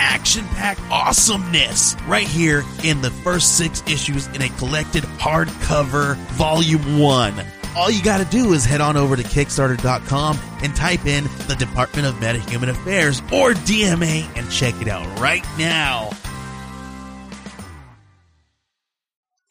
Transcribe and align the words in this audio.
action 0.00 0.44
packed 0.48 0.80
awesomeness 0.90 1.94
right 2.06 2.26
here 2.26 2.64
in 2.84 3.00
the 3.02 3.10
first 3.10 3.56
six 3.58 3.82
issues 3.86 4.26
in 4.28 4.42
a 4.42 4.48
collected 4.56 5.04
hardcover 5.04 6.16
volume 6.32 6.98
one. 6.98 7.34
All 7.76 7.88
you 7.90 8.02
got 8.02 8.18
to 8.18 8.24
do 8.36 8.52
is 8.52 8.64
head 8.64 8.80
on 8.80 8.96
over 8.96 9.14
to 9.16 9.22
Kickstarter.com 9.22 10.38
and 10.62 10.74
type 10.74 11.06
in 11.06 11.24
the 11.46 11.54
Department 11.56 12.06
of 12.08 12.14
Metahuman 12.16 12.68
Affairs 12.70 13.20
or 13.32 13.52
DMA 13.52 14.26
and 14.36 14.50
check 14.50 14.74
it 14.82 14.88
out 14.88 15.06
right 15.20 15.44
now. 15.56 16.10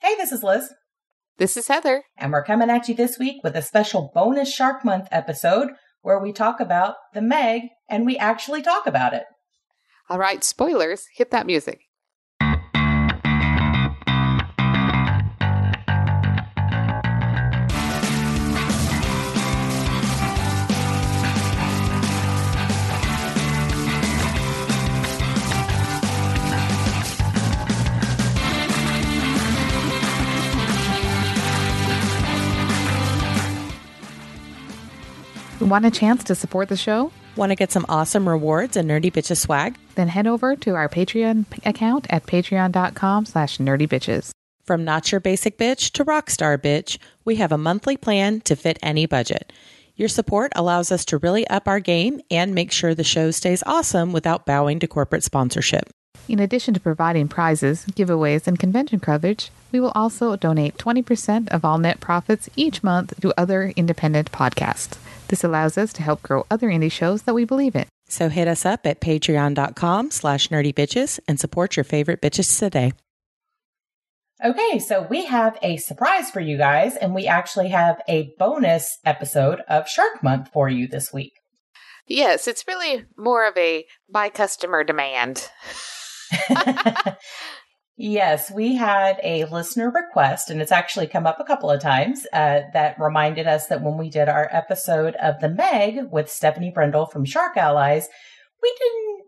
Hey, 0.01 0.15
this 0.15 0.31
is 0.31 0.43
Liz, 0.43 0.69
This 1.37 1.55
is 1.55 1.67
Heather. 1.67 2.03
and 2.17 2.31
we're 2.31 2.43
coming 2.43 2.69
at 2.69 2.87
you 2.89 2.95
this 2.95 3.17
week 3.19 3.37
with 3.43 3.55
a 3.55 3.61
special 3.61 4.11
bonus 4.13 4.53
Shark 4.53 4.83
Month 4.83 5.07
episode 5.11 5.69
where 6.01 6.19
we 6.19 6.31
talk 6.33 6.59
about 6.59 6.95
the 7.13 7.21
Meg 7.21 7.63
and 7.89 8.05
we 8.05 8.17
actually 8.17 8.61
talk 8.61 8.87
about 8.87 9.13
it. 9.13 9.23
All 10.09 10.17
right, 10.17 10.43
spoilers. 10.43 11.07
Hit 11.13 11.31
that 11.31 11.45
music. 11.45 11.88
Want 35.69 35.85
a 35.85 35.91
chance 35.91 36.23
to 36.23 36.33
support 36.33 36.67
the 36.67 36.75
show? 36.75 37.11
Want 37.35 37.51
to 37.51 37.55
get 37.55 37.71
some 37.71 37.85
awesome 37.87 38.27
rewards 38.27 38.75
and 38.75 38.89
nerdy 38.89 39.13
bitches 39.13 39.37
swag? 39.37 39.77
Then 39.93 40.07
head 40.07 40.25
over 40.25 40.55
to 40.55 40.73
our 40.73 40.89
Patreon 40.89 41.45
account 41.63 42.07
at 42.09 42.25
patreon.com 42.25 43.27
slash 43.27 43.59
nerdybitches. 43.59 44.31
From 44.65 44.83
not 44.83 45.11
your 45.11 45.21
basic 45.21 45.59
bitch 45.59 45.91
to 45.91 46.03
rockstar 46.03 46.57
bitch, 46.57 46.97
we 47.23 47.35
have 47.35 47.51
a 47.51 47.57
monthly 47.59 47.97
plan 47.97 48.41
to 48.41 48.55
fit 48.55 48.79
any 48.81 49.05
budget. 49.05 49.53
Your 49.95 50.09
support 50.09 50.51
allows 50.55 50.91
us 50.91 51.05
to 51.05 51.19
really 51.19 51.45
up 51.49 51.67
our 51.67 51.79
game 51.79 52.19
and 52.31 52.55
make 52.55 52.71
sure 52.71 52.95
the 52.95 53.03
show 53.03 53.29
stays 53.29 53.61
awesome 53.67 54.11
without 54.11 54.47
bowing 54.47 54.79
to 54.79 54.87
corporate 54.87 55.23
sponsorship. 55.23 55.87
In 56.27 56.39
addition 56.39 56.73
to 56.73 56.79
providing 56.79 57.27
prizes, 57.27 57.85
giveaways, 57.91 58.47
and 58.47 58.57
convention 58.57 58.99
coverage, 58.99 59.51
we 59.71 59.79
will 59.79 59.91
also 59.93 60.35
donate 60.35 60.79
20% 60.79 61.47
of 61.49 61.63
all 61.63 61.77
net 61.77 61.99
profits 61.99 62.49
each 62.55 62.81
month 62.81 63.21
to 63.21 63.39
other 63.39 63.71
independent 63.75 64.31
podcasts. 64.31 64.97
This 65.29 65.43
allows 65.43 65.77
us 65.77 65.93
to 65.93 66.03
help 66.03 66.21
grow 66.21 66.45
other 66.51 66.67
indie 66.67 66.91
shows 66.91 67.21
that 67.23 67.33
we 67.33 67.45
believe 67.45 67.75
in. 67.75 67.85
So 68.09 68.29
hit 68.29 68.47
us 68.47 68.65
up 68.65 68.85
at 68.85 68.99
patreon.com 68.99 70.11
slash 70.11 70.49
nerdy 70.49 70.73
bitches 70.73 71.19
and 71.27 71.39
support 71.39 71.77
your 71.77 71.83
favorite 71.83 72.21
bitches 72.21 72.59
today. 72.59 72.91
Okay, 74.43 74.79
so 74.79 75.05
we 75.09 75.25
have 75.25 75.57
a 75.61 75.77
surprise 75.77 76.31
for 76.31 76.39
you 76.39 76.57
guys, 76.57 76.95
and 76.95 77.13
we 77.13 77.27
actually 77.27 77.69
have 77.69 78.01
a 78.07 78.33
bonus 78.39 78.97
episode 79.05 79.61
of 79.67 79.87
Shark 79.87 80.23
Month 80.23 80.49
for 80.53 80.69
you 80.69 80.87
this 80.87 81.11
week. 81.13 81.33
Yes, 82.07 82.47
it's 82.47 82.65
really 82.67 83.05
more 83.17 83.47
of 83.47 83.55
a 83.57 83.85
by 84.09 84.29
customer 84.29 84.83
demand. 84.83 85.49
yes, 87.99 88.49
we 88.49 88.75
had 88.75 89.19
a 89.23 89.45
listener 89.45 89.91
request, 89.91 90.49
and 90.49 90.61
it's 90.61 90.71
actually 90.71 91.05
come 91.05 91.27
up 91.27 91.39
a 91.39 91.43
couple 91.43 91.69
of 91.69 91.81
times 91.81 92.25
uh, 92.33 92.61
that 92.73 92.95
reminded 92.97 93.45
us 93.45 93.67
that 93.67 93.83
when 93.83 93.97
we 93.97 94.09
did 94.09 94.29
our 94.29 94.49
episode 94.51 95.15
of 95.15 95.39
The 95.39 95.49
Meg 95.49 96.05
with 96.09 96.27
Stefanie 96.27 96.73
Brendl 96.73 97.11
from 97.11 97.25
Shark 97.25 97.57
Allies, 97.57 98.07
we 98.63 98.73
didn't 98.79 99.25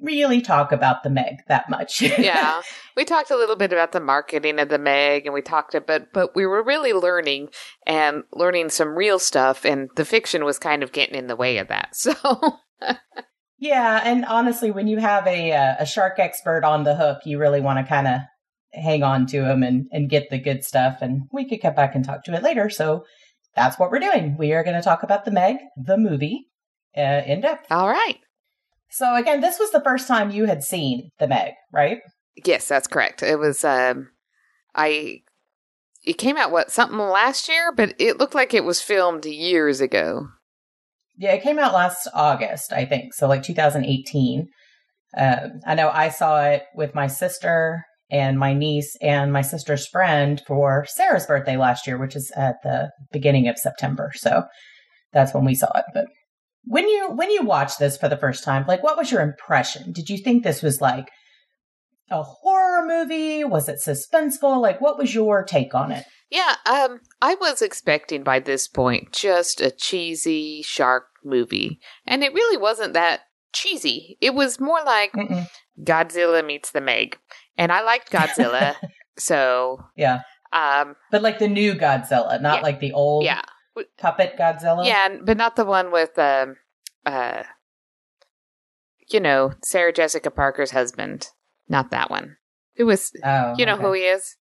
really 0.00 0.40
talk 0.40 0.72
about 0.72 1.02
the 1.02 1.10
Meg 1.10 1.42
that 1.48 1.68
much. 1.68 2.00
yeah, 2.18 2.62
we 2.96 3.04
talked 3.04 3.30
a 3.30 3.36
little 3.36 3.56
bit 3.56 3.72
about 3.72 3.92
the 3.92 4.00
marketing 4.00 4.58
of 4.58 4.70
the 4.70 4.78
Meg, 4.78 5.26
and 5.26 5.34
we 5.34 5.42
talked 5.42 5.74
about, 5.74 6.12
but 6.14 6.34
we 6.34 6.46
were 6.46 6.62
really 6.62 6.94
learning 6.94 7.48
and 7.86 8.24
learning 8.32 8.70
some 8.70 8.96
real 8.96 9.18
stuff, 9.18 9.64
and 9.64 9.90
the 9.96 10.04
fiction 10.04 10.44
was 10.44 10.58
kind 10.58 10.82
of 10.82 10.92
getting 10.92 11.14
in 11.14 11.26
the 11.26 11.36
way 11.36 11.58
of 11.58 11.68
that. 11.68 11.90
So, 11.98 12.14
Yeah, 13.58 14.00
and 14.04 14.24
honestly, 14.24 14.70
when 14.70 14.86
you 14.86 14.98
have 14.98 15.26
a 15.26 15.52
uh, 15.52 15.74
a 15.80 15.86
shark 15.86 16.18
expert 16.18 16.64
on 16.64 16.84
the 16.84 16.94
hook, 16.94 17.20
you 17.24 17.38
really 17.38 17.60
want 17.60 17.78
to 17.78 17.88
kind 17.88 18.06
of 18.06 18.20
hang 18.72 19.02
on 19.02 19.26
to 19.26 19.44
him 19.44 19.62
and 19.62 19.88
and 19.90 20.10
get 20.10 20.30
the 20.30 20.38
good 20.38 20.64
stuff. 20.64 20.98
And 21.00 21.22
we 21.32 21.48
could 21.48 21.60
come 21.60 21.74
back 21.74 21.94
and 21.94 22.04
talk 22.04 22.24
to 22.24 22.34
it 22.34 22.42
later. 22.42 22.70
So 22.70 23.04
that's 23.56 23.78
what 23.78 23.90
we're 23.90 23.98
doing. 23.98 24.36
We 24.38 24.52
are 24.52 24.62
going 24.62 24.76
to 24.76 24.82
talk 24.82 25.02
about 25.02 25.24
the 25.24 25.32
Meg, 25.32 25.56
the 25.76 25.98
movie, 25.98 26.48
uh, 26.96 27.22
in 27.26 27.40
depth. 27.40 27.66
all 27.70 27.88
right. 27.88 28.18
So 28.90 29.16
again, 29.16 29.40
this 29.40 29.58
was 29.58 29.70
the 29.70 29.82
first 29.82 30.08
time 30.08 30.30
you 30.30 30.46
had 30.46 30.62
seen 30.62 31.10
the 31.18 31.28
Meg, 31.28 31.54
right? 31.72 31.98
Yes, 32.44 32.68
that's 32.68 32.86
correct. 32.86 33.22
It 33.22 33.38
was 33.38 33.64
um 33.64 34.10
I 34.74 35.22
it 36.04 36.14
came 36.14 36.36
out 36.36 36.52
what 36.52 36.70
something 36.70 36.98
last 36.98 37.48
year, 37.48 37.72
but 37.72 37.94
it 37.98 38.18
looked 38.18 38.34
like 38.34 38.54
it 38.54 38.64
was 38.64 38.80
filmed 38.80 39.26
years 39.26 39.80
ago. 39.80 40.28
Yeah, 41.18 41.32
it 41.32 41.42
came 41.42 41.58
out 41.58 41.74
last 41.74 42.08
August, 42.14 42.72
I 42.72 42.84
think. 42.84 43.12
So 43.12 43.26
like 43.26 43.42
2018. 43.42 44.48
Um, 45.16 45.60
I 45.66 45.74
know 45.74 45.90
I 45.90 46.10
saw 46.10 46.44
it 46.44 46.64
with 46.74 46.94
my 46.94 47.08
sister 47.08 47.82
and 48.10 48.38
my 48.38 48.54
niece 48.54 48.96
and 49.02 49.32
my 49.32 49.42
sister's 49.42 49.86
friend 49.86 50.40
for 50.46 50.86
Sarah's 50.88 51.26
birthday 51.26 51.56
last 51.56 51.86
year, 51.86 51.98
which 51.98 52.14
is 52.14 52.30
at 52.36 52.56
the 52.62 52.90
beginning 53.12 53.48
of 53.48 53.58
September. 53.58 54.12
So 54.14 54.44
that's 55.12 55.34
when 55.34 55.44
we 55.44 55.54
saw 55.54 55.70
it. 55.76 55.84
But 55.92 56.06
when 56.64 56.86
you 56.86 57.10
when 57.14 57.30
you 57.30 57.42
watched 57.42 57.78
this 57.78 57.96
for 57.96 58.08
the 58.08 58.16
first 58.16 58.44
time, 58.44 58.64
like 58.68 58.82
what 58.82 58.96
was 58.96 59.10
your 59.10 59.22
impression? 59.22 59.92
Did 59.92 60.08
you 60.08 60.18
think 60.18 60.42
this 60.42 60.62
was 60.62 60.80
like 60.80 61.08
a 62.10 62.22
horror 62.22 62.86
movie? 62.86 63.44
Was 63.44 63.68
it 63.68 63.80
suspenseful? 63.84 64.60
Like 64.60 64.80
what 64.80 64.98
was 64.98 65.14
your 65.14 65.44
take 65.44 65.74
on 65.74 65.92
it? 65.92 66.04
Yeah, 66.30 66.56
um 66.66 67.00
I 67.22 67.34
was 67.40 67.62
expecting 67.62 68.22
by 68.22 68.38
this 68.40 68.68
point 68.68 69.12
just 69.12 69.60
a 69.60 69.70
cheesy 69.70 70.62
shark 70.62 71.06
movie. 71.24 71.80
And 72.06 72.22
it 72.22 72.34
really 72.34 72.56
wasn't 72.56 72.92
that 72.94 73.20
cheesy. 73.52 74.18
It 74.20 74.34
was 74.34 74.60
more 74.60 74.80
like 74.84 75.12
Mm-mm. 75.12 75.46
Godzilla 75.82 76.44
meets 76.44 76.70
the 76.70 76.80
Meg. 76.80 77.18
And 77.56 77.72
I 77.72 77.82
liked 77.82 78.10
Godzilla. 78.12 78.74
so 79.18 79.84
Yeah. 79.96 80.20
um 80.52 80.96
But 81.10 81.22
like 81.22 81.38
the 81.38 81.48
new 81.48 81.74
Godzilla, 81.74 82.40
not 82.40 82.58
Yeah. 82.58 82.62
like 82.62 82.80
the 82.80 82.92
old 82.92 83.24
yeah. 83.24 83.42
puppet 83.98 84.36
Godzilla. 84.38 84.84
Yeah, 84.86 85.16
but 85.24 85.36
not 85.36 85.56
the 85.56 85.64
one 85.64 85.90
with 85.90 86.18
um 86.18 86.56
uh 87.06 87.44
you 89.10 89.20
know, 89.20 89.52
Sarah 89.62 89.92
Jessica 89.92 90.30
Parker's 90.30 90.72
husband. 90.72 91.28
Not 91.68 91.90
that 91.90 92.10
one. 92.10 92.36
It 92.76 92.84
was 92.84 93.12
Oh, 93.24 93.54
you 93.58 93.66
know 93.66 93.74
okay. 93.74 93.82
who 93.82 93.92
he 93.92 94.02
is? 94.02 94.36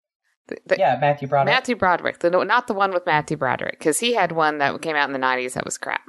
The, 0.49 0.56
the- 0.66 0.78
Yeah, 0.78 0.99
Matthew 1.00 1.28
Broderick. 1.28 1.55
Matthew 1.55 1.77
Broderick. 1.77 2.19
The, 2.21 2.31
not 2.31 2.66
the 2.66 2.75
one 2.75 2.93
with 2.93 3.06
Matthew 3.06 3.37
Broderick, 3.37 3.78
because 3.78 4.00
he 4.00 4.15
had 4.15 4.33
one 4.33 4.59
that 4.59 4.81
came 4.83 4.97
out 4.97 5.09
in 5.09 5.12
the 5.12 5.19
90s 5.19 5.53
that 5.55 5.65
was 5.65 5.78
crap. 5.78 6.03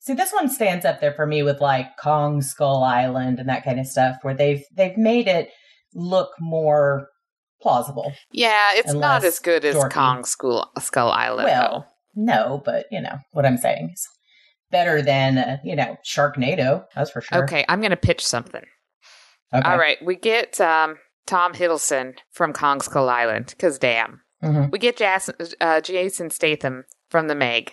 See, 0.00 0.12
this 0.12 0.32
one 0.32 0.50
stands 0.50 0.84
up 0.84 1.00
there 1.00 1.14
for 1.14 1.26
me 1.26 1.42
with 1.42 1.60
like 1.62 1.96
Kong 1.96 2.42
Skull 2.42 2.82
Island 2.84 3.38
and 3.38 3.48
that 3.48 3.64
kind 3.64 3.80
of 3.80 3.86
stuff, 3.86 4.16
where 4.20 4.34
they've 4.34 4.62
they've 4.76 4.98
made 4.98 5.28
it 5.28 5.48
look 5.94 6.32
more 6.38 7.08
plausible. 7.62 8.12
Yeah, 8.30 8.72
it's 8.74 8.92
not 8.92 9.24
as 9.24 9.38
good 9.38 9.64
as 9.64 9.76
dorky. 9.76 9.90
Kong 9.92 10.24
School, 10.26 10.70
Skull 10.78 11.10
Island. 11.10 11.46
Well, 11.46 11.86
no, 12.14 12.60
but 12.66 12.84
you 12.90 13.00
know 13.00 13.16
what 13.32 13.46
I'm 13.46 13.56
saying 13.56 13.92
is 13.94 14.06
better 14.70 15.00
than 15.00 15.38
uh, 15.38 15.56
you 15.64 15.74
know 15.74 15.96
Sharknado. 16.04 16.84
That's 16.94 17.10
for 17.10 17.22
sure. 17.22 17.44
Okay, 17.44 17.64
I'm 17.70 17.80
going 17.80 17.90
to 17.90 17.96
pitch 17.96 18.26
something. 18.26 18.64
Okay. 19.54 19.68
All 19.70 19.78
right, 19.78 19.98
we 20.04 20.16
get 20.16 20.60
um, 20.60 20.96
Tom 21.26 21.52
Hiddleston 21.54 22.14
from 22.32 22.52
Kong 22.52 22.80
Skull 22.80 23.08
Island, 23.08 23.46
because 23.48 23.78
damn. 23.78 24.20
Mhm. 24.42 24.70
We 24.70 24.78
get 24.78 24.96
Jas- 24.96 25.30
uh, 25.60 25.80
Jason 25.80 26.28
Statham 26.30 26.84
from 27.08 27.28
the 27.28 27.34
Meg, 27.34 27.72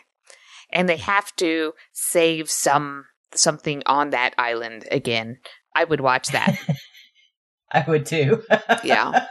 and 0.71 0.87
they 0.87 0.97
have 0.97 1.35
to 1.37 1.73
save 1.91 2.49
some 2.49 3.05
something 3.33 3.81
on 3.85 4.09
that 4.11 4.33
island 4.37 4.87
again. 4.91 5.37
I 5.75 5.83
would 5.85 6.01
watch 6.01 6.27
that. 6.29 6.57
I 7.71 7.83
would 7.87 8.05
too. 8.05 8.43
Yeah. 8.83 9.27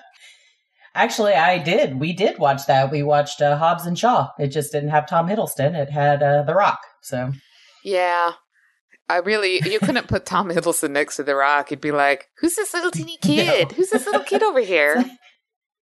Actually, 0.94 1.34
I 1.34 1.58
did. 1.58 2.00
We 2.00 2.12
did 2.12 2.38
watch 2.38 2.66
that. 2.66 2.90
We 2.90 3.02
watched 3.04 3.40
uh, 3.40 3.56
Hobbs 3.56 3.86
and 3.86 3.96
Shaw. 3.98 4.30
It 4.40 4.48
just 4.48 4.72
didn't 4.72 4.88
have 4.90 5.06
Tom 5.08 5.28
Hiddleston. 5.28 5.74
It 5.76 5.88
had 5.90 6.20
uh, 6.22 6.42
The 6.42 6.54
Rock. 6.54 6.80
So 7.02 7.32
yeah. 7.84 8.32
I 9.10 9.16
really, 9.18 9.60
you 9.64 9.78
couldn't 9.80 10.08
put 10.08 10.24
Tom 10.26 10.48
Hiddleston 10.50 10.90
next 10.90 11.16
to 11.16 11.22
The 11.22 11.34
Rock. 11.34 11.70
You'd 11.70 11.80
be 11.80 11.92
like, 11.92 12.28
who's 12.38 12.56
this 12.56 12.72
little 12.72 12.90
teeny 12.90 13.16
kid? 13.22 13.72
Who's 13.72 13.90
this 13.90 14.06
little 14.06 14.22
kid 14.24 14.42
over 14.42 14.60
here? 14.60 15.04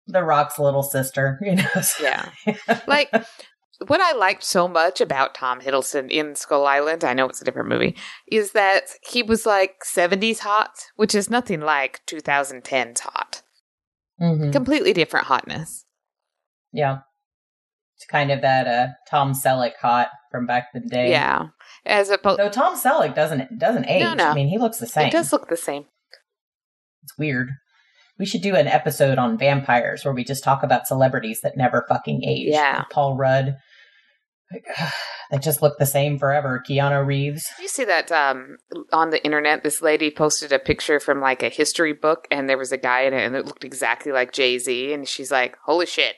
The 0.08 0.22
Rock's 0.22 0.56
little 0.60 0.84
sister, 0.84 1.36
you 1.42 1.56
know. 1.56 1.66
so- 1.82 2.04
Yeah. 2.04 2.30
Like 2.86 3.10
what 3.88 4.00
I 4.00 4.12
liked 4.12 4.44
so 4.44 4.68
much 4.68 5.00
about 5.00 5.34
Tom 5.34 5.60
Hiddleston 5.60 6.08
in 6.12 6.36
Skull 6.36 6.64
Island, 6.64 7.02
I 7.02 7.12
know 7.12 7.28
it's 7.28 7.42
a 7.42 7.44
different 7.44 7.68
movie, 7.68 7.96
is 8.30 8.52
that 8.52 8.82
he 9.10 9.24
was 9.24 9.46
like 9.46 9.78
70s 9.84 10.38
hot, 10.38 10.70
which 10.94 11.12
is 11.12 11.28
nothing 11.28 11.60
like 11.60 12.02
2010's 12.06 13.00
hot. 13.00 13.42
Mhm. 14.22 14.52
Completely 14.52 14.92
different 14.92 15.26
hotness. 15.26 15.84
Yeah. 16.72 16.98
It's 17.96 18.06
kind 18.06 18.30
of 18.30 18.42
that 18.42 18.68
uh 18.68 18.92
Tom 19.10 19.32
Selleck 19.32 19.72
hot 19.82 20.10
from 20.30 20.46
back 20.46 20.68
in 20.72 20.82
the 20.84 20.88
day. 20.88 21.10
Yeah. 21.10 21.46
As 21.86 22.10
opposed 22.10 22.40
Though 22.40 22.48
Tom 22.50 22.76
Selleck 22.76 23.14
doesn't 23.14 23.58
doesn't 23.58 23.86
age. 23.86 24.02
No, 24.02 24.14
no. 24.14 24.28
I 24.30 24.34
mean, 24.34 24.48
he 24.48 24.58
looks 24.58 24.78
the 24.78 24.86
same. 24.86 25.06
it 25.06 25.12
does 25.12 25.32
look 25.32 25.48
the 25.48 25.56
same. 25.56 25.84
It's 27.04 27.16
weird. 27.16 27.50
We 28.18 28.26
should 28.26 28.42
do 28.42 28.56
an 28.56 28.66
episode 28.66 29.18
on 29.18 29.38
vampires 29.38 30.04
where 30.04 30.14
we 30.14 30.24
just 30.24 30.42
talk 30.42 30.62
about 30.62 30.86
celebrities 30.86 31.40
that 31.42 31.56
never 31.56 31.84
fucking 31.88 32.24
age. 32.24 32.48
Yeah. 32.48 32.78
Like 32.78 32.90
Paul 32.90 33.16
Rudd. 33.16 33.56
Like, 34.52 34.64
that 35.30 35.42
just 35.42 35.60
look 35.62 35.78
the 35.78 35.86
same 35.86 36.18
forever. 36.18 36.62
Keanu 36.68 37.04
Reeves. 37.06 37.46
Did 37.56 37.62
you 37.62 37.68
see 37.68 37.84
that 37.84 38.10
um, 38.10 38.56
on 38.92 39.10
the 39.10 39.22
internet? 39.24 39.62
This 39.62 39.82
lady 39.82 40.10
posted 40.10 40.52
a 40.52 40.58
picture 40.58 40.98
from 40.98 41.20
like 41.20 41.42
a 41.42 41.48
history 41.48 41.92
book, 41.92 42.26
and 42.30 42.48
there 42.48 42.58
was 42.58 42.72
a 42.72 42.78
guy 42.78 43.02
in 43.02 43.12
it, 43.12 43.24
and 43.24 43.36
it 43.36 43.44
looked 43.44 43.64
exactly 43.64 44.12
like 44.12 44.32
Jay 44.32 44.58
Z. 44.58 44.92
And 44.92 45.06
she's 45.06 45.30
like, 45.30 45.56
"Holy 45.64 45.86
shit!" 45.86 46.16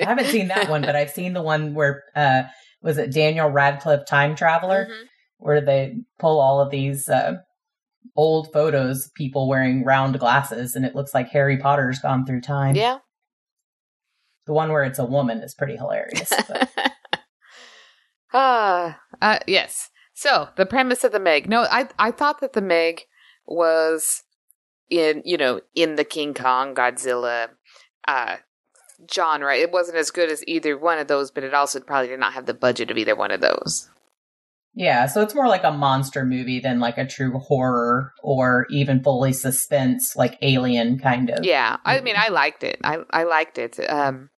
I 0.00 0.04
haven't 0.04 0.26
seen 0.26 0.48
that 0.48 0.70
one, 0.70 0.82
but 0.82 0.96
I've 0.96 1.10
seen 1.10 1.32
the 1.34 1.42
one 1.42 1.74
where 1.74 2.04
uh 2.16 2.44
was 2.82 2.98
it 2.98 3.12
Daniel 3.12 3.48
Radcliffe 3.48 4.06
Time 4.06 4.34
Traveler? 4.36 4.86
Mhm. 4.90 5.04
where 5.38 5.60
they 5.62 5.96
pull 6.18 6.38
all 6.38 6.60
of 6.60 6.70
these 6.70 7.08
uh, 7.08 7.32
old 8.14 8.52
photos, 8.52 9.06
of 9.06 9.14
people 9.14 9.48
wearing 9.48 9.84
round 9.84 10.18
glasses, 10.18 10.74
and 10.74 10.84
it 10.84 10.94
looks 10.94 11.14
like 11.14 11.28
Harry 11.30 11.56
Potter's 11.56 11.98
gone 11.98 12.26
through 12.26 12.42
time. 12.42 12.74
Yeah. 12.76 12.98
The 14.46 14.52
one 14.52 14.70
where 14.70 14.84
it's 14.84 14.98
a 14.98 15.04
woman 15.06 15.38
is 15.38 15.54
pretty 15.54 15.76
hilarious. 15.76 16.30
Ah, 18.32 19.00
uh, 19.20 19.38
yes. 19.46 19.90
So 20.12 20.48
the 20.56 20.66
premise 20.66 21.04
of 21.04 21.12
the 21.12 21.20
Meg. 21.20 21.48
No, 21.48 21.62
I 21.70 21.88
I 21.98 22.10
thought 22.10 22.40
that 22.40 22.52
the 22.52 22.60
Meg 22.62 23.02
was 23.46 24.22
in 24.88 25.22
you 25.24 25.36
know 25.36 25.60
in 25.74 25.96
the 25.96 26.04
King 26.04 26.34
Kong 26.34 26.74
Godzilla 26.74 27.48
uh 28.06 28.36
genre. 29.12 29.56
It 29.56 29.72
wasn't 29.72 29.98
as 29.98 30.10
good 30.10 30.30
as 30.30 30.44
either 30.46 30.76
one 30.76 30.98
of 30.98 31.08
those, 31.08 31.30
but 31.30 31.44
it 31.44 31.54
also 31.54 31.80
probably 31.80 32.08
did 32.08 32.20
not 32.20 32.34
have 32.34 32.46
the 32.46 32.54
budget 32.54 32.90
of 32.90 32.98
either 32.98 33.16
one 33.16 33.30
of 33.30 33.40
those. 33.40 33.88
yeah, 34.74 35.06
so 35.06 35.22
it's 35.22 35.34
more 35.34 35.48
like 35.48 35.64
a 35.64 35.72
monster 35.72 36.24
movie 36.24 36.60
than 36.60 36.80
like 36.80 36.98
a 36.98 37.06
true 37.06 37.38
horror 37.38 38.12
or 38.22 38.66
even 38.70 39.02
fully 39.02 39.32
suspense, 39.32 40.14
like 40.16 40.38
Alien 40.42 40.98
kind 40.98 41.30
of. 41.30 41.44
Yeah, 41.44 41.78
I 41.84 42.00
mean, 42.00 42.16
I 42.16 42.28
liked 42.28 42.62
it. 42.62 42.78
I 42.84 42.98
I 43.10 43.24
liked 43.24 43.58
it. 43.58 43.78
Um, 43.88 44.30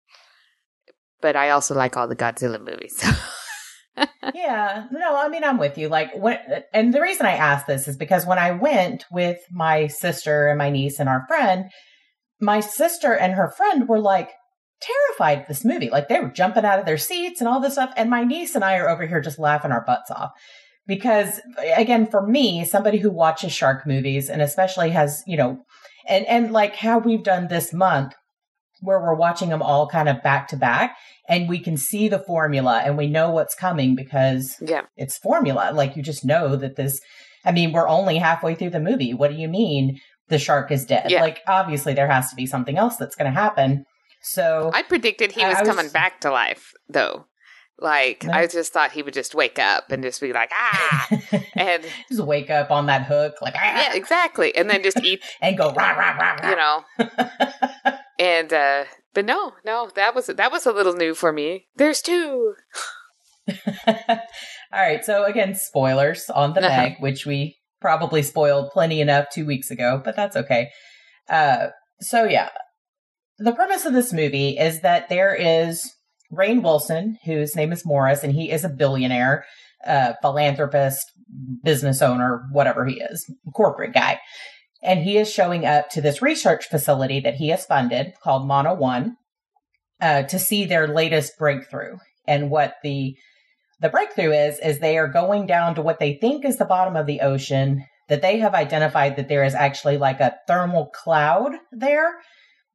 but 1.22 1.36
I 1.36 1.50
also 1.52 1.76
like 1.76 1.98
all 1.98 2.08
the 2.08 2.16
Godzilla 2.16 2.60
movies. 2.60 3.04
yeah 4.34 4.88
no 4.92 5.18
i 5.18 5.28
mean 5.28 5.44
i'm 5.44 5.58
with 5.58 5.78
you 5.78 5.90
like 5.90 6.16
when 6.16 6.38
and 6.74 6.94
the 6.94 7.02
reason 7.02 7.26
i 7.26 7.34
asked 7.34 7.68
this 7.68 7.90
is 7.90 7.98
because 7.98 8.26
when 8.26 8.40
i 8.40 8.50
went 8.50 9.04
with 9.12 9.38
my 9.52 9.88
sister 9.88 10.48
and 10.48 10.58
my 10.58 10.70
niece 10.70 10.98
and 10.98 11.10
our 11.10 11.26
friend 11.28 11.66
my 12.40 12.62
sister 12.62 13.14
and 13.14 13.34
her 13.34 13.52
friend 13.58 13.90
were 13.90 14.00
like 14.00 14.30
terrified 14.82 15.42
of 15.42 15.48
this 15.48 15.64
movie 15.64 15.90
like 15.90 16.08
they 16.08 16.20
were 16.20 16.30
jumping 16.30 16.66
out 16.66 16.80
of 16.80 16.86
their 16.86 16.98
seats 16.98 17.40
and 17.40 17.48
all 17.48 17.60
this 17.60 17.74
stuff 17.74 17.94
and 17.96 18.10
my 18.10 18.24
niece 18.24 18.56
and 18.56 18.64
i 18.64 18.78
are 18.78 18.90
over 18.90 19.06
here 19.06 19.22
just 19.22 19.40
laughing 19.40 19.72
our 19.72 19.86
butts 19.86 20.10
off 20.10 20.32
because 20.88 21.40
again 21.76 22.08
for 22.08 22.26
me 22.26 22.66
somebody 22.66 22.98
who 22.98 23.12
watches 23.12 23.52
shark 23.52 23.86
movies 23.86 24.30
and 24.30 24.42
especially 24.42 24.90
has 24.90 25.24
you 25.28 25.38
know 25.38 25.64
and 26.08 26.26
and 26.26 26.52
like 26.52 26.76
how 26.76 26.98
we've 26.98 27.24
done 27.24 27.48
this 27.48 27.72
month 27.72 28.14
where 28.82 29.00
we're 29.00 29.14
watching 29.14 29.50
them 29.50 29.62
all 29.62 29.88
kind 29.88 30.10
of 30.10 30.24
back 30.24 30.48
to 30.48 30.58
back 30.58 30.98
and 31.30 31.48
we 31.48 31.60
can 31.60 31.78
see 31.78 32.10
the 32.10 32.20
formula 32.20 32.82
and 32.84 32.98
we 32.98 33.08
know 33.08 33.32
what's 33.32 33.56
coming 33.56 33.96
because 33.96 34.58
yeah, 34.60 34.82
it's 34.98 35.18
formula. 35.18 35.72
Like 35.74 35.96
you 35.96 36.04
just 36.04 36.26
know 36.26 36.56
that 36.56 36.76
this, 36.76 37.00
I 37.46 37.52
mean, 37.52 37.72
we're 37.72 37.88
only 37.88 38.18
halfway 38.18 38.56
through 38.56 38.72
the 38.72 38.80
movie. 38.80 39.14
What 39.14 39.32
do 39.32 39.38
you 39.38 39.48
mean 39.48 40.00
the 40.28 40.40
shark 40.40 40.72
is 40.72 40.86
dead? 40.86 41.12
Yeah. 41.12 41.22
Like 41.22 41.40
obviously 41.48 41.94
there 41.94 42.10
has 42.10 42.30
to 42.32 42.36
be 42.36 42.46
something 42.46 42.78
else 42.78 42.98
that's 42.98 43.16
going 43.16 43.32
to 43.32 43.40
happen. 43.40 43.86
So 44.22 44.72
I 44.74 44.84
predicted 44.84 45.32
he 45.32 45.46
was, 45.46 45.58
was- 45.60 45.68
coming 45.68 45.90
back 45.90 46.22
to 46.22 46.32
life, 46.32 46.74
though. 46.90 47.26
Like 47.80 48.24
No. 48.26 48.34
I 48.34 48.46
just 48.46 48.72
thought 48.74 48.92
he 48.92 49.02
would 49.02 49.14
just 49.16 49.34
wake 49.34 49.58
up 49.58 49.92
and 49.92 50.04
just 50.04 50.22
be 50.22 50.34
like 50.34 50.52
ah, 50.54 51.08
and 51.56 51.84
just 52.10 52.22
wake 52.24 52.52
up 52.52 52.70
on 52.70 52.86
that 52.86 53.08
hook 53.08 53.42
like 53.42 53.56
"Ah," 53.58 53.60
yeah, 53.88 53.94
exactly, 53.96 54.56
and 54.56 54.70
then 54.70 54.84
just 54.84 55.00
eat, 55.04 55.24
and 55.42 55.58
go 55.58 55.72
rah 55.74 55.92
rah 55.94 56.16
rah 56.16 56.36
rah. 56.42 56.50
you 56.50 56.56
know. 56.56 57.98
And 58.20 58.54
uh 58.54 58.84
but 59.16 59.26
no, 59.26 59.54
no, 59.66 59.90
that 59.96 60.14
was 60.14 60.28
that 60.28 60.52
was 60.52 60.68
a 60.68 60.72
little 60.72 60.94
new 60.94 61.16
for 61.16 61.34
me. 61.34 61.66
There's 61.76 62.04
two. 62.04 62.54
All 63.88 64.18
right. 64.72 65.04
So 65.04 65.26
again, 65.26 65.56
spoilers 65.56 66.30
on 66.30 66.54
the 66.54 66.62
Uh-huh. 66.66 66.78
Meg, 66.84 66.94
which 67.00 67.26
we 67.26 67.58
probably 67.80 68.22
spoiled 68.22 68.70
plenty 68.72 69.02
enough 69.02 69.26
two 69.34 69.46
weeks 69.46 69.72
ago, 69.72 70.00
but 70.04 70.16
that's 70.16 70.36
okay. 70.36 70.70
Uh, 71.28 71.68
so 72.00 72.26
yeah, 72.26 72.50
the 73.42 73.54
premise 73.54 73.86
of 73.86 73.94
this 73.94 74.14
movie 74.14 74.58
is 74.58 74.82
that 74.82 75.10
there 75.10 75.34
is 75.34 75.92
Rainn 76.32 76.62
Wilson, 76.62 77.18
whose 77.26 77.56
name 77.56 77.72
is 77.72 77.86
Morris, 77.86 78.24
and 78.24 78.34
he 78.34 78.52
is 78.52 78.64
a 78.64 78.70
billionaire, 78.70 79.46
uh, 79.86 80.14
philanthropist, 80.22 81.12
business 81.64 82.02
owner, 82.02 82.44
whatever 82.52 82.86
he 82.86 83.02
is, 83.02 83.26
corporate 83.54 83.94
guy. 83.94 84.20
And 84.84 85.02
he 85.02 85.18
is 85.18 85.32
showing 85.32 85.66
up 85.66 85.90
to 85.90 86.02
this 86.02 86.22
research 86.22 86.68
facility 86.68 87.20
that 87.22 87.36
he 87.36 87.50
has 87.50 87.66
funded 87.66 88.14
called 88.24 88.48
Mana 88.48 88.74
One 88.74 89.18
uh, 90.00 90.24
to 90.24 90.40
see 90.40 90.66
their 90.66 90.88
latest 90.88 91.38
breakthrough. 91.38 91.98
And 92.28 92.50
what 92.50 92.76
the 92.84 93.16
the 93.80 93.90
breakthrough 93.90 94.32
is 94.32 94.60
is 94.60 94.80
they 94.80 94.98
are 94.98 95.08
going 95.08 95.48
down 95.48 95.76
to 95.76 95.82
what 95.82 96.00
they 96.00 96.14
think 96.14 96.46
is 96.46 96.58
the 96.58 96.66
bottom 96.66 96.96
of 96.96 97.08
the 97.08 97.22
ocean 97.22 97.84
that 98.10 98.22
they 98.22 98.38
have 98.40 98.54
identified 98.54 99.16
that 99.16 99.28
there 99.28 99.44
is 99.44 99.56
actually 99.56 99.98
like 99.98 100.20
a 100.20 100.36
thermal 100.48 100.88
cloud 100.88 101.54
there 101.72 102.14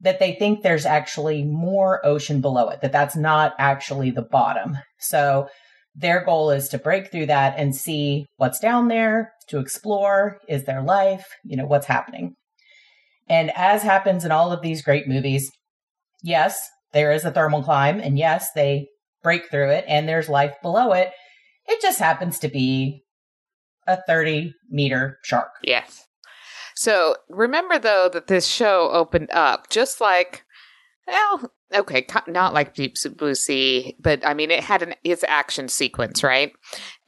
that 0.01 0.19
they 0.19 0.35
think 0.35 0.63
there's 0.63 0.87
actually 0.87 1.45
more 1.45 2.05
ocean 2.05 2.41
below 2.41 2.69
it 2.69 2.81
that 2.81 2.93
that's 2.93 3.17
not 3.17 3.55
actually 3.59 4.11
the 4.11 4.23
bottom 4.23 4.77
so 4.99 5.49
their 5.95 6.23
goal 6.25 6.51
is 6.51 6.69
to 6.69 6.79
break 6.79 7.11
through 7.11 7.27
that 7.27 7.59
and 7.59 7.75
see 7.75 8.27
what's 8.37 8.61
down 8.61 8.89
there 8.89 9.33
to 9.49 9.59
explore 9.59 10.39
is 10.49 10.65
there 10.65 10.83
life 10.83 11.27
you 11.45 11.57
know 11.57 11.67
what's 11.67 11.87
happening 11.87 12.35
and 13.29 13.51
as 13.57 13.83
happens 13.83 14.25
in 14.25 14.31
all 14.31 14.53
of 14.53 14.63
these 14.63 14.83
great 14.83 15.09
movies 15.09 15.51
yes 16.23 16.59
there 16.93 17.13
is 17.13 17.25
a 17.25 17.31
thermal 17.31 17.63
climb 17.63 18.01
and 18.01 18.19
yes 18.19 18.49
they 18.55 18.87
break 19.27 19.51
through 19.51 19.71
it 19.71 19.85
and 19.89 20.09
there's 20.09 20.29
life 20.29 20.55
below 20.63 20.93
it. 20.93 21.11
It 21.67 21.83
just 21.83 21.99
happens 21.99 22.39
to 22.39 22.49
be 22.49 23.03
a 23.85 23.99
30 24.07 24.53
meter 24.71 25.19
shark. 25.25 25.51
Yes. 25.65 26.05
So 26.77 27.17
remember 27.29 27.79
though 27.79 28.09
that 28.13 28.27
this 28.27 28.47
show 28.47 28.91
opened 28.93 29.31
up 29.33 29.71
just 29.71 30.01
like, 30.01 30.45
well, 31.07 31.51
okay, 31.75 32.07
not 32.27 32.55
like 32.55 32.75
Deep 32.75 32.97
Blue 33.17 33.35
Sea, 33.35 33.97
but 33.99 34.25
I 34.27 34.35
mean 34.35 34.51
it 34.51 34.63
had 34.63 34.83
an 34.83 34.95
its 35.03 35.25
action 35.25 35.69
sequence, 35.69 36.23
right? 36.23 36.53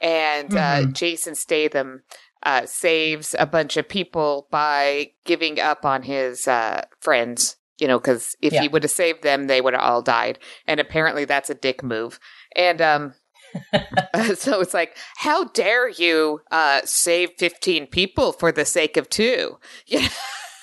And 0.01 0.53
uh, 0.55 0.81
Mhm. 0.81 0.93
Jason 0.93 1.35
Statham 1.35 2.03
uh, 2.43 2.65
saves 2.65 3.35
a 3.37 3.45
bunch 3.45 3.77
of 3.77 3.87
people 3.87 4.47
by 4.49 5.11
giving 5.25 5.59
up 5.59 5.85
on 5.85 6.03
his 6.03 6.47
uh, 6.47 6.85
friends. 6.99 7.55
You 7.79 7.87
know, 7.87 7.97
because 7.99 8.35
if 8.41 8.51
Yeah. 8.51 8.61
he 8.61 8.67
would 8.67 8.83
have 8.83 8.91
saved 8.91 9.23
them, 9.23 9.47
they 9.47 9.61
would 9.61 9.73
have 9.73 9.81
all 9.81 10.01
died. 10.01 10.37
And 10.67 10.81
apparently, 10.81 11.23
that's 11.23 11.49
a 11.49 11.53
dick 11.55 11.81
move. 11.81 12.19
And 12.53 12.81
um, 12.81 13.13
so 14.35 14.61
it's 14.61 14.73
like, 14.73 14.97
how 15.17 15.45
dare 15.45 15.89
you 15.89 16.41
uh, 16.51 16.81
save 16.85 17.31
15 17.37 17.87
people 17.87 18.31
for 18.31 18.51
the 18.51 18.65
sake 18.65 18.97
of 18.97 19.09
two? 19.09 19.57
Yeah. 19.87 20.07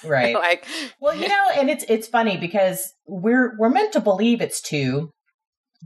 Right. 0.04 0.34
like, 0.48 0.66
well, 1.00 1.14
you 1.16 1.26
know, 1.26 1.44
and 1.56 1.68
it's 1.70 1.84
it's 1.88 2.06
funny 2.06 2.36
because 2.36 2.92
we're 3.06 3.56
we're 3.58 3.70
meant 3.70 3.92
to 3.94 4.00
believe 4.00 4.40
it's 4.40 4.60
two. 4.60 5.10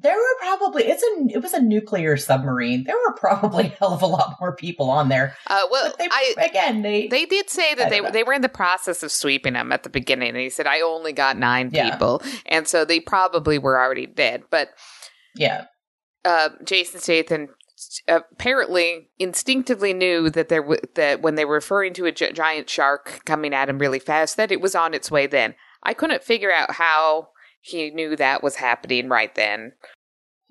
There 0.02 0.14
were 0.16 0.36
probably 0.40 0.84
it's 0.84 1.02
a 1.02 1.34
it 1.36 1.42
was 1.42 1.54
a 1.54 1.60
nuclear 1.62 2.16
submarine. 2.18 2.84
There 2.84 2.96
were 2.96 3.14
probably 3.14 3.66
a 3.66 3.68
hell 3.68 3.92
of 3.94 4.02
a 4.02 4.06
lot 4.06 4.36
more 4.40 4.54
people 4.54 4.90
on 4.90 5.08
there. 5.08 5.36
uh, 5.46 5.62
well, 5.70 5.94
they 5.98 6.08
I. 6.10 6.34
again 6.50 6.82
they, 6.82 7.06
They 7.08 7.24
did 7.24 7.48
say 7.48 7.74
that 7.76 7.88
they 7.88 8.00
know. 8.00 8.10
they 8.10 8.22
were 8.24 8.32
in 8.34 8.42
the 8.42 8.48
process 8.50 9.02
of 9.02 9.10
sweeping 9.12 9.54
them 9.54 9.72
at 9.72 9.84
the 9.84 9.90
beginning, 9.90 10.30
and 10.30 10.38
he 10.38 10.50
said, 10.50 10.66
"I 10.66 10.80
only 10.80 11.12
got 11.12 11.38
nine 11.38 11.70
Yeah. 11.72 11.90
people," 11.90 12.20
and 12.46 12.66
so 12.68 12.84
they 12.84 13.00
probably 13.00 13.58
were 13.58 13.80
already 13.80 14.06
dead. 14.06 14.42
But 14.50 14.70
yeah 15.36 15.66
uh, 16.24 16.50
Jason 16.64 17.00
Statham 17.00 17.48
apparently 18.08 19.08
instinctively 19.18 19.94
knew 19.94 20.28
that 20.30 20.48
there 20.48 20.62
w- 20.62 20.80
that 20.94 21.22
when 21.22 21.34
they 21.34 21.44
were 21.44 21.54
referring 21.54 21.94
to 21.94 22.06
a 22.06 22.12
gi- 22.12 22.32
giant 22.32 22.68
shark 22.68 23.24
coming 23.24 23.54
at 23.54 23.68
him 23.68 23.78
really 23.78 23.98
fast, 23.98 24.36
that 24.36 24.52
it 24.52 24.60
was 24.60 24.74
on 24.74 24.94
its 24.94 25.10
way. 25.10 25.26
Then 25.26 25.54
I 25.82 25.94
couldn't 25.94 26.22
figure 26.22 26.52
out 26.52 26.72
how 26.72 27.28
he 27.60 27.90
knew 27.90 28.16
that 28.16 28.42
was 28.42 28.56
happening 28.56 29.08
right 29.08 29.34
then. 29.34 29.72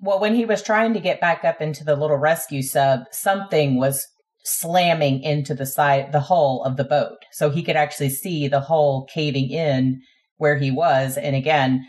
Well, 0.00 0.18
when 0.18 0.34
he 0.34 0.44
was 0.44 0.62
trying 0.62 0.94
to 0.94 1.00
get 1.00 1.20
back 1.20 1.44
up 1.44 1.60
into 1.60 1.84
the 1.84 1.96
little 1.96 2.16
rescue 2.16 2.62
sub, 2.62 3.00
something 3.12 3.78
was 3.78 4.06
slamming 4.44 5.22
into 5.22 5.54
the 5.54 5.66
side, 5.66 6.12
the 6.12 6.20
hull 6.20 6.62
of 6.64 6.76
the 6.76 6.84
boat. 6.84 7.18
So 7.32 7.50
he 7.50 7.62
could 7.62 7.76
actually 7.76 8.08
see 8.10 8.48
the 8.48 8.60
hull 8.60 9.06
caving 9.12 9.50
in 9.50 10.00
where 10.38 10.56
he 10.56 10.70
was. 10.70 11.18
And 11.18 11.36
again, 11.36 11.86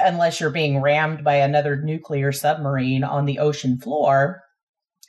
unless 0.00 0.40
you're 0.40 0.50
being 0.50 0.80
rammed 0.80 1.24
by 1.24 1.34
another 1.36 1.76
nuclear 1.76 2.32
submarine 2.32 3.04
on 3.04 3.24
the 3.26 3.38
ocean 3.38 3.78
floor, 3.78 4.42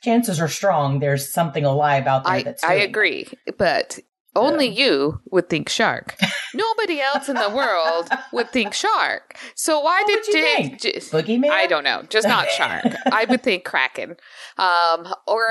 chances 0.02 0.40
are 0.40 0.48
strong 0.48 0.98
there's 1.00 1.32
something 1.32 1.64
alive 1.64 2.06
out 2.06 2.24
there 2.24 2.32
I, 2.34 2.42
that's. 2.42 2.64
I 2.64 2.74
agree, 2.74 3.28
but 3.58 3.98
only 4.36 4.66
you 4.68 5.20
would 5.32 5.48
think 5.48 5.68
shark. 5.68 6.16
Nobody 6.54 7.00
else 7.00 7.28
in 7.28 7.34
the 7.36 7.50
world 7.50 8.08
would 8.32 8.50
think 8.50 8.74
shark. 8.74 9.36
So 9.54 9.80
why 9.80 10.02
What 10.02 10.24
did 10.24 10.26
you 10.26 10.32
think? 10.42 10.80
Boogeyman? 10.80 11.50
I 11.50 11.66
don't 11.66 11.84
know, 11.84 12.02
just 12.08 12.26
not 12.26 12.48
shark. 12.50 12.84
I 13.12 13.24
would 13.26 13.42
think 13.42 13.64
kraken, 13.64 14.16
um, 14.58 15.12
or 15.26 15.50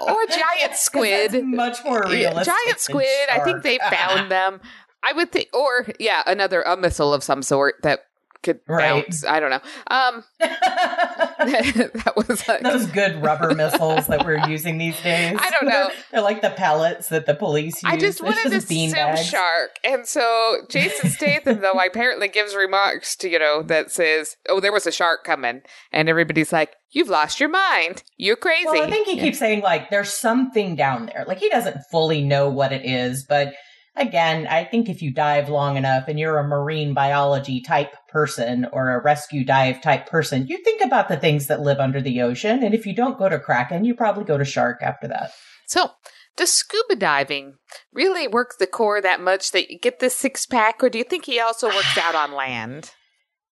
or 0.00 0.26
giant 0.26 0.74
squid. 0.76 1.44
Much 1.44 1.84
more 1.84 2.04
Yeah, 2.06 2.28
realistic. 2.28 2.54
giant 2.64 2.80
squid. 2.80 3.28
I 3.30 3.40
think 3.40 3.62
they 3.62 3.78
found 3.78 4.30
them. 4.30 4.60
I 5.04 5.12
would 5.12 5.32
think, 5.32 5.48
or 5.52 5.86
yeah, 5.98 6.22
another 6.26 6.62
a 6.62 6.76
missile 6.76 7.12
of 7.12 7.22
some 7.22 7.42
sort 7.42 7.76
that 7.82 8.00
could 8.42 8.60
Right. 8.66 9.04
bounce. 9.04 9.24
I 9.24 9.38
don't 9.38 9.50
know. 9.50 9.60
Um, 9.88 10.24
that 10.40 12.12
was 12.16 12.46
like, 12.48 12.62
Those 12.62 12.86
good 12.86 13.22
rubber 13.22 13.54
missiles 13.54 14.06
that 14.08 14.24
we're 14.24 14.48
using 14.48 14.78
these 14.78 15.00
days. 15.00 15.38
I 15.40 15.50
don't 15.50 15.68
know. 15.68 15.90
They're 16.10 16.22
like 16.22 16.42
the 16.42 16.50
pellets 16.50 17.08
that 17.10 17.26
the 17.26 17.34
police 17.34 17.82
use. 17.82 17.92
I 17.92 17.96
just 17.96 18.22
wanted 18.22 18.42
to 18.44 18.50
just 18.50 18.70
assume 18.70 18.92
beanbags. 18.92 19.18
shark, 19.30 19.70
and 19.84 20.06
so 20.06 20.58
Jason 20.68 21.10
Statham 21.10 21.60
though 21.60 21.72
apparently 21.86 22.28
gives 22.28 22.54
remarks 22.54 23.16
to 23.16 23.28
you 23.28 23.38
know 23.38 23.62
that 23.62 23.90
says, 23.92 24.36
"Oh, 24.48 24.60
there 24.60 24.72
was 24.72 24.86
a 24.86 24.92
shark 24.92 25.24
coming," 25.24 25.62
and 25.92 26.08
everybody's 26.08 26.52
like, 26.52 26.74
"You've 26.90 27.08
lost 27.08 27.40
your 27.40 27.48
mind. 27.48 28.02
You're 28.16 28.36
crazy." 28.36 28.66
Well, 28.66 28.82
I 28.82 28.90
think 28.90 29.06
he 29.06 29.18
keeps 29.18 29.38
saying 29.38 29.62
like 29.62 29.90
there's 29.90 30.12
something 30.12 30.74
down 30.76 31.06
there. 31.06 31.24
Like 31.26 31.38
he 31.38 31.48
doesn't 31.48 31.78
fully 31.90 32.22
know 32.22 32.48
what 32.48 32.72
it 32.72 32.84
is, 32.84 33.24
but 33.24 33.52
again, 33.96 34.46
I 34.46 34.64
think 34.64 34.88
if 34.88 35.02
you 35.02 35.12
dive 35.12 35.48
long 35.48 35.76
enough 35.76 36.08
and 36.08 36.18
you're 36.18 36.38
a 36.38 36.46
marine 36.46 36.94
biology 36.94 37.60
type 37.60 37.94
person 38.08 38.66
or 38.72 38.90
a 38.90 39.02
rescue 39.02 39.44
dive 39.44 39.80
type 39.82 40.06
person, 40.06 40.46
you 40.46 40.62
think 40.64 40.82
about 40.82 41.08
the 41.08 41.16
things 41.16 41.46
that 41.46 41.60
live 41.60 41.78
under 41.78 42.00
the 42.00 42.22
ocean. 42.22 42.62
And 42.62 42.74
if 42.74 42.86
you 42.86 42.94
don't 42.94 43.18
go 43.18 43.28
to 43.28 43.38
kraken, 43.38 43.84
you 43.84 43.94
probably 43.94 44.24
go 44.24 44.38
to 44.38 44.44
shark 44.44 44.78
after 44.82 45.08
that. 45.08 45.32
So, 45.66 45.90
does 46.36 46.50
scuba 46.50 46.96
diving 46.96 47.54
really 47.92 48.26
work 48.26 48.56
the 48.58 48.66
core 48.66 49.00
that 49.02 49.20
much 49.20 49.50
that 49.50 49.70
you 49.70 49.78
get 49.78 50.00
this 50.00 50.16
six 50.16 50.46
pack, 50.46 50.82
or 50.82 50.88
do 50.88 50.98
you 50.98 51.04
think 51.04 51.26
he 51.26 51.38
also 51.38 51.68
works 51.68 51.98
out 51.98 52.14
on 52.14 52.32
land? 52.32 52.90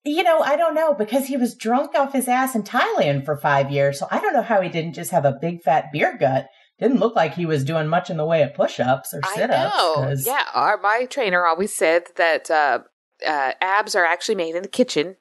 You 0.06 0.22
know, 0.22 0.42
I 0.42 0.58
don't 0.58 0.75
know 0.75 0.94
because 0.94 1.28
he 1.28 1.38
was 1.38 1.56
drunk 1.56 1.96
off 1.96 2.12
his 2.12 2.28
ass 2.28 2.56
in 2.56 2.63
Thailand 2.63 3.24
for 3.24 3.38
five 3.38 3.72
years. 3.72 3.98
So 3.98 4.08
I 4.12 4.20
don't 4.20 4.34
know 4.34 4.42
how 4.42 4.60
he 4.60 4.68
didn't 4.68 4.96
just 4.96 5.12
have 5.12 5.24
a 5.24 5.38
big 5.40 5.62
fat 5.62 5.94
beer 5.94 6.18
gut. 6.20 6.48
Didn't 6.80 7.00
look 7.00 7.15
like 7.15 7.36
he 7.36 7.46
was 7.46 7.63
doing 7.63 7.88
much 7.88 8.10
in 8.10 8.18
the 8.18 8.25
way 8.25 8.42
of 8.42 8.53
push 8.53 8.80
ups 8.80 9.13
or 9.13 9.22
sit 9.36 9.50
ups. 9.51 9.77
know. 9.77 10.13
Yeah, 10.25 10.46
our, 10.53 10.77
my 10.77 11.06
trainer 11.10 11.46
always 11.46 11.74
said 11.75 12.03
that 12.18 12.50
uh, 12.51 12.80
uh, 13.25 13.51
abs 13.62 13.96
are 13.96 14.06
actually 14.06 14.36
made 14.36 14.56
in 14.56 14.63
the 14.63 14.68
kitchen, 14.70 15.15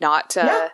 not. 0.00 0.36
Uh, 0.36 0.42
Yeah. 0.44 0.68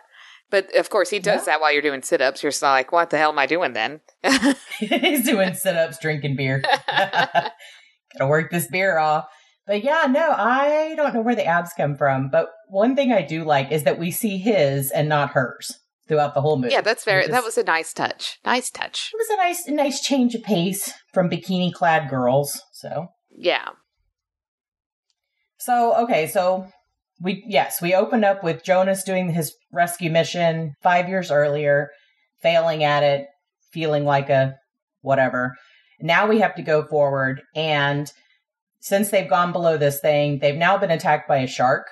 But 0.51 0.75
of 0.75 0.89
course, 0.91 1.09
he 1.09 1.17
does 1.19 1.41
Yeah. 1.41 1.53
that 1.53 1.61
while 1.61 1.73
you're 1.73 1.81
doing 1.81 2.01
sit 2.03 2.21
ups. 2.21 2.43
You're 2.43 2.51
just 2.51 2.61
like, 2.61 2.91
what 2.91 3.09
the 3.09 3.17
hell 3.17 3.31
am 3.31 3.39
I 3.39 3.45
doing 3.47 3.73
then? 3.73 3.99
He's 4.79 5.25
doing 5.25 5.53
sit 5.55 5.75
ups, 5.75 5.97
drinking 5.99 6.35
beer. 6.35 6.61
Gotta 6.87 8.27
work 8.27 8.51
this 8.51 8.67
beer 8.67 8.97
off. 8.97 9.25
But 9.67 9.83
yeah, 9.83 10.05
no, 10.09 10.31
I 10.31 10.93
don't 10.95 11.13
know 11.13 11.21
where 11.21 11.35
the 11.35 11.45
abs 11.45 11.71
come 11.75 11.95
from. 11.95 12.29
But 12.29 12.49
one 12.69 12.95
thing 12.95 13.11
I 13.11 13.23
do 13.23 13.43
like 13.43 13.71
is 13.71 13.83
that 13.83 13.97
we 13.99 14.11
see 14.11 14.37
his 14.37 14.91
and 14.91 15.09
not 15.09 15.31
hers 15.31 15.79
throughout 16.07 16.33
the 16.33 16.41
whole 16.41 16.57
movie. 16.57 16.71
yeah, 16.73 16.81
that's 16.81 17.03
very. 17.03 17.25
It 17.25 17.31
That 17.31 17.43
was 17.43 17.57
a 17.57 17.63
nice 17.63 17.93
touch. 17.93 18.39
Nice 18.45 18.69
touch. 18.69 19.11
It 19.13 19.17
was 19.17 19.29
a 19.29 19.37
nice, 19.37 19.67
nice 19.67 20.01
change 20.01 20.35
of 20.35 20.43
pace 20.43 20.93
from 21.13 21.29
bikini 21.29 21.73
clad 21.73 22.09
girls. 22.09 22.61
So, 22.73 23.07
Yeah. 23.35 23.69
so 25.57 25.95
okay, 26.03 26.27
so 26.27 26.67
we 27.21 27.43
yes, 27.47 27.81
we 27.81 27.93
opened 27.95 28.25
up 28.25 28.43
with 28.43 28.63
Jonas 28.63 29.03
doing 29.03 29.29
his 29.31 29.55
rescue 29.71 30.11
mission 30.11 30.73
five 30.83 31.07
years 31.09 31.31
earlier, 31.31 31.89
failing 32.41 32.83
at 32.83 33.03
it, 33.03 33.27
feeling 33.71 34.03
like 34.05 34.29
a 34.29 34.55
whatever. 35.01 35.55
Now 36.01 36.27
we 36.27 36.39
have 36.39 36.55
to 36.55 36.61
go 36.61 36.85
forward, 36.85 37.41
and 37.55 38.11
since 38.79 39.09
they've 39.09 39.29
gone 39.29 39.51
below 39.51 39.77
this 39.77 39.99
thing, 39.99 40.39
they've 40.39 40.55
now 40.55 40.77
been 40.77 40.91
attacked 40.91 41.27
by 41.27 41.37
a 41.37 41.47
shark 41.47 41.87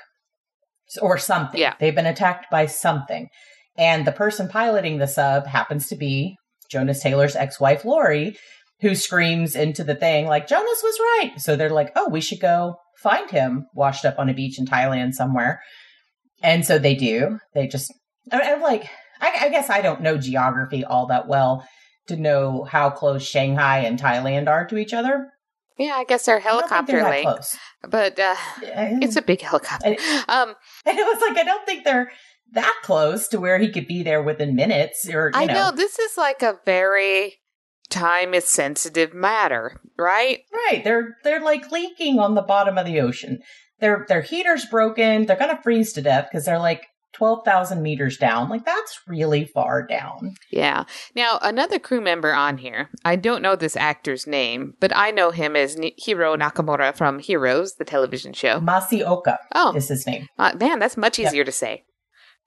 or 1.01 1.17
something. 1.17 1.60
Yeah. 1.60 1.74
They've 1.79 1.96
been 1.96 2.05
attacked 2.05 2.51
by 2.51 2.65
something. 2.67 3.29
And 3.77 4.06
the 4.06 4.12
person 4.12 4.48
piloting 4.48 4.98
the 5.00 5.08
sub 5.08 5.48
happens 5.48 5.88
to 5.88 5.96
be 5.96 6.38
Jonas 6.70 7.01
Taylor's 7.01 7.36
ex 7.36 7.60
wife, 7.60 7.86
Lori, 7.86 8.38
who 8.82 8.96
screams 8.96 9.56
into 9.56 9.84
the 9.84 9.96
thing, 9.96 10.25
like, 10.27 10.48
Jonas 10.48 10.82
was 10.84 11.00
right. 11.00 11.34
So 11.38 11.56
they're 11.56 11.70
like, 11.70 11.92
oh, 11.96 12.10
we 12.10 12.22
should 12.22 12.39
go 12.39 12.75
find 13.01 13.30
him 13.30 13.65
washed 13.74 14.06
up 14.06 14.20
on 14.20 14.30
a 14.30 14.34
beach 14.34 14.60
in 14.60 14.65
Thailand 14.65 15.13
somewhere. 15.13 15.62
And 16.42 16.65
so 16.65 16.77
they 16.77 16.96
do. 16.96 17.39
They 17.53 17.68
just, 17.68 17.94
I- 18.32 18.53
I'm 18.53 18.62
like, 18.62 18.89
I, 19.22 19.46
I 19.46 19.50
guess 19.50 19.70
I 19.70 19.82
don't 19.82 20.01
know 20.01 20.18
geography 20.18 20.84
all 20.84 21.08
that 21.08 21.27
well 21.27 21.65
to 22.08 22.18
know 22.18 22.63
how 22.63 22.89
close 22.89 23.24
Shanghai 23.24 23.80
and 23.80 24.00
Thailand 24.00 24.48
are 24.50 24.65
to 24.68 24.77
each 24.77 24.94
other. 24.94 25.30
Yeah, 25.77 25.96
I 25.96 26.03
guess 26.03 26.25
they're 26.25 26.38
I 26.38 26.44
don't 26.44 26.60
think 26.60 26.70
helicopter 26.70 26.92
they're 26.92 27.89
but 27.89 28.20
uh, 28.20 28.36
it's 28.62 29.06
it's 29.06 29.15
a 29.15 29.22
big 29.22 29.42
helicopter. 29.42 29.96
Um, 30.27 30.53
And 30.86 31.00
it 31.00 31.03
was 31.06 31.22
like, 31.22 31.38
I 31.38 31.44
don't 31.44 31.65
think 31.65 31.84
they're 31.84 32.12
that 32.54 32.74
close 32.84 33.28
to 33.30 33.40
where 33.40 33.60
he 33.60 33.70
could 33.72 33.88
be 33.88 34.04
there 34.04 34.22
within 34.24 34.56
minutes 34.56 35.08
or, 35.10 35.32
you 35.34 35.40
I 35.40 35.46
know. 35.46 35.54
know 35.54 35.72
this 35.72 36.00
is 36.00 36.18
like 36.18 36.42
a 36.42 36.60
very 36.66 37.36
time 37.90 38.34
is 38.34 38.46
sensitive 38.48 39.14
matter, 39.14 39.80
right? 39.98 40.40
Right. 40.54 40.84
They're, 40.84 41.18
they're 41.24 41.42
like 41.44 41.72
leaking 41.72 42.20
on 42.20 42.36
the 42.36 42.42
bottom 42.42 42.78
of 42.78 42.86
the 42.86 43.00
ocean. 43.02 43.40
Their, 43.80 44.06
their 44.08 44.22
heater's 44.22 44.66
broken. 44.66 45.26
They're 45.26 45.36
going 45.38 45.56
to 45.56 45.62
freeze 45.62 45.94
to 45.94 46.02
death 46.02 46.30
because 46.32 46.46
they're 46.46 46.60
like 46.60 46.86
12,000 47.14 47.82
meters 47.82 48.18
down. 48.18 48.50
Like 48.50 48.66
that's 48.66 49.00
really 49.08 49.46
far 49.46 49.86
down. 49.86 50.34
Yeah. 50.52 50.86
Now, 51.16 51.38
another 51.42 51.78
crew 51.78 52.02
member 52.02 52.34
on 52.34 52.58
here, 52.58 52.90
I 53.06 53.16
don't 53.18 53.42
know 53.44 53.56
this 53.56 53.76
actor's 53.76 54.26
name, 54.26 54.74
but 54.80 54.96
I 54.96 55.12
know 55.12 55.30
him 55.32 55.56
as 55.56 55.78
Hiro 55.98 56.36
Nakamura 56.36 56.96
from 56.96 57.20
Heroes, 57.20 57.76
the 57.76 57.86
television 57.86 58.34
show. 58.34 58.60
Masi 58.60 59.06
Oka 59.06 59.38
Oh, 59.54 59.76
is 59.76 59.90
his 59.90 60.08
name. 60.08 60.28
uh, 60.40 60.54
man, 60.60 60.80
that's 60.80 60.98
much 60.98 61.20
Yep. 61.20 61.28
easier 61.28 61.44
to 61.44 61.52
say 61.52 61.84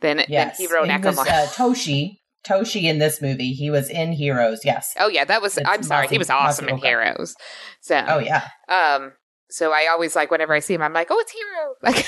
than, 0.01 0.23
Yes. 0.29 0.59
than 0.59 0.69
Hiro 0.69 0.85
he 0.85 0.93
was 0.93 1.01
Nakamura. 1.17 1.29
uh, 1.29 1.47
Toshi. 1.49 2.19
Toshi 2.47 2.85
in 2.85 2.99
this 2.99 3.21
movie. 3.21 3.53
He 3.53 3.71
was 3.71 3.91
in 3.91 4.13
Heroes. 4.13 4.61
Yes. 4.65 4.95
oh, 5.01 5.09
yeah, 5.09 5.25
that 5.25 5.43
was, 5.43 5.59
it's 5.59 5.69
I'm 5.69 5.83
sorry, 5.83 6.07
he 6.09 6.19
was 6.19 6.31
awesome 6.31 6.69
in 6.69 6.77
Masi 6.77 6.79
Oka. 6.79 6.87
Heroes. 6.87 7.35
So, 7.81 8.05
Oh, 8.07 8.19
yeah. 8.19 8.49
um, 8.69 9.13
so 9.51 9.73
I 9.73 9.89
always 9.91 10.15
like, 10.15 10.31
whenever 10.31 10.55
I 10.55 10.61
see 10.61 10.75
him, 10.75 10.83
I'm 10.83 10.93
like, 10.93 11.09
oh, 11.11 11.19
it's 11.19 11.33
Hero. 11.33 11.75
Like, 11.83 12.07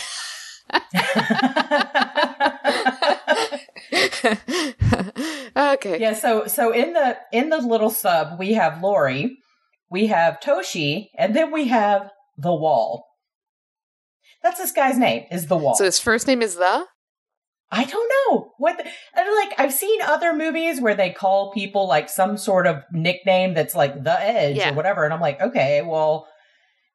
okay. 5.57 5.99
yeah. 6.01 6.15
So, 6.15 6.47
so 6.47 6.73
in 6.73 6.93
the, 6.93 7.17
in 7.33 7.49
the 7.49 7.59
little 7.59 7.91
sub, 7.91 8.39
we 8.39 8.55
have 8.55 8.83
Lori, 8.83 9.39
we 9.91 10.07
have 10.09 10.41
Toshi, 10.41 11.09
and 11.17 11.35
then 11.35 11.51
we 11.53 11.69
have 11.69 12.11
the 12.37 12.55
wall. 12.55 13.07
That's 14.43 14.59
this 14.59 14.73
guy's 14.73 14.99
name 14.99 15.25
is 15.31 15.47
the 15.47 15.57
wall. 15.57 15.75
So 15.75 15.85
his 15.85 15.99
first 15.99 16.27
name 16.27 16.43
is 16.43 16.57
The? 16.57 16.85
I 18.31 18.45
what. 18.59 18.77
The, 18.79 18.85
and 18.85 19.37
like 19.37 19.59
I've 19.59 19.73
seen 19.73 20.01
other 20.03 20.35
movies 20.35 20.81
where 20.81 20.95
they 20.95 21.11
call 21.11 21.53
people 21.53 21.87
like 21.89 22.09
some 22.09 22.37
sort 22.37 22.67
of 22.67 22.85
nickname 22.93 23.55
that's 23.55 23.75
like 23.75 24.03
the 24.03 24.21
Edge 24.21 24.57
Yeah. 24.57 24.73
or 24.73 24.75
whatever, 24.75 25.05
and 25.05 25.13
I'm 25.15 25.21
like, 25.21 25.41
okay, 25.41 25.83
well, 25.83 26.27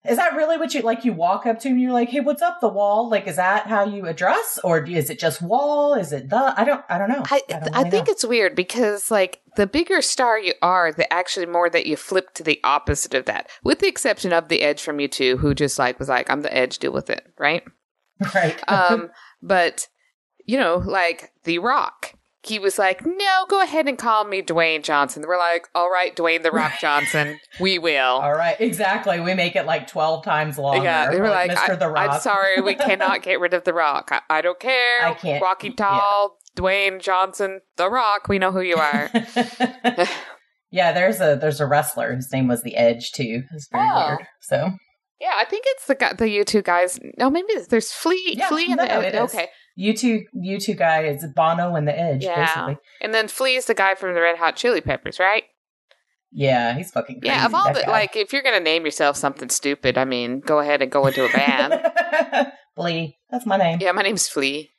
is 0.05 0.17
that 0.17 0.35
really 0.35 0.57
what 0.57 0.73
you 0.73 0.81
like? 0.81 1.05
You 1.05 1.13
walk 1.13 1.45
up 1.45 1.59
to 1.59 1.69
him, 1.69 1.75
and 1.75 1.81
you're 1.81 1.93
like, 1.93 2.09
hey, 2.09 2.19
what's 2.19 2.41
up, 2.41 2.59
the 2.59 2.67
wall? 2.67 3.09
Like, 3.09 3.25
is 3.25 3.37
that 3.37 3.67
how 3.67 3.85
you 3.85 4.05
address, 4.05 4.59
or 4.63 4.83
is 4.83 5.09
it 5.09 5.17
just 5.17 5.41
wall? 5.41 5.93
Is 5.93 6.11
it 6.11 6.29
the? 6.29 6.53
I 6.57 6.65
don't. 6.65 6.83
I 6.89 6.97
don't 6.97 7.09
know. 7.09 7.23
I, 7.31 7.41
don't 7.47 7.75
I 7.75 7.89
think 7.89 8.07
know. 8.07 8.11
it's 8.11 8.25
weird 8.25 8.53
because 8.55 9.09
like 9.09 9.39
the 9.55 9.65
bigger 9.65 10.01
star 10.01 10.37
you 10.37 10.53
are, 10.61 10.91
the 10.91 11.11
actually 11.11 11.45
more 11.45 11.69
that 11.69 11.85
you 11.85 11.95
flip 11.95 12.33
to 12.33 12.43
the 12.43 12.59
opposite 12.65 13.13
of 13.13 13.25
that. 13.25 13.49
With 13.63 13.79
the 13.79 13.87
exception 13.87 14.33
of 14.33 14.49
the 14.49 14.61
Edge 14.61 14.81
from 14.81 14.97
U2, 14.97 15.39
who 15.39 15.53
just 15.53 15.79
like 15.79 15.99
was 15.99 16.09
like, 16.09 16.29
I'm 16.29 16.41
the 16.41 16.53
Edge, 16.53 16.79
deal 16.79 16.91
with 16.91 17.09
it, 17.09 17.25
right? 17.39 17.63
right. 18.35 18.59
Um, 18.69 19.09
but 19.41 19.87
you 20.45 20.57
know, 20.57 20.81
like 20.85 21.31
The 21.43 21.59
Rock. 21.59 22.13
He 22.45 22.59
was 22.59 22.77
like, 22.77 23.05
"No, 23.05 23.45
go 23.47 23.61
ahead 23.61 23.87
and 23.87 23.97
call 23.97 24.25
me 24.25 24.41
Dwayne 24.41 24.83
Johnson." 24.83 25.23
We're 25.25 25.37
like, 25.37 25.69
"All 25.73 25.89
right, 25.89 26.13
Dwayne 26.13 26.43
the 26.43 26.51
Rock 26.51 26.73
Johnson, 26.81 27.39
we 27.61 27.79
will." 27.79 28.03
All 28.19 28.33
right, 28.33 28.59
exactly. 28.59 29.21
We 29.21 29.33
make 29.33 29.55
it 29.55 29.65
like 29.65 29.87
twelve 29.87 30.25
times 30.25 30.57
longer. 30.57 30.83
Yeah, 30.83 31.09
they 31.09 31.21
were 31.21 31.29
like, 31.29 31.51
Mr. 31.51 31.69
I, 31.69 31.75
the 31.75 31.87
Rock. 31.89 32.09
"I'm 32.11 32.19
sorry, 32.19 32.59
we 32.59 32.75
cannot 32.89 33.23
get 33.23 33.39
rid 33.39 33.53
of 33.53 33.63
the 33.63 33.73
Rock. 33.73 34.09
I, 34.11 34.19
I 34.29 34.41
don't 34.41 34.59
care. 34.59 35.05
I 35.05 35.13
can't- 35.13 35.41
Rocky 35.41 35.69
Tall, 35.71 36.37
Dwayne 36.57 36.99
Johnson, 37.01 37.61
the 37.77 37.89
Rock. 37.89 38.27
We 38.27 38.39
know 38.39 38.51
who 38.51 38.59
you 38.61 38.75
are." 38.75 39.09
yeah, 40.69 40.91
there's 40.91 41.21
a 41.21 41.37
there's 41.39 41.61
a 41.61 41.65
wrestler. 41.67 42.13
whose 42.15 42.31
name 42.31 42.47
was 42.47 42.61
the 42.63 42.75
Edge 42.75 43.11
too. 43.13 43.43
It's 43.53 43.67
very 43.71 43.87
Oh. 43.89 44.05
weird. 44.09 44.27
So 44.41 44.71
Yeah, 45.19 45.33
I 45.37 45.45
think 45.45 45.63
it's 45.67 45.85
the 45.87 45.95
guy, 45.95 46.11
the 46.13 46.25
U2 46.25 46.61
guys. 46.63 46.99
No, 47.17 47.29
maybe 47.29 47.53
there's 47.69 47.91
Flea, 47.93 48.33
Yeah, 48.37 48.49
Flea 48.49 48.65
and 48.71 48.75
no, 48.77 48.85
the 48.85 49.07
it 49.07 49.15
is. 49.15 49.21
okay, 49.33 49.47
U2 49.79 50.25
you 50.33 50.59
two 50.59 50.73
guys, 50.75 51.25
Bono 51.35 51.75
and 51.75 51.87
the 51.87 51.97
Edge, 51.97 52.23
Yeah. 52.23 52.45
basically. 52.45 52.77
and 53.01 53.13
then 53.13 53.27
Flea 53.27 53.55
is 53.55 53.65
the 53.65 53.73
guy 53.73 53.95
from 53.95 54.13
the 54.13 54.21
Red 54.21 54.37
Hot 54.37 54.55
Chili 54.55 54.81
Peppers, 54.81 55.19
right? 55.19 55.43
Yeah, 56.31 56.73
he's 56.75 56.91
fucking 56.91 57.21
crazy. 57.21 57.33
Yeah, 57.33 57.45
of 57.45 57.53
all 57.53 57.71
the 57.73 57.81
guy. 57.83 57.91
like, 57.91 58.15
if 58.15 58.33
you're 58.33 58.41
gonna 58.41 58.59
name 58.59 58.85
yourself 58.85 59.17
something 59.17 59.49
stupid, 59.49 59.97
I 59.97 60.05
mean, 60.05 60.39
go 60.39 60.59
ahead 60.59 60.81
and 60.81 60.91
go 60.91 61.05
into 61.07 61.25
a 61.25 61.31
band. 61.31 62.51
Flea. 62.75 63.17
That's 63.29 63.45
my 63.45 63.57
name. 63.57 63.79
yeah, 63.81 63.91
my 63.91 64.01
name's 64.01 64.27
Flea. 64.27 64.71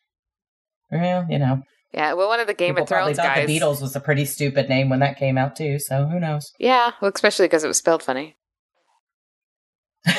Well, 0.90 1.26
you 1.28 1.38
know. 1.38 1.62
Yeah, 1.92 2.14
well, 2.14 2.26
one 2.28 2.40
of 2.40 2.48
the 2.48 2.54
Game 2.54 2.70
People 2.74 2.82
of 2.84 2.88
Thrones 2.88 3.16
probably 3.18 3.34
guys. 3.44 3.46
the 3.46 3.60
Beatles 3.60 3.80
was 3.80 3.94
a 3.94 4.00
pretty 4.00 4.24
stupid 4.24 4.68
name 4.68 4.88
when 4.88 4.98
that 4.98 5.16
came 5.16 5.38
out 5.38 5.54
too, 5.54 5.78
so 5.78 6.06
who 6.06 6.18
knows? 6.18 6.52
Yeah, 6.58 6.90
well, 7.00 7.12
especially 7.14 7.46
because 7.46 7.62
it 7.62 7.68
was 7.68 7.78
spelled 7.78 8.02
funny. 8.02 8.36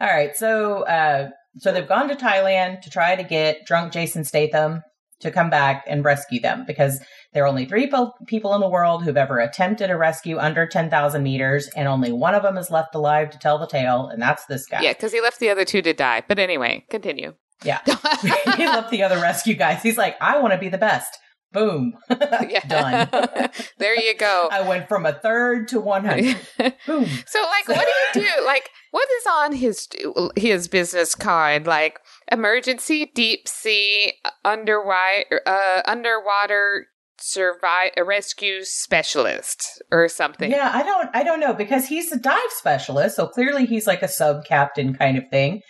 All 0.00 0.08
right, 0.08 0.36
so 0.36 0.82
uh, 0.82 1.30
so 1.58 1.72
they've 1.72 1.88
gone 1.88 2.08
to 2.08 2.14
Thailand 2.14 2.80
to 2.82 2.90
try 2.90 3.16
to 3.16 3.22
get 3.22 3.66
drunk 3.66 3.92
Jason 3.92 4.24
Statham 4.24 4.82
to 5.20 5.30
come 5.30 5.50
back 5.50 5.84
and 5.86 6.04
rescue 6.04 6.40
them 6.40 6.64
because 6.66 7.00
there 7.32 7.44
are 7.44 7.46
only 7.46 7.64
three 7.64 7.88
po- 7.88 8.12
people 8.26 8.54
in 8.54 8.60
the 8.60 8.68
world 8.68 9.02
who've 9.02 9.16
ever 9.16 9.38
attempted 9.38 9.90
a 9.90 9.96
rescue 9.96 10.38
under 10.38 10.66
10,000 10.66 11.22
meters, 11.22 11.68
and 11.76 11.88
only 11.88 12.12
one 12.12 12.34
of 12.34 12.42
them 12.42 12.58
is 12.58 12.70
left 12.70 12.94
alive 12.94 13.30
to 13.30 13.38
tell 13.38 13.58
the 13.58 13.66
tale, 13.66 14.08
and 14.08 14.20
that's 14.20 14.44
this 14.46 14.66
guy. 14.66 14.82
Yeah, 14.82 14.92
because 14.92 15.12
he 15.12 15.20
left 15.20 15.40
the 15.40 15.48
other 15.48 15.64
two 15.64 15.80
to 15.82 15.94
die. 15.94 16.22
But 16.26 16.38
anyway, 16.38 16.84
continue. 16.90 17.34
Yeah. 17.64 17.78
he 18.56 18.66
left 18.66 18.90
the 18.90 19.02
other 19.02 19.18
rescue 19.18 19.54
guys. 19.54 19.82
He's 19.82 19.96
like, 19.96 20.16
I 20.20 20.40
want 20.40 20.52
to 20.52 20.58
be 20.58 20.68
the 20.68 20.78
best. 20.78 21.18
Boom. 21.52 21.94
yeah. 22.10 22.66
Done. 22.66 23.50
there 23.78 23.98
you 23.98 24.16
go. 24.16 24.48
I 24.50 24.66
went 24.66 24.88
from 24.88 25.06
a 25.06 25.12
third 25.12 25.68
to 25.68 25.80
100. 25.80 26.36
Boom. 26.86 27.06
So, 27.26 27.42
like, 27.42 27.68
what 27.68 27.86
do 28.14 28.20
you 28.20 28.26
do? 28.26 28.44
Like, 28.44 28.70
what 28.90 29.08
is 29.18 29.26
on 29.26 29.52
his 29.54 29.88
his 30.36 30.68
business 30.68 31.14
card? 31.14 31.66
Like, 31.66 32.00
emergency 32.30 33.10
deep 33.14 33.48
sea 33.48 34.14
underwater 34.44 35.42
uh, 35.46 35.82
underwater 35.86 36.86
survive 37.22 37.92
rescue 38.04 38.64
specialist 38.64 39.82
or 39.90 40.08
something. 40.08 40.50
Yeah, 40.50 40.70
I 40.74 40.82
don't 40.82 41.08
I 41.14 41.22
don't 41.22 41.40
know 41.40 41.54
because 41.54 41.86
he's 41.86 42.10
a 42.12 42.18
dive 42.18 42.40
specialist, 42.50 43.16
so 43.16 43.26
clearly 43.26 43.66
he's 43.66 43.86
like 43.86 44.02
a 44.02 44.08
sub 44.08 44.44
captain 44.44 44.94
kind 44.94 45.16
of 45.16 45.28
thing. 45.30 45.60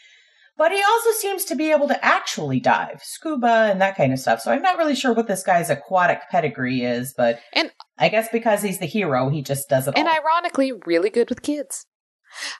But 0.62 0.70
he 0.70 0.80
also 0.80 1.10
seems 1.18 1.44
to 1.46 1.56
be 1.56 1.72
able 1.72 1.88
to 1.88 2.04
actually 2.04 2.60
dive, 2.60 3.00
scuba 3.02 3.68
and 3.68 3.80
that 3.80 3.96
kind 3.96 4.12
of 4.12 4.20
stuff. 4.20 4.40
So 4.40 4.52
I'm 4.52 4.62
not 4.62 4.78
really 4.78 4.94
sure 4.94 5.12
what 5.12 5.26
this 5.26 5.42
guy's 5.42 5.70
aquatic 5.70 6.20
pedigree 6.30 6.82
is, 6.84 7.12
but 7.16 7.40
And- 7.52 7.72
I 7.98 8.08
guess 8.08 8.28
because 8.30 8.62
he's 8.62 8.78
the 8.78 8.86
hero, 8.86 9.28
he 9.28 9.42
just 9.42 9.68
does 9.68 9.88
it 9.88 9.98
and 9.98 10.06
all. 10.06 10.14
ironically, 10.14 10.70
really 10.86 11.10
good 11.10 11.30
with 11.30 11.42
kids. 11.42 11.86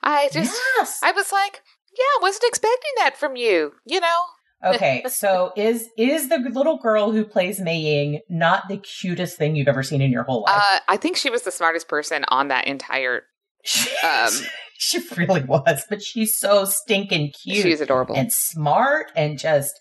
I 0.03 0.31
just, 0.33 0.53
yes. 0.77 0.99
I 1.01 1.13
was 1.13 1.31
like, 1.31 1.63
yeah, 1.97 2.23
wasn't 2.23 2.43
expecting 2.49 2.91
that 2.97 3.17
from 3.17 3.37
you. 3.37 3.75
You 3.87 4.01
know, 4.01 4.25
okay, 4.75 5.05
so 5.09 5.53
is 5.57 5.89
is 5.97 6.29
the 6.29 6.39
little 6.39 6.79
girl 6.79 7.13
who 7.13 7.25
plays 7.25 7.61
Mei 7.61 7.79
Ying 7.79 8.21
not 8.29 8.65
the 8.69 8.79
cutest 8.79 9.39
thing 9.39 9.55
you've 9.55 9.69
ever 9.69 9.85
seen 9.85 10.01
in 10.01 10.11
your 10.11 10.25
whole 10.25 10.43
life? 10.43 10.61
uh, 10.61 10.79
I 10.89 10.97
think 10.97 11.17
she 11.17 11.31
was 11.31 11.43
the 11.43 11.53
smartest 11.53 11.87
person 11.87 12.25
on 12.27 12.49
that 12.49 12.67
entire. 12.67 13.23
um, 14.03 14.33
she 14.83 15.01
really 15.17 15.45
was, 15.45 15.85
but 15.89 16.03
she's 16.03 16.37
so 16.37 16.65
stinking 16.65 17.33
cute. 17.41 17.63
She's 17.63 17.81
adorable. 17.81 18.17
and 18.17 18.33
smart 18.33 19.13
and 19.15 19.39
just 19.39 19.79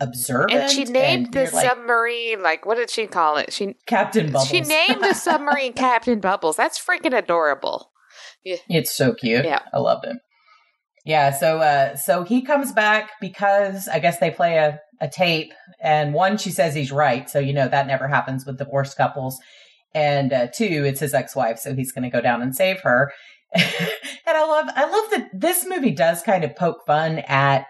observant. 0.00 0.52
And 0.52 0.70
she 0.70 0.84
named 0.84 1.32
the 1.32 1.42
like, 1.42 1.50
submarine 1.50 2.42
like 2.42 2.66
what 2.66 2.76
did 2.76 2.90
she 2.90 3.06
call 3.06 3.36
it? 3.36 3.52
She 3.52 3.76
Captain 3.86 4.32
Bubbles. 4.32 4.48
she 4.48 4.60
named 4.60 5.02
the 5.02 5.14
submarine 5.14 5.72
Captain 5.72 6.18
Bubbles. 6.18 6.56
That's 6.56 6.84
freaking 6.84 7.16
adorable. 7.16 7.90
Yeah. 8.44 8.56
it's 8.68 8.94
so 8.94 9.14
cute. 9.14 9.44
Yeah. 9.44 9.60
I 9.72 9.78
loved 9.78 10.06
it. 10.06 10.16
Yeah, 11.04 11.30
so 11.30 11.58
uh 11.60 11.96
so 11.96 12.24
he 12.24 12.42
comes 12.42 12.72
back 12.72 13.10
because 13.20 13.86
I 13.86 14.00
guess 14.00 14.18
they 14.18 14.30
play 14.30 14.56
a, 14.56 14.80
a 15.00 15.08
tape 15.08 15.52
and 15.80 16.12
one 16.12 16.38
she 16.38 16.50
says 16.50 16.74
he's 16.74 16.90
right, 16.90 17.30
so 17.30 17.38
you 17.38 17.52
know 17.52 17.68
that 17.68 17.86
never 17.86 18.08
happens 18.08 18.44
with 18.44 18.58
divorced 18.58 18.96
couples. 18.96 19.38
And 19.92 20.32
uh, 20.32 20.46
two, 20.54 20.84
it's 20.86 21.00
his 21.00 21.14
ex-wife, 21.14 21.58
so 21.58 21.74
he's 21.74 21.90
going 21.90 22.04
to 22.04 22.16
go 22.16 22.20
down 22.20 22.42
and 22.42 22.54
save 22.54 22.80
her. 22.82 23.10
and 23.54 23.64
I 24.26 24.44
love 24.46 24.66
I 24.74 24.84
love 24.90 25.10
that 25.12 25.28
this 25.32 25.66
movie 25.66 25.90
does 25.90 26.22
kind 26.22 26.44
of 26.44 26.54
poke 26.56 26.86
fun 26.86 27.18
at 27.20 27.66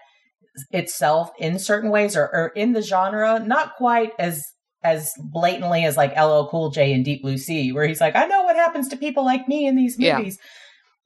itself 0.71 1.31
in 1.39 1.59
certain 1.59 1.91
ways 1.91 2.17
or, 2.17 2.25
or 2.25 2.49
in 2.57 2.73
the 2.73 2.83
genre, 2.83 3.43
not 3.45 3.77
quite 3.77 4.13
as 4.19 4.45
as 4.83 5.13
blatantly 5.33 5.85
as 5.85 5.97
like 5.97 6.17
LL 6.19 6.49
Cool 6.51 6.71
J 6.71 6.93
in 6.93 7.03
Deep 7.03 7.23
Blue 7.23 7.37
Sea, 7.39 7.73
where 7.73 7.87
he's 7.87 8.01
like, 8.01 8.17
I 8.17 8.27
know 8.27 8.43
what 8.45 8.57
happens 8.57 8.89
to 8.89 8.97
people 8.97 9.25
like 9.25 9.47
me 9.49 9.67
in 9.67 9.77
these 9.77 9.97
Yeah. 9.99 10.19
movies. 10.19 10.39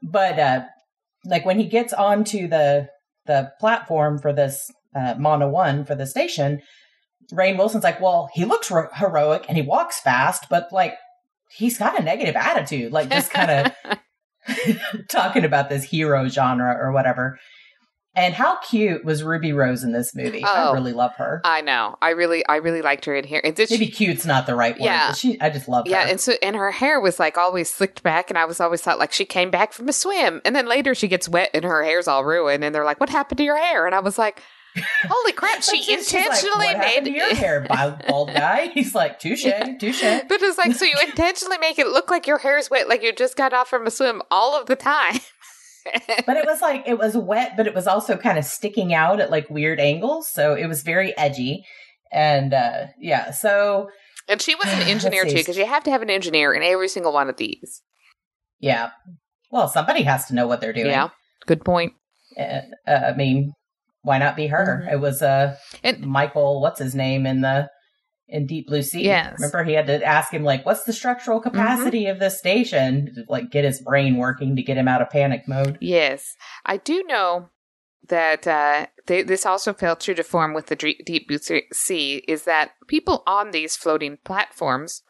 But 0.02 0.38
uh 0.38 0.64
like 1.24 1.44
when 1.44 1.58
he 1.58 1.66
gets 1.66 1.92
onto 1.92 2.48
the 2.48 2.88
the 3.26 3.50
platform 3.58 4.18
for 4.18 4.32
this 4.32 4.70
uh, 4.94 5.14
Mana 5.18 5.48
One 5.48 5.84
for 5.84 5.94
the 5.94 6.06
station, 6.06 6.60
Rainn 7.32 7.56
Wilson's 7.56 7.84
like, 7.84 8.00
well, 8.00 8.28
he 8.34 8.44
looks 8.44 8.70
ro- 8.70 8.88
heroic 8.94 9.44
and 9.48 9.56
he 9.56 9.62
walks 9.62 9.98
fast, 10.00 10.46
but 10.50 10.68
like 10.72 10.94
he's 11.50 11.78
got 11.78 11.98
a 11.98 12.02
negative 12.02 12.37
attitude, 12.37 12.92
like 12.92 13.08
just 13.08 13.30
kind 13.30 13.50
of 13.50 13.72
talking 15.09 15.44
about 15.44 15.68
this 15.68 15.85
hero 15.85 16.28
genre 16.28 16.76
or 16.80 16.92
whatever. 16.92 17.38
And 18.16 18.33
how 18.33 18.59
cute 18.61 19.04
was 19.04 19.24
Ruby 19.24 19.52
Rose 19.52 19.83
in 19.83 19.90
this 19.92 20.14
movie? 20.14 20.44
I 20.44 20.68
Oh. 20.68 20.72
really 20.72 20.92
love 20.92 21.16
her. 21.16 21.40
I 21.44 21.62
know. 21.62 21.96
I 22.00 22.11
really 22.11 22.46
I 22.46 22.57
really 22.57 22.80
liked 22.80 23.07
her 23.07 23.14
in 23.16 23.24
here. 23.24 23.40
And 23.42 23.57
did 23.57 23.68
Maybe 23.72 23.87
she 23.87 23.90
cute's 23.90 24.24
not 24.24 24.46
the 24.46 24.54
right 24.54 24.74
word. 24.78 24.85
Yeah. 24.85 25.12
she, 25.14 25.40
I 25.40 25.50
just 25.50 25.68
love 25.68 25.88
yeah, 25.88 26.04
her. 26.04 26.11
and 26.11 26.20
so 26.20 26.35
and 26.40 26.54
her 26.54 26.70
hair 26.70 27.00
was 27.00 27.18
like 27.18 27.37
always 27.37 27.68
slicked 27.68 28.04
back, 28.04 28.30
and 28.30 28.38
I 28.38 28.44
was 28.44 28.61
always 28.61 28.83
thought 28.83 29.00
like 29.00 29.11
she 29.12 29.24
came 29.24 29.50
back 29.50 29.72
from 29.72 29.88
a 29.88 29.92
swim, 29.92 30.40
and 30.44 30.54
then 30.54 30.68
later 30.68 30.94
she 30.94 31.09
gets 31.09 31.28
wet 31.28 31.50
and 31.54 31.64
her 31.64 31.83
hair's 31.83 32.07
all 32.07 32.24
ruined, 32.24 32.62
and 32.62 32.72
they're 32.72 32.85
like, 32.85 33.00
"What 33.00 33.11
happened 33.11 33.38
to 33.38 33.44
your 33.44 33.59
hair?" 33.59 33.85
And 33.85 33.96
I 33.96 34.00
was 34.00 34.16
like, 34.16 34.40
"Holy 35.08 35.32
crap!" 35.32 35.62
She 35.62 35.78
like, 35.78 35.98
intentionally 36.00 36.66
what 36.66 36.78
made 36.78 37.06
your 37.06 37.34
hair, 37.34 37.60
bald 37.68 38.02
bald 38.06 38.28
guy. 38.34 38.68
He's 38.68 38.94
like, 38.94 39.18
touche, 39.18 39.44
touche. 39.78 40.02
But 40.28 40.42
it's 40.42 40.58
like, 40.58 40.74
so 40.74 40.84
you 40.84 40.94
intentionally 41.06 41.58
make 41.58 41.78
it 41.78 41.87
look 41.88 42.10
like 42.10 42.26
your 42.26 42.38
hair's 42.38 42.70
wet, 42.70 42.88
like 42.88 43.02
you 43.02 43.12
just 43.12 43.37
got 43.37 43.52
off 43.52 43.68
from 43.68 43.87
a 43.87 43.90
swim 43.90 44.22
all 44.30 44.58
of 44.60 44.66
the 44.66 44.76
time. 44.76 45.20
But 46.26 46.38
it 46.38 46.46
was 46.46 46.62
like 46.62 46.84
it 46.87 46.98
was 46.98 47.14
wet, 47.14 47.58
but 47.58 47.66
it 47.66 47.74
was 47.74 47.87
also 47.87 48.16
kind 48.16 48.38
of 48.38 48.46
sticking 48.46 48.94
out 48.94 49.20
at 49.20 49.30
like 49.30 49.50
weird 49.50 49.78
angles, 49.78 50.30
so 50.30 50.54
it 50.54 50.66
was 50.66 50.82
very 50.82 51.14
edgy. 51.18 51.62
And 52.10 52.54
uh 52.54 52.87
yeah, 52.98 53.32
so 53.32 53.90
and 54.26 54.40
she 54.40 54.54
was 54.54 54.64
an 54.66 54.80
engineer 54.88 55.24
too, 55.26 55.34
because 55.34 55.58
you 55.58 55.66
have 55.66 55.84
to 55.84 55.90
have 55.90 56.00
an 56.00 56.08
engineer 56.08 56.54
in 56.54 56.62
every 56.62 56.88
single 56.88 57.12
one 57.12 57.28
of 57.28 57.37
these. 57.37 57.82
yeah. 58.60 58.92
Well, 59.50 59.68
somebody 59.68 60.02
has 60.04 60.24
to 60.28 60.34
know 60.34 60.46
what 60.46 60.62
they're 60.62 60.72
doing. 60.72 60.87
Yeah, 60.87 61.10
good 61.46 61.64
point. 61.66 61.92
And, 62.37 62.74
uh, 62.88 63.10
I 63.12 63.14
mean, 63.14 63.52
why 64.04 64.18
not 64.18 64.36
be 64.36 64.46
her? 64.46 64.84
Mhm. 64.86 64.92
It 64.92 65.00
was 65.00 65.20
uh 65.22 65.56
And 65.82 66.00
Michael, 66.02 66.60
what's 66.60 66.78
his 66.78 66.94
name 66.94 67.26
in 67.26 67.40
the 67.40 67.68
in 68.28 68.46
Deep 68.46 68.68
Blue 68.68 68.82
Sea? 68.82 69.04
Yes. 69.04 69.34
Remember 69.38 69.64
he 69.64 69.74
had 69.74 69.86
to 69.88 70.02
ask 70.04 70.32
him 70.32 70.44
like, 70.44 70.64
"What's 70.64 70.84
the 70.84 70.92
structural 70.92 71.40
capacity 71.40 72.06
of 72.06 72.20
this 72.20 72.38
station?" 72.38 73.12
To, 73.14 73.24
like 73.28 73.50
get 73.50 73.64
his 73.64 73.82
brain 73.82 74.16
working 74.16 74.56
to 74.56 74.62
get 74.62 74.78
him 74.78 74.88
out 74.88 75.02
of 75.02 75.10
panic 75.10 75.42
mode. 75.48 75.76
yes, 75.80 76.34
I 76.64 76.76
do 76.78 77.02
know 77.04 77.50
that 78.08 78.46
uh, 78.46 78.86
they, 79.06 79.22
this 79.22 79.46
also 79.46 79.72
fell 79.72 79.96
true 79.96 80.14
to 80.14 80.22
form 80.22 80.52
with 80.54 80.66
the 80.66 80.76
deep 80.76 81.28
blue 81.28 81.38
sea. 81.72 82.16
Is 82.28 82.44
that 82.44 82.72
people 82.86 83.22
on 83.26 83.50
these 83.50 83.76
floating 83.76 84.18
platforms 84.24 85.02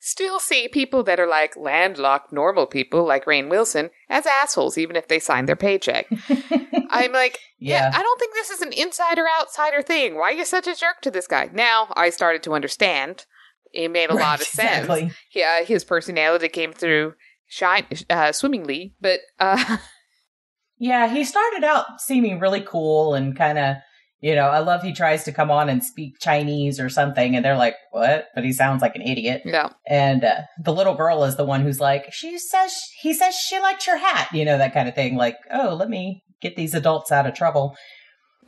still 0.00 0.38
see 0.40 0.68
people 0.68 1.02
that 1.04 1.18
are 1.20 1.26
like 1.28 1.56
landlocked 1.56 2.32
normal 2.32 2.66
people 2.66 3.06
like 3.06 3.24
Rainn 3.26 3.48
Wilson 3.48 3.90
as 4.08 4.26
assholes, 4.26 4.76
even 4.78 4.96
if 4.96 5.08
they 5.08 5.18
sign 5.18 5.46
their 5.46 5.56
paycheck. 5.56 6.06
I'm 6.90 7.12
like, 7.12 7.38
yeah. 7.58 7.90
Yeah. 7.90 7.90
I 7.94 8.02
don't 8.02 8.18
think 8.20 8.34
this 8.34 8.50
is 8.50 8.62
an 8.62 8.72
insider 8.72 9.24
outsider 9.40 9.82
thing. 9.82 10.14
Why 10.16 10.30
are 10.30 10.32
you 10.32 10.44
such 10.44 10.66
a 10.66 10.74
jerk 10.74 11.00
to 11.02 11.10
this 11.10 11.26
guy? 11.26 11.50
Now 11.52 11.88
I 11.96 12.10
started 12.10 12.42
to 12.44 12.54
understand. 12.54 13.26
It 13.72 13.90
made 13.90 14.10
a 14.10 14.14
lot 14.14 14.20
Right, 14.22 14.40
of 14.40 14.46
sense. 14.46 14.84
exactly. 14.84 15.10
Yeah, 15.34 15.62
his 15.62 15.84
personality 15.84 16.48
came 16.48 16.72
through 16.72 17.14
shine 17.46 17.86
uh, 18.08 18.32
swimmingly, 18.32 18.94
but 19.00 19.20
uh, 19.38 19.76
Yeah, 20.78 21.08
he 21.08 21.24
started 21.24 21.64
out 21.64 22.00
seeming 22.00 22.38
really 22.38 22.60
cool 22.60 23.14
and 23.14 23.36
kind 23.36 23.58
of, 23.58 23.76
you 24.20 24.34
know, 24.34 24.48
I 24.48 24.60
love 24.60 24.82
he 24.82 24.92
tries 24.92 25.24
to 25.24 25.32
come 25.32 25.50
on 25.50 25.68
and 25.68 25.84
speak 25.84 26.14
Chinese 26.20 26.80
or 26.80 26.88
something, 26.88 27.36
and 27.36 27.44
they're 27.44 27.56
like, 27.56 27.76
"What?" 27.92 28.26
But 28.34 28.44
he 28.44 28.52
sounds 28.52 28.82
like 28.82 28.96
an 28.96 29.02
idiot. 29.02 29.42
yeah, 29.44 29.68
And 29.86 30.24
uh, 30.24 30.40
the 30.62 30.72
little 30.72 30.94
girl 30.94 31.24
is 31.24 31.36
the 31.36 31.44
one 31.44 31.60
who's 31.62 31.80
like, 31.80 32.12
"She 32.12 32.38
says 32.38 32.74
he 33.00 33.12
says 33.12 33.34
she 33.34 33.58
likes 33.60 33.86
your 33.86 33.98
hat," 33.98 34.28
you 34.32 34.44
know, 34.44 34.58
that 34.58 34.72
kind 34.74 34.88
of 34.88 34.94
thing. 34.94 35.16
Like, 35.16 35.36
oh, 35.52 35.74
let 35.74 35.88
me 35.90 36.22
get 36.42 36.56
these 36.56 36.74
adults 36.74 37.10
out 37.12 37.26
of 37.26 37.34
trouble. 37.34 37.76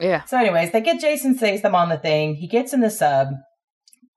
yeah, 0.00 0.24
So, 0.24 0.38
anyways, 0.38 0.72
they 0.72 0.81
get 0.81 1.00
Jason 1.00 1.37
Statham 1.37 1.74
on 1.74 1.88
the 1.88 1.96
thing. 1.98 2.35
He 2.37 2.46
gets 2.46 2.72
in 2.72 2.81
the 2.81 2.90
sub. 2.90 3.28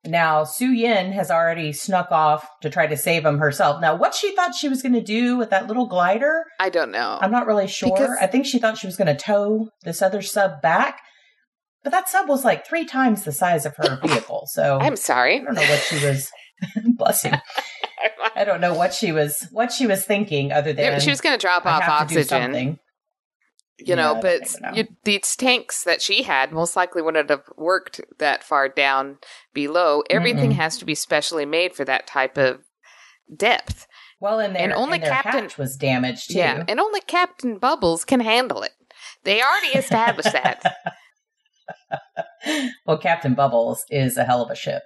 Now, 0.03 0.43
Su 0.45 0.65
Yin 0.71 1.11
has 1.11 1.29
already 1.29 1.71
snuck 1.71 2.11
off 2.11 2.47
to 2.63 2.71
try 2.71 2.87
to 2.87 2.97
save 2.97 3.23
him 3.23 3.37
herself. 3.37 3.79
Now, 3.81 3.95
what 3.95 4.15
she 4.15 4.35
thought 4.35 4.55
she 4.55 4.67
was 4.67 4.81
going 4.81 4.93
to 4.93 5.01
do 5.01 5.37
with 5.37 5.51
that 5.51 5.67
little 5.67 5.85
glider, 5.85 6.43
I 6.59 6.69
don't 6.69 6.91
know. 6.91 7.19
I'm 7.21 7.31
not 7.31 7.45
really 7.45 7.67
sure. 7.67 7.91
Because- 7.91 8.17
I 8.19 8.25
think 8.25 8.47
she 8.47 8.57
thought 8.57 8.79
she 8.79 8.87
was 8.87 8.97
going 8.97 9.15
to 9.15 9.23
tow 9.23 9.69
this 9.83 10.01
other 10.01 10.23
sub 10.23 10.59
back, 10.61 10.99
but 11.83 11.91
that 11.91 12.09
sub 12.09 12.27
was 12.29 12.43
like 12.45 12.65
three 12.67 12.85
times 12.85 13.23
the 13.23 13.31
size 13.31 13.65
of 13.65 13.75
her 13.77 13.99
vehicle. 14.05 14.47
So 14.51 14.79
I'm 14.79 14.95
sorry. 14.95 15.39
I 15.39 15.43
don't 15.43 15.55
know 15.55 15.61
what 15.61 15.79
she 15.81 16.05
was. 16.05 16.29
bless 16.97 17.23
you. 17.23 17.31
I 18.35 18.43
don't 18.43 18.61
know 18.61 18.73
what 18.73 18.93
she 18.93 19.11
was 19.11 19.47
what 19.51 19.71
she 19.71 19.87
was 19.87 20.03
thinking 20.05 20.51
other 20.51 20.73
than 20.73 20.99
she 20.99 21.09
was 21.09 21.21
going 21.21 21.37
to 21.37 21.41
drop 21.41 21.65
off 21.65 21.83
have 21.83 22.07
to 22.07 22.13
do 22.13 22.19
oxygen, 22.21 22.79
you 23.79 23.95
know, 23.95 24.13
Yeah, 24.15 24.21
but 24.21 24.55
know. 24.61 24.71
you, 24.73 24.87
these 25.03 25.35
tanks 25.35 25.83
that 25.83 26.01
she 26.01 26.23
had 26.23 26.51
most 26.51 26.75
likely 26.75 27.01
wouldn't 27.01 27.29
have 27.29 27.43
worked 27.57 27.99
that 28.19 28.43
far 28.43 28.69
down 28.69 29.17
below. 29.53 30.03
Everything 30.09 30.51
Mm-mm. 30.51 30.55
has 30.55 30.77
to 30.77 30.85
be 30.85 30.95
specially 30.95 31.45
made 31.45 31.73
for 31.73 31.83
that 31.85 32.05
type 32.07 32.37
of 32.37 32.61
depth. 33.35 33.87
Well, 34.19 34.39
and 34.39 34.55
their, 34.55 34.61
And 34.63 34.73
only 34.73 34.99
and 34.99 35.07
Captain- 35.07 35.49
was 35.57 35.75
damaged 35.77 36.31
too. 36.31 36.37
Yeah, 36.37 36.63
and 36.67 36.79
only 36.79 37.01
Captain 37.01 37.57
Bubbles 37.57 38.05
can 38.05 38.19
handle 38.19 38.61
it. 38.61 38.73
They 39.23 39.41
already 39.41 39.77
established 39.77 40.31
that. 40.31 40.63
well, 42.86 42.97
Captain 42.97 43.34
Bubbles 43.34 43.84
is 43.89 44.17
a 44.17 44.23
hell 44.23 44.41
of 44.41 44.49
a 44.49 44.56
ship. 44.56 44.84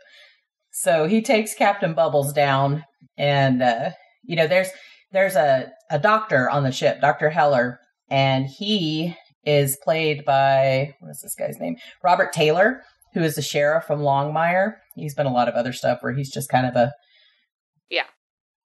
So 0.72 1.08
he 1.08 1.22
takes 1.22 1.54
Captain 1.54 1.94
Bubbles 1.94 2.34
down, 2.34 2.84
and 3.18 3.62
uh, 3.62 3.92
you 4.24 4.36
know, 4.36 4.48
there's 4.48 4.70
there's 5.12 5.36
a 5.36 5.72
a 5.90 6.00
doctor 6.00 6.50
on 6.50 6.64
the 6.64 6.72
ship, 6.72 7.00
Doctor 7.00 7.30
Heller, 7.30 7.80
and 8.10 8.46
he 8.46 9.16
is 9.46 9.78
played 9.84 10.26
by 10.26 10.94
what 11.00 11.12
is 11.12 11.22
this 11.22 11.36
guy's 11.36 11.60
name? 11.60 11.78
Robert 12.04 12.34
Taylor, 12.34 12.82
who 13.14 13.22
is 13.22 13.36
the 13.36 13.42
sheriff 13.42 13.86
from 13.86 14.02
Longmire. 14.02 14.74
He's 14.96 15.16
been 15.16 15.28
a 15.28 15.34
lot 15.34 15.48
of 15.48 15.56
other 15.56 15.74
stuff 15.74 16.00
where 16.02 16.14
he's 16.14 16.32
just 16.32 16.50
kind 16.50 16.66
of 16.66 16.76
a 16.76 16.92
Yeah. 17.90 18.06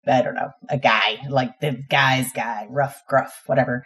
I 0.06 0.20
don't 0.20 0.34
know, 0.34 0.50
a 0.68 0.76
guy 0.76 1.20
like 1.30 1.60
the 1.60 1.82
guy's 1.88 2.30
guy, 2.32 2.66
rough, 2.68 3.02
gruff, 3.08 3.42
whatever. 3.46 3.84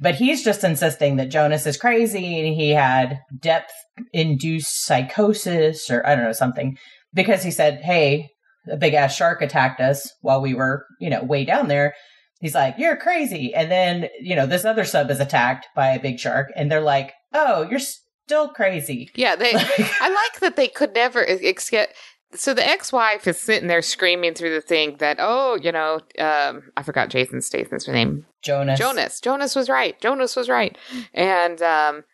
But 0.00 0.16
he's 0.16 0.42
just 0.42 0.64
insisting 0.64 1.16
that 1.16 1.30
Jonas 1.30 1.66
is 1.66 1.76
crazy 1.76 2.40
and 2.40 2.54
he 2.54 2.70
had 2.70 3.20
depth 3.38 3.72
induced 4.12 4.84
psychosis 4.84 5.88
or 5.90 6.04
I 6.06 6.14
don't 6.14 6.24
know, 6.24 6.32
something. 6.32 6.76
Because 7.12 7.42
he 7.42 7.50
said, 7.50 7.80
Hey, 7.82 8.30
a 8.70 8.76
big 8.76 8.94
ass 8.94 9.14
shark 9.14 9.40
attacked 9.40 9.80
us 9.80 10.12
while 10.20 10.40
we 10.40 10.54
were, 10.54 10.86
you 11.00 11.10
know, 11.10 11.22
way 11.22 11.44
down 11.44 11.68
there. 11.68 11.94
He's 12.40 12.54
like, 12.54 12.74
You're 12.76 12.96
crazy. 12.96 13.54
And 13.54 13.70
then, 13.70 14.08
you 14.20 14.34
know, 14.34 14.46
this 14.46 14.64
other 14.64 14.84
sub 14.84 15.10
is 15.10 15.20
attacked 15.20 15.68
by 15.76 15.88
a 15.88 16.00
big 16.00 16.18
shark 16.18 16.50
and 16.56 16.70
they're 16.70 16.80
like, 16.80 17.12
Oh, 17.32 17.62
you're 17.62 17.78
still 17.78 18.48
crazy. 18.48 19.10
Yeah, 19.14 19.36
they. 19.36 19.52
I 19.54 20.08
like 20.08 20.40
that 20.40 20.56
they 20.56 20.68
could 20.68 20.94
never 20.94 21.24
ex- 21.28 21.70
get. 21.70 21.94
So 22.34 22.54
the 22.54 22.66
ex-wife 22.66 23.26
is 23.26 23.38
sitting 23.38 23.68
there 23.68 23.82
screaming 23.82 24.34
through 24.34 24.54
the 24.54 24.60
thing 24.60 24.96
that, 24.98 25.18
oh, 25.20 25.58
you 25.60 25.72
know, 25.72 26.00
um, 26.18 26.70
I 26.76 26.82
forgot 26.82 27.10
Jason 27.10 27.40
Statham's 27.40 27.86
name. 27.88 28.26
Jonas. 28.42 28.78
Jonas. 28.78 29.20
Jonas 29.20 29.54
was 29.54 29.68
right. 29.68 30.00
Jonas 30.00 30.36
was 30.36 30.48
right. 30.48 30.76
And 31.12 31.62
um, 31.62 32.04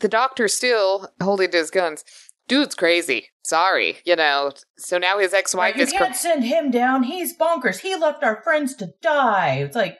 the 0.00 0.08
doctor's 0.08 0.54
still 0.54 1.08
holding 1.20 1.52
his 1.52 1.70
guns. 1.70 2.04
Dude's 2.46 2.74
crazy. 2.74 3.28
Sorry, 3.42 3.98
you 4.04 4.16
know. 4.16 4.52
So 4.76 4.98
now 4.98 5.18
his 5.18 5.32
ex-wife 5.34 5.76
you 5.76 5.82
is. 5.82 5.92
can't 5.92 6.16
send 6.16 6.44
him 6.44 6.70
down. 6.70 7.02
He's 7.02 7.36
bonkers. 7.36 7.78
He 7.78 7.94
left 7.94 8.22
our 8.22 8.42
friends 8.42 8.74
to 8.76 8.92
die. 9.02 9.56
It's 9.56 9.76
like 9.76 9.98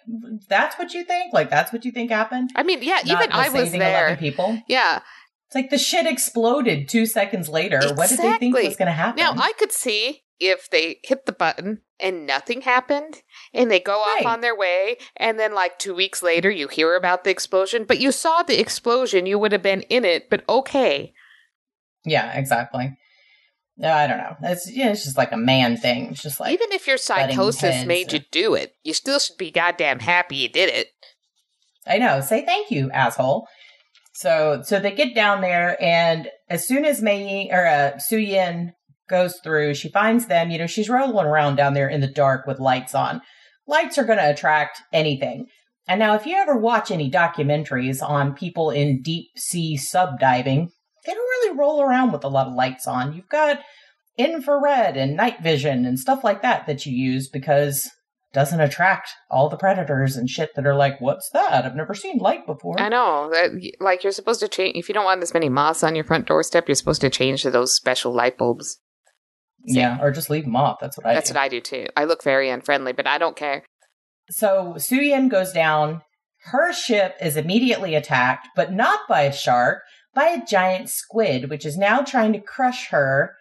that's 0.49 0.79
what 0.79 0.95
you 0.95 1.05
think. 1.05 1.33
Like 1.33 1.51
that's 1.51 1.73
what 1.73 1.85
you 1.85 1.93
think 1.93 2.11
happened. 2.11 2.51
I 2.55 2.63
mean, 2.63 2.83
yeah, 2.83 3.01
Not 3.05 3.23
even 3.23 3.33
I 3.33 3.49
was 3.49 3.73
there. 3.73 4.09
11 4.09 4.17
people. 4.17 4.59
Yeah. 4.69 5.01
It's 5.55 5.63
like 5.63 5.71
the 5.71 5.79
shit 5.79 6.05
exploded 6.05 6.89
two 6.89 7.07
seconds 7.07 7.49
later. 7.49 7.81
What 7.95 8.09
did 8.09 8.19
they 8.19 8.39
think 8.39 8.57
was 8.57 8.75
going 8.75 8.87
to 8.87 8.93
happen? 8.93 9.23
Now 9.23 9.35
I 9.37 9.53
could 9.57 9.71
see 9.71 10.25
if 10.41 10.69
they 10.69 10.99
hit 11.05 11.27
the 11.27 11.33
button 11.33 11.83
and 12.01 12.27
nothing 12.27 12.63
happened 12.63 13.23
and 13.53 13.71
they 13.71 13.79
go 13.79 13.93
off 13.93 14.27
on 14.27 14.41
their 14.41 14.57
way 14.57 14.97
and 15.17 15.39
then 15.39 15.55
like 15.55 15.79
2 15.79 15.95
weeks 15.95 16.25
later 16.25 16.51
you 16.51 16.67
hear 16.67 16.97
about 16.97 17.23
the 17.23 17.31
explosion 17.31 17.85
but 17.85 18.01
you 18.01 18.11
saw 18.11 18.43
the 18.43 18.59
explosion 18.59 19.27
you 19.27 19.39
would 19.39 19.53
have 19.53 19.63
been 19.63 19.83
in 19.83 20.05
it 20.05 20.29
but 20.29 20.43
okay 20.49 21.15
yeah, 22.05 22.37
exactly. 22.37 22.99
No, 23.79 23.93
I 23.93 24.07
don't 24.09 24.19
know. 24.19 24.37
It's 24.43 24.71
yeah, 24.71 24.91
it's 24.91 25.05
just 25.05 25.17
like 25.17 25.33
a 25.33 25.37
man 25.37 25.77
thing. 25.77 26.11
It's 26.11 26.23
just 26.23 26.41
like 26.41 26.53
even 26.53 26.73
if 26.73 26.89
your 26.89 26.99
psychosis 26.99 27.87
made 27.87 28.13
you 28.13 28.19
uh, 28.19 28.23
do 28.33 28.55
it 28.55 28.75
you 28.83 28.93
still 28.93 29.21
should 29.21 29.39
be 29.39 29.53
goddamn 29.53 30.01
happy 30.01 30.37
you 30.37 30.49
did 30.49 30.69
it 30.69 30.89
I 31.87 31.99
know. 31.99 32.21
Say 32.21 32.45
thank 32.45 32.71
you, 32.71 32.91
asshole. 32.91 33.47
So 34.15 34.63
so 34.65 34.79
they 34.79 34.93
get 34.93 35.15
down 35.15 35.41
there, 35.41 35.77
and 35.83 36.31
as 36.49 36.67
soon 36.67 36.85
as 36.85 37.03
Mei 37.03 37.49
or 37.51 37.67
uh, 37.67 37.99
Su 37.99 38.19
Yin 38.19 38.73
goes 39.09 39.39
through, 39.43 39.75
she 39.75 39.89
finds 39.89 40.27
them. 40.27 40.51
You 40.51 40.59
know, 40.59 40.67
she's 40.67 40.89
rolling 40.89 41.27
around 41.27 41.57
down 41.57 41.75
there 41.75 41.89
in 41.89 42.01
the 42.01 42.07
dark 42.07 42.47
with 42.47 42.61
lights 42.61 42.95
on. 42.95 43.21
Lights 43.67 43.99
are 43.99 44.05
going 44.05 44.19
to 44.19 44.31
attract 44.31 44.83
anything. 44.93 45.47
And 45.89 45.99
now, 45.99 46.15
if 46.15 46.27
you 46.27 46.37
ever 46.37 46.57
watch 46.57 46.91
any 46.91 47.11
documentaries 47.11 48.03
on 48.03 48.35
people 48.35 48.71
in 48.71 49.03
deep 49.03 49.27
sea 49.37 49.77
subdiving, 49.77 50.71
they 51.05 51.13
don't 51.13 51.19
really 51.19 51.59
roll 51.59 51.83
around 51.83 52.13
with 52.13 52.25
a 52.25 52.29
lot 52.29 52.47
of 52.47 52.55
lights 52.55 52.87
on. 52.87 53.15
You've 53.15 53.29
got 53.29 53.59
infrared 54.17 54.97
and 54.97 55.17
night 55.17 55.43
vision 55.43 55.85
and 55.85 55.99
stuff 55.99 56.23
like 56.23 56.41
that 56.43 56.67
that 56.67 56.87
you 56.87 56.97
use 56.97 57.29
because 57.29 57.91
doesn't 58.35 58.61
attract 58.61 59.11
all 59.31 59.49
the 59.49 59.57
predators 59.57 60.17
and 60.17 60.29
shit 60.29 60.51
that 60.57 60.67
are 60.67 60.75
like, 60.75 61.01
what's 61.01 61.31
that? 61.33 61.65
I've 61.65 61.77
never 61.77 61.95
seen 61.95 62.19
light 62.19 62.47
before. 62.47 62.79
i 62.81 62.89
know 62.89 63.25
uh, 63.27 63.29
that 63.31 63.73
like 63.81 64.03
you're 64.03 64.13
supposed 64.13 64.41
to 64.41 64.49
change 64.49 64.77
if 64.77 64.89
you 64.89 64.95
don't 64.95 65.05
want 65.05 65.21
this 65.21 65.33
many 65.35 65.49
moths 65.49 65.83
on 65.85 65.95
your 65.95 66.05
front 66.05 66.27
doorstep 66.27 66.69
you're 66.69 66.75
supposed 66.75 67.01
to 67.01 67.09
change 67.11 67.43
to 67.43 67.51
those 67.51 67.75
special 67.75 68.13
light 68.13 68.37
bulbs 68.37 68.79
Yeah, 69.65 69.99
or 70.03 70.11
just 70.11 70.29
leave 70.29 70.45
them 70.45 70.57
off. 70.57 70.79
That's 70.81 70.99
what 70.99 71.07
I 71.07 71.13
do. 71.13 71.15
that's 71.15 71.31
do. 71.31 71.35
what 71.35 71.43
i 71.43 71.49
do 71.49 71.61
too 71.61 71.87
i 71.97 72.05
look 72.05 72.23
very 72.23 72.51
unfriendly 72.51 72.93
but 72.93 73.07
i 73.07 73.17
don't 73.19 73.37
care 73.37 73.63
so 74.31 74.75
Su 74.79 74.97
Yin 74.97 75.29
goes 75.29 75.53
down. 75.53 76.01
Her 76.45 76.73
ship 76.73 77.15
is 77.21 77.37
immediately 77.37 77.95
attacked, 77.95 78.49
but 78.57 78.73
not 78.73 79.01
by 79.09 79.23
a 79.23 79.33
shark, 79.33 79.83
by 80.15 80.29
a 80.29 80.45
giant 80.47 80.89
squid, 80.89 81.51
which 81.51 81.67
is 81.67 81.77
now 81.77 82.01
trying 82.01 82.33
to 82.33 82.41
crush 82.41 82.89
her 82.89 83.35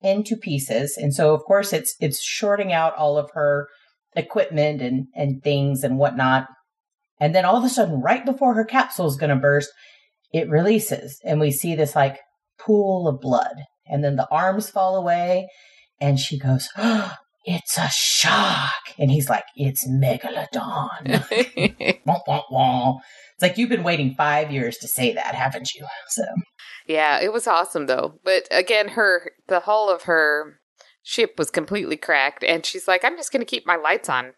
into 0.00 0.36
pieces. 0.36 0.96
And 0.96 1.14
so, 1.14 1.34
of 1.34 1.42
course, 1.44 1.74
it's 1.74 1.94
it's 2.00 2.22
shorting 2.22 2.72
out 2.72 2.94
all 2.96 3.18
of 3.18 3.30
her 3.34 3.68
equipment 4.16 4.82
and 4.82 5.06
and 5.14 5.42
things 5.42 5.84
and 5.84 5.98
whatnot. 5.98 6.46
And 7.18 7.34
then 7.34 7.44
all 7.44 7.56
of 7.56 7.64
a 7.64 7.68
sudden, 7.68 8.00
right 8.00 8.24
before 8.24 8.54
her 8.54 8.64
capsule 8.64 9.06
is 9.06 9.16
going 9.16 9.30
to 9.30 9.36
burst, 9.36 9.70
it 10.32 10.48
releases, 10.48 11.20
and 11.24 11.40
we 11.40 11.50
see 11.50 11.74
this 11.74 11.94
like 11.94 12.18
pool 12.58 13.08
of 13.08 13.20
blood. 13.20 13.54
And 13.86 14.04
then 14.04 14.16
the 14.16 14.28
arms 14.30 14.70
fall 14.70 14.96
away, 14.96 15.48
and 16.00 16.18
she 16.18 16.38
goes, 16.38 16.68
oh, 16.76 17.12
"It's 17.44 17.76
a 17.76 17.88
shark," 17.90 18.94
and 18.98 19.10
he's 19.10 19.28
like, 19.28 19.44
"It's 19.56 19.86
megalodon." 19.88 21.24
It's 23.40 23.42
like 23.42 23.56
you've 23.56 23.70
been 23.70 23.84
waiting 23.84 24.14
five 24.14 24.50
years 24.52 24.76
to 24.78 24.86
say 24.86 25.14
that, 25.14 25.34
haven't 25.34 25.72
you? 25.74 25.86
So 26.08 26.24
Yeah, 26.86 27.20
it 27.20 27.32
was 27.32 27.46
awesome 27.46 27.86
though. 27.86 28.20
But 28.22 28.46
again, 28.50 28.88
her 28.88 29.32
the 29.48 29.60
hull 29.60 29.88
of 29.88 30.02
her 30.02 30.59
ship 31.02 31.34
was 31.38 31.50
completely 31.50 31.96
cracked, 31.96 32.44
and 32.44 32.64
she's 32.64 32.88
like, 32.88 33.04
"I'm 33.04 33.16
just 33.16 33.32
going 33.32 33.40
to 33.40 33.46
keep 33.46 33.66
my 33.66 33.76
lights 33.76 34.08
on." 34.08 34.34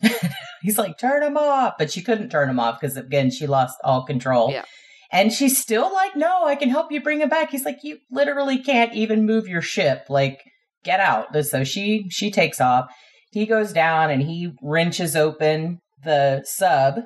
he's 0.62 0.78
like, 0.78 0.98
"Turn 0.98 1.22
him 1.22 1.36
off," 1.36 1.74
but 1.78 1.90
she 1.90 2.02
couldn't 2.02 2.30
turn 2.30 2.48
him 2.48 2.60
off 2.60 2.80
because 2.80 2.96
again, 2.96 3.30
she 3.30 3.46
lost 3.46 3.78
all 3.84 4.04
control. 4.04 4.50
Yeah. 4.50 4.64
And 5.10 5.32
she's 5.32 5.58
still 5.58 5.92
like, 5.92 6.16
"No, 6.16 6.44
I 6.44 6.54
can 6.54 6.68
help 6.70 6.92
you 6.92 7.00
bring 7.00 7.20
him 7.20 7.28
back." 7.28 7.50
He's 7.50 7.64
like, 7.64 7.78
"You 7.82 7.98
literally 8.10 8.58
can't 8.58 8.92
even 8.94 9.26
move 9.26 9.48
your 9.48 9.62
ship. 9.62 10.06
Like, 10.08 10.42
get 10.84 11.00
out." 11.00 11.34
So 11.44 11.64
she 11.64 12.06
she 12.10 12.30
takes 12.30 12.60
off. 12.60 12.86
He 13.30 13.46
goes 13.46 13.72
down 13.72 14.10
and 14.10 14.22
he 14.22 14.52
wrenches 14.62 15.16
open 15.16 15.80
the 16.04 16.42
sub, 16.44 17.00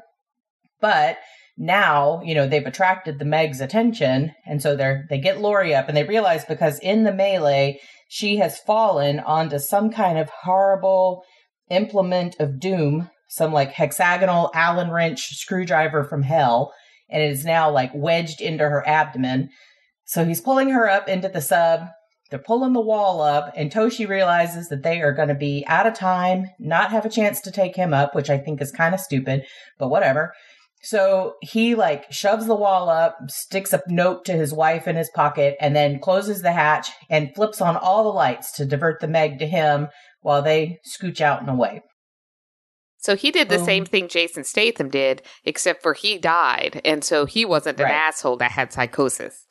but 0.81 1.19
now 1.57 2.23
you 2.25 2.35
know 2.35 2.47
they've 2.47 2.67
attracted 2.67 3.19
the 3.19 3.25
Meg's 3.25 3.61
attention, 3.61 4.33
and 4.47 4.63
so 4.63 4.75
they're 4.75 5.07
they 5.09 5.19
get 5.19 5.41
Lori 5.41 5.75
up 5.75 5.89
and 5.89 5.97
they 5.97 6.05
realize 6.05 6.45
because 6.45 6.79
in 6.81 7.05
the 7.05 7.13
melee 7.13 7.79
she 8.15 8.37
has 8.37 8.59
fallen 8.59 9.21
onto 9.21 9.59
some 9.59 9.91
kind 9.91 10.19
of 10.19 10.29
horrible 10.43 11.25
implement 11.71 12.37
of 12.39 12.61
doom, 12.61 13.09
some 13.31 13.55
like 13.55 13.73
hexagonal 13.73 14.51
Allen 14.55 14.91
wrench 14.91 15.35
screwdriver 15.39 16.05
from 16.05 16.23
hell, 16.23 16.75
and 17.09 17.23
it 17.23 17.31
is 17.31 17.47
now 17.47 17.71
like 17.71 17.91
wedged 17.95 18.43
into 18.43 18.65
her 18.65 18.87
abdomen. 18.87 19.49
So 20.05 20.27
he's 20.27 20.43
pulling 20.43 20.69
her 20.69 20.91
up 20.91 21.09
into 21.09 21.31
the 21.31 21.41
sub. 21.41 21.87
They're 22.29 22.39
pulling 22.39 22.75
the 22.75 22.83
wall 22.83 23.23
up, 23.23 23.51
and 23.57 23.73
Toshi 23.73 24.07
realizes 24.07 24.69
that 24.69 24.83
they 24.83 25.01
are 25.01 25.15
going 25.15 25.29
to 25.29 25.35
be 25.35 25.65
out 25.67 25.87
of 25.87 25.95
time, 25.95 26.51
not 26.59 26.91
have 26.91 27.07
a 27.07 27.11
chance 27.11 27.41
to 27.41 27.51
take 27.51 27.77
him 27.77 27.95
up, 27.95 28.15
which 28.15 28.29
I 28.29 28.37
think 28.37 28.61
is 28.61 28.73
kind 28.73 28.95
of 28.95 29.01
stupid, 29.01 29.45
but 29.79 29.89
whatever. 29.89 30.35
So 30.85 31.35
he 31.41 31.75
like 31.77 32.13
shoves 32.13 32.47
the 32.47 32.57
wall 32.57 32.89
up, 32.89 33.17
sticks 33.29 33.73
a 33.73 33.81
note 33.87 34.25
to 34.25 34.33
his 34.33 34.53
wife 34.53 34.89
in 34.89 34.97
his 34.97 35.11
pocket, 35.15 35.57
and 35.61 35.77
then 35.77 36.01
closes 36.01 36.43
the 36.43 36.53
hatch 36.53 36.89
and 37.09 37.35
flips 37.35 37.61
on 37.61 37.77
all 37.77 38.03
the 38.03 38.11
lights 38.11 38.51
to 38.53 38.65
divert 38.67 39.01
the 39.01 39.07
Meg 39.07 39.39
to 39.39 39.47
him 39.47 39.89
while 40.23 40.43
they 40.43 40.79
scooch 40.85 41.21
out 41.21 41.41
and 41.41 41.49
away. 41.49 41.83
So 42.99 43.17
he 43.17 43.31
did 43.31 43.49
the 43.49 43.57
Boom. 43.57 43.65
same 43.65 43.83
oh. 43.83 43.91
thing 43.91 44.09
Jason 44.09 44.45
Statham 44.45 44.89
did, 44.89 45.23
except 45.45 45.83
for 45.83 45.93
he 45.93 46.19
died, 46.19 46.81
and 46.85 47.03
so 47.05 47.27
he 47.27 47.45
wasn't 47.45 47.79
an 47.79 47.85
Right. 47.87 47.95
asshole 47.95 48.37
that 48.39 48.53
had 48.53 48.73
psychosis. 48.73 49.47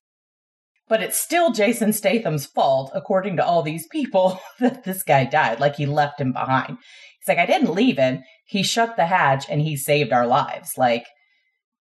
But 0.88 1.02
it's 1.02 1.18
still 1.18 1.52
Jason 1.52 1.94
Statham's 1.94 2.46
fault, 2.46 2.92
according 2.94 3.38
to 3.38 3.46
all 3.46 3.62
these 3.62 3.88
people, 3.88 4.40
that 4.60 4.84
this 4.84 5.04
guy 5.04 5.24
died. 5.26 5.62
Like 5.62 5.76
he 5.76 5.86
left 5.86 6.20
him 6.20 6.34
behind. 6.34 6.78
He's 7.20 7.28
like, 7.28 7.38
I 7.38 7.46
didn't 7.46 7.74
leave 7.74 7.98
him. 7.98 8.24
He 8.46 8.64
shut 8.64 8.98
the 8.98 9.06
hatch 9.06 9.46
and 9.50 9.62
he 9.62 9.78
saved 9.78 10.12
our 10.12 10.28
lives. 10.28 10.78
Like, 10.78 11.06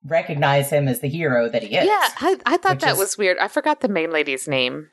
recognize 0.04 0.70
him 0.70 0.88
as 0.88 1.00
the 1.00 1.08
hero 1.08 1.48
that 1.48 1.62
he 1.62 1.76
is. 1.76 1.84
Yeah, 1.84 2.08
I, 2.18 2.36
I 2.46 2.56
thought 2.56 2.80
that 2.80 2.96
was 2.96 3.18
weird. 3.18 3.38
I 3.38 3.48
forgot 3.48 3.80
the 3.80 3.88
main 3.88 4.10
lady's 4.10 4.48
name. 4.48 4.88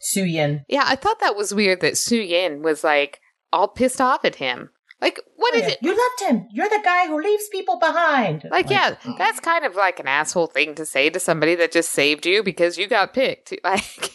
Su 0.00 0.24
Yin. 0.24 0.64
Yeah, 0.68 0.84
I 0.86 0.96
thought 0.96 1.20
that 1.20 1.36
was 1.36 1.54
weird 1.54 1.80
that 1.80 1.96
Su 1.96 2.16
Yin 2.16 2.62
was 2.62 2.84
like 2.84 3.20
all 3.52 3.68
pissed 3.68 4.00
off 4.00 4.24
at 4.24 4.36
him. 4.36 4.70
Like, 5.00 5.20
what 5.36 5.54
Oh, 5.54 5.58
is 5.58 5.62
yeah. 5.64 5.70
it? 5.70 5.78
You 5.82 5.90
left 5.90 6.30
him. 6.30 6.48
You're 6.52 6.68
the 6.68 6.80
guy 6.82 7.06
who 7.06 7.20
leaves 7.22 7.48
people 7.50 7.78
behind. 7.78 8.46
Like, 8.50 8.70
yeah, 8.70 8.94
mm. 9.02 9.18
that's 9.18 9.40
kind 9.40 9.64
of 9.64 9.74
like 9.76 10.00
an 10.00 10.06
asshole 10.08 10.46
thing 10.46 10.74
to 10.76 10.86
say 10.86 11.10
to 11.10 11.20
somebody 11.20 11.54
that 11.56 11.72
just 11.72 11.90
saved 11.92 12.24
you 12.24 12.42
because 12.42 12.78
you 12.78 12.86
got 12.86 13.12
picked. 13.12 13.52
Like, 13.64 14.12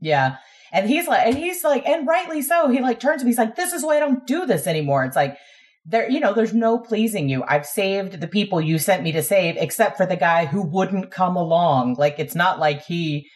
Yeah. 0.00 0.36
And 0.72 0.88
he's 0.88 1.06
like, 1.06 1.26
and 1.26 1.36
he's 1.36 1.62
like, 1.64 1.86
and 1.86 2.06
rightly 2.06 2.40
so. 2.42 2.68
He 2.68 2.80
like 2.80 2.98
turns 2.98 3.20
to 3.20 3.26
me. 3.26 3.30
He's 3.30 3.38
like, 3.38 3.56
this 3.56 3.72
is 3.74 3.84
why 3.84 3.96
I 3.96 4.00
don't 4.00 4.26
do 4.26 4.46
this 4.46 4.66
anymore. 4.66 5.04
It's 5.04 5.16
like, 5.16 5.36
there, 5.84 6.08
you 6.08 6.20
know, 6.20 6.32
there's 6.32 6.54
no 6.54 6.78
pleasing 6.78 7.28
you. 7.28 7.44
I've 7.46 7.66
saved 7.66 8.20
the 8.20 8.28
people 8.28 8.60
you 8.60 8.78
sent 8.78 9.02
me 9.02 9.12
to 9.12 9.22
save, 9.22 9.56
except 9.56 9.96
for 9.96 10.06
the 10.06 10.16
guy 10.16 10.46
who 10.46 10.62
wouldn't 10.62 11.10
come 11.10 11.36
along. 11.36 11.96
Like, 11.98 12.18
it's 12.18 12.36
not 12.36 12.60
like 12.60 12.84
he, 12.84 13.28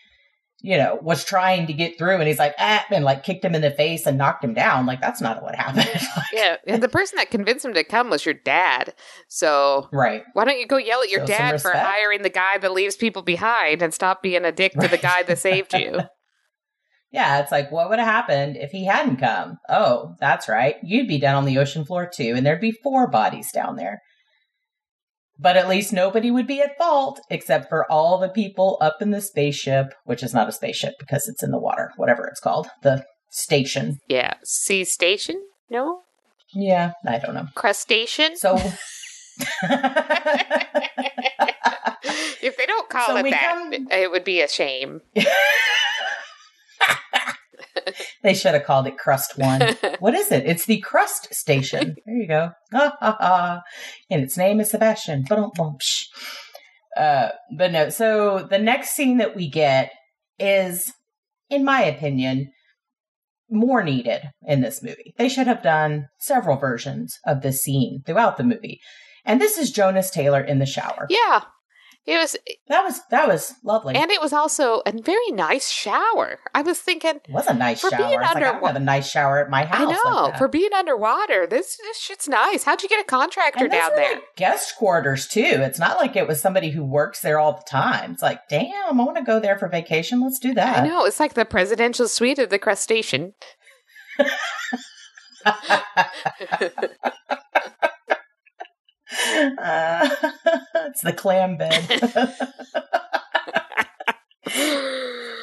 you 0.61 0.76
know, 0.78 0.98
was 1.02 1.24
trying 1.24 1.66
to 1.66 1.72
get 1.72 1.98
through 1.98 2.16
and 2.16 2.28
he's 2.28 2.38
like, 2.38 2.54
ah, 2.59 2.85
and 2.90 3.04
like 3.04 3.24
kicked 3.24 3.44
him 3.44 3.54
in 3.54 3.62
the 3.62 3.72
face 3.72 4.06
and 4.06 4.16
knocked 4.16 4.44
him 4.44 4.54
down. 4.54 4.87
Like, 4.87 5.00
that's 5.00 5.20
not 5.20 5.42
what 5.42 5.56
happened. 5.56 5.88
Like, 6.16 6.26
Yeah, 6.32 6.56
and 6.66 6.82
the 6.82 6.88
person 6.88 7.16
that 7.16 7.30
convinced 7.30 7.64
him 7.64 7.74
to 7.74 7.85
come 7.85 8.11
was 8.11 8.24
your 8.24 8.35
dad. 8.35 8.94
So 9.28 9.88
right. 9.92 10.22
why 10.32 10.44
don't 10.44 10.59
you 10.59 10.66
go 10.66 10.76
yell 10.76 11.02
at 11.02 11.11
your 11.11 11.20
Show 11.20 11.26
dad 11.26 11.62
for 11.62 11.72
hiring 11.72 12.22
the 12.22 12.30
guy 12.30 12.59
that 12.59 12.72
leaves 12.72 12.96
people 12.96 13.22
behind 13.22 13.82
and 13.82 13.92
stop 13.92 14.22
being 14.22 14.44
a 14.44 14.52
dick 14.52 14.72
to 14.74 14.88
the 14.88 14.98
guy 14.98 15.24
that 15.24 15.38
saved 15.38 15.74
you? 15.74 16.00
Yeah, 17.16 17.40
it's 17.40 17.50
like, 17.50 17.72
what 17.72 17.88
would 17.88 17.98
have 17.98 18.07
happened 18.07 18.59
if 18.59 18.72
he 18.72 18.85
hadn't 18.85 19.16
come? 19.16 19.57
Oh, 19.70 20.14
that's 20.20 20.50
right. 20.50 20.74
You'd 20.83 21.09
be 21.09 21.18
down 21.18 21.37
on 21.37 21.46
the 21.46 21.57
ocean 21.57 21.87
floor 21.87 22.07
too, 22.07 22.35
and 22.37 22.44
there'd 22.44 22.61
be 22.61 22.72
four 22.83 23.09
bodies 23.09 23.50
down 23.52 23.76
there. 23.76 24.00
But 25.38 25.57
at 25.57 25.66
least 25.68 25.94
nobody 25.94 26.31
would 26.31 26.46
be 26.46 26.61
at 26.61 26.76
fault 26.76 27.18
except 27.31 27.70
for 27.70 27.90
all 27.90 28.18
the 28.18 28.29
people 28.29 28.76
up 28.83 28.96
in 29.00 29.12
the 29.12 29.22
spaceship, 29.22 29.87
which 30.05 30.22
is 30.22 30.35
not 30.35 30.46
a 30.48 30.52
spaceship 30.52 30.92
because 30.98 31.26
it's 31.26 31.42
in 31.42 31.50
the 31.52 31.59
water, 31.59 31.90
whatever 31.96 32.26
it's 32.26 32.38
called. 32.40 32.68
The 32.83 33.02
station. 33.31 33.98
Yeah, 34.09 34.35
sea 34.44 34.85
station? 34.85 35.42
No, 35.70 36.02
Yeah, 36.55 36.92
I 37.07 37.18
don't 37.18 37.35
know. 37.35 37.48
crustacean. 37.55 38.37
So. 38.37 38.57
if 42.42 42.57
they 42.59 42.66
don't 42.66 42.88
call 42.90 43.07
So 43.09 43.16
it 43.16 43.31
that, 43.31 43.55
come- 43.55 43.72
it 43.90 44.11
would 44.11 44.24
be 44.24 44.42
a 44.42 44.48
shame. 44.48 45.00
they 48.22 48.34
should 48.34 48.54
have 48.54 48.64
called 48.64 48.86
it 48.86 48.98
Crust 48.98 49.38
One. 49.38 49.76
what 49.98 50.14
is 50.14 50.30
it? 50.32 50.46
It's 50.46 50.66
the 50.66 50.80
Crust 50.80 51.34
Station. 51.34 51.96
There 52.06 52.16
you 52.16 52.28
go. 52.28 52.50
Ha, 52.72 52.96
ha. 53.00 53.62
And 54.10 54.22
its 54.22 54.36
name 54.36 54.60
is 54.60 54.70
Sebastian. 54.70 55.24
Uh, 56.96 57.28
but 57.56 57.72
no, 57.72 57.90
so 57.90 58.46
the 58.48 58.58
next 58.58 58.90
scene 58.90 59.18
that 59.18 59.36
we 59.36 59.48
get 59.48 59.92
is, 60.38 60.92
in 61.50 61.64
my 61.64 61.82
opinion, 61.82 62.50
more 63.50 63.84
needed 63.84 64.22
in 64.46 64.60
this 64.60 64.82
movie. 64.82 65.14
They 65.18 65.28
should 65.28 65.46
have 65.46 65.62
done 65.62 66.06
several 66.18 66.56
versions 66.56 67.18
of 67.26 67.42
this 67.42 67.62
scene 67.62 68.02
throughout 68.04 68.36
the 68.36 68.44
movie. 68.44 68.80
And 69.24 69.40
this 69.40 69.58
is 69.58 69.70
Jonas 69.70 70.10
Taylor 70.10 70.40
in 70.40 70.58
the 70.58 70.66
shower. 70.66 71.06
yeah, 71.10 71.42
it 72.06 72.18
was, 72.18 72.36
eh, 72.48 72.52
That 72.68 72.84
was 72.84 73.00
that 73.10 73.28
was 73.28 73.54
lovely. 73.64 73.94
and 73.96 74.10
it 74.10 74.20
was 74.20 74.32
also 74.32 74.82
a 74.86 74.92
very 74.92 75.30
nice 75.32 75.70
shower. 75.70 76.38
I 76.54 76.62
was 76.62 76.80
thinking, 76.80 77.16
it 77.16 77.26
was 77.30 77.46
a 77.46 77.54
nice 77.54 77.80
for 77.80 77.90
shower. 77.90 77.98
being 77.98 78.12
It's 78.20 78.34
like, 78.34 78.44
I 78.44 78.66
have 78.66 78.76
a 78.76 78.80
nice 78.80 79.08
shower 79.10 79.38
at 79.38 79.50
my 79.50 79.64
house. 79.64 79.80
I 79.80 79.84
know 79.92 80.28
that. 80.28 80.38
for 80.38 80.48
being 80.48 80.72
underwater, 80.72 81.46
this 81.46 81.76
this 81.76 81.98
shit's 81.98 82.28
nice. 82.28 82.64
How'd 82.64 82.82
you 82.82 82.88
get 82.88 83.00
a 83.00 83.04
contractor 83.04 83.64
And 83.64 83.72
down 83.72 83.90
there? 83.96 84.14
like 84.14 84.36
guest 84.36 84.76
quarters 84.76 85.26
too. 85.26 85.40
It's 85.42 85.78
not 85.78 85.96
like 85.98 86.16
it 86.16 86.28
was 86.28 86.40
somebody 86.40 86.70
who 86.70 86.84
works 86.84 87.20
there 87.22 87.38
all 87.38 87.52
the 87.54 87.64
time. 87.68 88.12
It's 88.12 88.22
like, 88.22 88.48
damn, 88.48 89.00
I 89.00 89.04
want 89.04 89.16
to 89.16 89.24
go 89.24 89.40
there 89.40 89.58
for 89.58 89.68
vacation. 89.68 90.20
Let's 90.20 90.38
do 90.38 90.54
that. 90.54 90.84
I 90.84 90.86
know 90.86 91.04
it's 91.04 91.20
like 91.20 91.34
the 91.34 91.44
presidential 91.44 92.08
suite 92.08 92.38
of 92.38 92.50
the 92.50 92.58
crustacean. 92.58 93.34
Uh, 99.26 100.08
it's 100.86 101.02
the 101.02 101.12
clam 101.12 101.56
bed. 101.56 101.84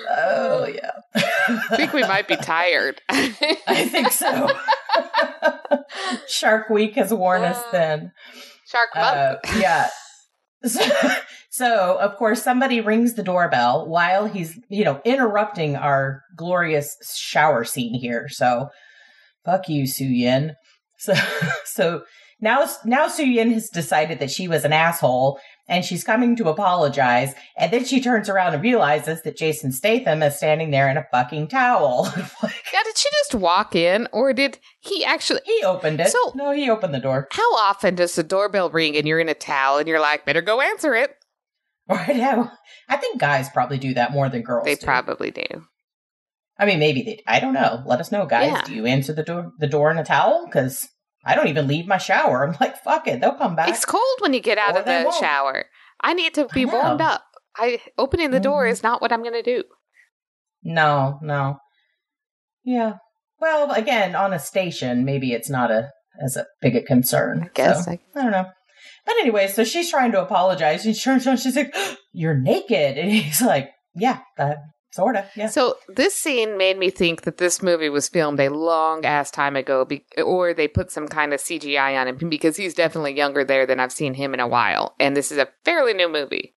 oh 0.10 0.68
yeah. 0.68 0.92
I 1.16 1.76
think 1.76 1.94
we 1.94 2.02
might 2.02 2.28
be 2.28 2.36
tired. 2.36 3.02
I 3.10 3.88
think 3.90 4.12
so. 4.12 4.50
Shark 6.28 6.70
Week 6.70 6.96
has 6.96 7.14
worn 7.14 7.44
us 7.44 7.62
thin. 7.72 8.12
Shark 8.68 8.90
month. 8.96 9.18
Uh, 9.18 9.38
yeah. 9.60 9.90
So, 10.66 10.82
so, 11.50 11.98
of 12.00 12.16
course, 12.16 12.42
somebody 12.42 12.80
rings 12.82 13.16
the 13.16 13.24
doorbell 13.24 13.88
while 13.88 14.26
he's, 14.26 14.58
you 14.70 14.86
know, 14.86 15.02
interrupting 15.04 15.76
our 15.76 16.24
glorious 16.36 16.96
shower 17.16 17.64
scene 17.64 17.94
here. 17.94 18.28
So, 18.30 18.70
fuck 19.44 19.68
you, 19.68 19.86
Su 19.86 20.06
Yin. 20.06 20.56
So, 20.98 21.14
so 21.66 22.04
now, 22.44 22.68
now 22.86 23.08
Su 23.08 23.26
Yin 23.26 23.52
has 23.54 23.70
decided 23.70 24.20
that 24.20 24.30
she 24.30 24.48
was 24.48 24.66
an 24.66 24.74
asshole 24.74 25.40
and 25.68 25.86
she's 25.86 26.04
coming 26.04 26.36
to 26.36 26.50
apologize. 26.50 27.34
And 27.58 27.72
then 27.72 27.86
she 27.86 28.02
turns 28.02 28.28
around 28.28 28.54
and 28.54 28.62
realizes 28.62 29.22
that 29.22 29.38
Jason 29.38 29.72
Statham 29.72 30.22
is 30.22 30.36
standing 30.36 30.72
there 30.72 30.90
in 30.90 30.98
a 30.98 31.08
fucking 31.10 31.48
towel. 31.48 32.04
like, 32.44 32.64
yeah, 32.74 32.84
did 32.84 32.98
she 32.98 33.10
just 33.12 33.36
walk 33.36 33.76
in, 33.76 34.08
or 34.12 34.34
did 34.34 34.60
he 34.82 35.06
actually? 35.06 35.40
he 35.46 35.64
opened 35.64 36.02
it. 36.02 36.10
So- 36.10 36.34
no, 36.36 36.52
he 36.52 36.70
opened 36.70 36.94
the 36.94 37.00
door. 37.00 37.30
How 37.32 37.56
often 37.56 37.96
does 37.96 38.16
the 38.16 38.24
doorbell 38.24 38.70
ring 38.70 38.98
and 38.98 39.08
you're 39.08 39.20
in 39.20 39.30
a 39.30 39.34
towel 39.34 39.78
and 39.78 39.88
you're 39.88 40.02
like, 40.02 40.26
better 40.26 40.42
go 40.42 40.62
answer 40.62 40.94
it? 40.94 41.16
Right 41.90 42.16
now, 42.16 42.50
I 42.88 42.96
think 42.96 43.20
guys 43.20 43.50
probably 43.50 43.78
do 43.78 43.94
that 43.96 44.14
more 44.14 44.30
than 44.30 44.42
girls. 44.42 44.64
They 44.64 44.76
do. 44.76 44.86
probably 44.86 45.32
do. 45.32 45.44
I 46.58 46.66
mean, 46.66 46.80
maybe 46.80 47.02
they. 47.02 47.24
I 47.28 47.42
don't 47.42 47.54
know. 47.54 47.84
Let 47.86 48.00
us 48.00 48.10
know, 48.10 48.26
guys. 48.26 48.52
Yeah. 48.52 48.62
Do 48.64 48.74
you 48.74 48.86
answer 48.86 49.12
the 49.12 49.24
door 49.24 49.52
the 49.60 49.68
door 49.68 49.92
in 49.92 49.98
a 49.98 50.06
towel? 50.06 50.46
Because 50.46 50.88
I 51.26 51.36
don't 51.36 51.48
even 51.48 51.68
leave 51.68 51.88
my 51.88 51.98
shower. 51.98 52.46
I'm 52.46 52.56
like, 52.60 52.78
fuck 52.84 53.08
it, 53.08 53.22
they'll 53.22 53.36
come 53.36 53.56
back. 53.56 53.70
It's 53.70 53.86
cold 53.86 54.18
when 54.20 54.34
you 54.34 54.40
get 54.42 54.58
out 54.58 54.76
of 54.78 54.86
the 54.86 55.04
won't. 55.06 55.16
shower. 55.16 55.66
I 56.02 56.14
need 56.14 56.34
to 56.36 56.48
be 56.54 56.66
warmed 56.66 57.02
up. 57.02 57.24
I 57.56 57.80
opening 57.98 58.32
the 58.32 58.40
door 58.40 58.66
Mhm. 58.66 58.72
is 58.72 58.84
not 58.84 59.02
what 59.02 59.12
I'm 59.12 59.22
going 59.22 59.34
to 59.34 59.44
do. 59.44 59.64
no, 60.64 61.20
no. 61.22 61.58
Yeah. 62.64 62.94
Well, 63.40 63.72
again, 63.72 64.16
on 64.16 64.34
a 64.34 64.40
station, 64.40 65.04
maybe 65.06 65.34
it's 65.34 65.50
not 65.50 65.70
a 65.72 65.90
as 66.24 66.38
a 66.38 66.46
big 66.62 66.76
a 66.76 66.82
concern. 66.82 67.44
I 67.44 67.48
guess. 67.54 67.86
So, 67.86 67.92
I, 67.92 68.00
I 68.16 68.22
don't 68.22 68.32
know. 68.32 68.46
But 69.06 69.16
anyway, 69.20 69.48
so 69.48 69.64
she's 69.64 69.90
trying 69.90 70.12
to 70.14 70.22
apologize. 70.22 70.86
And 70.86 70.96
she 70.96 71.04
turns 71.04 71.28
around. 71.28 71.38
She's 71.38 71.56
like, 71.56 71.76
"You're 72.14 72.40
naked," 72.40 72.98
and 72.98 73.12
he's 73.12 73.42
like, 73.42 73.70
"Yeah, 73.96 74.20
uh, 74.40 74.56
sort 74.94 75.16
of. 75.18 75.26
Yeah." 75.36 75.48
So 75.48 75.78
this 75.90 76.16
scene 76.16 76.58
made 76.58 76.78
me 76.78 76.90
think 76.90 77.24
that 77.24 77.38
this 77.38 77.62
movie 77.62 77.90
was 77.90 78.08
filmed 78.08 78.40
a 78.40 78.50
long 78.50 79.06
ass 79.06 79.30
time 79.32 79.56
ago, 79.56 79.86
be- 79.86 80.06
or 80.24 80.54
they 80.54 80.68
put 80.68 80.92
some 80.92 81.08
kind 81.08 81.34
of 81.34 81.42
CGI 81.42 82.00
on 82.00 82.08
him 82.08 82.30
because 82.30 82.58
he's 82.58 82.74
definitely 82.74 83.16
younger 83.16 83.44
there 83.44 83.66
than 83.66 83.80
I've 83.80 83.92
seen 83.92 84.14
him 84.14 84.34
in 84.34 84.40
a 84.40 84.48
while, 84.48 84.96
and 85.00 85.16
this 85.18 85.32
is 85.32 85.38
a 85.38 85.50
fairly 85.66 85.94
new 85.94 86.10
movie. 86.10 86.56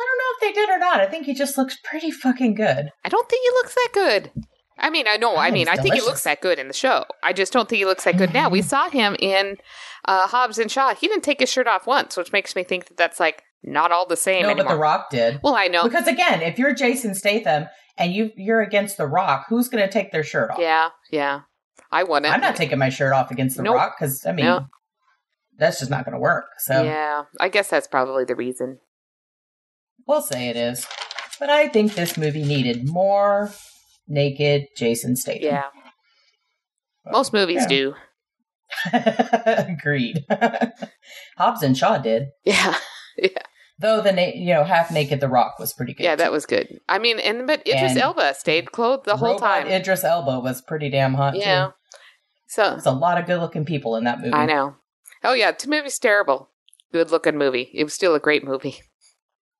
I 0.00 0.06
don't 0.06 0.18
know 0.18 0.48
if 0.48 0.54
they 0.54 0.60
did 0.60 0.70
or 0.70 0.78
not. 0.78 1.00
I 1.00 1.06
think 1.06 1.26
he 1.26 1.34
just 1.34 1.58
looks 1.58 1.76
pretty 1.84 2.10
fucking 2.10 2.54
good. 2.54 2.90
I 3.04 3.08
don't 3.08 3.28
think 3.28 3.42
he 3.44 3.50
looks 3.50 3.74
that 3.74 3.90
good. 3.92 4.30
I 4.78 4.88
mean, 4.88 5.06
I 5.06 5.16
know. 5.16 5.36
I 5.36 5.48
I 5.48 5.50
mean, 5.50 5.68
I 5.68 5.76
think 5.76 5.94
he 5.94 6.00
looks 6.00 6.24
that 6.24 6.40
good 6.40 6.58
in 6.58 6.68
the 6.68 6.74
show. 6.74 7.04
I 7.22 7.34
just 7.34 7.52
don't 7.52 7.68
think 7.68 7.80
he 7.80 7.84
looks 7.84 8.04
that 8.04 8.16
good 8.16 8.32
now. 8.32 8.48
We 8.48 8.62
saw 8.62 8.88
him 8.88 9.14
in 9.18 9.58
uh, 10.06 10.26
Hobbs 10.26 10.58
and 10.58 10.70
Shaw. 10.70 10.94
He 10.94 11.06
didn't 11.06 11.22
take 11.22 11.40
his 11.40 11.50
shirt 11.50 11.66
off 11.66 11.86
once, 11.86 12.16
which 12.16 12.32
makes 12.32 12.56
me 12.56 12.64
think 12.64 12.86
that 12.86 12.96
that's 12.96 13.20
like 13.20 13.42
not 13.62 13.92
all 13.92 14.06
the 14.06 14.16
same 14.16 14.42
No, 14.42 14.50
anymore. 14.50 14.64
but 14.68 14.74
The 14.74 14.78
Rock 14.80 15.10
did. 15.10 15.40
well, 15.42 15.54
I 15.54 15.66
know. 15.68 15.84
Because 15.84 16.06
again, 16.06 16.42
if 16.42 16.58
you're 16.58 16.74
Jason 16.74 17.14
Statham 17.14 17.66
and 17.98 18.12
you 18.12 18.30
you're 18.36 18.60
against 18.62 18.96
The 18.96 19.06
Rock, 19.06 19.46
who's 19.48 19.68
going 19.68 19.84
to 19.84 19.90
take 19.92 20.12
their 20.12 20.24
shirt 20.24 20.50
off? 20.50 20.58
Yeah, 20.58 20.90
yeah. 21.10 21.40
I 21.92 22.04
wouldn't. 22.04 22.32
I'm 22.32 22.40
not 22.40 22.56
taking 22.56 22.78
my 22.78 22.88
shirt 22.88 23.12
off 23.12 23.30
against 23.30 23.56
The 23.56 23.62
Nope. 23.64 23.74
Rock 23.76 23.96
because 23.98 24.24
I 24.24 24.32
mean 24.32 24.46
No. 24.46 24.66
that's 25.58 25.78
just 25.80 25.90
not 25.90 26.04
going 26.04 26.14
to 26.14 26.20
work. 26.20 26.44
So 26.58 26.82
Yeah, 26.82 27.24
I 27.40 27.48
guess 27.48 27.68
that's 27.68 27.88
probably 27.88 28.24
the 28.24 28.36
reason. 28.36 28.78
we'll 30.06 30.22
say 30.22 30.48
it 30.48 30.56
is. 30.56 30.86
But 31.38 31.50
I 31.50 31.68
think 31.68 31.94
this 31.94 32.16
movie 32.16 32.44
needed 32.44 32.86
more 32.88 33.50
naked 34.06 34.66
Jason 34.76 35.16
Statham. 35.16 35.42
Yeah, 35.42 35.64
most 37.06 37.32
movies 37.32 37.62
Yeah. 37.62 37.66
do. 37.68 37.94
Agreed. 38.92 40.24
Hobbs 41.38 41.62
and 41.62 41.76
Shaw 41.76 41.98
did, 41.98 42.28
Yeah, 42.44 42.74
Yeah, 43.16 43.28
though 43.80 44.00
the 44.00 44.12
na- 44.12 44.32
you 44.34 44.54
know 44.54 44.64
half 44.64 44.90
naked 44.90 45.20
The 45.20 45.28
Rock 45.28 45.58
was 45.58 45.72
pretty 45.72 45.94
good. 45.94 46.04
yeah, 46.04 46.16
that 46.16 46.30
was 46.32 46.46
good. 46.46 46.80
I 46.88 46.98
mean, 46.98 47.18
and 47.18 47.46
but 47.46 47.60
Idris 47.66 47.92
And 47.92 48.00
Elba 48.00 48.34
stayed 48.34 48.72
clothed 48.72 49.04
the 49.06 49.16
whole 49.16 49.38
time. 49.38 49.66
Idris 49.66 50.04
Elba 50.04 50.40
was 50.40 50.60
pretty 50.62 50.88
damn 50.90 51.14
hot 51.14 51.36
yeah. 51.36 51.66
too. 51.66 51.72
So 52.48 52.70
There's 52.70 52.86
a 52.86 52.92
lot 52.92 53.18
of 53.18 53.26
good 53.26 53.40
looking 53.40 53.64
people 53.64 53.96
in 53.96 54.04
that 54.04 54.18
movie. 54.20 54.32
I 54.34 54.46
know. 54.46 54.76
Oh 55.22 55.34
yeah, 55.34 55.52
the 55.52 55.68
movie's 55.68 55.98
terrible. 55.98 56.50
Good 56.92 57.10
looking 57.10 57.38
movie. 57.38 57.70
It 57.74 57.84
was 57.84 57.94
still 57.94 58.14
a 58.14 58.20
great 58.20 58.42
movie. 58.44 58.80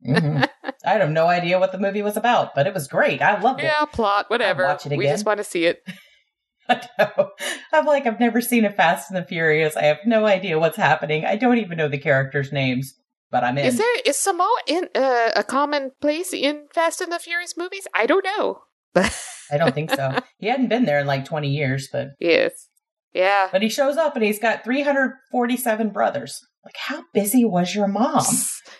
Mhm. 0.06 0.48
I 0.84 0.90
have 0.94 1.10
no 1.10 1.26
idea 1.26 1.58
what 1.58 1.72
the 1.72 1.78
movie 1.78 2.02
was 2.02 2.16
about, 2.16 2.54
but 2.54 2.66
it 2.66 2.74
was 2.74 2.88
great. 2.88 3.20
I 3.20 3.38
loved 3.40 3.60
it. 3.60 3.64
Yeah, 3.64 3.84
plot, 3.84 4.30
whatever. 4.30 4.64
watch 4.64 4.86
it 4.86 4.92
again. 4.92 4.98
We 4.98 5.04
just 5.06 5.26
want 5.26 5.38
to 5.38 5.44
see 5.44 5.66
it. 5.66 5.82
I 6.68 6.80
know. 6.98 7.30
I'm 7.72 7.84
like, 7.84 8.06
I've 8.06 8.20
never 8.20 8.40
seen 8.40 8.64
a 8.64 8.70
Fast 8.72 9.10
and 9.10 9.16
the 9.22 9.26
Furious. 9.26 9.76
I 9.76 9.84
have 9.84 9.98
no 10.06 10.24
idea 10.26 10.58
what's 10.58 10.76
happening. 10.76 11.24
I 11.24 11.36
don't 11.36 11.58
even 11.58 11.76
know 11.78 11.88
the 11.88 11.98
characters' 11.98 12.52
names, 12.52 12.94
but 13.30 13.44
I'm 13.44 13.58
in. 13.58 13.66
Is 13.66 13.78
there 13.78 14.00
is 14.04 14.18
Samoa 14.18 14.60
in 14.66 14.88
uh, 14.94 15.30
a 15.36 15.44
common 15.44 15.92
place 16.00 16.32
in 16.32 16.66
Fast 16.72 17.00
and 17.00 17.12
the 17.12 17.18
Furious 17.18 17.56
movies? 17.56 17.86
I 17.94 18.06
don't 18.06 18.24
know. 18.24 18.62
I 18.94 19.56
don't 19.56 19.74
think 19.74 19.90
so. 19.90 20.18
he 20.38 20.48
hadn't 20.48 20.68
been 20.68 20.84
there 20.84 20.98
in 21.00 21.06
like 21.06 21.24
20 21.24 21.48
years, 21.48 21.88
but 21.92 22.08
yes. 22.20 22.68
Yeah. 23.12 23.48
but 23.50 23.62
he 23.62 23.68
shows 23.68 23.96
up 23.96 24.14
and 24.14 24.24
he's 24.24 24.38
got 24.38 24.62
347 24.64 25.90
brothers. 25.90 26.40
Like, 26.64 26.76
how 26.76 27.04
busy 27.14 27.44
was 27.44 27.74
your 27.74 27.88
mom? 27.88 28.24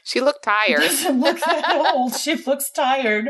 She 0.05 0.21
looked 0.21 0.45
She 0.45 0.51
tired. 0.51 0.81
doesn't 0.81 1.21
look 1.21 1.39
that 1.41 1.93
old. 1.95 2.15
She 2.17 2.35
looks 2.35 2.71
tired. 2.71 3.29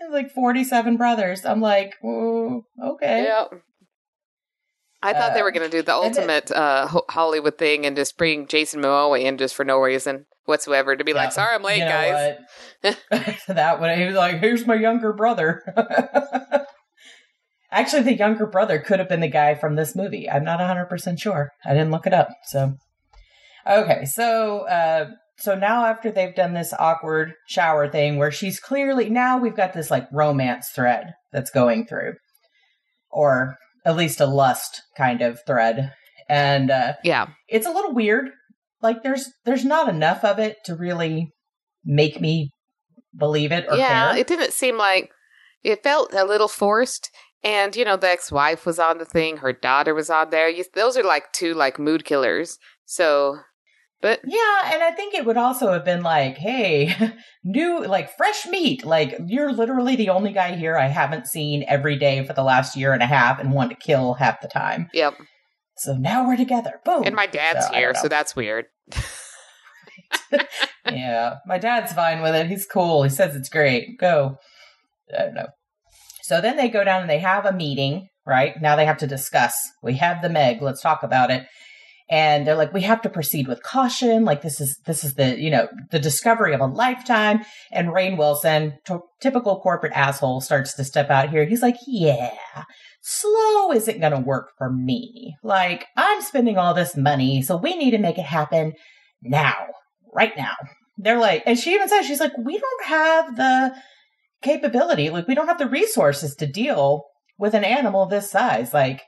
It's 0.00 0.12
like 0.12 0.30
47 0.30 0.96
brothers. 0.96 1.44
I'm 1.44 1.60
like, 1.60 1.94
"Oh, 2.04 2.62
okay. 2.82 3.24
Yeah. 3.24 3.44
I 5.02 5.12
thought 5.12 5.34
they 5.34 5.42
were 5.42 5.48
Uh, 5.48 5.52
going 5.52 5.70
to 5.70 5.76
do 5.76 5.82
the 5.82 5.94
ultimate 5.94 6.50
uh, 6.52 6.86
Hollywood 7.10 7.58
thing 7.58 7.84
and 7.84 7.96
just 7.96 8.16
bring 8.16 8.46
Jason 8.46 8.80
Momoa 8.82 9.20
in 9.22 9.36
just 9.38 9.54
for 9.54 9.64
no 9.64 9.78
reason 9.78 10.26
whatsoever 10.46 10.94
to 10.96 11.04
be 11.04 11.12
like, 11.12 11.32
sorry, 11.32 11.54
I'm 11.54 11.62
late, 11.62 11.78
You 11.78 11.84
know 11.84 12.36
guys. 12.82 12.96
that 13.48 13.80
one, 13.80 13.98
he 13.98 14.04
was 14.04 14.14
like, 14.14 14.40
here's 14.40 14.66
my 14.66 14.74
younger 14.74 15.12
brother. 15.12 15.62
Actually, 17.70 18.02
the 18.02 18.14
younger 18.16 18.46
brother 18.46 18.78
could 18.78 19.00
have 19.00 19.08
been 19.08 19.20
the 19.20 19.28
guy 19.28 19.54
from 19.54 19.74
this 19.74 19.96
movie. 19.96 20.30
I'm 20.30 20.44
not 20.44 20.60
100% 20.60 21.20
sure. 21.20 21.50
I 21.64 21.72
didn't 21.72 21.90
look 21.90 22.06
it 22.06 22.14
up. 22.14 22.28
So, 22.44 22.74
okay. 23.68 24.04
So, 24.04 24.60
uh, 24.68 25.10
so 25.38 25.56
now 25.56 25.84
after 25.86 26.12
they've 26.12 26.34
done 26.34 26.54
this 26.54 26.72
awkward 26.78 27.32
shower 27.48 27.88
thing 27.88 28.16
where 28.16 28.30
she's 28.30 28.60
clearly, 28.60 29.10
now 29.10 29.38
we've 29.38 29.56
got 29.56 29.72
this 29.72 29.90
like 29.90 30.06
romance 30.12 30.68
thread 30.68 31.14
that's 31.32 31.50
going 31.50 31.86
through, 31.86 32.14
or 33.10 33.56
at 33.84 33.96
least 33.96 34.20
a 34.20 34.26
lust 34.26 34.82
kind 34.96 35.20
of 35.20 35.40
thread. 35.44 35.92
And, 36.28 36.70
uh, 36.70 36.92
Yeah. 37.02 37.26
it's 37.48 37.66
a 37.66 37.72
little 37.72 37.92
weird. 37.92 38.30
Like 38.84 39.02
there's 39.02 39.32
there's 39.46 39.64
not 39.64 39.88
enough 39.88 40.22
of 40.24 40.38
it 40.38 40.58
to 40.66 40.76
really 40.76 41.32
make 41.84 42.20
me 42.20 42.50
believe 43.16 43.50
it 43.50 43.64
or 43.68 43.76
yeah, 43.76 44.10
care. 44.10 44.20
it 44.20 44.26
didn't 44.26 44.52
seem 44.52 44.76
like 44.76 45.10
it 45.64 45.82
felt 45.82 46.12
a 46.12 46.24
little 46.24 46.48
forced. 46.48 47.10
And 47.42 47.74
you 47.74 47.84
know, 47.84 47.96
the 47.96 48.10
ex-wife 48.10 48.66
was 48.66 48.78
on 48.78 48.98
the 48.98 49.04
thing. 49.06 49.38
Her 49.38 49.54
daughter 49.54 49.94
was 49.94 50.10
on 50.10 50.30
there. 50.30 50.48
You, 50.48 50.64
those 50.74 50.96
are 50.96 51.02
like 51.02 51.32
two 51.32 51.54
like 51.54 51.78
mood 51.78 52.04
killers. 52.04 52.58
So, 52.84 53.38
but 54.02 54.20
yeah, 54.26 54.72
and 54.74 54.82
I 54.82 54.90
think 54.90 55.14
it 55.14 55.24
would 55.24 55.38
also 55.38 55.72
have 55.72 55.84
been 55.84 56.02
like, 56.02 56.36
hey, 56.36 56.94
new 57.44 57.86
like 57.86 58.14
fresh 58.18 58.44
meat. 58.46 58.84
Like 58.84 59.18
you're 59.26 59.52
literally 59.52 59.96
the 59.96 60.10
only 60.10 60.32
guy 60.32 60.56
here 60.56 60.76
I 60.76 60.88
haven't 60.88 61.26
seen 61.26 61.64
every 61.66 61.96
day 61.96 62.22
for 62.24 62.34
the 62.34 62.42
last 62.42 62.76
year 62.76 62.92
and 62.92 63.02
a 63.02 63.06
half 63.06 63.40
and 63.40 63.52
want 63.52 63.70
to 63.70 63.76
kill 63.76 64.12
half 64.14 64.42
the 64.42 64.48
time. 64.48 64.88
yep. 64.92 65.14
So 65.76 65.94
now 65.94 66.26
we're 66.26 66.36
together. 66.36 66.80
Boom. 66.84 67.02
And 67.04 67.16
my 67.16 67.26
dad's 67.26 67.66
So, 67.66 67.72
here, 67.72 67.94
so 67.94 68.08
that's 68.08 68.36
weird. 68.36 68.66
yeah, 70.90 71.36
my 71.46 71.58
dad's 71.58 71.92
fine 71.92 72.22
with 72.22 72.34
it. 72.34 72.46
He's 72.46 72.66
cool. 72.66 73.02
He 73.02 73.10
says 73.10 73.34
it's 73.34 73.48
great. 73.48 73.98
Go. 73.98 74.36
I 75.16 75.22
don't 75.22 75.34
know. 75.34 75.48
So 76.22 76.40
then 76.40 76.56
they 76.56 76.68
go 76.68 76.84
down 76.84 77.02
and 77.02 77.10
they 77.10 77.18
have 77.18 77.44
a 77.44 77.52
meeting, 77.52 78.08
right? 78.26 78.54
Now 78.60 78.76
they 78.76 78.86
have 78.86 78.98
to 78.98 79.06
discuss. 79.06 79.54
We 79.82 79.94
have 79.94 80.22
the 80.22 80.30
Meg. 80.30 80.62
Let's 80.62 80.80
talk 80.80 81.02
about 81.02 81.30
it. 81.30 81.46
And 82.10 82.46
they're 82.46 82.54
like, 82.54 82.72
we 82.72 82.82
have 82.82 83.00
to 83.02 83.08
proceed 83.08 83.48
with 83.48 83.62
caution. 83.62 84.24
Like 84.24 84.42
this 84.42 84.60
is 84.60 84.78
this 84.86 85.04
is 85.04 85.14
the 85.14 85.38
you 85.38 85.50
know 85.50 85.68
the 85.90 85.98
discovery 85.98 86.54
of 86.54 86.60
a 86.60 86.66
lifetime. 86.66 87.44
And 87.72 87.88
Rainn 87.88 88.18
Wilson, 88.18 88.74
t- 88.86 88.94
typical 89.20 89.60
corporate 89.60 89.92
asshole, 89.94 90.40
starts 90.40 90.74
to 90.74 90.84
step 90.84 91.10
out 91.10 91.30
here. 91.30 91.44
He's 91.46 91.62
like, 91.62 91.76
yeah, 91.86 92.34
slow 93.06 93.70
isn't 93.72 94.00
going 94.00 94.12
to 94.12 94.18
work 94.18 94.52
for 94.56 94.72
me. 94.72 95.36
Like 95.42 95.84
I'm 95.94 96.22
spending 96.22 96.56
all 96.56 96.72
this 96.72 96.96
money, 96.96 97.42
so 97.42 97.56
we 97.56 97.76
need 97.76 97.90
to 97.90 97.98
make 97.98 98.16
it 98.16 98.24
happen 98.24 98.72
now 99.22 99.54
right 100.14 100.32
now. 100.36 100.54
They're 100.96 101.18
like, 101.18 101.42
and 101.44 101.58
she 101.58 101.74
even 101.74 101.88
says, 101.88 102.06
she's 102.06 102.20
like, 102.20 102.32
we 102.38 102.56
don't 102.56 102.84
have 102.86 103.36
the 103.36 103.74
capability, 104.42 105.10
like, 105.10 105.26
we 105.26 105.34
don't 105.34 105.48
have 105.48 105.58
the 105.58 105.68
resources 105.68 106.34
to 106.36 106.46
deal 106.46 107.04
with 107.36 107.52
an 107.52 107.64
animal 107.64 108.06
this 108.06 108.30
size. 108.30 108.72
Like, 108.72 109.02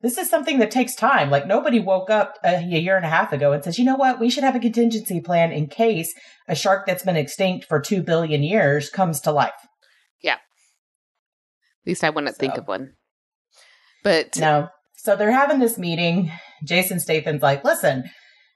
this 0.00 0.18
is 0.18 0.28
something 0.28 0.58
that 0.58 0.70
takes 0.70 0.94
time. 0.94 1.30
Like, 1.30 1.46
nobody 1.46 1.78
woke 1.78 2.10
up 2.10 2.34
a, 2.44 2.56
a 2.56 2.80
year 2.80 2.96
and 2.96 3.06
a 3.06 3.10
half 3.10 3.32
ago 3.32 3.52
and 3.52 3.62
says, 3.62 3.78
you 3.78 3.84
know 3.84 3.96
what, 3.96 4.20
we 4.20 4.30
should 4.30 4.44
have 4.44 4.56
a 4.56 4.60
contingency 4.60 5.20
plan 5.20 5.52
in 5.52 5.68
case 5.68 6.12
a 6.48 6.54
shark 6.54 6.86
that's 6.86 7.04
been 7.04 7.16
extinct 7.16 7.66
for 7.66 7.80
two 7.80 8.02
billion 8.02 8.42
years 8.42 8.90
comes 8.90 9.20
to 9.20 9.32
life. 9.32 9.52
Yeah. 10.22 10.34
At 10.34 11.86
least 11.86 12.02
I 12.02 12.10
wouldn't 12.10 12.36
think 12.36 12.56
of 12.56 12.66
one. 12.66 12.94
But 14.02 14.36
No. 14.38 14.68
So 14.96 15.16
they're 15.16 15.32
having 15.32 15.58
this 15.58 15.78
meeting. 15.78 16.30
Jason 16.64 17.00
Statham's 17.00 17.42
like, 17.42 17.64
listen, 17.64 18.04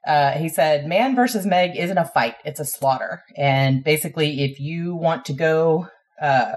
uh, 0.05 0.31
he 0.31 0.49
said, 0.49 0.85
man 0.85 1.15
versus 1.15 1.45
Meg 1.45 1.77
isn't 1.77 1.97
a 1.97 2.05
fight, 2.05 2.35
it's 2.43 2.59
a 2.59 2.65
slaughter. 2.65 3.23
And 3.37 3.83
basically, 3.83 4.43
if 4.43 4.59
you 4.59 4.95
want 4.95 5.25
to 5.25 5.33
go 5.33 5.87
uh, 6.21 6.55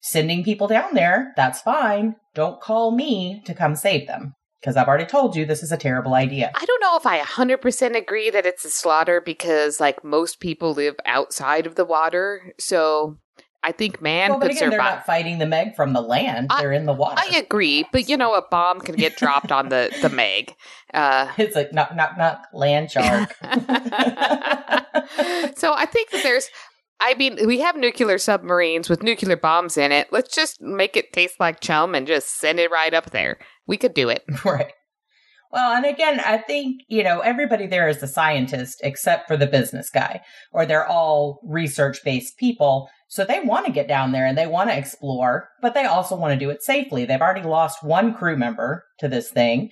sending 0.00 0.42
people 0.42 0.66
down 0.66 0.94
there, 0.94 1.32
that's 1.36 1.60
fine. 1.60 2.16
Don't 2.34 2.60
call 2.60 2.90
me 2.90 3.42
to 3.46 3.54
come 3.54 3.76
save 3.76 4.06
them. 4.06 4.34
Because 4.60 4.76
I've 4.76 4.88
already 4.88 5.06
told 5.06 5.36
you 5.36 5.46
this 5.46 5.62
is 5.62 5.70
a 5.70 5.76
terrible 5.76 6.14
idea. 6.14 6.50
I 6.52 6.64
don't 6.64 6.80
know 6.80 6.96
if 6.96 7.06
I 7.06 7.20
100% 7.20 7.96
agree 7.96 8.28
that 8.28 8.44
it's 8.44 8.64
a 8.64 8.70
slaughter 8.70 9.20
because, 9.20 9.78
like, 9.78 10.02
most 10.02 10.40
people 10.40 10.72
live 10.72 10.96
outside 11.06 11.64
of 11.64 11.76
the 11.76 11.84
water. 11.84 12.52
So 12.58 13.18
I 13.68 13.72
think 13.72 14.00
man 14.00 14.30
well, 14.30 14.40
could 14.40 14.52
again, 14.52 14.70
they're 14.70 14.78
not 14.78 15.04
fighting 15.04 15.38
the 15.38 15.44
Meg 15.44 15.76
from 15.76 15.92
the 15.92 16.00
land. 16.00 16.46
I- 16.48 16.62
they're 16.62 16.72
in 16.72 16.86
the 16.86 16.94
water. 16.94 17.20
I 17.22 17.36
agree, 17.36 17.84
but 17.92 18.08
you 18.08 18.16
know, 18.16 18.32
a 18.32 18.40
bomb 18.40 18.80
can 18.80 18.94
get 18.94 19.18
dropped 19.18 19.52
on 19.52 19.68
the 19.68 19.94
the 20.00 20.08
Meg. 20.08 20.54
Uh, 20.94 21.30
it's 21.38 21.54
like 21.54 21.74
knock, 21.74 21.94
knock, 21.94 22.16
knock, 22.16 22.46
land 22.54 22.90
shark. 22.90 23.36
so 25.54 25.74
I 25.74 25.84
think 25.86 26.10
that 26.12 26.22
there's. 26.22 26.48
I 26.98 27.14
mean, 27.14 27.46
we 27.46 27.60
have 27.60 27.76
nuclear 27.76 28.16
submarines 28.16 28.88
with 28.88 29.02
nuclear 29.02 29.36
bombs 29.36 29.76
in 29.76 29.92
it. 29.92 30.08
Let's 30.12 30.34
just 30.34 30.62
make 30.62 30.96
it 30.96 31.12
taste 31.12 31.38
like 31.38 31.60
chum 31.60 31.94
and 31.94 32.06
just 32.06 32.40
send 32.40 32.58
it 32.58 32.70
right 32.70 32.94
up 32.94 33.10
there. 33.10 33.38
We 33.66 33.76
could 33.76 33.92
do 33.92 34.08
it. 34.08 34.24
Right. 34.46 34.72
Well, 35.50 35.72
and 35.72 35.86
again, 35.86 36.20
I 36.20 36.38
think, 36.38 36.82
you 36.88 37.02
know, 37.02 37.20
everybody 37.20 37.66
there 37.66 37.88
is 37.88 38.02
a 38.02 38.06
scientist 38.06 38.80
except 38.82 39.28
for 39.28 39.36
the 39.36 39.46
business 39.46 39.88
guy, 39.88 40.20
or 40.52 40.66
they're 40.66 40.86
all 40.86 41.40
research 41.42 42.04
based 42.04 42.36
people. 42.36 42.90
So 43.08 43.24
they 43.24 43.40
want 43.40 43.64
to 43.64 43.72
get 43.72 43.88
down 43.88 44.12
there 44.12 44.26
and 44.26 44.36
they 44.36 44.46
want 44.46 44.68
to 44.68 44.76
explore, 44.76 45.48
but 45.62 45.72
they 45.72 45.86
also 45.86 46.16
want 46.16 46.34
to 46.34 46.44
do 46.44 46.50
it 46.50 46.62
safely. 46.62 47.06
They've 47.06 47.20
already 47.20 47.48
lost 47.48 47.82
one 47.82 48.12
crew 48.12 48.36
member 48.36 48.84
to 48.98 49.08
this 49.08 49.30
thing, 49.30 49.70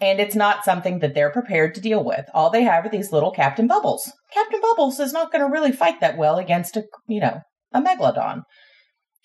and 0.00 0.18
it's 0.18 0.34
not 0.34 0.64
something 0.64 0.98
that 0.98 1.14
they're 1.14 1.30
prepared 1.30 1.74
to 1.76 1.80
deal 1.80 2.02
with. 2.02 2.26
All 2.34 2.50
they 2.50 2.64
have 2.64 2.86
are 2.86 2.90
these 2.90 3.12
little 3.12 3.30
Captain 3.30 3.68
Bubbles. 3.68 4.12
Captain 4.32 4.60
Bubbles 4.60 4.98
is 4.98 5.12
not 5.12 5.30
going 5.30 5.44
to 5.44 5.52
really 5.52 5.72
fight 5.72 6.00
that 6.00 6.16
well 6.16 6.38
against 6.38 6.76
a, 6.76 6.84
you 7.06 7.20
know, 7.20 7.40
a 7.72 7.80
megalodon. 7.80 8.42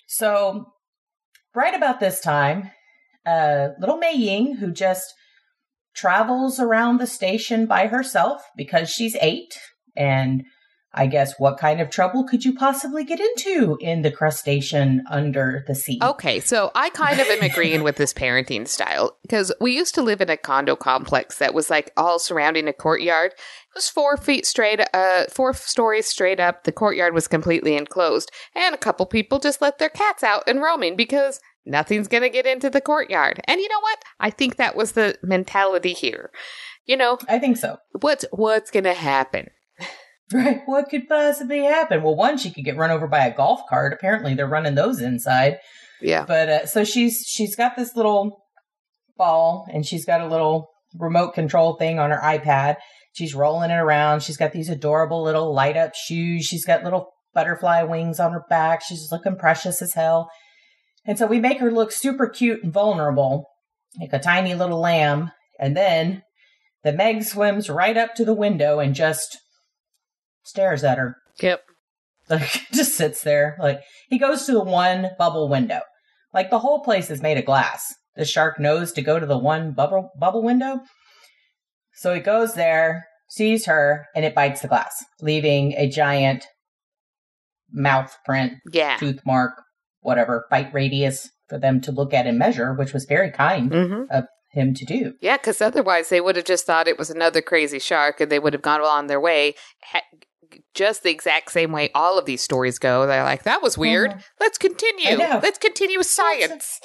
So, 0.07 0.65
right 1.55 1.73
about 1.73 1.99
this 1.99 2.19
time, 2.19 2.69
uh, 3.25 3.69
little 3.79 3.97
Mei 3.97 4.13
Ying, 4.13 4.57
who 4.57 4.71
just 4.71 5.13
travels 5.93 6.59
around 6.59 6.99
the 6.99 7.07
station 7.07 7.65
by 7.65 7.87
herself 7.87 8.43
because 8.55 8.89
she's 8.89 9.15
eight. 9.21 9.57
And 9.95 10.43
I 10.95 11.07
guess 11.07 11.39
what 11.39 11.57
kind 11.57 11.81
of 11.81 11.89
trouble 11.89 12.23
could 12.23 12.45
you 12.45 12.53
possibly 12.53 13.03
get 13.03 13.19
into 13.19 13.77
in 13.81 14.03
the 14.03 14.11
crustacean 14.11 15.03
under 15.09 15.63
the 15.67 15.73
sea? 15.73 15.99
Okay, 16.03 16.39
so 16.39 16.71
I 16.75 16.91
kind 16.91 17.19
of 17.19 17.25
am 17.27 17.41
agreeing 17.41 17.81
with 17.81 17.95
this 17.95 18.13
parenting 18.13 18.67
style 18.67 19.17
because 19.23 19.51
we 19.59 19.75
used 19.75 19.95
to 19.95 20.03
live 20.03 20.21
in 20.21 20.29
a 20.29 20.37
condo 20.37 20.75
complex 20.75 21.39
that 21.39 21.55
was 21.55 21.71
like 21.71 21.91
all 21.97 22.19
surrounding 22.19 22.67
a 22.67 22.73
courtyard. 22.73 23.31
It 23.31 23.75
was 23.75 23.89
four 23.89 24.17
feet 24.17 24.45
straight, 24.45 24.81
uh, 24.93 25.25
four 25.31 25.55
stories 25.55 26.05
straight 26.05 26.39
up. 26.39 26.63
The 26.63 26.71
courtyard 26.71 27.15
was 27.15 27.27
completely 27.27 27.75
enclosed, 27.75 28.31
and 28.55 28.75
a 28.75 28.77
couple 28.77 29.07
people 29.07 29.39
just 29.39 29.63
let 29.63 29.79
their 29.79 29.89
cats 29.89 30.23
out 30.23 30.43
and 30.47 30.61
roaming 30.61 30.95
because 30.95 31.39
nothing's 31.65 32.07
gonna 32.07 32.29
get 32.29 32.45
into 32.45 32.69
the 32.69 32.81
courtyard. 32.81 33.41
And 33.45 33.59
you 33.59 33.69
know 33.69 33.79
what? 33.79 33.99
I 34.19 34.29
think 34.29 34.55
that 34.57 34.75
was 34.75 34.93
the 34.93 35.17
mentality 35.23 35.93
here. 35.93 36.31
You 36.85 36.97
know 36.97 37.17
I 37.29 37.39
think 37.39 37.57
so. 37.57 37.77
what's 38.01 38.25
what's 38.31 38.71
gonna 38.71 38.93
happen? 38.93 39.47
Right. 40.33 40.61
What 40.65 40.89
could 40.89 41.07
possibly 41.07 41.59
happen? 41.63 42.01
Well, 42.01 42.15
one, 42.15 42.37
she 42.37 42.49
could 42.49 42.63
get 42.65 42.77
run 42.77 42.89
over 42.89 43.07
by 43.07 43.25
a 43.27 43.35
golf 43.35 43.61
cart. 43.69 43.93
Apparently, 43.93 44.33
they're 44.33 44.47
running 44.47 44.73
those 44.73 44.99
inside. 44.99 45.57
Yeah, 46.01 46.25
But 46.25 46.49
uh, 46.49 46.65
so 46.65 46.83
she's 46.83 47.23
she's 47.27 47.55
got 47.55 47.75
this 47.75 47.95
little 47.95 48.43
ball, 49.17 49.67
and 49.71 49.85
she's 49.85 50.05
got 50.05 50.21
a 50.21 50.27
little 50.27 50.69
remote 50.97 51.33
control 51.33 51.75
thing 51.75 51.99
on 51.99 52.09
her 52.09 52.19
iPad. 52.23 52.77
She's 53.13 53.35
rolling 53.35 53.69
it 53.69 53.75
around. 53.75 54.23
She's 54.23 54.37
got 54.37 54.53
these 54.53 54.69
adorable 54.69 55.21
little 55.21 55.53
light 55.53 55.77
up 55.77 55.93
shoes. 55.93 56.45
She's 56.45 56.65
got 56.65 56.83
little 56.83 57.11
butterfly 57.33 57.83
wings 57.83 58.19
on 58.19 58.31
her 58.31 58.43
back. 58.49 58.81
She's 58.81 59.09
looking 59.11 59.35
precious 59.37 59.81
as 59.81 59.93
hell. 59.93 60.31
And 61.05 61.17
so 61.17 61.27
we 61.27 61.39
make 61.39 61.59
her 61.59 61.71
look 61.71 61.91
super 61.91 62.27
cute 62.27 62.63
and 62.63 62.71
vulnerable, 62.73 63.49
like 63.99 64.13
a 64.13 64.19
tiny 64.19 64.55
little 64.55 64.79
lamb. 64.79 65.31
And 65.59 65.75
then 65.75 66.23
the 66.83 66.93
Meg 66.93 67.23
swims 67.23 67.69
right 67.69 67.97
up 67.97 68.15
to 68.15 68.25
the 68.25 68.33
window 68.33 68.79
and 68.79 68.95
just 68.95 69.37
stares 70.43 70.83
at 70.83 70.97
her. 70.97 71.17
yep. 71.41 71.63
Like 72.29 72.49
just 72.71 72.95
sits 72.95 73.21
there. 73.23 73.57
Like 73.59 73.81
he 74.07 74.17
goes 74.17 74.45
to 74.45 74.53
the 74.53 74.63
one 74.63 75.09
bubble 75.19 75.49
window. 75.49 75.81
Like 76.33 76.49
the 76.49 76.59
whole 76.59 76.81
place 76.81 77.11
is 77.11 77.21
made 77.21 77.37
of 77.37 77.43
glass. 77.43 77.83
The 78.15 78.23
shark 78.23 78.61
knows 78.61 78.93
to 78.93 79.01
go 79.01 79.19
to 79.19 79.25
the 79.25 79.37
one 79.37 79.73
bubble 79.73 80.09
bubble 80.17 80.41
window. 80.41 80.79
So 81.95 82.13
he 82.13 82.21
goes 82.21 82.53
there, 82.53 83.07
sees 83.27 83.65
her, 83.65 84.05
and 84.15 84.23
it 84.23 84.33
bites 84.33 84.61
the 84.61 84.69
glass, 84.69 85.03
leaving 85.19 85.73
a 85.73 85.89
giant 85.89 86.45
mouth 87.73 88.15
print, 88.25 88.53
Yeah. 88.71 88.95
tooth 88.97 89.19
mark, 89.25 89.61
whatever, 90.03 90.45
bite 90.51 90.73
radius 90.73 91.29
for 91.49 91.57
them 91.57 91.81
to 91.81 91.91
look 91.91 92.13
at 92.13 92.27
and 92.27 92.37
measure, 92.37 92.73
which 92.73 92.93
was 92.93 93.05
very 93.05 93.31
kind 93.31 93.71
Mm-hmm. 93.71 94.03
of 94.11 94.25
him 94.51 94.73
to 94.75 94.85
do. 94.85 95.13
Yeah, 95.19 95.37
because 95.37 95.61
otherwise 95.61 96.09
they 96.09 96.21
would 96.21 96.35
have 96.35 96.45
just 96.45 96.65
thought 96.67 96.87
it 96.87 96.99
was 96.99 97.09
another 97.09 97.41
crazy 97.41 97.79
shark 97.79 98.21
and 98.21 98.31
they 98.31 98.37
would 98.37 98.53
have 98.53 98.61
gone 98.61 98.81
on 98.81 99.07
their 99.07 99.19
way, 99.19 99.55
ha- 99.81 100.01
just 100.75 101.01
the 101.01 101.09
exact 101.09 101.51
same 101.51 101.71
way 101.71 101.89
all 101.95 102.19
of 102.19 102.25
these 102.25 102.43
stories 102.43 102.77
go. 102.77 103.07
They're 103.07 103.23
like, 103.23 103.41
that 103.43 103.63
was 103.63 103.79
weird. 103.79 104.11
Mhm. 104.11 104.23
Let's 104.39 104.59
continue. 104.59 105.17
Let's 105.17 105.57
continue 105.57 105.97
with 105.97 106.05
science. 106.05 106.79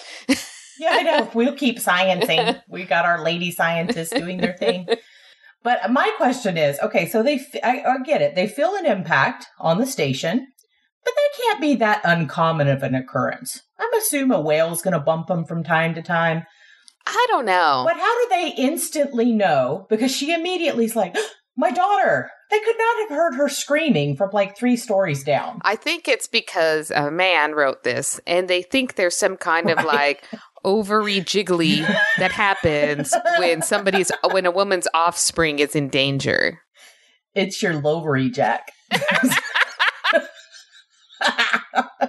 yeah, 0.80 0.88
I 0.92 1.02
know. 1.02 1.30
We'll 1.34 1.56
keep 1.56 1.78
sciencing. 1.78 2.58
We 2.70 2.84
got 2.84 3.04
our 3.04 3.22
lady 3.22 3.50
scientists 3.50 4.10
doing 4.10 4.38
their 4.38 4.54
thing. 4.56 4.86
But 5.62 5.90
my 5.90 6.10
question 6.16 6.56
is, 6.56 6.78
okay, 6.80 7.06
so 7.08 7.22
they, 7.22 7.34
f- 7.34 7.60
I, 7.62 7.82
I 7.82 7.98
get 8.04 8.22
it. 8.22 8.34
They 8.34 8.46
feel 8.46 8.74
an 8.76 8.86
impact 8.86 9.46
on 9.58 9.76
the 9.78 9.86
station, 9.86 10.46
but 11.08 11.14
that 11.14 11.42
can't 11.42 11.60
be 11.60 11.74
that 11.76 12.00
uncommon 12.04 12.68
of 12.68 12.82
an 12.82 12.94
occurrence. 12.94 13.62
I'm 13.78 13.92
assuming 13.98 14.36
a 14.36 14.40
whale's 14.40 14.82
going 14.82 14.92
to 14.92 15.00
bump 15.00 15.28
them 15.28 15.44
from 15.44 15.64
time 15.64 15.94
to 15.94 16.02
time. 16.02 16.44
I 17.06 17.26
don't 17.28 17.46
know. 17.46 17.84
But 17.86 17.96
how 17.96 18.22
do 18.22 18.28
they 18.30 18.54
instantly 18.58 19.32
know? 19.32 19.86
Because 19.88 20.14
she 20.14 20.34
immediately 20.34 20.84
is 20.84 20.94
like, 20.94 21.16
my 21.58 21.70
daughter. 21.70 22.30
They 22.50 22.60
could 22.60 22.76
not 22.78 22.96
have 23.00 23.10
heard 23.10 23.34
her 23.34 23.48
screaming 23.48 24.16
from 24.16 24.30
like 24.32 24.56
three 24.56 24.76
stories 24.76 25.24
down. 25.24 25.58
I 25.62 25.76
think 25.76 26.08
it's 26.08 26.28
because 26.28 26.90
a 26.90 27.10
man 27.10 27.52
wrote 27.52 27.82
this 27.82 28.20
and 28.26 28.48
they 28.48 28.62
think 28.62 28.94
there's 28.94 29.16
some 29.16 29.36
kind 29.36 29.68
of 29.68 29.84
like 29.84 30.24
ovary 30.64 31.20
jiggly 31.20 31.86
that 32.18 32.32
happens 32.32 33.14
when 33.38 33.60
somebody's 33.60 34.10
when 34.30 34.46
a 34.46 34.50
woman's 34.50 34.88
offspring 34.94 35.58
is 35.58 35.74
in 35.74 35.88
danger. 35.88 36.60
It's 37.34 37.62
your 37.62 37.74
lowery 37.74 38.30
jack. 38.30 38.72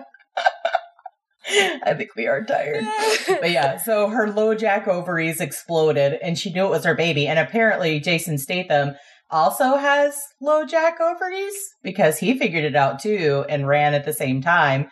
I 1.52 1.94
think 1.96 2.16
we 2.16 2.28
are 2.28 2.44
tired. 2.44 2.84
But 3.28 3.52
yeah, 3.52 3.78
so 3.78 4.10
her 4.10 4.32
low 4.32 4.56
jack 4.56 4.88
ovaries 4.88 5.42
exploded 5.42 6.20
and 6.22 6.38
she 6.38 6.52
knew 6.52 6.66
it 6.66 6.72
was 6.72 6.86
her 6.86 6.96
baby. 6.96 7.28
And 7.28 7.40
apparently, 7.40 8.00
Jason 8.00 8.38
Statham 8.38 8.96
also 9.32 9.78
has 9.78 10.20
low 10.42 10.66
jack 10.66 11.00
ovaries 11.00 11.54
because 11.84 12.18
he 12.18 12.38
figured 12.38 12.64
it 12.64 12.76
out 12.76 13.00
too 13.00 13.46
and 13.50 13.68
ran 13.68 13.94
at 13.94 14.06
the 14.06 14.14
same 14.14 14.42
time 14.42 14.90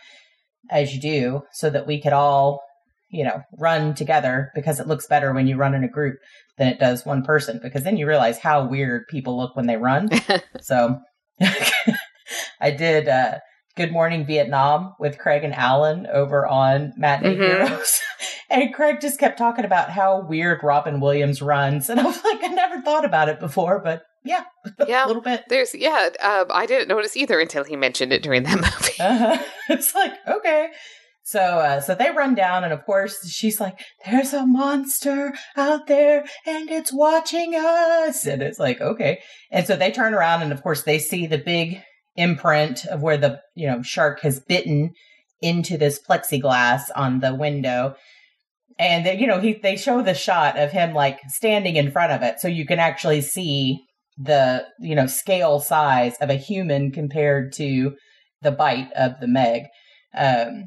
as 0.70 0.94
you 0.94 1.02
do 1.02 1.42
so 1.54 1.70
that 1.70 1.88
we 1.88 2.02
could 2.02 2.14
all, 2.14 2.62
you 3.10 3.24
know, 3.24 3.42
run 3.58 3.96
together 3.96 4.52
because 4.54 4.80
it 4.80 4.88
looks 4.88 5.08
better 5.08 5.34
when 5.34 5.48
you 5.48 5.58
run 5.58 5.74
in 5.74 5.84
a 5.84 5.90
group 5.90 6.18
than 6.58 6.68
it 6.68 6.80
does 6.80 7.06
one 7.06 7.24
person 7.24 7.60
because 7.62 7.84
then 7.84 7.98
you 7.98 8.08
realize 8.08 8.40
how 8.40 8.66
weird 8.66 9.04
people 9.10 9.38
look 9.38 9.56
when 9.56 9.68
they 9.68 9.78
run. 9.78 10.10
so 10.62 10.98
I 12.62 12.72
did 12.72 13.08
uh 13.08 13.40
Good 13.78 13.92
Morning 13.92 14.26
Vietnam 14.26 14.96
with 15.00 15.18
Craig 15.18 15.44
and 15.44 15.54
Alan 15.56 16.08
over 16.12 16.46
on 16.46 16.94
Matinee 16.98 17.36
Mhm. 17.36 17.68
Heroes. 17.68 18.02
and 18.50 18.74
Craig 18.74 18.98
just 19.00 19.20
kept 19.20 19.38
talking 19.38 19.64
about 19.66 19.90
how 19.92 20.26
weird 20.28 20.62
Robin 20.64 21.00
Williams 21.00 21.42
runs. 21.42 21.90
And 21.90 22.00
I 22.02 22.04
was 22.04 22.22
like, 22.24 22.44
I 22.44 22.48
never 22.48 22.82
thought 22.82 23.06
about 23.06 23.30
it 23.30 23.40
before, 23.40 23.80
but 23.84 24.02
yeah, 24.26 24.44
Yeah. 24.88 25.06
a 25.06 25.08
little 25.08 25.22
bit. 25.22 25.44
There's 25.48 25.74
yeah, 25.76 26.10
um, 26.22 26.48
I 26.50 26.66
didn't 26.66 26.90
notice 26.90 27.16
either 27.16 27.40
until 27.40 27.64
he 27.64 27.76
mentioned 27.78 28.12
it 28.12 28.24
during 28.24 28.44
that 28.44 28.56
movie. 28.56 29.00
Uh-huh. 29.00 29.42
It's 29.70 29.96
like, 29.96 30.14
okay. 30.28 30.70
So 31.24 31.40
uh 31.42 31.82
so 31.82 31.94
they 31.94 32.10
run 32.12 32.36
down 32.36 32.64
and 32.64 32.72
of 32.74 32.86
course 32.86 33.30
she's 33.30 33.60
like, 33.60 33.80
There's 34.06 34.34
a 34.34 34.46
monster 34.46 35.34
out 35.58 35.86
there 35.88 36.24
and 36.46 36.70
it's 36.72 36.92
watching 36.94 37.54
us. 37.54 38.26
And 38.26 38.42
it's 38.42 38.60
like, 38.60 38.82
okay. 38.82 39.20
And 39.52 39.68
so 39.68 39.76
they 39.76 39.92
turn 39.92 40.14
around 40.14 40.42
and 40.42 40.52
of 40.54 40.64
course 40.64 40.84
they 40.84 41.00
see 41.00 41.28
the 41.28 41.38
big 41.38 41.82
imprint 42.18 42.86
of 42.88 43.02
where 43.02 43.18
the 43.18 43.40
you 43.56 43.68
know 43.68 43.82
shark 43.82 44.22
has 44.22 44.40
bitten 44.40 44.92
into 45.42 45.78
this 45.78 46.00
plexiglass 46.00 46.84
on 46.96 47.20
the 47.20 47.34
window. 47.36 47.96
And 48.80 49.06
they, 49.06 49.18
you 49.18 49.26
know, 49.28 49.40
he 49.40 49.54
they 49.54 49.76
show 49.76 50.02
the 50.02 50.14
shot 50.14 50.58
of 50.58 50.72
him 50.72 50.94
like 50.94 51.20
standing 51.30 51.76
in 51.78 51.92
front 51.92 52.12
of 52.12 52.22
it 52.22 52.40
so 52.40 52.48
you 52.48 52.66
can 52.66 52.80
actually 52.80 53.22
see 53.22 53.80
the 54.18 54.66
you 54.80 54.96
know 54.96 55.08
scale 55.08 55.60
size 55.60 56.16
of 56.22 56.30
a 56.30 56.36
human 56.36 56.92
compared 56.92 57.54
to 57.54 57.96
the 58.42 58.52
bite 58.52 58.92
of 58.94 59.20
the 59.20 59.28
Meg. 59.28 59.64
Um, 60.16 60.66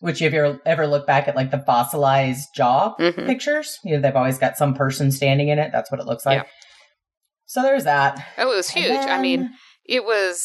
which 0.00 0.20
if 0.20 0.32
you 0.34 0.60
ever, 0.66 0.86
look 0.86 1.06
back 1.06 1.28
at 1.28 1.36
like 1.36 1.50
the 1.50 1.60
fossilized 1.64 2.48
jaw 2.54 2.94
Mhm. 2.98 3.26
pictures, 3.26 3.78
you 3.84 3.94
know, 3.94 4.02
they've 4.02 4.14
always 4.16 4.36
got 4.38 4.58
some 4.58 4.74
person 4.74 5.10
standing 5.10 5.48
in 5.48 5.58
it. 5.58 5.70
That's 5.72 5.90
what 5.90 5.98
it 6.00 6.06
looks 6.06 6.26
like. 6.26 6.42
Yeah. 6.42 6.48
So 7.46 7.62
there's 7.62 7.84
that. 7.84 8.22
Oh, 8.36 8.52
it 8.52 8.56
was 8.56 8.68
huge. 8.70 8.90
I 8.90 9.18
mean, 9.20 9.42
then- 9.42 9.54
it 9.84 10.04
was 10.04 10.42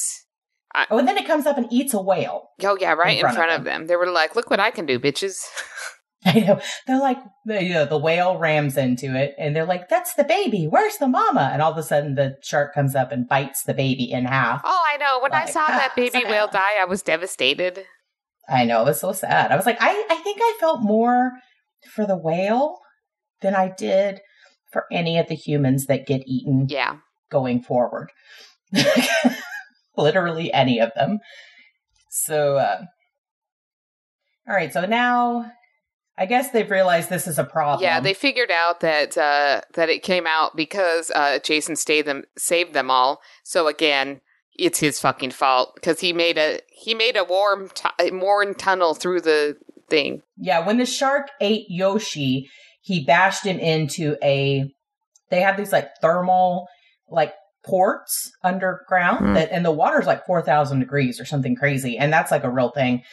oh, 0.90 0.98
and 0.98 1.08
then 1.08 1.18
it 1.18 1.28
comes 1.28 1.46
up 1.46 1.58
and 1.58 1.68
eats 1.72 1.94
a 1.94 2.02
whale. 2.02 2.50
oh 2.64 2.78
yeah, 2.80 2.94
right 2.94 3.18
in 3.18 3.22
front 3.22 3.36
front, 3.36 3.52
of 3.52 3.60
of 3.60 3.64
them. 3.66 3.88
They 3.88 3.96
were 3.96 4.08
like, 4.10 4.36
"Look 4.36 4.50
what 4.50 4.60
I 4.60 4.72
can 4.72 4.86
do, 4.86 5.00
bitches." 5.00 5.38
I 6.26 6.40
know. 6.42 6.60
They're 6.86 7.00
like, 7.00 7.18
the, 7.46 7.64
you 7.64 7.74
know, 7.74 7.86
the 7.86 7.98
whale 7.98 8.38
rams 8.38 8.76
into 8.76 9.16
it 9.16 9.36
and 9.40 9.56
they're 9.56 9.64
like, 9.66 9.88
that's 9.88 10.16
the 10.16 10.26
baby. 10.26 10.68
Where's 10.70 10.98
the 10.98 11.08
mama? 11.08 11.50
And 11.54 11.62
all 11.62 11.72
of 11.72 11.78
a 11.78 11.82
sudden 11.82 12.16
the 12.16 12.36
shark 12.44 12.74
comes 12.76 12.94
up 12.94 13.14
and 13.14 13.26
bites 13.26 13.64
the 13.64 13.74
baby 13.74 14.12
in 14.12 14.26
half. 14.26 14.60
Oh, 14.66 14.82
I 14.94 14.98
know. 14.98 15.20
When 15.22 15.32
I 15.34 15.46
Like, 15.46 15.48
saw 15.54 15.66
that 15.68 15.92
ah, 15.92 15.96
baby 15.96 16.20
sad. 16.20 16.30
whale 16.30 16.48
die, 16.50 16.76
I 16.78 16.84
was 16.84 17.02
devastated. 17.04 17.86
I 18.50 18.66
know. 18.66 18.82
It 18.82 18.86
was 18.88 19.00
so 19.00 19.14
sad. 19.14 19.54
I 19.54 19.56
was 19.56 19.66
like, 19.66 19.78
I, 19.80 20.08
I 20.10 20.16
think 20.16 20.40
I 20.42 20.58
felt 20.60 20.82
more 20.82 21.32
for 21.90 22.06
the 22.06 22.18
whale 22.18 22.80
than 23.40 23.56
I 23.56 23.70
did 23.78 24.20
for 24.74 24.88
any 24.92 25.18
of 25.20 25.30
the 25.30 25.36
humans 25.36 25.86
that 25.86 26.06
get 26.06 26.24
eaten 26.28 26.66
Yeah. 26.68 26.98
going 27.32 27.64
forward. 27.64 28.10
Literally 29.98 30.52
any 30.54 30.80
of 30.80 30.92
them. 30.96 31.20
So, 32.10 32.58
uh, 32.58 32.82
all 34.48 34.56
right. 34.56 34.74
So 34.74 34.86
now 34.86 35.52
I 36.20 36.26
guess 36.26 36.52
they've 36.52 36.70
realized 36.70 37.10
this 37.10 37.28
is 37.28 37.40
a 37.40 37.46
problem. 37.46 37.82
Yeah, 37.82 38.02
they 38.02 38.14
figured 38.14 38.52
out 38.52 38.82
that 38.82 39.18
uh, 39.18 39.62
that 39.76 39.88
it 39.88 40.04
came 40.04 40.28
out 40.28 40.54
because 40.54 41.12
uh, 41.12 41.40
Jason 41.40 41.78
Statham 41.78 42.26
saved 42.38 42.74
them 42.74 42.92
all. 42.92 43.22
So 43.46 43.68
again, 43.68 44.20
it's 44.54 44.80
his 44.80 45.00
fucking 45.00 45.32
fault 45.32 45.72
because 45.76 46.02
he 46.02 46.12
made 46.12 46.38
a 46.38 46.60
he 46.68 46.94
made 46.94 47.16
a 47.16 47.24
warm 47.24 47.70
worn 48.12 48.54
tunnel 48.54 48.96
through 48.96 49.22
the 49.22 49.56
thing. 49.90 50.22
Yeah, 50.36 50.66
when 50.66 50.78
the 50.78 50.86
shark 50.86 51.30
ate 51.40 51.68
Toshi, 51.72 52.44
he 52.82 53.06
bashed 53.06 53.46
him 53.46 53.58
into 53.58 54.18
a. 54.22 54.70
They 55.32 55.40
have 55.40 55.56
these 55.56 55.72
like 55.72 55.90
thermal, 56.02 56.68
like 57.08 57.34
ports 57.66 58.32
underground 58.44 59.20
Hmm. 59.20 59.34
that, 59.34 59.52
and 59.52 59.66
the 59.66 59.72
water's 59.72 60.06
like 60.06 60.26
four 60.26 60.42
thousand 60.42 60.80
degrees 60.80 61.20
or 61.20 61.26
something 61.26 61.56
crazy, 61.56 61.98
and 61.98 62.12
that's 62.12 62.32
like 62.32 62.44
a 62.44 62.52
real 62.52 62.70
thing. 62.72 63.04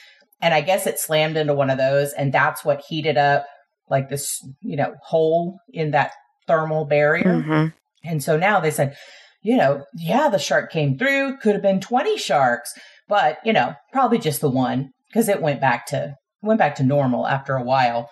And 0.41 0.53
I 0.53 0.61
guess 0.61 0.87
it 0.87 0.99
slammed 0.99 1.37
into 1.37 1.55
one 1.55 1.71
of 1.71 1.79
those, 1.79 2.13
and 2.13 2.33
that's 2.33 2.65
what 2.65 2.85
heated 2.89 3.17
up 3.17 3.47
like 3.89 4.09
this, 4.09 4.39
you 4.61 4.77
know, 4.77 4.95
hole 5.03 5.59
in 5.73 5.93
that 5.93 6.13
thermal 6.47 6.85
barrier. 6.85 7.25
Mm-hmm. 7.25 7.67
And 8.09 8.23
so 8.23 8.37
now 8.37 8.61
they 8.61 8.71
said, 8.71 8.97
you 9.43 9.57
know, 9.57 9.85
yeah, 9.95 10.29
the 10.29 10.39
shark 10.39 10.71
came 10.71 10.99
through. 10.99 11.39
Could 11.39 11.55
have 11.55 11.63
been 11.63 11.81
twenty 11.81 12.19
sharks, 12.19 12.73
but 13.09 13.39
you 13.45 13.53
know, 13.53 13.75
probably 13.93 14.19
just 14.19 14.41
the 14.41 14.51
one 14.51 14.91
because 15.09 15.29
it 15.29 15.43
went 15.43 15.61
back 15.61 15.87
to 15.87 16.15
went 16.43 16.59
back 16.59 16.75
to 16.77 16.83
normal 16.85 17.27
after 17.27 17.57
a 17.57 17.63
while. 17.63 18.11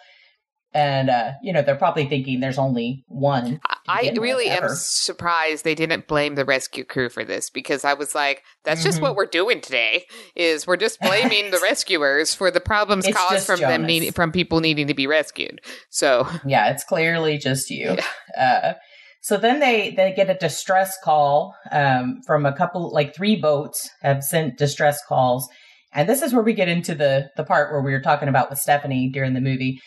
And 0.73 1.11
uh, 1.11 1.33
you 1.43 1.53
know, 1.53 1.63
they're 1.63 1.77
probably 1.77 2.07
thinking 2.07 2.41
there's 2.41 2.59
only 2.59 3.05
one. 3.07 3.61
I 3.87 4.13
really 4.19 4.49
am 4.49 4.69
surprised 4.71 5.65
they 5.65 5.75
didn't 5.75 6.07
blame 6.09 6.35
the 6.37 6.45
rescue 6.45 6.85
crew 6.85 7.09
for 7.09 7.25
this 7.25 7.51
because 7.51 7.85
I 7.85 7.95
was 7.95 8.15
like, 8.15 8.43
that's 8.65 8.83
just 8.83 8.99
Mhm. 8.99 9.03
what 9.03 9.17
we're 9.17 9.27
doing 9.27 9.61
today. 9.61 10.07
Is 10.35 10.67
we're 10.67 10.77
just 10.77 11.01
blaming 11.01 11.51
the 11.51 11.59
rescuers 11.63 12.35
for 12.35 12.51
the 12.51 12.61
problems 12.61 13.07
It's 13.07 13.17
caused 13.17 13.33
just 13.35 13.47
from 13.47 13.61
them 13.61 13.83
Jonas. 13.83 13.87
needing 13.87 14.13
from 14.13 14.33
people 14.33 14.61
needing 14.61 14.87
to 14.87 14.95
be 14.95 15.07
rescued. 15.07 15.61
So 15.91 16.27
Yeah, 16.47 16.71
it's 16.71 16.85
clearly 16.85 17.39
just 17.39 17.71
you. 17.71 17.97
Uh, 18.39 18.75
so 19.21 19.37
then 19.37 19.61
they 19.61 19.91
they 19.97 20.13
get 20.13 20.29
a 20.31 20.35
distress 20.35 20.97
call 21.03 21.55
um, 21.71 22.21
from 22.27 22.45
a 22.47 22.53
couple, 22.57 22.93
like 22.93 23.15
three 23.15 23.37
boats 23.37 23.89
have 24.03 24.23
sent 24.23 24.59
distress 24.59 25.01
calls, 25.07 25.49
and 25.93 26.09
this 26.09 26.21
is 26.23 26.33
where 26.35 26.43
we 26.43 26.53
get 26.53 26.69
into 26.69 26.95
the 26.95 27.31
the 27.37 27.45
part 27.45 27.71
where 27.73 27.81
we 27.83 27.93
were 27.93 28.01
talking 28.03 28.29
about 28.29 28.51
with 28.51 28.59
Stephanie 28.59 29.09
during 29.13 29.33
the 29.35 29.41
movie. 29.41 29.79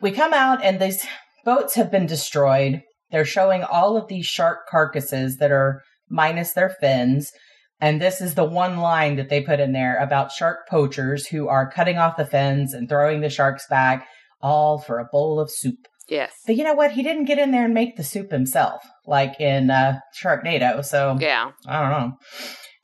We 0.00 0.10
come 0.12 0.32
out 0.34 0.62
and 0.62 0.78
these 0.80 1.04
boats 1.44 1.74
have 1.76 1.90
been 1.90 2.06
destroyed. 2.06 2.82
They're 3.10 3.24
showing 3.24 3.62
all 3.62 3.96
of 3.96 4.08
these 4.08 4.26
shark 4.26 4.66
carcasses 4.68 5.36
that 5.36 5.52
are 5.52 5.82
minus 6.08 6.52
their 6.52 6.70
fins. 6.80 7.32
And 7.80 8.00
this 8.00 8.20
is 8.20 8.34
the 8.34 8.44
one 8.44 8.78
line 8.78 9.16
that 9.16 9.28
they 9.28 9.42
put 9.42 9.60
in 9.60 9.72
there 9.72 9.98
about 9.98 10.32
shark 10.32 10.68
poachers 10.68 11.26
who 11.26 11.48
are 11.48 11.70
cutting 11.70 11.98
off 11.98 12.16
the 12.16 12.24
fins 12.24 12.72
and 12.72 12.88
throwing 12.88 13.20
the 13.20 13.28
sharks 13.28 13.66
back, 13.68 14.06
all 14.40 14.78
for 14.78 14.98
a 14.98 15.08
bowl 15.10 15.38
of 15.38 15.50
soup. 15.50 15.86
yes, 16.08 16.32
But 16.46 16.56
you 16.56 16.64
know 16.64 16.74
what? 16.74 16.92
He 16.92 17.02
didn't 17.02 17.26
get 17.26 17.38
in 17.38 17.50
there 17.50 17.64
and 17.64 17.74
make 17.74 17.96
the 17.96 18.04
soup 18.04 18.30
himself, 18.30 18.82
like 19.06 19.40
in 19.40 19.70
uh, 19.70 20.00
Sharknado. 20.20 20.84
So 20.84 21.18
yeah, 21.20 21.50
I 21.66 21.82
don't 21.82 21.90
know. 21.90 22.12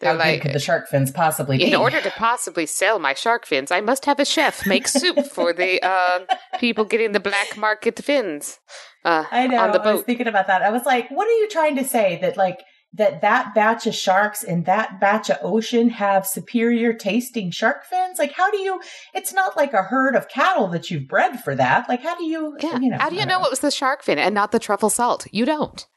They're 0.02 0.12
How 0.12 0.18
like. 0.18 0.42
could 0.42 0.52
the 0.52 0.58
shark 0.58 0.88
fins 0.88 1.10
possibly 1.10 1.56
be? 1.58 1.64
In 1.64 1.74
order 1.74 2.00
to 2.00 2.10
possibly 2.10 2.66
sell 2.66 2.98
my 2.98 3.14
shark 3.14 3.46
fins, 3.46 3.70
I 3.70 3.80
must 3.80 4.04
have 4.04 4.18
a 4.18 4.24
chef 4.24 4.66
make 4.66 4.88
soup 4.88 5.26
for 5.26 5.52
the 5.52 5.80
uh, 5.86 6.26
people 6.58 6.84
getting 6.84 7.12
the 7.12 7.20
black 7.20 7.56
market 7.56 7.98
fins 8.04 8.58
uh, 9.04 9.24
I 9.30 9.46
know. 9.46 9.58
on 9.58 9.72
the 9.72 9.80
I 9.80 9.92
was 9.92 10.02
thinking 10.02 10.26
about 10.26 10.48
that. 10.48 10.62
I 10.62 10.70
was 10.70 10.84
like, 10.84 11.08
what 11.10 11.26
are 11.28 11.38
you 11.38 11.48
trying 11.48 11.76
to 11.76 11.84
say? 11.84 12.18
That 12.20 12.36
like 12.36 12.58
that 12.94 13.22
that 13.22 13.54
batch 13.54 13.86
of 13.86 13.94
sharks 13.94 14.42
in 14.42 14.64
that 14.64 15.00
batch 15.00 15.30
of 15.30 15.38
ocean 15.42 15.88
have 15.90 16.26
superior 16.26 16.92
tasting 16.92 17.50
shark 17.50 17.84
fins? 17.84 18.18
Like, 18.18 18.32
how 18.32 18.50
do 18.50 18.58
you? 18.58 18.80
It's 19.14 19.32
not 19.32 19.56
like 19.56 19.72
a 19.72 19.82
herd 19.82 20.14
of 20.14 20.28
cattle 20.28 20.68
that 20.68 20.90
you've 20.90 21.08
bred 21.08 21.40
for 21.42 21.54
that. 21.54 21.88
Like, 21.88 22.02
how 22.02 22.16
do 22.16 22.24
you? 22.24 22.56
yeah. 22.60 22.78
You 22.78 22.90
know, 22.90 22.98
How 22.98 23.08
do 23.08 23.16
you 23.16 23.22
know 23.24 23.38
don't 23.38 23.46
it 23.46 23.50
was 23.50 23.60
the 23.60 23.70
shark 23.70 24.02
fin 24.02 24.18
and 24.18 24.34
not 24.34 24.52
the 24.52 24.58
truffle 24.58 24.90
salt? 24.90 25.26
You 25.32 25.44
don't. 25.44 25.86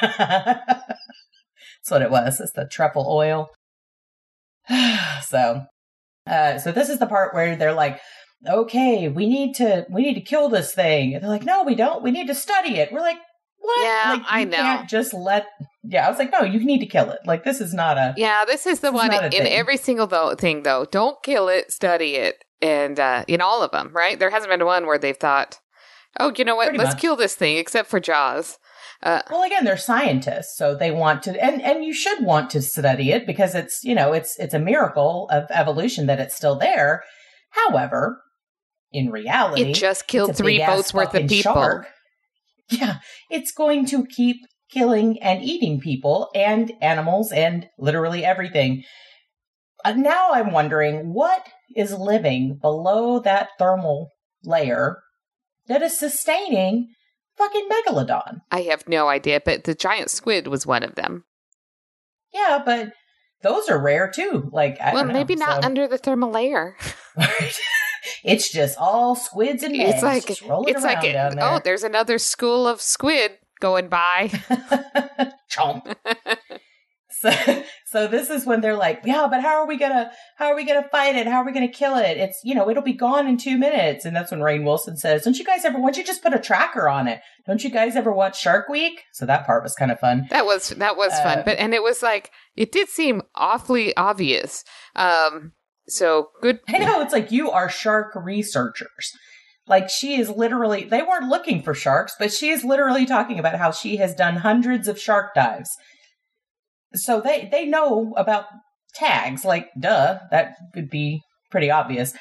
That's 1.86 1.92
what 1.92 2.02
it 2.02 2.10
was. 2.10 2.40
It's 2.40 2.50
the 2.50 2.66
truffle 2.66 3.06
oil. 3.08 3.50
so, 5.24 5.62
uh, 6.26 6.58
so 6.58 6.72
this 6.72 6.88
is 6.88 6.98
the 6.98 7.06
part 7.06 7.32
where 7.32 7.54
they're 7.54 7.72
like, 7.74 8.00
okay, 8.48 9.06
we 9.08 9.28
need 9.28 9.54
to, 9.56 9.86
we 9.88 10.02
need 10.02 10.14
to 10.14 10.20
kill 10.20 10.48
this 10.48 10.74
thing. 10.74 11.14
And 11.14 11.22
they're 11.22 11.30
like, 11.30 11.44
no, 11.44 11.62
we 11.62 11.76
don't. 11.76 12.02
We 12.02 12.10
need 12.10 12.26
to 12.26 12.34
study 12.34 12.78
it. 12.78 12.90
We're 12.90 13.00
like, 13.00 13.18
what? 13.58 13.84
Yeah, 13.84 14.12
like, 14.14 14.22
I 14.26 14.44
know. 14.44 14.56
Can't 14.56 14.88
just 14.88 15.14
let. 15.14 15.46
Yeah, 15.84 16.08
I 16.08 16.10
was 16.10 16.18
like, 16.18 16.32
no, 16.32 16.42
you 16.42 16.64
need 16.64 16.80
to 16.80 16.86
kill 16.86 17.08
it. 17.10 17.20
Like, 17.24 17.44
this 17.44 17.60
is 17.60 17.72
not 17.72 17.98
a. 17.98 18.14
Yeah, 18.16 18.44
this 18.44 18.66
is 18.66 18.80
the 18.80 18.90
This 18.90 18.96
one 18.98 19.12
a 19.12 19.26
in 19.26 19.30
thing. 19.30 19.46
every 19.46 19.76
single 19.76 20.08
though, 20.08 20.34
thing, 20.34 20.64
though. 20.64 20.86
Don't 20.90 21.22
kill 21.22 21.48
it, 21.48 21.70
study 21.70 22.16
it. 22.16 22.44
And 22.60 22.98
uh, 22.98 23.24
in 23.28 23.40
all 23.40 23.62
of 23.62 23.70
them, 23.70 23.92
right? 23.94 24.18
There 24.18 24.30
hasn't 24.30 24.50
been 24.50 24.64
one 24.64 24.86
where 24.86 24.98
they've 24.98 25.16
thought, 25.16 25.60
oh, 26.18 26.32
you 26.36 26.44
know 26.44 26.56
what? 26.56 26.66
Pretty 26.68 26.78
Let's 26.78 26.94
much. 26.94 27.00
kill 27.00 27.14
this 27.14 27.36
thing, 27.36 27.58
except 27.58 27.88
for 27.88 28.00
Jaws. 28.00 28.58
Uh, 29.02 29.22
Well, 29.30 29.42
again, 29.42 29.64
they're 29.64 29.76
scientists, 29.76 30.56
so 30.56 30.74
they 30.74 30.90
want 30.90 31.22
to, 31.24 31.42
and 31.42 31.60
and 31.62 31.84
you 31.84 31.92
should 31.92 32.24
want 32.24 32.50
to 32.50 32.62
study 32.62 33.12
it 33.12 33.26
because 33.26 33.54
it's 33.54 33.80
you 33.84 33.94
know 33.94 34.12
it's 34.12 34.38
it's 34.38 34.54
a 34.54 34.58
miracle 34.58 35.28
of 35.30 35.44
evolution 35.50 36.06
that 36.06 36.20
it's 36.20 36.34
still 36.34 36.58
there. 36.58 37.02
However, 37.50 38.22
in 38.92 39.10
reality, 39.10 39.62
it 39.62 39.74
just 39.74 40.06
killed 40.06 40.36
three 40.36 40.58
boats 40.58 40.94
worth 40.94 41.14
of 41.14 41.28
people. 41.28 41.52
shark. 41.52 41.88
Yeah, 42.70 42.98
it's 43.30 43.52
going 43.52 43.86
to 43.86 44.06
keep 44.06 44.38
killing 44.70 45.22
and 45.22 45.42
eating 45.42 45.78
people 45.80 46.30
and 46.34 46.72
animals 46.80 47.30
and 47.32 47.68
literally 47.78 48.24
everything. 48.24 48.82
Uh, 49.84 49.92
now 49.92 50.32
I'm 50.32 50.50
wondering 50.52 51.12
what 51.12 51.46
is 51.76 51.92
living 51.92 52.58
below 52.60 53.20
that 53.20 53.50
thermal 53.58 54.10
layer 54.42 54.98
that 55.68 55.82
is 55.82 55.98
sustaining 55.98 56.88
fucking 57.36 57.68
megalodon. 57.68 58.40
I 58.50 58.62
have 58.62 58.88
no 58.88 59.08
idea, 59.08 59.40
but 59.44 59.64
the 59.64 59.74
giant 59.74 60.10
squid 60.10 60.46
was 60.46 60.66
one 60.66 60.82
of 60.82 60.94
them. 60.94 61.24
Yeah, 62.32 62.62
but 62.64 62.92
those 63.42 63.68
are 63.68 63.80
rare 63.80 64.10
too. 64.10 64.48
Like, 64.52 64.80
I 64.80 64.92
well, 64.92 65.04
don't 65.04 65.12
know, 65.12 65.18
maybe 65.18 65.36
not 65.36 65.62
so- 65.62 65.66
under 65.66 65.86
the 65.88 65.98
thermal 65.98 66.30
layer. 66.30 66.76
it's 68.24 68.50
just 68.50 68.76
all 68.78 69.14
squids 69.14 69.62
and 69.62 69.74
It's 69.74 70.02
like 70.02 70.26
just 70.26 70.42
rolling 70.42 70.74
it's 70.74 70.84
around 70.84 70.94
like 70.94 71.02
there. 71.02 71.32
oh, 71.40 71.60
there's 71.62 71.82
another 71.84 72.18
school 72.18 72.66
of 72.66 72.80
squid 72.80 73.32
going 73.60 73.88
by. 73.88 74.30
Chomp. 75.50 75.94
So, 77.20 77.62
so 77.86 78.06
this 78.06 78.30
is 78.30 78.44
when 78.46 78.60
they're 78.60 78.76
like, 78.76 79.02
yeah, 79.04 79.26
but 79.30 79.40
how 79.42 79.56
are 79.56 79.66
we 79.66 79.76
gonna, 79.76 80.10
how 80.36 80.46
are 80.46 80.56
we 80.56 80.64
gonna 80.64 80.88
fight 80.90 81.16
it? 81.16 81.26
How 81.26 81.38
are 81.38 81.44
we 81.46 81.52
gonna 81.52 81.68
kill 81.68 81.96
it? 81.96 82.16
It's, 82.16 82.40
you 82.44 82.54
know, 82.54 82.68
it'll 82.68 82.82
be 82.82 82.92
gone 82.92 83.26
in 83.26 83.36
two 83.36 83.56
minutes. 83.58 84.04
And 84.04 84.14
that's 84.14 84.30
when 84.30 84.40
Rainn 84.40 84.64
Wilson 84.64 84.96
says, 84.96 85.22
don't 85.24 85.38
you 85.38 85.44
guys 85.44 85.64
ever, 85.64 85.78
why 85.78 85.86
don't 85.86 85.96
you 85.96 86.04
just 86.04 86.22
put 86.22 86.34
a 86.34 86.38
tracker 86.38 86.88
on 86.88 87.08
it? 87.08 87.20
Don't 87.46 87.62
you 87.64 87.70
guys 87.70 87.96
ever 87.96 88.12
watch 88.12 88.40
Shark 88.40 88.68
Week? 88.68 89.02
So 89.12 89.26
that 89.26 89.46
part 89.46 89.62
was 89.62 89.74
kind 89.74 89.90
of 89.90 89.98
fun. 90.00 90.26
That 90.30 90.46
was 90.46 90.70
that 90.70 90.96
was 90.96 91.12
Uh, 91.12 91.22
fun, 91.22 91.42
but 91.44 91.58
and 91.58 91.72
it 91.74 91.82
was 91.82 92.02
like 92.02 92.30
it 92.56 92.72
did 92.72 92.88
seem 92.88 93.22
awfully 93.34 93.96
obvious. 93.96 94.64
Um, 94.94 95.52
so 95.88 96.30
good. 96.42 96.58
I 96.68 96.78
know 96.78 97.00
it's 97.00 97.12
like 97.12 97.30
you 97.30 97.50
are 97.50 97.68
shark 97.68 98.12
researchers. 98.16 99.12
Like 99.68 99.88
she 99.90 100.18
is 100.20 100.28
literally, 100.30 100.84
they 100.84 101.02
weren't 101.02 101.28
looking 101.28 101.60
for 101.62 101.74
sharks, 101.74 102.14
but 102.18 102.32
she 102.32 102.50
is 102.50 102.62
literally 102.64 103.04
talking 103.04 103.38
about 103.38 103.56
how 103.56 103.72
she 103.72 103.96
has 103.96 104.14
done 104.14 104.36
hundreds 104.36 104.86
of 104.86 104.98
shark 104.98 105.34
dives. 105.34 105.70
So 106.96 107.20
they 107.20 107.48
they 107.50 107.64
know 107.66 108.14
about 108.16 108.44
tags. 108.94 109.44
Like, 109.44 109.68
duh, 109.78 110.18
that 110.30 110.54
would 110.74 110.90
be 110.90 111.22
pretty 111.50 111.70
obvious. 111.70 112.12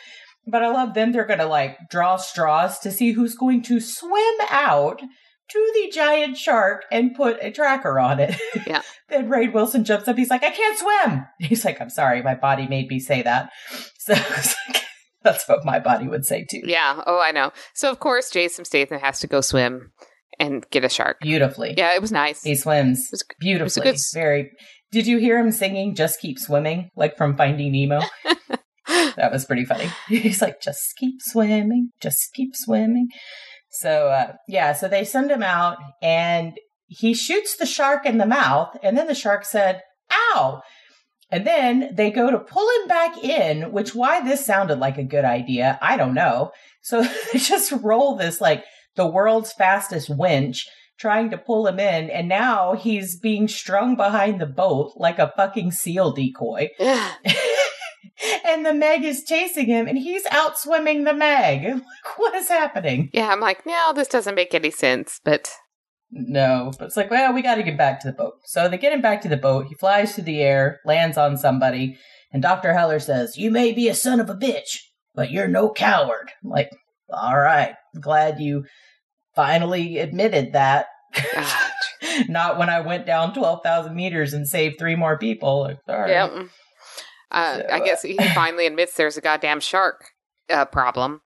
But 0.48 0.64
I 0.64 0.70
love 0.70 0.94
then 0.94 1.12
they're 1.12 1.26
gonna 1.26 1.48
like 1.48 1.78
draw 1.90 2.18
straws 2.18 2.80
to 2.80 2.92
see 2.92 3.12
who's 3.12 3.36
going 3.36 3.64
to 3.64 3.80
swim 3.80 4.36
out 4.50 5.02
to 5.50 5.72
the 5.76 5.92
giant 5.92 6.38
shark 6.38 6.84
and 6.92 7.14
put 7.16 7.38
a 7.42 7.52
tracker 7.52 8.00
on 8.00 8.20
it. 8.20 8.36
Yeah. 8.66 8.82
then 9.10 9.30
Rainn 9.30 9.54
Wilson 9.54 9.84
jumps 9.84 10.08
up. 10.08 10.18
He's 10.18 10.32
like, 10.32 10.44
I 10.44 10.50
can't 10.50 10.78
swim. 10.80 11.26
He's 11.40 11.64
like, 11.64 11.80
I'm 11.80 11.92
sorry, 11.92 12.24
my 12.24 12.34
body 12.34 12.68
made 12.68 12.88
me 12.88 13.00
say 13.00 13.22
that. 13.22 13.50
So 14.00 14.14
like, 14.14 14.84
that's 15.24 15.50
what 15.50 15.66
my 15.66 15.80
body 15.80 16.08
would 16.08 16.26
say 16.26 16.46
too. 16.48 16.62
Yeah. 16.64 17.02
Oh, 17.08 17.20
I 17.20 17.32
know. 17.32 17.52
So 17.74 17.90
of 17.90 18.00
course 18.00 18.30
Jason 18.30 18.66
Statham 18.66 19.00
has 19.00 19.20
to 19.22 19.28
go 19.28 19.42
swim 19.42 19.92
and 20.40 20.66
get 20.70 20.84
a 20.84 20.90
shark. 20.90 21.20
Beautifully. 21.22 21.76
Yeah, 21.78 21.94
it 21.96 22.02
was 22.02 22.12
nice. 22.12 22.44
He 22.44 22.56
swims 22.56 23.08
was- 23.12 23.24
beautifully. 23.40 23.84
good 23.84 23.98
Very. 24.14 24.52
Did 24.92 25.08
you 25.08 25.18
hear 25.18 25.38
him 25.38 25.52
singing 25.52 25.96
Just 25.96 26.20
Keep 26.22 26.40
Swimming, 26.40 26.90
like 26.96 27.18
from 27.18 27.36
Finding 27.36 27.72
Nemo? 27.72 28.02
that 28.88 29.32
was 29.32 29.46
pretty 29.46 29.66
funny. 29.66 29.90
He's 30.08 30.42
like, 30.42 30.62
just 30.62 30.96
keep 30.98 31.22
swimming, 31.22 31.90
just 32.02 32.34
keep 32.34 32.56
swimming. 32.56 33.10
So, 33.72 34.08
uh, 34.08 34.34
yeah, 34.48 34.74
so 34.74 34.88
they 34.88 35.04
send 35.04 35.32
him 35.32 35.44
out 35.44 35.78
and 36.02 36.54
he 36.88 37.14
shoots 37.14 37.58
the 37.58 37.66
shark 37.66 38.06
in 38.06 38.20
the 38.20 38.26
mouth. 38.26 38.78
And 38.84 38.98
then 38.98 39.08
the 39.08 39.16
shark 39.16 39.44
said, 39.44 39.82
ow. 40.12 40.62
And 41.32 41.46
then 41.46 41.90
they 41.94 42.12
go 42.12 42.30
to 42.30 42.38
pull 42.40 42.68
him 42.82 42.88
back 42.88 43.22
in, 43.24 43.72
which 43.72 43.96
why 43.96 44.22
this 44.24 44.46
sounded 44.46 44.80
like 44.80 44.98
a 44.98 45.04
good 45.04 45.26
idea, 45.26 45.78
I 45.82 45.98
don't 45.98 46.14
know. 46.14 46.52
So 46.82 47.02
they 47.34 47.40
just 47.40 47.72
roll 47.72 48.16
this 48.16 48.40
like 48.40 48.64
the 48.96 49.08
world's 49.08 49.54
fastest 49.54 50.10
winch 50.10 50.68
trying 50.98 51.30
to 51.30 51.38
pull 51.38 51.68
him 51.68 51.80
in. 51.80 52.10
And 52.10 52.28
now 52.28 52.74
he's 52.74 53.20
being 53.20 53.48
strung 53.48 53.96
behind 53.96 54.40
the 54.40 54.46
boat 54.46 54.94
like 54.96 55.20
a 55.20 55.34
fucking 55.36 55.72
seal 55.72 56.12
decoy. 56.12 56.70
and 58.46 58.66
the 58.66 58.74
Meg 58.74 59.04
is 59.04 59.24
chasing 59.24 59.66
him 59.68 59.88
and 59.88 59.98
he's 59.98 60.26
out 60.32 60.58
swimming 60.58 61.04
the 61.04 61.14
Meg. 61.14 61.82
Like, 62.06 62.20
what 62.20 62.36
is 62.36 62.48
happening? 62.48 63.10
yeah, 63.14 63.30
I'm 63.30 63.40
like, 63.40 63.66
no, 63.66 63.92
this 63.94 64.08
doesn't 64.08 64.36
make 64.36 64.54
any 64.54 64.72
sense. 64.72 65.20
But 65.24 65.52
No, 66.12 66.72
but 66.78 66.86
it's 66.86 66.98
like, 66.98 67.10
well, 67.10 67.34
we 67.34 67.42
got 67.42 67.56
to 67.56 67.64
get 67.64 67.78
back 67.78 68.00
to 68.02 68.08
the 68.08 68.14
boat. 68.14 68.36
So 68.46 68.70
they 68.70 68.78
get 68.78 68.94
him 68.94 69.02
back 69.02 69.22
to 69.22 69.28
the 69.28 69.38
boat. 69.38 69.66
He 69.68 69.76
flies 69.76 70.14
through 70.14 70.26
the 70.26 70.42
air, 70.42 70.80
lands 70.86 71.18
on 71.18 71.38
somebody, 71.38 71.98
and 72.32 72.42
Dr. 72.42 72.74
Heller 72.74 73.00
says, 73.00 73.38
You 73.38 73.50
may 73.52 73.72
be 73.72 73.90
a 73.90 73.96
son 73.96 74.20
of 74.20 74.30
a 74.30 74.36
bitch, 74.36 74.78
but 75.14 75.32
you're 75.32 75.48
no 75.48 75.72
coward. 75.72 76.32
I'm 76.44 76.52
like, 76.52 76.70
all 77.10 77.38
right, 77.38 77.76
glad 78.00 78.40
you 78.40 78.66
finally 79.36 79.98
admitted 80.00 80.54
that. 80.54 80.88
Not 82.28 82.58
when 82.58 82.70
I 82.70 82.82
went 82.82 83.06
down 83.06 83.34
12,000 83.34 83.96
meters 83.96 84.34
and 84.34 84.48
saved 84.48 84.78
three 84.80 84.96
more 84.96 85.18
people. 85.18 85.62
Like, 85.62 85.78
all 85.88 86.00
right. 86.00 86.10
yeah. 86.10 86.28
mm. 86.30 86.50
Uh, 87.32 87.58
So, 87.58 87.68
I 87.72 87.80
guess 87.80 88.02
he 88.02 88.18
finally 88.34 88.66
admits 88.68 88.96
there's 88.96 89.18
a 89.18 89.22
goddamn 89.22 89.60
shark 89.60 90.06
uh, 90.50 90.66
problem. 90.66 91.22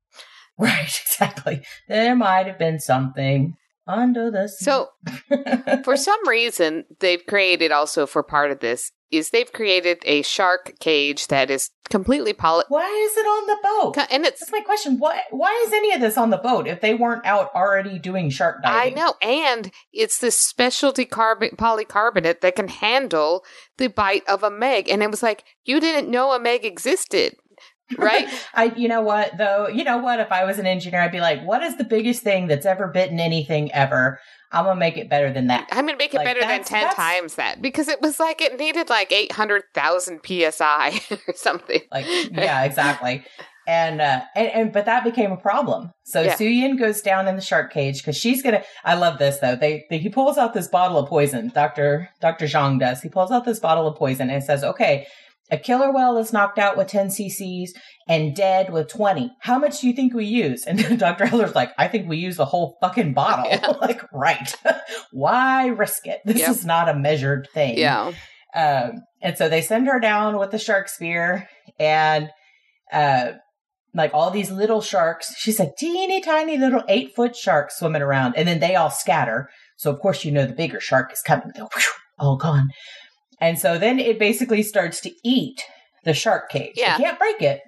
Right, 0.57 0.81
exactly. 1.05 1.63
There 1.87 2.15
might 2.15 2.47
have 2.47 2.57
been 2.59 2.79
something 2.79 3.55
under 3.89 4.31
the 4.31 4.47
sea. 4.47 4.65
So 4.65 4.89
for 5.83 5.97
some 5.97 6.27
reason 6.27 6.85
they've 6.99 7.25
created 7.25 7.71
also 7.71 8.05
for 8.05 8.23
part 8.23 8.51
of 8.51 8.59
this 8.59 8.91
is 9.11 9.31
they've 9.31 9.51
created 9.51 9.97
a 10.05 10.21
shark 10.21 10.73
cage 10.79 11.27
that 11.27 11.49
is 11.49 11.71
completely 11.89 12.31
poly 12.31 12.63
why 12.67 12.85
is 12.85 13.17
it 13.17 13.25
on 13.25 13.47
the 13.47 13.57
boat? 13.63 14.07
and 14.11 14.23
it's 14.23 14.39
That's 14.39 14.51
my 14.51 14.61
question. 14.61 14.99
Why 14.99 15.21
why 15.31 15.63
is 15.65 15.73
any 15.73 15.93
of 15.93 16.01
this 16.01 16.17
on 16.17 16.29
the 16.29 16.37
boat 16.37 16.67
if 16.67 16.81
they 16.81 16.93
weren't 16.93 17.25
out 17.25 17.49
already 17.55 17.97
doing 17.97 18.29
shark 18.29 18.61
diving? 18.61 18.93
I 18.93 18.95
know, 18.95 19.15
and 19.21 19.71
it's 19.91 20.19
this 20.19 20.37
specialty 20.37 21.05
carbon 21.05 21.51
polycarbonate 21.57 22.41
that 22.41 22.55
can 22.55 22.67
handle 22.67 23.43
the 23.77 23.87
bite 23.87 24.27
of 24.27 24.43
a 24.43 24.51
meg. 24.51 24.87
And 24.89 25.01
it 25.01 25.09
was 25.09 25.23
like 25.23 25.43
you 25.65 25.79
didn't 25.79 26.11
know 26.11 26.31
a 26.31 26.39
meg 26.39 26.63
existed, 26.63 27.35
right? 27.97 28.27
I 28.53 28.65
you 28.75 28.87
know 28.87 29.01
what 29.01 29.37
though? 29.37 29.67
You 29.67 29.83
know 29.83 29.97
what? 29.97 30.19
If 30.19 30.31
I 30.31 30.43
was 30.45 30.59
an 30.59 30.65
engineer, 30.65 31.01
I'd 31.01 31.11
be 31.11 31.19
like, 31.19 31.41
what 31.43 31.63
is 31.63 31.77
the 31.77 31.83
biggest 31.83 32.21
thing 32.23 32.47
that's 32.47 32.65
ever 32.65 32.87
bitten 32.87 33.19
anything 33.19 33.71
ever? 33.73 34.19
I'm 34.51 34.65
gonna 34.65 34.79
make 34.79 34.97
it 34.97 35.09
better 35.09 35.31
than 35.31 35.47
that. 35.47 35.67
I'm 35.71 35.85
gonna 35.85 35.97
make 35.97 36.13
it 36.13 36.17
Like, 36.17 36.25
better 36.25 36.39
than 36.41 36.63
ten 36.63 36.81
that's- 36.81 36.95
times 36.95 37.35
that 37.35 37.61
because 37.61 37.87
it 37.87 38.01
was 38.01 38.19
like 38.19 38.41
it 38.41 38.57
needed 38.59 38.89
like 38.89 39.11
eight 39.11 39.31
hundred 39.33 39.63
thousand 39.73 40.21
psi 40.25 40.99
or 41.11 41.33
something. 41.35 41.81
Like, 41.91 42.05
yeah, 42.31 42.63
exactly. 42.63 43.23
And, 43.67 44.01
uh, 44.01 44.21
and, 44.35 44.47
and, 44.47 44.73
but 44.73 44.85
that 44.85 45.03
became 45.03 45.31
a 45.31 45.37
problem. 45.37 45.91
So 46.03 46.21
Yeah. 46.23 46.35
Suyin 46.35 46.79
goes 46.79 47.01
down 47.01 47.27
in 47.27 47.35
the 47.35 47.41
shark 47.41 47.71
cage 47.71 47.99
because 47.99 48.17
she's 48.17 48.41
gonna, 48.41 48.63
I 48.83 48.95
love 48.95 49.19
this 49.19 49.37
though. 49.37 49.55
They, 49.55 49.85
they, 49.91 49.99
he 49.99 50.09
pulls 50.09 50.39
out 50.39 50.55
this 50.55 50.67
bottle 50.67 50.97
of 50.97 51.07
poison. 51.07 51.51
Dr. 51.53 52.09
Dr. 52.19 52.45
Zhang 52.45 52.79
does. 52.79 53.03
He 53.03 53.09
pulls 53.09 53.29
out 53.29 53.45
this 53.45 53.59
bottle 53.59 53.85
of 53.85 53.95
poison 53.95 54.31
and 54.31 54.43
says, 54.43 54.63
okay, 54.63 55.05
a 55.51 55.57
killer 55.57 55.91
whale 55.91 56.17
is 56.17 56.31
knocked 56.33 56.59
out 56.59 56.77
with 56.77 56.87
10 56.87 57.07
cc's 57.07 57.73
and 58.07 58.35
dead 58.35 58.71
with 58.71 58.87
20. 58.87 59.31
How 59.41 59.57
much 59.59 59.81
do 59.81 59.87
you 59.87 59.93
think 59.93 60.13
we 60.13 60.25
use? 60.25 60.65
And 60.65 60.99
Dr. 60.99 61.25
Heller's 61.25 61.55
like, 61.55 61.71
I 61.77 61.87
think 61.87 62.07
we 62.07 62.17
use 62.17 62.37
the 62.37 62.45
whole 62.45 62.77
fucking 62.81 63.13
bottle. 63.13 63.45
Yeah. 63.49 63.67
like, 63.81 64.01
right. 64.13 64.53
Why 65.11 65.67
risk 65.67 66.05
it? 66.07 66.21
This 66.25 66.39
Yep. 66.39 66.49
is 66.49 66.65
not 66.65 66.89
a 66.89 66.93
measured 66.93 67.47
thing. 67.53 67.77
Yeah, 67.77 68.11
Um, 68.55 69.03
and 69.21 69.37
so 69.37 69.49
they 69.49 69.61
send 69.61 69.87
her 69.87 69.99
down 69.99 70.37
with 70.37 70.51
the 70.51 70.59
shark 70.59 70.87
spear 70.89 71.47
and, 71.79 72.29
uh, 72.91 73.33
like 73.95 74.13
all 74.13 74.29
these 74.29 74.51
little 74.51 74.81
sharks. 74.81 75.33
She's 75.37 75.59
like 75.59 75.75
teeny 75.75 76.21
tiny 76.21 76.57
little 76.57 76.83
eight 76.87 77.15
foot 77.15 77.35
sharks 77.35 77.79
swimming 77.79 78.03
around 78.03 78.35
and 78.37 78.47
then 78.47 78.59
they 78.59 78.75
all 78.75 78.91
scatter. 78.91 79.49
So 79.77 79.89
of 79.91 79.99
course, 79.99 80.23
you 80.23 80.31
know, 80.31 80.45
the 80.45 80.53
bigger 80.53 80.79
shark 80.79 81.11
is 81.11 81.21
coming. 81.21 81.51
They're 81.55 81.67
all 82.19 82.37
gone. 82.37 82.69
And 83.41 83.57
so 83.57 83.77
then 83.77 83.99
it 83.99 84.19
basically 84.19 84.63
starts 84.63 84.99
to 85.01 85.11
eat 85.23 85.61
the 86.03 86.13
shark 86.13 86.49
cage. 86.49 86.73
Yeah. 86.75 86.97
They 86.97 87.03
can't 87.03 87.19
break 87.19 87.41
it. 87.41 87.61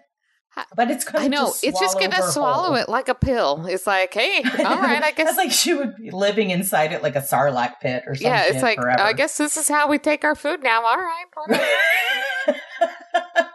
But 0.75 0.91
it's 0.91 1.05
gonna 1.05 1.23
I 1.23 1.27
know 1.29 1.45
just 1.45 1.63
it's 1.63 1.79
just 1.79 1.93
swallow 1.93 2.09
gonna 2.09 2.31
swallow 2.31 2.63
whole. 2.67 2.75
it 2.75 2.89
like 2.89 3.07
a 3.07 3.15
pill. 3.15 3.65
It's 3.67 3.87
like, 3.87 4.13
hey, 4.13 4.43
all 4.59 4.81
right, 4.81 5.01
I 5.01 5.11
guess. 5.11 5.27
That's 5.27 5.37
like 5.37 5.51
she 5.51 5.73
would 5.73 5.95
be 5.95 6.11
living 6.11 6.49
inside 6.49 6.91
it 6.91 7.01
like 7.01 7.15
a 7.15 7.21
sarlacc 7.21 7.79
pit 7.81 8.03
or 8.05 8.15
something. 8.15 8.27
yeah, 8.27 8.43
it's 8.47 8.61
like 8.61 8.77
forever. 8.77 9.01
I 9.01 9.13
guess 9.13 9.37
this 9.37 9.55
is 9.55 9.69
how 9.69 9.87
we 9.87 9.97
take 9.97 10.25
our 10.25 10.35
food 10.35 10.61
now. 10.61 10.85
All 10.85 10.97
right, 10.97 11.25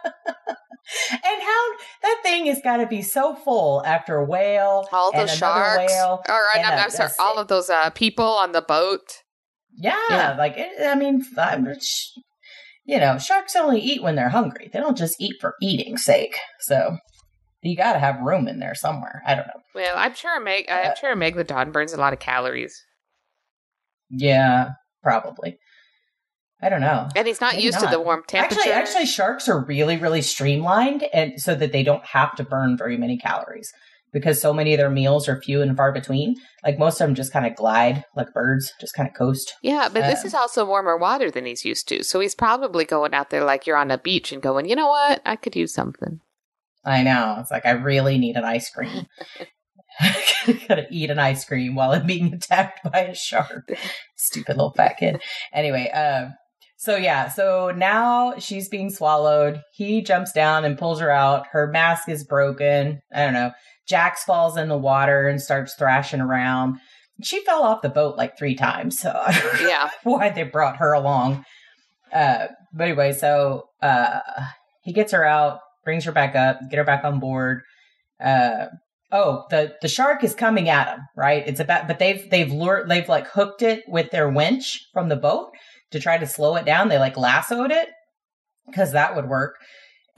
and 0.03 1.41
how 1.41 1.71
that 2.01 2.19
thing 2.23 2.47
has 2.47 2.61
got 2.63 2.77
to 2.77 2.87
be 2.87 3.01
so 3.03 3.35
full 3.35 3.83
after 3.85 4.15
a 4.17 4.25
whale, 4.25 4.87
all 4.91 5.11
and 5.11 5.21
another 5.21 5.35
sharks. 5.37 5.91
whale. 5.93 6.23
all 6.27 6.41
right, 6.53 6.65
I'm, 6.65 6.79
a- 6.79 6.81
I'm 6.81 6.89
sorry. 6.89 7.11
All 7.19 7.37
of 7.37 7.47
those 7.47 7.69
uh, 7.69 7.89
people 7.91 8.25
on 8.25 8.53
the 8.53 8.61
boat. 8.61 9.21
Yeah, 9.77 9.97
Yeah. 10.09 10.35
like 10.37 10.55
it, 10.57 10.71
I 10.85 10.95
mean, 10.95 11.23
I'm, 11.37 11.67
you 12.85 12.99
know, 12.99 13.17
sharks 13.19 13.55
only 13.55 13.79
eat 13.79 14.01
when 14.01 14.15
they're 14.15 14.29
hungry. 14.29 14.69
They 14.71 14.79
don't 14.79 14.97
just 14.97 15.15
eat 15.19 15.35
for 15.39 15.53
eating's 15.61 16.03
sake. 16.03 16.35
So 16.61 16.97
you 17.61 17.75
got 17.77 17.93
to 17.93 17.99
have 17.99 18.21
room 18.21 18.47
in 18.47 18.59
there 18.59 18.75
somewhere. 18.75 19.21
I 19.25 19.35
don't 19.35 19.47
know. 19.47 19.61
Well, 19.75 19.93
I'm 19.97 20.15
sure 20.15 20.39
Meg. 20.39 20.65
Uh, 20.69 20.73
I'm 20.85 20.95
sure 20.99 21.13
the 21.13 21.21
Megalodon 21.21 21.71
burns 21.71 21.93
a 21.93 21.97
lot 21.97 22.13
of 22.13 22.19
calories, 22.19 22.81
Yeah, 24.09 24.69
probably. 25.03 25.57
I 26.61 26.69
don't 26.69 26.81
know. 26.81 27.07
and 27.15 27.27
he's 27.27 27.39
not 27.39 27.53
Maybe 27.53 27.65
used 27.65 27.79
to 27.81 27.87
the 27.87 27.99
warm 27.99 28.23
temperature. 28.27 28.59
Actually, 28.59 28.73
actually, 28.73 29.05
sharks 29.05 29.47
are 29.47 29.63
really, 29.63 29.97
really 29.97 30.23
streamlined, 30.23 31.03
and 31.13 31.39
so 31.39 31.53
that 31.53 31.71
they 31.71 31.83
don't 31.83 32.03
have 32.05 32.35
to 32.37 32.43
burn 32.43 32.75
very 32.77 32.97
many 32.97 33.17
calories 33.17 33.71
because 34.13 34.41
so 34.41 34.53
many 34.53 34.73
of 34.73 34.77
their 34.77 34.89
meals 34.89 35.27
are 35.27 35.41
few 35.41 35.61
and 35.61 35.75
far 35.75 35.91
between. 35.91 36.35
Like 36.63 36.79
most 36.79 36.99
of 36.99 37.07
them 37.07 37.15
just 37.15 37.33
kind 37.33 37.45
of 37.45 37.55
glide 37.55 38.03
like 38.15 38.33
birds, 38.33 38.73
just 38.79 38.93
kind 38.93 39.07
of 39.07 39.15
coast. 39.15 39.55
yeah, 39.61 39.89
but 39.91 40.01
this 40.01 40.23
uh, 40.23 40.27
is 40.27 40.33
also 40.33 40.65
warmer 40.65 40.97
water 40.97 41.29
than 41.29 41.45
he's 41.45 41.65
used 41.65 41.87
to, 41.89 42.03
so 42.03 42.19
he's 42.19 42.35
probably 42.35 42.85
going 42.85 43.13
out 43.13 43.29
there 43.29 43.43
like 43.43 43.67
you're 43.67 43.77
on 43.77 43.91
a 43.91 43.97
beach 43.97 44.31
and 44.31 44.41
going, 44.41 44.67
you 44.67 44.75
know 44.75 44.87
what, 44.87 45.21
I 45.25 45.35
could 45.35 45.55
use 45.55 45.73
something. 45.73 46.19
I 46.85 47.03
know. 47.03 47.37
It's 47.39 47.51
like 47.51 47.65
I 47.65 47.71
really 47.71 48.17
need 48.17 48.37
an 48.37 48.45
ice 48.45 48.69
cream. 48.69 49.07
Gotta 50.67 50.85
eat 50.91 51.09
an 51.09 51.19
ice 51.19 51.43
cream 51.45 51.75
while 51.75 51.91
I'm 51.91 52.05
being 52.05 52.33
attacked 52.33 52.89
by 52.91 52.99
a 52.99 53.15
shark. 53.15 53.69
Stupid 54.15 54.57
little 54.57 54.73
fat 54.73 54.97
kid. 54.97 55.21
Anyway, 55.53 55.89
uh, 55.93 56.29
so 56.77 56.95
yeah, 56.95 57.27
so 57.27 57.73
now 57.75 58.35
she's 58.37 58.69
being 58.69 58.91
swallowed. 58.91 59.61
He 59.73 60.01
jumps 60.01 60.31
down 60.31 60.63
and 60.63 60.77
pulls 60.77 60.99
her 60.99 61.09
out. 61.09 61.47
Her 61.51 61.67
mask 61.67 62.07
is 62.07 62.23
broken. 62.23 62.99
I 63.13 63.25
don't 63.25 63.33
know. 63.33 63.51
Jax 63.87 64.23
falls 64.23 64.57
in 64.57 64.67
the 64.67 64.77
water 64.77 65.27
and 65.27 65.41
starts 65.41 65.75
thrashing 65.75 66.21
around. 66.21 66.77
She 67.23 67.43
fell 67.45 67.63
off 67.63 67.81
the 67.81 67.89
boat 67.89 68.17
like 68.17 68.37
three 68.37 68.55
times. 68.55 68.99
So 68.99 69.09
I 69.11 69.31
don't 69.31 69.61
know 69.61 69.69
Yeah, 69.69 69.89
why 70.03 70.29
they 70.29 70.43
brought 70.43 70.77
her 70.77 70.93
along. 70.93 71.45
Uh, 72.13 72.47
but 72.73 72.87
anyway, 72.87 73.13
so 73.13 73.63
uh, 73.81 74.19
he 74.83 74.93
gets 74.93 75.11
her 75.11 75.25
out, 75.25 75.59
brings 75.83 76.05
her 76.05 76.11
back 76.11 76.35
up, 76.35 76.59
get 76.69 76.77
her 76.77 76.83
back 76.83 77.03
on 77.03 77.19
board. 77.19 77.61
Uh, 78.23 78.67
oh, 79.11 79.45
the 79.49 79.75
the 79.81 79.87
shark 79.87 80.23
is 80.23 80.35
coming 80.35 80.69
at 80.69 80.87
him, 80.89 80.99
right? 81.15 81.43
It's 81.47 81.59
about, 81.59 81.87
but 81.87 81.99
they've 81.99 82.29
they've 82.29 82.51
lured, 82.51 82.89
they've 82.89 83.09
like 83.09 83.27
hooked 83.27 83.61
it 83.61 83.83
with 83.87 84.11
their 84.11 84.29
winch 84.29 84.85
from 84.93 85.09
the 85.09 85.15
boat 85.15 85.49
to 85.91 85.99
try 85.99 86.17
to 86.17 86.27
slow 86.27 86.55
it 86.55 86.65
down. 86.65 86.89
They 86.89 86.97
like 86.99 87.17
lassoed 87.17 87.71
it 87.71 87.89
because 88.67 88.91
that 88.93 89.15
would 89.15 89.27
work. 89.27 89.55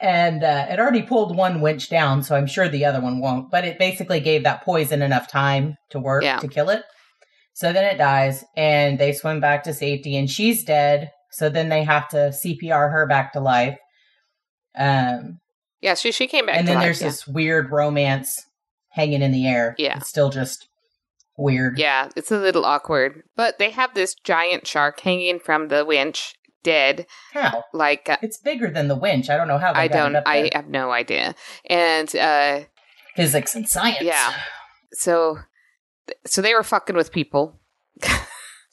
and 0.00 0.42
uh, 0.42 0.66
it 0.70 0.78
already 0.80 1.02
pulled 1.02 1.36
one 1.36 1.60
winch 1.60 1.88
down, 1.90 2.22
so 2.22 2.34
I'm 2.36 2.46
sure 2.46 2.68
the 2.68 2.84
other 2.84 3.00
one 3.00 3.20
won't. 3.20 3.50
But 3.50 3.64
it 3.64 3.78
basically 3.78 4.20
gave 4.20 4.42
that 4.44 4.64
poison 4.64 5.02
enough 5.02 5.28
time 5.28 5.76
to 5.90 6.00
work 6.00 6.22
Yeah. 6.22 6.38
to 6.38 6.48
kill 6.48 6.70
it. 6.70 6.82
So 7.52 7.72
then 7.72 7.84
it 7.84 7.98
dies, 7.98 8.44
and 8.56 8.98
they 8.98 9.12
swim 9.12 9.40
back 9.40 9.64
to 9.64 9.74
safety, 9.74 10.16
and 10.16 10.30
she's 10.30 10.64
dead. 10.64 11.10
So 11.32 11.48
then 11.48 11.68
they 11.68 11.84
have 11.84 12.08
to 12.08 12.32
CPR 12.32 12.90
her 12.90 13.06
back 13.06 13.32
to 13.34 13.40
life. 13.40 13.78
Um, 14.76 15.38
yeah. 15.80 15.94
She 15.94 16.12
she 16.12 16.26
came 16.26 16.46
back. 16.46 16.56
and 16.56 16.66
then 16.66 16.76
life, 16.76 16.84
there's 16.84 17.00
yeah. 17.02 17.08
this 17.08 17.26
weird 17.26 17.70
romance 17.70 18.44
hanging 18.90 19.22
in 19.22 19.32
the 19.32 19.46
air. 19.46 19.74
Yeah. 19.78 19.96
It's 19.98 20.08
still 20.08 20.30
just 20.30 20.68
weird. 21.36 21.78
Yeah, 21.78 22.08
it's 22.16 22.30
a 22.30 22.38
little 22.38 22.64
awkward, 22.64 23.22
but 23.36 23.58
they 23.58 23.70
have 23.70 23.94
this 23.94 24.14
giant 24.24 24.66
shark 24.66 25.00
hanging 25.00 25.38
from 25.40 25.68
the 25.68 25.84
winch, 25.84 26.34
dead. 26.62 27.06
How? 27.32 27.64
Like 27.72 28.08
uh, 28.08 28.16
It's 28.22 28.38
bigger 28.38 28.70
than 28.70 28.88
the 28.88 28.96
winch. 28.96 29.30
I 29.30 29.36
don't 29.36 29.48
know 29.48 29.58
how 29.58 29.72
they 29.72 29.80
I 29.80 29.88
got 29.88 29.94
don't, 29.94 30.14
it 30.16 30.18
up 30.18 30.24
I 30.26 30.50
have 30.54 30.68
no 30.68 30.90
idea. 30.90 31.34
And 31.66 32.14
uh, 32.16 32.60
Physics 33.16 33.54
and 33.54 33.68
science. 33.68 34.02
Yeah. 34.02 34.32
so, 34.92 35.38
so 36.26 36.42
they 36.42 36.54
were 36.54 36.62
fucking 36.62 36.96
with 36.96 37.12
people. 37.12 37.60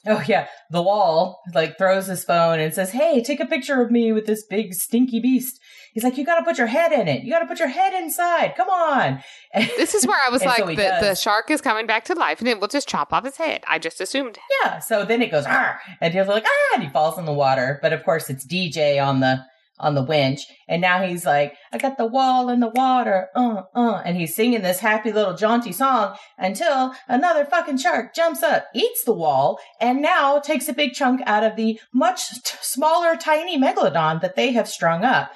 Oh 0.06 0.22
yeah, 0.26 0.46
the 0.70 0.80
wall 0.82 1.40
like 1.54 1.76
throws 1.76 2.06
his 2.06 2.24
phone 2.24 2.60
and 2.60 2.72
says, 2.72 2.92
"Hey, 2.92 3.22
take 3.22 3.40
a 3.40 3.46
picture 3.46 3.82
of 3.82 3.90
me 3.90 4.12
with 4.12 4.26
this 4.26 4.44
big 4.48 4.72
stinky 4.74 5.20
beast." 5.20 5.60
He's 5.92 6.04
like, 6.04 6.16
"You 6.16 6.24
got 6.24 6.38
to 6.38 6.44
put 6.44 6.56
your 6.56 6.68
head 6.68 6.92
in 6.92 7.08
it. 7.08 7.24
You 7.24 7.32
got 7.32 7.40
to 7.40 7.46
put 7.46 7.58
your 7.58 7.68
head 7.68 7.92
inside. 7.94 8.54
Come 8.56 8.68
on." 8.68 9.22
This 9.76 9.94
is 9.94 10.06
where 10.06 10.18
I 10.24 10.28
was 10.30 10.44
like, 10.44 10.58
so 10.58 10.66
the, 10.66 10.98
the 11.00 11.14
shark 11.14 11.50
is 11.50 11.60
coming 11.60 11.86
back 11.86 12.04
to 12.04 12.14
life, 12.14 12.38
and 12.38 12.48
it 12.48 12.60
will 12.60 12.68
just 12.68 12.86
chop 12.88 13.12
off 13.12 13.24
his 13.24 13.38
head. 13.38 13.64
I 13.66 13.78
just 13.78 14.00
assumed. 14.00 14.38
yeah. 14.62 14.78
So 14.78 15.04
then 15.04 15.20
it 15.22 15.30
goes, 15.30 15.46
"Arr!" 15.46 15.80
and 16.00 16.14
he's 16.14 16.28
like, 16.28 16.44
"Ah!" 16.46 16.74
and 16.74 16.84
he 16.84 16.90
falls 16.90 17.18
in 17.18 17.24
the 17.24 17.32
water. 17.32 17.78
But 17.82 17.92
of 17.92 18.04
course, 18.04 18.30
it's 18.30 18.46
DJ 18.46 19.04
on 19.04 19.20
the 19.20 19.44
on 19.80 19.94
the 19.94 20.02
winch, 20.02 20.46
and 20.68 20.80
now 20.80 21.02
he's 21.02 21.24
like, 21.24 21.56
"I 21.72 21.78
got 21.78 21.98
the 21.98 22.06
wall 22.06 22.48
in 22.48 22.60
the 22.60 22.68
water, 22.68 23.28
uh, 23.34 23.62
uh," 23.74 24.02
and 24.04 24.16
he's 24.16 24.34
singing 24.34 24.62
this 24.62 24.80
happy 24.80 25.12
little 25.12 25.34
jaunty 25.34 25.72
song 25.72 26.16
until 26.36 26.94
another 27.08 27.44
fucking 27.44 27.78
shark 27.78 28.14
jumps 28.14 28.42
up, 28.42 28.66
eats 28.74 29.04
the 29.04 29.12
wall, 29.12 29.58
and 29.80 30.02
now 30.02 30.38
takes 30.38 30.68
a 30.68 30.72
big 30.72 30.92
chunk 30.92 31.20
out 31.26 31.44
of 31.44 31.56
the 31.56 31.80
much 31.92 32.30
t- 32.30 32.56
smaller, 32.60 33.16
tiny 33.16 33.58
megalodon 33.58 34.20
that 34.20 34.36
they 34.36 34.52
have 34.52 34.68
strung 34.68 35.04
up. 35.04 35.32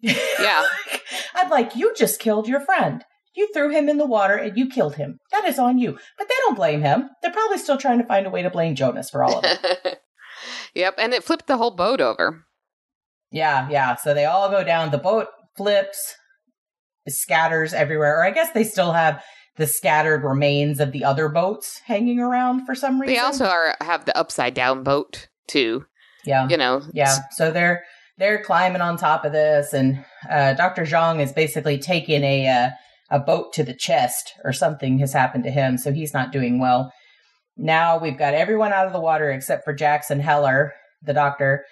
Yeah. 0.00 0.66
I'm 1.34 1.50
like, 1.50 1.76
you 1.76 1.94
just 1.94 2.20
killed 2.20 2.48
your 2.48 2.60
friend. 2.60 3.04
You 3.34 3.48
threw 3.52 3.70
him 3.70 3.88
in 3.88 3.98
the 3.98 4.06
water 4.06 4.34
and 4.34 4.56
you 4.56 4.68
killed 4.68 4.96
him. 4.96 5.18
That 5.30 5.44
is 5.44 5.58
on 5.58 5.78
you. 5.78 5.98
But 6.18 6.28
they 6.28 6.34
don't 6.40 6.56
blame 6.56 6.82
him. 6.82 7.10
They're 7.22 7.32
probably 7.32 7.58
still 7.58 7.78
trying 7.78 7.98
to 7.98 8.06
find 8.06 8.26
a 8.26 8.30
way 8.30 8.42
to 8.42 8.50
blame 8.50 8.74
Jonas 8.74 9.10
for 9.10 9.22
all 9.22 9.38
of 9.38 9.44
it. 9.44 10.00
yep, 10.74 10.94
and 10.98 11.14
it 11.14 11.24
flipped 11.24 11.46
the 11.46 11.56
whole 11.56 11.70
boat 11.70 12.00
over. 12.00 12.44
Yeah, 13.30 13.68
yeah. 13.70 13.96
So 13.96 14.14
they 14.14 14.24
all 14.24 14.50
go 14.50 14.64
down. 14.64 14.90
The 14.90 14.98
boat 14.98 15.28
flips, 15.56 16.14
scatters 17.08 17.72
everywhere. 17.72 18.18
Or 18.18 18.24
I 18.24 18.30
guess 18.30 18.52
they 18.52 18.64
still 18.64 18.92
have 18.92 19.22
the 19.56 19.66
scattered 19.66 20.24
remains 20.24 20.80
of 20.80 20.92
the 20.92 21.04
other 21.04 21.28
boats 21.28 21.80
hanging 21.84 22.20
around 22.20 22.66
for 22.66 22.74
some 22.74 23.00
reason. 23.00 23.14
They 23.14 23.20
also 23.20 23.46
are 23.46 23.76
have 23.80 24.04
the 24.04 24.16
upside 24.16 24.54
down 24.54 24.82
boat 24.82 25.28
too. 25.48 25.84
yeah. 26.24 26.48
You 26.48 26.56
know. 26.56 26.82
Yeah, 26.92 27.18
so 27.32 27.50
they're 27.50 27.84
they're 28.18 28.42
climbing 28.42 28.82
on 28.82 28.96
top 28.96 29.24
of 29.24 29.32
this, 29.32 29.72
and 29.72 30.04
uh, 30.28 30.54
Doctor 30.54 30.82
Zhang 30.82 31.20
is 31.20 31.32
basically 31.32 31.78
taking 31.78 32.22
a 32.22 32.46
uh, 32.46 32.70
a 33.10 33.18
boat 33.18 33.52
to 33.54 33.64
the 33.64 33.74
chest, 33.74 34.34
or 34.44 34.52
something 34.52 34.98
has 34.98 35.12
happened 35.12 35.44
to 35.44 35.50
him, 35.50 35.78
so 35.78 35.92
he's 35.92 36.14
not 36.14 36.32
doing 36.32 36.58
well. 36.60 36.92
Now 37.56 37.98
we've 37.98 38.18
got 38.18 38.34
everyone 38.34 38.72
out 38.72 38.86
of 38.86 38.92
the 38.92 39.00
water 39.00 39.30
except 39.30 39.64
for 39.64 39.74
Jackson 39.74 40.20
Heller, 40.20 40.72
the 41.02 41.12
doctor, 41.12 41.64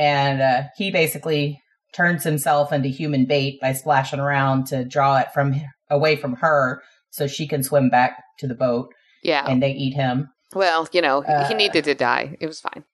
and 0.00 0.40
uh, 0.40 0.62
he 0.76 0.90
basically 0.90 1.60
turns 1.92 2.24
himself 2.24 2.72
into 2.72 2.88
human 2.88 3.26
bait 3.26 3.60
by 3.60 3.72
splashing 3.74 4.18
around 4.20 4.66
to 4.68 4.84
draw 4.84 5.18
it 5.18 5.28
from 5.34 5.54
away 5.90 6.16
from 6.16 6.36
her, 6.36 6.82
so 7.10 7.26
she 7.26 7.46
can 7.46 7.62
swim 7.62 7.90
back 7.90 8.12
to 8.38 8.46
the 8.48 8.54
boat, 8.54 8.88
Yeah. 9.22 9.44
and 9.46 9.62
they 9.62 9.72
eat 9.72 9.94
him. 9.94 10.30
well, 10.54 10.88
you 10.92 11.02
know, 11.02 11.22
Uh, 11.24 11.46
he 11.48 11.54
needed 11.54 11.84
to 11.84 11.94
die. 11.94 12.36
It 12.40 12.46
was 12.46 12.60
fine. 12.60 12.84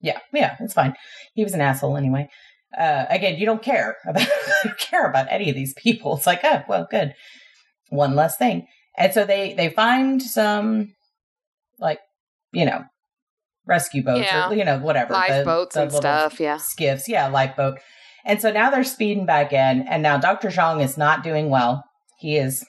Yeah, 0.00 0.18
yeah, 0.32 0.56
it's 0.60 0.74
fine. 0.74 0.94
He 1.34 1.42
was 1.44 1.54
an 1.54 1.60
asshole 1.60 1.96
anyway. 1.96 2.28
Uh, 2.76 3.04
again, 3.08 3.38
you 3.38 3.46
don't 3.46 3.62
care 3.62 3.96
about 4.06 4.22
you 4.26 4.54
don't 4.64 4.78
care 4.78 5.06
about 5.08 5.26
any 5.30 5.48
of 5.48 5.54
these 5.56 5.74
people. 5.74 6.16
It's 6.16 6.26
like, 6.26 6.40
oh, 6.44 6.62
well, 6.68 6.86
good, 6.90 7.14
one 7.90 8.14
less 8.14 8.36
thing. 8.36 8.66
And 8.98 9.12
so 9.14 9.24
they 9.24 9.54
they 9.54 9.68
find 9.70 10.20
some, 10.22 10.92
like, 11.78 12.00
you 12.52 12.64
know, 12.66 12.84
rescue 13.66 14.02
boats 14.02 14.26
Yeah. 14.30 14.50
or 14.50 14.54
you 14.54 14.64
know 14.64 14.78
whatever 14.78 15.12
Lifeboats 15.12 15.76
and 15.76 15.92
stuff. 15.92 16.40
Yeah. 16.40 16.56
skiffs, 16.58 17.08
yeah, 17.08 17.28
lifeboat. 17.28 17.78
And 18.24 18.40
so 18.40 18.52
now 18.52 18.70
they're 18.70 18.84
speeding 18.84 19.26
back 19.26 19.52
in, 19.52 19.86
and 19.88 20.02
now 20.02 20.16
Doctor 20.16 20.48
Zhang 20.48 20.82
is 20.82 20.96
not 20.96 21.24
doing 21.24 21.50
well. 21.50 21.84
He 22.18 22.36
is 22.36 22.64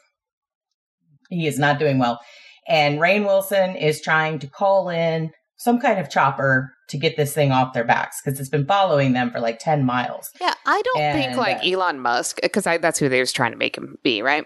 he 1.30 1.48
is 1.48 1.60
not 1.60 1.80
doing 1.80 2.00
well, 2.00 2.20
and 2.68 3.00
Rainn 3.00 3.26
Wilson 3.26 3.76
is 3.76 4.02
trying 4.02 4.40
to 4.40 4.48
call 4.48 4.90
in 4.90 5.32
some 5.58 5.80
kind 5.80 6.00
of 6.00 6.10
chopper 6.10 6.74
to 6.90 6.98
get 6.98 7.16
this 7.16 7.34
thing 7.34 7.52
off 7.52 7.74
their 7.74 7.86
backs 7.86 8.18
because 8.24 8.40
it's 8.40 8.50
been 8.50 8.66
following 8.66 9.14
them 9.14 9.32
for 9.32 9.40
like 9.40 9.60
ten 9.60 9.86
miles. 9.86 10.30
Yeah, 10.42 10.54
I 10.66 10.82
don't 10.82 10.98
think 11.14 11.38
like 11.38 11.58
uh, 11.58 11.70
Elon 11.70 12.00
Musk 12.00 12.40
because 12.42 12.64
that's 12.64 13.00
who 13.00 13.08
they 13.10 13.20
was 13.20 13.32
trying 13.32 13.52
to 13.52 13.58
make 13.58 13.78
him 13.78 13.98
be, 14.04 14.22
right? 14.22 14.46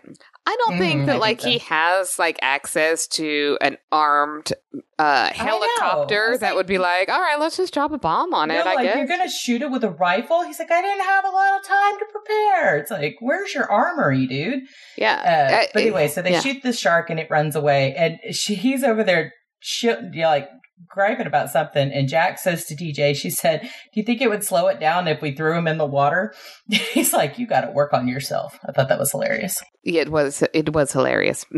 I 0.50 0.56
don't 0.66 0.76
Mhm, 0.76 0.80
think 0.80 1.06
that 1.08 1.20
like 1.20 1.42
so. 1.42 1.50
he 1.50 1.58
has 1.60 2.18
like 2.18 2.40
access 2.42 3.06
to 3.10 3.58
an 3.60 3.78
armed 3.92 4.54
uh 4.98 5.32
helicopter 5.34 6.38
that 6.40 6.50
like- 6.50 6.56
would 6.56 6.66
be 6.68 6.78
like, 6.78 7.10
all 7.10 7.20
right, 7.20 7.38
let's 7.40 7.58
just 7.58 7.74
drop 7.74 7.92
a 7.92 7.98
bomb 7.98 8.34
on 8.34 8.50
it. 8.50 8.66
I 8.66 8.74
like 8.76 8.86
guess. 8.86 8.96
you're 8.98 9.08
gonna 9.08 9.30
shoot 9.30 9.62
it 9.62 9.70
with 9.70 9.84
a 9.84 9.90
rifle. 9.90 10.44
He's 10.44 10.58
like, 10.60 10.72
I 10.72 10.82
didn't 10.82 11.06
have 11.06 11.26
a 11.26 11.30
lot 11.30 11.60
of 11.60 11.66
time 11.68 12.00
to 12.00 12.06
prepare. 12.12 12.78
It's 12.78 12.90
like, 12.92 13.18
where's 13.20 13.54
your 13.54 13.70
armory, 13.70 14.26
dude? 14.26 14.64
yeah. 14.98 15.50
Uh, 15.52 15.56
Uh, 15.58 15.66
but 15.74 15.82
anyway, 15.82 16.08
so 16.08 16.22
they 16.22 16.32
yeah. 16.32 16.40
shoot 16.40 16.64
the 16.64 16.74
shark 16.74 17.10
and 17.10 17.20
it 17.20 17.30
runs 17.30 17.56
away, 17.56 17.94
and 17.96 18.18
she, 18.34 18.56
he's 18.56 18.84
over 18.84 19.04
there, 19.04 19.34
sh- 19.60 19.84
you 19.84 20.22
know, 20.22 20.28
like 20.30 20.48
griping 20.88 21.28
about 21.28 21.50
something, 21.50 21.92
and 21.92 22.08
Jack 22.08 22.38
says 22.40 22.66
to 22.66 22.76
DJ, 22.76 23.16
she 23.16 23.30
said, 23.30 23.62
"Do 23.62 23.70
you 24.00 24.04
think 24.04 24.22
it 24.22 24.30
would 24.30 24.44
slow 24.44 24.68
it 24.68 24.80
down 24.80 25.08
if 25.08 25.22
we 25.22 25.32
threw 25.34 25.58
him 25.58 25.68
in 25.68 25.78
the 25.78 25.86
water?" 25.86 26.34
He's 26.70 27.14
like, 27.14 27.40
"You 27.40 27.48
got 27.48 27.62
to 27.62 27.72
work 27.72 27.94
on 27.94 28.08
yourself." 28.08 28.60
I 28.68 28.72
thought 28.72 28.90
that 28.90 29.00
was 29.00 29.12
hilarious. 29.12 29.62
It 29.84 30.10
was 30.10 30.44
it 30.54 30.74
was 30.74 30.92
hilarious. 30.92 31.46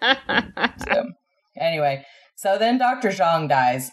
So, 0.00 1.04
anyway, 1.60 2.04
so 2.36 2.56
then 2.58 2.78
Dr. 2.78 3.08
Zhang 3.08 3.48
dies. 3.48 3.90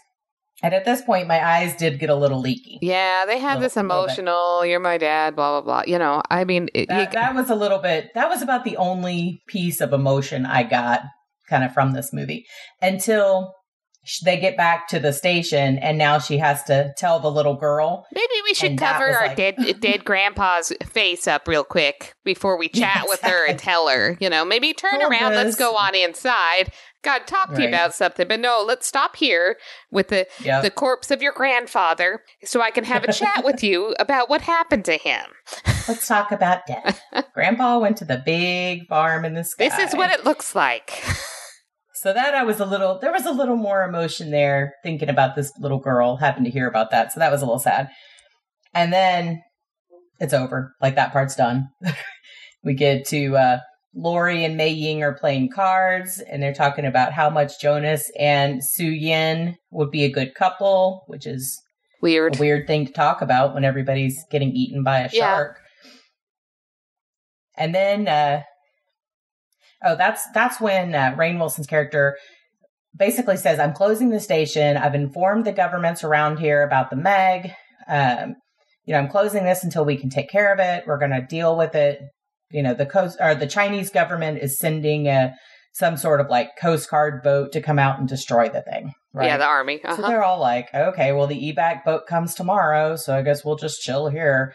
And 0.62 0.72
at 0.72 0.84
this 0.86 1.02
point, 1.02 1.28
my 1.28 1.44
eyes 1.44 1.76
did 1.76 1.98
get 1.98 2.08
a 2.08 2.14
little 2.14 2.40
leaky. 2.40 2.78
yeah, 2.80 3.24
they 3.26 3.38
had 3.38 3.54
Little- 3.54 3.62
this 3.62 3.76
emotional. 3.76 4.64
You're 4.64 4.80
my 4.80 4.96
dad. 4.96 5.36
Blah 5.36 5.60
blah 5.60 5.82
blah. 5.82 5.82
You 5.92 5.98
know, 5.98 6.22
I 6.30 6.44
mean, 6.44 6.68
it, 6.72 6.88
That, 6.88 7.12
you, 7.12 7.20
that 7.20 7.34
was 7.34 7.50
a 7.50 7.54
little 7.54 7.78
bit, 7.78 8.10
that 8.14 8.28
was 8.30 8.40
about 8.40 8.64
the 8.64 8.76
only 8.78 9.42
piece 9.48 9.80
of 9.82 9.92
emotion 9.92 10.46
I 10.46 10.62
got 10.62 11.02
kind 11.50 11.62
of 11.62 11.74
from 11.74 11.92
this 11.92 12.10
movie 12.12 12.46
until 12.80 13.52
they 14.24 14.38
get 14.38 14.56
back 14.56 14.88
to 14.88 14.98
the 14.98 15.12
station 15.12 15.78
and 15.78 15.98
now 15.98 16.18
she 16.18 16.38
has 16.38 16.62
to 16.64 16.92
tell 16.96 17.18
the 17.20 17.30
little 17.30 17.54
girl. 17.56 18.06
maybe 18.12 18.34
we 18.44 18.54
should 18.54 18.70
and 18.70 18.78
cover 18.78 19.06
our 19.08 19.26
like- 19.28 19.36
dead 19.36 19.56
dead 19.80 20.04
grandpa's 20.04 20.72
face 20.84 21.26
up 21.26 21.46
real 21.48 21.64
quick 21.64 22.14
before 22.24 22.56
we 22.58 22.68
chat 22.68 23.04
with 23.08 23.20
her 23.22 23.46
and 23.48 23.58
tell 23.58 23.88
her. 23.88 24.16
You 24.20 24.30
know, 24.30 24.44
maybe 24.44 24.72
turn 24.72 24.98
Well, 24.98 25.10
around. 25.10 25.34
Let's 25.34 25.56
go 25.56 25.76
on 25.76 25.94
inside. 25.94 26.72
God, 27.02 27.26
talk 27.28 27.54
to 27.54 27.62
you 27.62 27.68
about 27.68 27.94
something, 27.94 28.26
but 28.26 28.40
no, 28.40 28.64
let's 28.66 28.84
stop 28.84 29.14
here 29.14 29.58
with 29.92 30.08
the 30.08 30.26
Yep. 30.42 30.62
the 30.64 30.70
corpse 30.70 31.12
of 31.12 31.22
your 31.22 31.32
grandfather, 31.32 32.22
so 32.42 32.60
I 32.60 32.72
can 32.72 32.82
have 32.82 33.04
a 33.04 33.12
chat 33.12 33.44
with 33.44 33.62
you 33.62 33.94
about 34.00 34.28
what 34.28 34.40
happened 34.40 34.84
to 34.86 34.96
him. 34.96 35.24
Let's 35.86 36.08
talk 36.08 36.32
about 36.32 36.66
death. 36.66 37.00
Grandpa 37.34 37.78
went 37.78 37.96
to 37.98 38.04
the 38.04 38.20
big 38.26 38.88
farm 38.88 39.24
in 39.24 39.34
the 39.34 39.44
sky. 39.44 39.68
This 39.68 39.78
is 39.78 39.94
what 39.96 40.10
it 40.10 40.24
looks 40.24 40.56
like. 40.56 41.04
So 41.96 42.12
that 42.12 42.34
I 42.34 42.42
was 42.44 42.60
a 42.60 42.66
little, 42.66 42.98
there 42.98 43.12
was 43.12 43.24
a 43.24 43.32
little 43.32 43.56
more 43.56 43.82
emotion 43.82 44.30
there 44.30 44.74
thinking 44.82 45.08
about 45.08 45.34
this 45.34 45.50
little 45.58 45.78
girl, 45.78 46.16
happened 46.16 46.44
to 46.44 46.50
hear 46.52 46.68
about 46.68 46.90
that. 46.90 47.10
So 47.12 47.20
that 47.20 47.32
was 47.32 47.40
a 47.40 47.46
little 47.46 47.58
sad. 47.58 47.88
And 48.74 48.92
then 48.92 49.42
it's 50.20 50.34
over. 50.34 50.74
Like 50.82 50.94
that 50.96 51.12
part's 51.12 51.34
done. 51.36 51.68
we 52.62 52.74
get 52.74 53.06
to, 53.06 53.36
uh, 53.36 53.58
Lori 53.94 54.44
and 54.44 54.58
Mei 54.58 54.68
Ying 54.68 55.02
are 55.02 55.14
playing 55.14 55.48
cards 55.50 56.20
and 56.30 56.42
they're 56.42 56.52
talking 56.52 56.84
about 56.84 57.14
how 57.14 57.30
much 57.30 57.58
Jonas 57.62 58.10
and 58.18 58.62
Su 58.62 58.84
Yin 58.84 59.56
would 59.70 59.90
be 59.90 60.04
a 60.04 60.12
good 60.12 60.34
couple, 60.34 61.04
which 61.06 61.26
is 61.26 61.58
Weird. 62.02 62.36
a 62.36 62.38
weird 62.38 62.66
thing 62.66 62.84
to 62.86 62.92
talk 62.92 63.22
about 63.22 63.54
when 63.54 63.64
everybody's 63.64 64.22
getting 64.30 64.50
eaten 64.52 64.84
by 64.84 64.98
a 64.98 65.08
Yeah. 65.10 65.34
shark. 65.36 65.60
And 67.56 67.74
then, 67.74 68.06
uh, 68.06 68.42
oh, 69.86 69.96
that's 69.96 70.22
that's 70.34 70.60
when 70.60 70.94
uh, 70.94 71.14
Rainn 71.16 71.38
Wilson's 71.38 71.66
character 71.66 72.16
basically 72.96 73.36
says, 73.36 73.58
"I'm 73.58 73.72
closing 73.72 74.10
the 74.10 74.20
station. 74.20 74.76
I've 74.76 74.94
informed 74.94 75.44
the 75.44 75.52
governments 75.52 76.04
around 76.04 76.38
here 76.38 76.62
about 76.62 76.90
the 76.90 76.96
Meg. 76.96 77.52
Um, 77.88 78.34
you 78.84 78.92
know, 78.92 78.98
I'm 78.98 79.08
closing 79.08 79.44
this 79.44 79.64
until 79.64 79.84
we 79.84 79.96
can 79.96 80.10
take 80.10 80.28
care 80.28 80.52
of 80.52 80.58
it. 80.60 80.84
We're 80.86 80.98
going 80.98 81.10
to 81.10 81.20
deal 81.22 81.56
with 81.56 81.74
it. 81.74 82.00
You 82.50 82.62
know, 82.62 82.74
the 82.74 82.86
coast 82.86 83.16
or 83.20 83.34
the 83.34 83.46
Chinese 83.46 83.90
government 83.90 84.38
is 84.42 84.58
sending 84.58 85.06
a 85.08 85.34
some 85.72 85.96
sort 85.96 86.20
of 86.20 86.28
like 86.30 86.50
Coast 86.60 86.88
Guard 86.88 87.22
boat 87.22 87.52
to 87.52 87.60
come 87.60 87.78
out 87.78 87.98
and 87.98 88.08
destroy 88.08 88.48
the 88.48 88.62
thing. 88.62 88.92
Right? 89.12 89.26
Yeah, 89.26 89.36
the 89.36 89.44
army. 89.44 89.80
So 89.82 89.90
Uh-huh. 89.90 90.08
they're 90.08 90.24
all 90.24 90.40
like, 90.40 90.68
okay, 90.74 91.12
well, 91.12 91.26
the 91.26 91.52
evac 91.52 91.84
boat 91.84 92.06
comes 92.06 92.34
tomorrow, 92.34 92.96
so 92.96 93.14
I 93.16 93.22
guess 93.22 93.44
we'll 93.44 93.56
just 93.56 93.82
chill 93.82 94.08
here. 94.08 94.54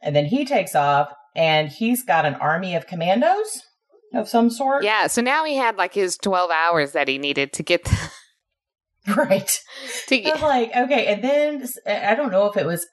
And 0.00 0.14
then 0.14 0.26
he 0.26 0.44
takes 0.44 0.74
off, 0.76 1.12
and 1.34 1.68
he's 1.68 2.04
got 2.04 2.24
an 2.24 2.34
army 2.36 2.74
of 2.76 2.86
commandos 2.86 3.62
of 4.14 4.28
some 4.28 4.50
sort. 4.50 4.84
Yeah, 4.84 5.06
so 5.06 5.22
now 5.22 5.44
he 5.44 5.56
had 5.56 5.76
like 5.76 5.94
his 5.94 6.16
12 6.18 6.50
hours 6.50 6.92
that 6.92 7.08
he 7.08 7.18
needed 7.18 7.52
to 7.54 7.62
get 7.62 7.86
Right. 9.16 9.60
to 10.08 10.16
I 10.16 10.30
was 10.30 10.40
get, 10.40 10.42
like, 10.42 10.76
okay, 10.76 11.06
and 11.06 11.24
then 11.24 11.66
I 11.86 12.14
don't 12.14 12.30
know 12.32 12.46
if 12.46 12.56
it 12.56 12.66
was 12.66 12.86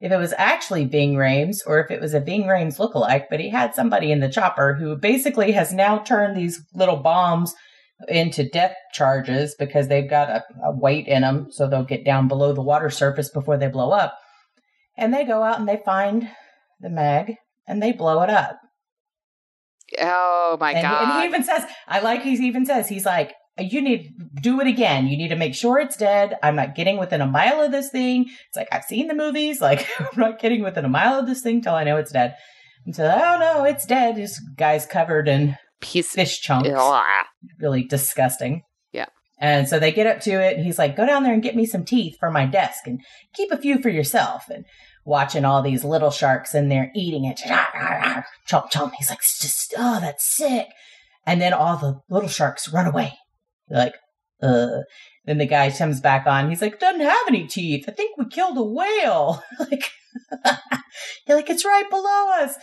if 0.00 0.12
it 0.12 0.16
was 0.18 0.34
actually 0.36 0.84
Ving 0.84 1.14
Rhames 1.14 1.58
or 1.66 1.80
if 1.80 1.90
it 1.90 2.00
was 2.00 2.12
a 2.12 2.20
Ving 2.20 2.42
Rhames 2.44 2.78
lookalike, 2.78 3.26
but 3.30 3.40
he 3.40 3.48
had 3.48 3.74
somebody 3.74 4.12
in 4.12 4.20
the 4.20 4.28
chopper 4.28 4.74
who 4.74 4.96
basically 4.96 5.52
has 5.52 5.72
now 5.72 5.98
turned 5.98 6.36
these 6.36 6.60
little 6.74 6.96
bombs 6.96 7.54
into 8.08 8.46
death 8.46 8.74
charges 8.92 9.54
because 9.58 9.88
they've 9.88 10.10
got 10.10 10.28
a, 10.28 10.44
a 10.64 10.76
weight 10.76 11.06
in 11.06 11.22
them, 11.22 11.46
so 11.50 11.66
they'll 11.66 11.84
get 11.84 12.04
down 12.04 12.28
below 12.28 12.52
the 12.52 12.60
water 12.60 12.90
surface 12.90 13.30
before 13.30 13.56
they 13.56 13.68
blow 13.68 13.92
up. 13.92 14.18
And 14.98 15.14
they 15.14 15.24
go 15.24 15.42
out 15.42 15.58
and 15.58 15.68
they 15.68 15.80
find 15.84 16.28
the 16.80 16.90
Meg 16.90 17.36
and 17.66 17.82
they 17.82 17.92
blow 17.92 18.22
it 18.22 18.30
up. 18.30 18.58
Oh 20.00 20.56
my 20.60 20.72
and, 20.72 20.82
god. 20.82 21.02
and 21.02 21.20
he 21.20 21.28
even 21.28 21.44
says, 21.44 21.64
I 21.86 22.00
like 22.00 22.22
he 22.22 22.32
even 22.34 22.66
says, 22.66 22.88
he's 22.88 23.06
like, 23.06 23.32
you 23.58 23.80
need 23.80 24.12
do 24.40 24.60
it 24.60 24.66
again. 24.66 25.06
You 25.06 25.16
need 25.16 25.28
to 25.28 25.36
make 25.36 25.54
sure 25.54 25.78
it's 25.78 25.96
dead. 25.96 26.36
I'm 26.42 26.56
not 26.56 26.74
getting 26.74 26.98
within 26.98 27.20
a 27.20 27.26
mile 27.26 27.60
of 27.60 27.70
this 27.70 27.90
thing. 27.90 28.26
It's 28.48 28.56
like 28.56 28.68
I've 28.72 28.84
seen 28.84 29.06
the 29.08 29.14
movies. 29.14 29.60
Like 29.64 29.88
I'm 29.98 30.18
not 30.18 30.40
getting 30.40 30.62
within 30.62 30.84
a 30.84 30.88
mile 30.88 31.18
of 31.18 31.26
this 31.26 31.40
thing 31.40 31.62
till 31.62 31.74
I 31.74 31.84
know 31.84 31.96
it's 31.96 32.12
dead. 32.12 32.34
And 32.84 32.94
so, 32.94 33.04
oh 33.04 33.38
no, 33.38 33.64
it's 33.64 33.86
dead. 33.86 34.16
This 34.16 34.38
guy's 34.56 34.84
covered 34.84 35.28
in 35.28 35.56
Piece 35.80 36.12
fish 36.12 36.40
chunks. 36.40 36.70
Ugh. 36.74 37.26
Really 37.60 37.84
disgusting. 37.84 38.62
Yeah. 38.92 39.06
And 39.38 39.68
so 39.68 39.78
they 39.78 39.92
get 39.92 40.06
up 40.06 40.20
to 40.20 40.30
it, 40.30 40.56
and 40.56 40.64
he's 40.64 40.78
like, 40.78 40.96
"Go 40.96 41.04
down 41.04 41.24
there 41.24 41.34
and 41.34 41.42
get 41.42 41.56
me 41.56 41.66
some 41.66 41.84
teeth 41.84 42.16
for 42.18 42.30
my 42.30 42.46
desk, 42.46 42.86
and 42.86 43.00
keep 43.34 43.50
a 43.50 43.58
few 43.58 43.82
for 43.82 43.90
yourself." 43.90 44.44
And 44.48 44.64
watching 45.04 45.44
all 45.44 45.62
these 45.62 45.84
little 45.84 46.10
sharks 46.10 46.54
in 46.54 46.68
there 46.68 46.90
eating 46.94 47.24
it, 47.24 47.40
chomp 48.48 48.70
chomp. 48.70 48.92
He's 48.98 49.10
like, 49.10 49.18
"It's 49.18 49.40
just 49.40 49.74
oh, 49.76 50.00
that's 50.00 50.36
sick." 50.36 50.68
And 51.26 51.40
then 51.40 51.52
all 51.52 51.76
the 51.76 52.00
little 52.08 52.28
sharks 52.28 52.72
run 52.72 52.86
away. 52.86 53.14
They're 53.68 53.78
like, 53.78 53.94
uh. 54.42 54.82
Then 55.26 55.38
the 55.38 55.46
guy 55.46 55.70
comes 55.70 56.00
back 56.00 56.26
on. 56.26 56.50
He's 56.50 56.60
like, 56.60 56.78
doesn't 56.78 57.00
have 57.00 57.28
any 57.28 57.46
teeth. 57.46 57.86
I 57.88 57.92
think 57.92 58.18
we 58.18 58.26
killed 58.26 58.58
a 58.58 58.62
whale. 58.62 59.42
like, 59.58 59.90
like, 61.28 61.48
it's 61.48 61.64
right 61.64 61.88
below 61.88 62.30
us. 62.42 62.56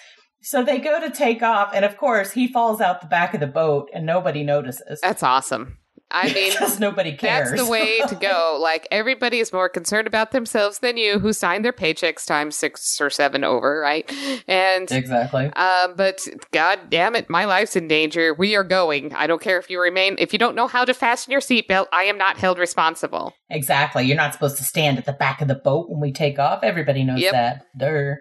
So 0.44 0.64
they 0.64 0.80
go 0.80 1.00
to 1.00 1.10
take 1.10 1.44
off, 1.44 1.72
and 1.74 1.86
of 1.86 1.98
course, 1.98 2.32
he 2.32 2.48
falls 2.48 2.82
out 2.82 3.02
the 3.02 3.08
back 3.08 3.34
of 3.34 3.40
the 3.40 3.48
boat, 3.48 3.90
and 3.94 4.06
nobody 4.06 4.44
notices. 4.44 5.00
That's 5.02 5.24
awesome. 5.24 5.78
I 6.12 6.34
mean, 6.34 6.54
nobody 6.80 7.14
cares. 7.16 7.50
that's 7.50 7.62
the 7.64 7.70
way 7.70 8.00
to 8.08 8.16
go. 8.16 8.58
Like 8.62 8.88
everybody 8.92 9.40
is 9.40 9.52
more 9.54 9.70
concerned 9.70 10.08
about 10.08 10.32
themselves 10.32 10.80
than 10.80 10.98
you, 10.98 11.20
who 11.20 11.34
signed 11.34 11.64
their 11.66 11.74
paychecks 11.74 12.26
times 12.26 12.56
six 12.58 13.00
or 13.00 13.10
seven 13.10 13.44
over, 13.44 13.80
right? 13.80 14.12
And 14.48 14.92
exactly. 14.92 15.48
um, 15.54 15.94
but 15.96 16.28
God 16.52 16.80
damn 16.90 17.16
it, 17.16 17.30
my 17.30 17.46
life's 17.46 17.76
in 17.76 17.88
danger. 17.88 18.34
We 18.34 18.56
are 18.56 18.64
going. 18.64 19.14
I 19.14 19.28
don't 19.28 19.42
care 19.42 19.58
if 19.58 19.70
you 19.70 19.82
remain. 19.82 20.16
If 20.20 20.34
you 20.34 20.40
don't 20.40 20.56
know 20.56 20.68
how 20.68 20.86
to 20.86 20.94
fasten 20.94 21.32
your 21.32 21.42
seatbelt, 21.42 21.88
I 21.94 22.04
am 22.04 22.18
not 22.18 22.38
held 22.38 22.60
responsible. 22.60 23.34
Exactly. 23.50 24.04
You're 24.06 24.18
not 24.18 24.34
supposed 24.34 24.58
to 24.58 24.64
stand 24.64 24.98
at 24.98 25.06
the 25.06 25.14
back 25.14 25.42
of 25.42 25.48
the 25.48 25.56
boat 25.56 25.90
when 25.90 26.00
we 26.00 26.12
take 26.12 26.40
off. 26.40 26.64
Everybody 26.64 27.04
knows 27.04 27.20
Yep. 27.22 27.32
that. 27.34 27.66
Duh. 27.78 28.16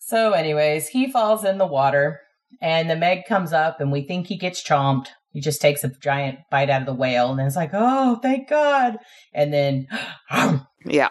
So, 0.00 0.32
anyways, 0.32 0.88
he 0.88 1.10
falls 1.10 1.44
in 1.44 1.58
the 1.58 1.66
water, 1.66 2.20
and 2.60 2.88
the 2.90 2.96
Meg 2.96 3.24
comes 3.26 3.52
up, 3.52 3.80
and 3.80 3.92
we 3.92 4.02
think 4.02 4.26
he 4.26 4.36
gets 4.36 4.62
chomped. 4.62 5.08
He 5.30 5.40
just 5.40 5.60
takes 5.60 5.84
a 5.84 5.88
giant 6.00 6.38
bite 6.50 6.70
out 6.70 6.82
of 6.82 6.86
the 6.86 6.94
whale, 6.94 7.30
and 7.30 7.38
then 7.38 7.46
it's 7.46 7.56
like, 7.56 7.70
oh, 7.72 8.18
thank 8.22 8.48
God. 8.48 8.98
And 9.32 9.52
then, 9.52 9.86
Yeah, 10.84 11.10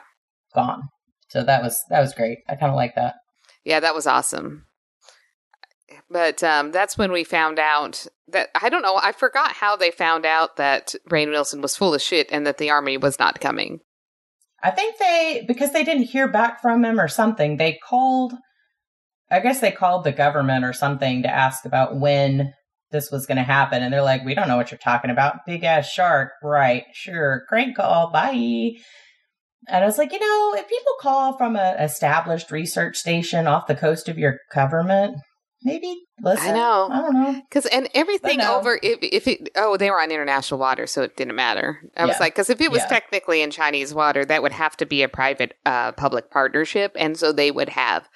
gone. 0.55 0.83
So 1.29 1.43
that 1.43 1.61
was 1.61 1.77
that 1.89 1.99
was 1.99 2.13
great. 2.13 2.39
I 2.47 2.55
kind 2.55 2.71
of 2.71 2.75
like 2.75 2.95
that. 2.95 3.15
yeah, 3.63 3.79
that 3.79 3.95
was 3.95 4.07
awesome. 4.07 4.65
But 6.09 6.41
um, 6.43 6.71
that's 6.71 6.97
when 6.97 7.11
we 7.11 7.23
found 7.23 7.59
out 7.59 8.07
that 8.29 8.49
I 8.59 8.69
don't 8.69 8.81
know. 8.81 8.95
I 8.95 9.11
forgot 9.11 9.53
how 9.53 9.75
they 9.75 9.91
found 9.91 10.25
out 10.25 10.55
that 10.55 10.95
Rainn 11.09 11.29
Wilson 11.29 11.61
was 11.61 11.75
full 11.75 11.93
of 11.93 12.01
shit 12.01 12.29
and 12.31 12.47
that 12.47 12.57
the 12.57 12.69
army 12.69 12.97
was 12.97 13.19
not 13.19 13.41
coming. 13.41 13.79
I 14.63 14.71
think 14.71 14.97
they 14.97 15.45
because 15.47 15.71
they 15.73 15.83
didn't 15.83 16.03
hear 16.03 16.27
back 16.27 16.61
from 16.61 16.83
him 16.83 16.99
or 16.99 17.07
something. 17.07 17.57
They 17.57 17.77
called. 17.87 18.33
I 19.29 19.39
guess 19.39 19.59
they 19.59 19.71
called 19.71 20.03
the 20.03 20.11
government 20.11 20.63
or 20.63 20.73
something 20.73 21.23
to 21.23 21.29
ask 21.29 21.65
about 21.65 21.97
when 21.97 22.53
this 22.91 23.11
was 23.11 23.25
going 23.25 23.37
to 23.37 23.43
happen, 23.43 23.83
and 23.83 23.93
they're 23.93 24.01
like, 24.01 24.23
"We 24.23 24.33
don't 24.33 24.47
know 24.47 24.55
what 24.55 24.71
you're 24.71 24.77
talking 24.77 25.11
about. 25.11 25.45
Big 25.45 25.63
ass 25.63 25.89
shark, 25.89 26.31
right? 26.41 26.85
Sure, 26.93 27.43
crank 27.49 27.75
call, 27.75 28.11
bye." 28.11 28.71
And 29.67 29.83
I 29.83 29.85
was 29.85 29.97
like, 29.97 30.13
you 30.13 30.19
know, 30.19 30.53
if 30.57 30.69
people 30.69 30.93
call 31.01 31.37
from 31.37 31.57
an 31.57 31.77
established 31.79 32.51
research 32.51 32.95
station 32.95 33.47
off 33.47 33.67
the 33.67 33.75
coast 33.75 34.07
of 34.07 34.17
your 34.17 34.37
government, 34.53 35.17
maybe 35.63 36.03
listen. 36.21 36.49
I 36.49 36.53
know. 36.53 36.89
I 36.91 37.01
don't 37.01 37.13
know. 37.13 37.41
Because 37.49 37.65
and 37.67 37.89
everything 37.93 38.37
no. 38.39 38.57
over 38.57 38.79
if 38.81 38.99
if 39.01 39.27
it 39.27 39.49
oh 39.55 39.77
they 39.77 39.89
were 39.89 40.01
on 40.01 40.11
international 40.11 40.59
water 40.59 40.87
so 40.87 41.01
it 41.03 41.15
didn't 41.17 41.35
matter. 41.35 41.81
I 41.95 42.05
was 42.05 42.19
like 42.19 42.33
because 42.33 42.49
if 42.49 42.61
it 42.61 42.71
was 42.71 42.81
Yeah. 42.81 42.87
technically 42.87 43.41
in 43.41 43.51
Chinese 43.51 43.93
water 43.93 44.23
that 44.25 44.41
would 44.41 44.51
have 44.51 44.77
to 44.77 44.85
be 44.85 45.03
a 45.03 45.09
private 45.09 45.53
uh, 45.65 45.91
public 45.93 46.29
partnership 46.31 46.91
and 46.97 47.17
so 47.17 47.31
they 47.31 47.51
would 47.51 47.69
have 47.69 48.07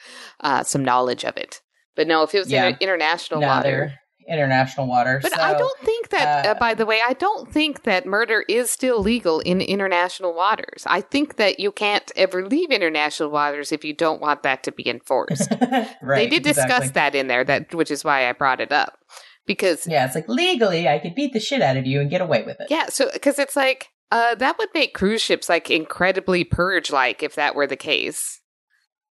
uh, 0.42 0.64
some 0.64 0.84
knowledge 0.86 1.24
of 1.24 1.38
it. 1.38 1.62
But 1.96 2.08
no, 2.08 2.24
if 2.24 2.34
it 2.36 2.40
was 2.40 2.52
Yeah. 2.52 2.68
in 2.68 2.78
international 2.80 3.42
No, 3.42 3.48
water. 3.48 3.94
International 4.28 4.88
waters. 4.88 5.24
But 5.24 5.34
so, 5.34 5.42
I 5.42 5.54
don't 5.54 5.80
think 5.80 6.10
that. 6.10 6.46
Uh, 6.46 6.50
uh, 6.50 6.54
by 6.56 6.74
the 6.74 6.86
way, 6.86 7.00
I 7.06 7.14
don't 7.14 7.52
think 7.52 7.84
that 7.84 8.06
murder 8.06 8.44
is 8.48 8.70
still 8.70 9.02
legal 9.02 9.40
in 9.40 9.62
international 9.62 10.34
waters. 10.34 10.84
I 10.86 11.02
think 11.02 11.38
that 11.38 11.60
you 11.60 11.72
can't 11.72 12.12
ever 12.16 12.46
leave 12.48 12.72
international 12.72 13.30
waters 13.30 13.72
if 13.72 13.84
you 13.84 13.94
don't 13.94 14.22
want 14.22 14.44
that 14.44 14.64
to 14.64 14.72
be 14.72 14.88
enforced. 14.88 15.52
right, 16.02 16.16
they 16.16 16.28
did 16.28 16.44
discuss 16.44 16.86
exactly. 16.86 16.90
that 16.90 17.16
in 17.16 17.28
there, 17.28 17.44
that 17.44 17.74
which 17.74 17.92
is 17.92 18.04
why 18.04 18.30
I 18.30 18.34
brought 18.34 18.60
it 18.60 18.72
up 18.72 18.98
because 19.46 19.88
Yeah, 19.88 20.06
it's 20.06 20.16
like 20.16 20.28
legally 20.28 20.88
I 20.88 21.00
could 21.00 21.16
beat 21.16 21.34
the 21.34 21.40
shit 21.40 21.62
out 21.62 21.78
of 21.78 21.86
you 21.86 22.00
and 22.00 22.10
get 22.10 22.22
away 22.22 22.44
with 22.44 22.60
it. 22.60 22.68
Yeah, 22.70 22.88
so 22.88 23.10
because 23.14 23.40
it's 23.40 23.56
like 23.56 23.90
Uh, 24.12 24.36
that 24.36 24.58
would 24.58 24.70
make 24.74 24.94
cruise 24.94 25.22
ships 25.22 25.50
like 25.50 25.70
incredibly 25.72 26.44
purge 26.44 26.92
like 26.92 27.24
if 27.24 27.36
that 27.36 27.56
were 27.56 27.68
the 27.68 27.78
case. 27.78 28.42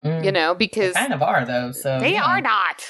Mm. 0.05 0.23
You 0.23 0.31
know, 0.31 0.53
They 0.53 0.59
because 0.59 0.93
kind 0.93 1.13
of 1.13 1.21
are 1.21 1.45
though. 1.45 1.71
So 1.71 1.99
they 1.99 2.13
yeah. 2.13 2.23
are 2.23 2.41
not. 2.41 2.83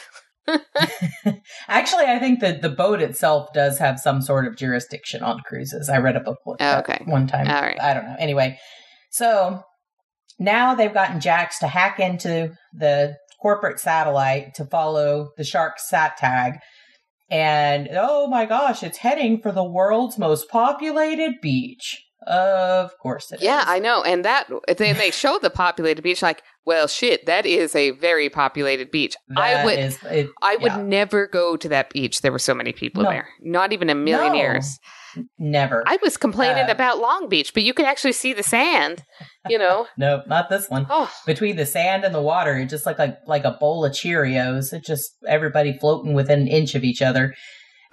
Actually, 1.68 2.06
I 2.06 2.20
think 2.20 2.39
that 2.39 2.62
the 2.62 2.70
boat 2.70 3.02
itself 3.02 3.54
does 3.54 3.78
have 3.80 4.00
some 4.00 4.22
sort 4.22 4.47
of 4.47 4.56
jurisdiction 4.58 5.24
on 5.24 5.39
cruises. 5.45 5.89
I 5.89 5.97
read 5.97 6.16
a 6.16 6.22
book 6.22 6.38
Oh, 6.45 6.80
okay. 6.80 7.02
one 7.06 7.28
time. 7.28 7.47
All 7.47 7.62
right. 7.62 7.80
I 7.80 7.93
don't 7.93 8.06
know. 8.06 8.16
Anyway, 8.20 8.60
so 9.12 9.64
now 10.39 10.76
they've 10.76 10.93
gotten 10.93 11.20
Jax 11.20 11.60
to 11.60 11.68
hack 11.68 12.00
into 12.00 12.54
the 12.74 13.16
corporate 13.41 13.80
satellite 13.80 14.54
to 14.56 14.66
follow 14.66 15.30
the 15.38 15.43
shark 15.43 15.80
sat 15.80 16.18
tag. 16.18 16.54
And 17.32 17.89
oh 17.91 18.28
my 18.28 18.45
gosh, 18.45 18.82
it's 18.84 18.97
heading 18.97 19.39
for 19.41 19.52
the 19.52 19.64
world's 19.64 20.18
most 20.18 20.50
populated 20.50 21.36
beach. 21.41 22.04
Of 22.28 22.97
course 22.99 23.32
it 23.32 23.36
is. 23.36 23.41
Yeah, 23.43 23.63
I 23.65 23.80
know. 23.80 24.03
And 24.03 24.26
that 24.26 24.47
then 24.78 24.97
they 24.97 25.09
show 25.11 25.39
the 25.39 25.49
populated 25.49 26.01
beach 26.01 26.22
like, 26.22 26.43
well, 26.65 26.88
shit, 26.88 27.26
that 27.26 27.45
is 27.45 27.76
a 27.76 27.91
very 27.91 28.30
populated 28.30 28.91
beach. 28.91 29.15
I 29.36 29.63
would 29.65 29.80
is- 29.80 29.97
it- 30.03 30.30
I 30.41 30.57
would 30.57 30.72
yeah, 30.74 30.82
never 30.82 31.28
go 31.28 31.55
to 31.57 31.70
that 31.70 31.89
beach. 31.91 32.22
There 32.22 32.32
were 32.32 32.39
so 32.39 32.53
many 32.53 32.74
people 32.74 33.03
No. 33.03 33.09
there. 33.09 33.30
Not 33.41 33.72
even 33.74 33.89
a 33.89 33.95
million 33.95 34.34
No. 34.34 34.38
years. 34.39 34.78
never. 35.39 35.82
I 35.88 35.97
was 36.03 36.17
complaining 36.17 36.65
Uh, 36.70 36.72
about 36.72 36.99
Long 36.99 37.28
Beach, 37.30 37.51
but 37.55 37.63
you 37.63 37.74
can 37.74 37.86
actually 37.86 38.11
see 38.11 38.32
the 38.32 38.43
sand, 38.43 39.03
you 39.49 39.57
know. 39.57 39.88
no, 39.97 40.22
not 40.28 40.49
this 40.49 40.70
one. 40.70 40.86
oh, 40.88 41.11
between 41.26 41.55
the 41.55 41.65
sand 41.65 42.03
and 42.03 42.13
the 42.13 42.22
water, 42.22 42.55
it 42.59 42.67
just 42.70 42.86
like 42.86 42.99
like 42.99 43.17
like 43.26 43.43
a 43.43 43.51
bowl 43.59 43.84
of 43.86 43.91
Cheerios. 43.91 44.72
It 44.72 44.84
just 44.86 45.17
everybody 45.28 45.76
floating 45.80 46.13
within 46.13 46.41
an 46.41 46.47
inch 46.47 46.76
of 46.76 46.84
each 46.84 47.01
other. 47.01 47.34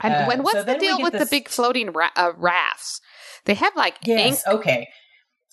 and 0.02 0.12
Uh, 0.12 0.24
when 0.26 0.42
what's 0.42 0.56
so 0.58 0.62
the 0.62 0.74
deal 0.76 1.00
with 1.00 1.14
the 1.14 1.24
big 1.24 1.48
floating 1.48 1.90
ra- 1.90 2.10
uh, 2.16 2.32
rafts? 2.36 3.00
They 3.46 3.54
have 3.54 3.74
like 3.74 4.06
ink. 4.06 4.20
Yes, 4.20 4.46
okay. 4.46 4.86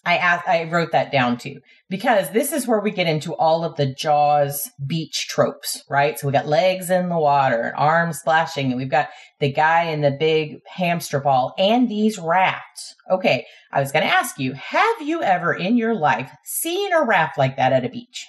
I 0.06 0.18
asked, 0.18 0.48
I 0.50 0.66
wrote 0.66 0.92
that 0.92 1.14
down 1.14 1.38
too 1.38 1.62
because 1.90 2.30
this 2.32 2.52
is 2.52 2.68
where 2.68 2.82
we 2.82 2.92
get 2.92 3.08
into 3.08 3.34
all 3.36 3.64
of 3.64 3.78
the 3.78 3.94
Jaws 3.94 4.70
beach 4.86 5.28
tropes, 5.30 5.82
right? 5.90 6.20
So 6.20 6.28
we 6.28 6.34
got 6.34 6.46
legs 6.46 6.90
in 6.90 7.08
the 7.08 7.18
water 7.18 7.62
and 7.62 7.76
arms 7.78 8.20
splashing, 8.20 8.68
and 8.68 8.78
we've 8.78 8.90
got 8.90 9.10
the 9.40 9.52
guy 9.52 9.84
in 9.84 10.02
the 10.02 10.12
big 10.12 10.58
hamster 10.68 11.22
ball 11.22 11.54
and 11.58 11.88
these 11.88 12.20
rafts. 12.20 12.96
Okay, 13.10 13.46
I 13.72 13.80
was 13.80 13.94
going 13.94 14.04
to 14.06 14.14
ask 14.14 14.38
you: 14.38 14.54
Have 14.54 15.02
you 15.02 15.24
ever 15.24 15.54
in 15.54 15.78
your 15.78 15.96
life 15.96 16.32
seen 16.44 16.92
a 16.92 17.06
raft 17.06 17.38
like 17.38 17.56
that 17.56 17.72
at 17.72 17.86
a 17.86 17.90
beach? 17.90 18.26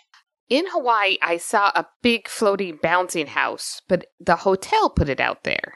In 0.49 0.67
Hawaii, 0.69 1.17
I 1.23 1.39
saw 1.39 1.73
a 1.75 1.87
big 2.03 2.29
floating 2.29 2.79
bouncing 2.81 3.29
house, 3.29 3.83
but 3.89 4.07
the 4.21 4.37
hotel 4.37 4.91
put 4.91 5.09
it 5.09 5.19
out 5.19 5.43
there. 5.43 5.73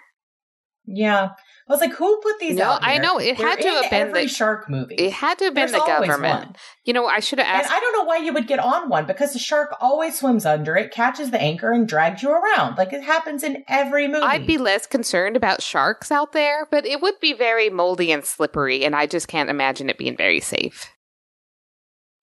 Yeah, 0.87 1.31
I 1.69 1.73
was 1.73 1.81
like, 1.83 1.93
who 1.93 2.19
put 2.23 2.39
these 2.39 2.57
No, 2.57 2.65
out? 2.65 2.81
I 2.83 2.97
know, 2.99 3.19
it 3.19 3.37
They're 3.37 3.47
had 3.47 3.61
to 3.61 3.69
have 3.69 3.91
been 3.91 4.09
every 4.09 4.23
the- 4.23 4.29
shark 4.29 4.71
movie. 4.71 4.95
It 4.95 5.13
had 5.13 5.39
to 5.39 5.45
have 5.45 5.55
been 5.55 5.71
There's 5.71 5.73
the 5.73 5.87
government. 5.87 6.47
one. 6.47 6.57
You 6.85 6.95
know, 6.95 7.07
I 7.07 7.21
should 7.21 7.39
have 7.39 7.47
asked. 7.47 7.67
And. 7.71 7.77
I 7.77 7.81
don't 7.81 7.93
know 7.93 8.05
why 8.05 8.17
you 8.17 8.33
would 8.33 8.47
get 8.47 8.59
on 8.59 8.89
one 8.89 9.05
because 9.05 9.35
the 9.35 9.39
shark 9.39 9.77
always 9.81 10.19
swims 10.19 10.47
under 10.47 10.77
it, 10.77 10.91
catches 10.93 11.31
the 11.31 11.41
anchor, 11.41 11.71
and 11.71 11.87
drags 11.87 12.23
you 12.23 12.31
around. 12.31 12.79
Like 12.79 12.93
it 12.95 13.03
happens 13.03 13.43
in 13.43 13.65
every 13.69 14.09
movie. 14.09 14.25
I'd 14.25 14.47
be 14.47 14.57
less 14.57 14.87
concerned 14.87 15.37
about 15.37 15.61
sharks 15.63 16.11
out 16.11 16.33
there, 16.33 16.67
but 16.71 16.87
it 16.87 17.03
would 17.03 17.21
be 17.21 17.35
very 17.35 17.69
moldy 17.69 18.11
and 18.13 18.25
slippery, 18.25 18.85
and 18.87 18.97
I 18.97 19.07
just 19.07 19.29
can't 19.29 19.51
imagine 19.51 19.91
it 19.91 19.99
being 19.99 20.17
very 20.17 20.41
safe. 20.41 20.91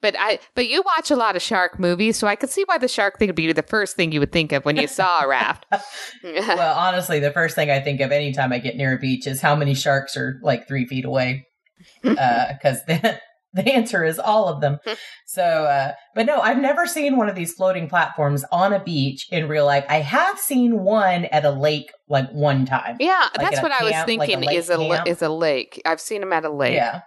But 0.05 0.15
I, 0.19 0.37
but 0.53 0.67
you 0.67 0.83
watch 0.83 1.09
a 1.09 1.15
lot 1.15 1.35
of 1.35 1.41
shark 1.41 1.79
movies, 1.79 2.15
so 2.15 2.27
I 2.27 2.35
could 2.35 2.51
see 2.51 2.63
why 2.67 2.77
the 2.77 2.87
shark 2.87 3.17
thing 3.17 3.27
would 3.27 3.35
be 3.35 3.51
the 3.51 3.63
first 3.63 3.95
thing 3.95 4.11
you 4.11 4.19
would 4.19 4.31
think 4.31 4.51
of 4.51 4.63
when 4.63 4.75
you 4.75 4.85
saw 4.85 5.23
a 5.23 5.27
raft. 5.27 5.65
well, 6.23 6.77
honestly, 6.77 7.19
the 7.19 7.31
first 7.31 7.55
thing 7.55 7.71
I 7.71 7.79
think 7.79 8.01
of 8.01 8.11
anytime 8.11 8.53
I 8.53 8.59
get 8.59 8.75
near 8.75 8.97
a 8.97 8.99
beach 8.99 9.25
is 9.25 9.41
how 9.41 9.55
many 9.55 9.73
sharks 9.73 10.15
are 10.15 10.39
like 10.43 10.67
three 10.67 10.85
feet 10.85 11.05
away. 11.05 11.47
Because 12.03 12.85
the, 12.85 13.19
the 13.53 13.67
answer 13.67 14.03
is 14.03 14.19
all 14.19 14.47
of 14.47 14.61
them. 14.61 14.77
So, 15.25 15.41
uh, 15.41 15.93
but 16.13 16.27
no, 16.27 16.39
I've 16.39 16.59
never 16.59 16.85
seen 16.85 17.17
one 17.17 17.27
of 17.27 17.35
these 17.35 17.53
floating 17.53 17.89
platforms 17.89 18.45
on 18.51 18.73
a 18.73 18.83
beach 18.83 19.27
in 19.31 19.47
real 19.47 19.65
life. 19.65 19.85
I 19.89 20.01
have 20.01 20.37
seen 20.37 20.83
one 20.83 21.25
at 21.25 21.45
a 21.45 21.51
lake 21.51 21.91
like 22.07 22.29
one 22.29 22.65
time. 22.67 22.97
yeah, 22.99 23.27
Like 23.35 23.49
that's 23.49 23.63
what 23.63 23.71
I 23.71 23.83
was 23.83 23.93
camp, 23.93 24.07
like 24.07 24.29
a 24.29 24.33
thinking. 24.33 24.55
is 24.55 24.69
a 24.69 24.77
camp? 24.77 25.07
is 25.07 25.23
a 25.23 25.29
lake. 25.29 25.81
I've 25.83 25.99
seen 25.99 26.21
them 26.21 26.31
at 26.31 26.45
a 26.45 26.51
lake. 26.51 26.75
Yeah. 26.75 27.01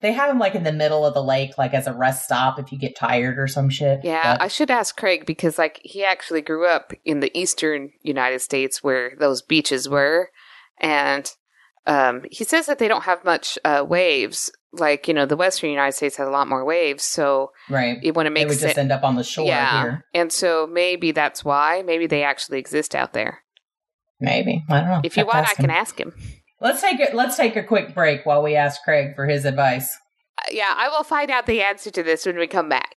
They 0.00 0.12
have 0.12 0.28
them 0.28 0.38
like 0.38 0.54
in 0.54 0.62
the 0.62 0.72
middle 0.72 1.04
of 1.04 1.14
the 1.14 1.22
lake, 1.22 1.58
like 1.58 1.74
as 1.74 1.86
a 1.88 1.92
rest 1.92 2.24
stop 2.24 2.58
if 2.58 2.70
you 2.70 2.78
get 2.78 2.94
tired 2.96 3.38
or 3.38 3.48
some 3.48 3.68
shit. 3.68 4.00
Yeah, 4.04 4.34
But- 4.34 4.42
I 4.42 4.48
should 4.48 4.70
ask 4.70 4.96
Craig 4.96 5.26
because 5.26 5.58
like 5.58 5.80
he 5.82 6.04
actually 6.04 6.40
grew 6.42 6.66
up 6.66 6.92
in 7.04 7.20
the 7.20 7.36
eastern 7.36 7.90
United 8.02 8.40
States 8.40 8.82
where 8.82 9.12
those 9.18 9.42
beaches 9.42 9.88
were, 9.88 10.30
and 10.80 11.30
um, 11.86 12.22
he 12.30 12.44
says 12.44 12.66
that 12.66 12.78
they 12.78 12.86
don't 12.86 13.04
have 13.04 13.24
much 13.24 13.58
uh, 13.64 13.84
waves. 13.88 14.52
Like 14.72 15.08
you 15.08 15.14
know, 15.14 15.24
the 15.26 15.36
western 15.36 15.70
United 15.70 15.96
States 15.96 16.16
has 16.16 16.28
a 16.28 16.30
lot 16.30 16.46
more 16.46 16.64
waves, 16.64 17.02
so 17.02 17.50
right. 17.70 17.98
it 18.02 18.14
wouldn't 18.14 18.34
They 18.34 18.42
make 18.42 18.48
would 18.50 18.58
sense. 18.58 18.70
just 18.72 18.78
end 18.78 18.92
up 18.92 19.02
on 19.02 19.16
the 19.16 19.24
shore 19.24 19.46
yeah, 19.46 19.82
here. 19.82 20.04
and 20.14 20.30
so 20.30 20.68
maybe 20.70 21.10
that's 21.10 21.42
why. 21.44 21.82
Maybe 21.84 22.06
they 22.06 22.22
actually 22.22 22.58
exist 22.58 22.94
out 22.94 23.14
there. 23.14 23.40
Maybe. 24.20 24.64
I 24.68 24.80
don't 24.80 24.88
know. 24.90 25.00
If 25.02 25.16
you 25.16 25.24
want, 25.24 25.48
I 25.48 25.54
can 25.54 25.70
ask 25.70 25.98
him. 25.98 26.12
Let's 26.60 26.80
take 26.80 27.00
it. 27.00 27.14
Let's 27.14 27.36
take 27.36 27.56
a 27.56 27.62
quick 27.62 27.94
break 27.94 28.26
while 28.26 28.42
we 28.42 28.56
ask 28.56 28.82
Craig 28.82 29.14
for 29.14 29.26
his 29.26 29.44
advice. 29.44 29.96
Uh, 30.38 30.50
yeah, 30.52 30.74
I 30.76 30.88
will 30.88 31.04
find 31.04 31.30
out 31.30 31.46
the 31.46 31.62
answer 31.62 31.90
to 31.90 32.02
this 32.02 32.26
when 32.26 32.36
we 32.36 32.46
come 32.46 32.68
back. 32.68 32.97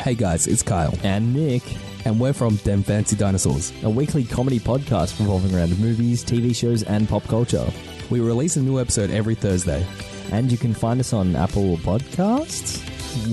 Hey 0.00 0.14
guys, 0.14 0.46
it's 0.46 0.62
Kyle, 0.62 0.94
and 1.02 1.34
Nick, 1.34 1.62
and 2.04 2.18
we're 2.18 2.32
from 2.32 2.56
Dem 2.56 2.82
Fancy 2.82 3.16
Dinosaurs. 3.16 3.72
a 3.82 3.90
weekly 3.90 4.24
comedy 4.24 4.58
podcast 4.58 5.18
revolving 5.18 5.54
around 5.54 5.78
movies, 5.78 6.24
TV 6.24 6.54
shows, 6.54 6.82
and 6.84 7.08
pop 7.08 7.24
culture. 7.24 7.66
We 8.10 8.20
release 8.20 8.56
a 8.56 8.60
new 8.62 8.80
episode 8.80 9.10
every 9.10 9.34
Thursday. 9.34 9.86
And 10.32 10.50
you 10.50 10.58
can 10.58 10.72
find 10.72 11.00
us 11.00 11.12
on 11.12 11.34
Apple 11.34 11.76
Podcasts. 11.78 12.80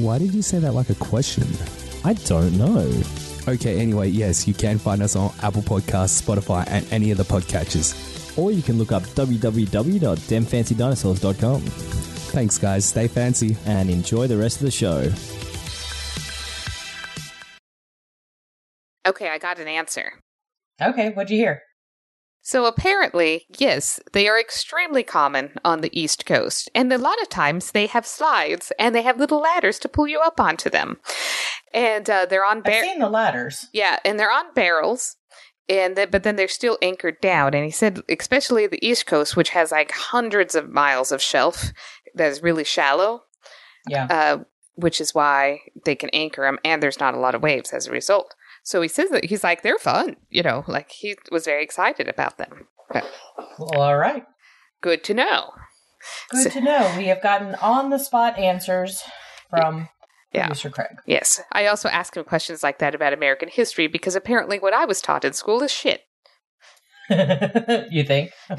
Why 0.01 0.18
did 0.18 0.34
you 0.34 0.41
say 0.41 0.59
that 0.59 0.74
like 0.74 0.89
a 0.89 0.95
question? 0.95 1.47
I 2.03 2.13
don't 2.13 2.57
know. 2.57 2.91
Okay, 3.47 3.80
anyway, 3.80 4.09
yes, 4.09 4.47
you 4.47 4.53
can 4.53 4.78
find 4.80 5.01
us 5.01 5.15
on 5.15 5.32
Apple 5.41 5.61
Podcasts, 5.61 6.22
Spotify, 6.22 6.65
and 6.68 6.91
any 6.91 7.11
of 7.11 7.18
the 7.18 7.24
podcatchers. 7.24 8.16
Or 8.38 8.52
you 8.52 8.62
can 8.62 8.78
look 8.78 8.92
up 8.92 9.04
www.demfancydinosaurs.com 9.04 11.62
Thanks, 12.28 12.58
guys. 12.58 12.86
Stay 12.86 13.08
fancy. 13.08 13.56
and 13.66 13.90
enjoy 13.90 14.28
the 14.28 14.38
rest 14.38 14.58
of 14.58 14.64
the 14.64 14.72
show. 14.72 15.10
Okay, 19.08 19.30
I 19.30 19.38
got 19.38 19.60
an 19.60 19.68
answer. 19.68 20.12
Okay, 20.82 21.10
what'd 21.12 21.32
you 21.32 21.38
hear? 21.38 21.62
So 22.42 22.66
apparently, 22.66 23.46
yes, 23.58 24.00
they 24.14 24.28
are 24.28 24.40
extremely 24.40 25.04
common 25.04 25.54
on 25.66 25.82
the 25.82 26.00
East 26.00 26.26
Coast. 26.26 26.70
And 26.76 26.92
a 26.94 26.98
lot 26.98 27.22
of 27.22 27.30
times 27.30 27.72
they 27.72 27.88
have 27.88 28.06
slides 28.06 28.72
and 28.78 28.94
they 28.94 29.02
have 29.02 29.20
little 29.20 29.42
ladders 29.42 29.80
to 29.80 29.90
pull 29.90 30.08
you 30.08 30.20
up 30.20 30.40
onto 30.40 30.70
them. 30.70 30.98
And 31.74 32.10
uh, 32.10 32.26
they're 32.26 32.46
on 32.46 32.62
I've 32.66 32.84
seen 32.84 33.00
the 33.00 33.10
ladders. 33.10 33.68
Yeah, 33.74 34.00
and 34.06 34.20
they're 34.20 34.32
on 34.32 34.54
barrels. 34.54 35.16
And 35.70 35.95
then, 35.97 36.09
but 36.09 36.24
then 36.24 36.36
they're 36.38 36.47
still 36.47 36.78
anchored 36.82 37.20
down. 37.22 37.53
And 37.53 37.65
he 37.65 37.72
said, 37.72 38.01
especially 38.09 38.68
the 38.68 38.86
East 38.86 39.05
Coast, 39.05 39.36
which 39.36 39.49
has 39.49 39.72
like 39.72 39.91
hundreds 39.91 40.55
of 40.55 40.70
miles 40.70 41.11
of 41.11 41.22
shelf 41.22 41.72
that 42.15 42.30
is 42.32 42.41
really 42.41 42.63
shallow, 42.63 43.24
Yeah. 43.88 44.05
uh, 44.09 44.43
which 44.76 45.01
is 45.01 45.13
why 45.13 45.59
they 45.86 45.95
can 45.95 46.09
anchor 46.11 46.43
them. 46.43 46.57
And 46.63 46.82
there's 46.82 46.99
not 46.99 47.15
a 47.15 47.20
lot 47.20 47.36
of 47.36 47.41
waves 47.43 47.74
as 47.74 47.88
a 47.88 47.91
result. 47.91 48.34
So 48.63 48.82
he 48.82 48.88
says 48.88 49.09
that 49.11 49.26
he's 49.26 49.43
like, 49.43 49.61
they're 49.61 49.78
fun, 49.78 50.15
you 50.30 50.43
know, 50.43 50.63
like 50.68 50.91
he 50.91 51.15
was 51.32 51.45
very 51.45 51.63
excited 51.63 52.07
about 52.07 52.38
them. 52.38 52.68
But 52.91 53.05
Well, 53.59 53.82
all 53.82 53.97
right. 53.97 54.24
good 54.82 55.03
to 55.05 55.13
know. 55.13 55.51
Good 56.30 56.43
So- 56.43 56.49
to 56.51 56.61
know. 56.61 56.93
We 56.97 57.07
have 57.07 57.22
gotten 57.22 57.55
on 57.55 57.89
the 57.89 57.99
spot 57.99 58.38
answers 58.38 59.03
from 59.49 59.89
Yeah. 60.34 60.48
producer 60.48 60.70
Craig. 60.70 60.98
Yes. 61.06 61.42
I 61.54 61.68
also 61.68 61.88
ask 61.90 62.16
him 62.18 62.24
questions 62.26 62.62
like 62.64 62.80
that 62.80 62.94
about 62.94 63.14
American 63.14 63.50
history 63.50 63.88
because 63.88 64.16
apparently 64.16 64.60
what 64.60 64.74
I 64.74 64.86
was 64.86 65.02
taught 65.02 65.24
in 65.26 65.34
school 65.34 65.64
is 65.64 65.72
shit. 65.72 66.02
you 67.10 68.04
think? 68.04 68.32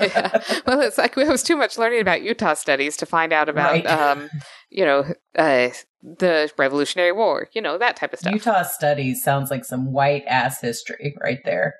well, 0.66 0.80
it's 0.80 0.96
like 0.96 1.16
it 1.18 1.28
was 1.28 1.42
too 1.42 1.56
much 1.56 1.76
learning 1.76 2.00
about 2.00 2.22
Utah 2.22 2.54
studies 2.54 2.96
to 2.96 3.06
find 3.06 3.32
out 3.32 3.48
about, 3.48 3.72
Right. 3.72 3.86
um, 3.86 4.30
you 4.70 4.84
know, 4.86 5.04
uh, 5.36 5.68
the 6.02 6.50
Revolutionary 6.56 7.12
War, 7.12 7.48
you 7.52 7.60
know, 7.60 7.76
that 7.76 7.96
type 7.96 8.12
of 8.14 8.20
stuff. 8.20 8.32
Utah 8.32 8.62
studies 8.62 9.22
sounds 9.22 9.50
like 9.50 9.64
some 9.66 9.92
white 9.92 10.24
ass 10.26 10.60
history 10.62 11.14
right 11.22 11.40
there. 11.44 11.74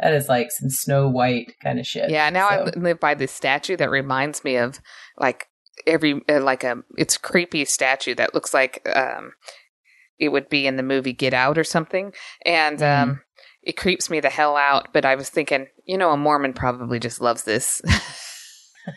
That 0.00 0.12
is 0.12 0.28
like 0.28 0.50
some 0.50 0.68
Snow 0.70 1.08
White 1.08 1.52
kind 1.62 1.78
of 1.78 1.86
shit. 1.86 2.10
Yeah, 2.10 2.28
now 2.28 2.48
I 2.48 2.56
So- 2.58 2.64
li- 2.64 2.72
live 2.76 3.00
by 3.00 3.14
this 3.14 3.32
statue 3.32 3.76
that 3.78 3.90
reminds 3.90 4.44
me 4.44 4.56
of 4.56 4.80
like 5.16 5.46
every 5.86 6.22
uh, 6.28 6.40
like 6.40 6.64
a 6.64 6.82
it's 6.96 7.16
creepy 7.16 7.64
statue 7.64 8.14
that 8.14 8.34
looks 8.34 8.54
like 8.54 8.86
um 8.94 9.32
it 10.18 10.28
would 10.28 10.48
be 10.48 10.66
in 10.66 10.76
the 10.76 10.82
movie 10.82 11.12
Get 11.12 11.34
Out 11.34 11.58
or 11.58 11.64
something, 11.64 12.12
and 12.44 12.82
um 12.82 13.20
it 13.62 13.76
creeps 13.76 14.10
me 14.10 14.20
the 14.20 14.30
hell 14.30 14.56
out. 14.56 14.92
But 14.92 15.04
I 15.04 15.14
was 15.14 15.30
thinking, 15.30 15.68
you 15.86 15.96
know, 15.98 16.10
a 16.10 16.16
Mormon 16.16 16.52
probably 16.52 16.98
just 16.98 17.20
loves 17.20 17.44
this. 17.44 17.80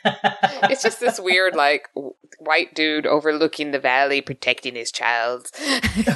it's 0.06 0.84
just 0.84 1.00
this 1.00 1.18
weird 1.18 1.56
like 1.56 1.88
w- 1.96 2.14
white 2.40 2.76
dude 2.76 3.06
overlooking 3.08 3.72
the 3.72 3.80
valley 3.80 4.22
protecting 4.22 4.76
his 4.76 4.92
child. 4.92 5.48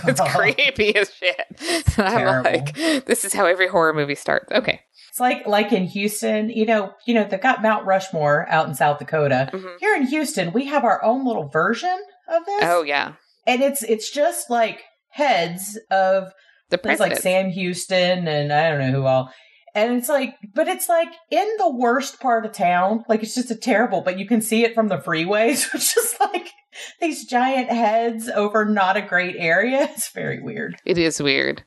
It's 0.03 0.21
creepy 0.35 0.95
as 0.95 1.11
shit. 1.13 1.45
I'm 1.97 2.43
like 2.43 2.75
this 2.75 3.23
is 3.25 3.33
how 3.33 3.45
every 3.45 3.67
horror 3.67 3.93
movie 3.93 4.15
starts. 4.15 4.51
Okay 4.51 4.81
It's 5.11 5.19
like 5.19 5.45
like 5.45 5.71
in 5.73 5.85
Houston, 5.87 6.49
you 6.49 6.65
know, 6.65 6.93
you 7.05 7.13
know, 7.13 7.25
they've 7.25 7.39
got 7.41 7.61
Mount 7.61 7.85
Rushmore 7.85 8.47
out 8.49 8.67
in 8.67 8.73
South 8.75 8.97
Dakota. 8.97 9.49
Mhm. 9.53 9.77
Here 9.79 9.93
in 9.95 10.03
Houston, 10.07 10.53
we 10.53 10.65
have 10.67 10.83
our 10.85 11.03
own 11.03 11.25
little 11.25 11.47
version 11.49 11.97
of 12.29 12.45
this. 12.45 12.63
oh 12.63 12.83
yeah 12.83 13.13
And 13.45 13.61
it's 13.61 13.83
it's 13.83 14.09
just 14.09 14.49
like 14.49 14.81
heads 15.09 15.77
of 15.91 16.31
the 16.69 16.79
There's 16.81 17.01
like 17.01 17.17
Sam 17.17 17.49
Houston 17.49 18.27
and 18.27 18.53
I 18.53 18.69
don't 18.69 18.79
know 18.79 18.91
who 18.91 19.05
all. 19.05 19.33
And 19.75 19.93
it's 19.97 20.07
like, 20.09 20.35
but 20.53 20.67
it's 20.67 20.87
like 20.89 21.09
in 21.29 21.47
the 21.57 21.69
worst 21.69 22.19
part 22.21 22.45
of 22.45 22.51
town. 22.53 23.03
Like 23.09 23.21
it's 23.23 23.35
just 23.35 23.51
a 23.51 23.55
terrible, 23.55 24.01
but 24.01 24.17
you 24.19 24.25
can 24.25 24.41
see 24.41 24.63
it 24.63 24.73
from 24.75 24.87
the 24.87 24.99
freeway. 25.01 25.55
So 25.55 25.69
it's 25.75 25.93
just 25.93 26.19
like 26.21 26.47
these 27.01 27.25
giant 27.25 27.69
heads 27.69 28.29
over 28.29 28.63
not 28.63 28.95
a 28.95 29.01
great 29.01 29.35
area. 29.37 29.89
It's 29.91 30.09
very 30.13 30.41
weird. 30.41 30.77
it 30.85 30.97
is 30.97 31.21
weird 31.21 31.63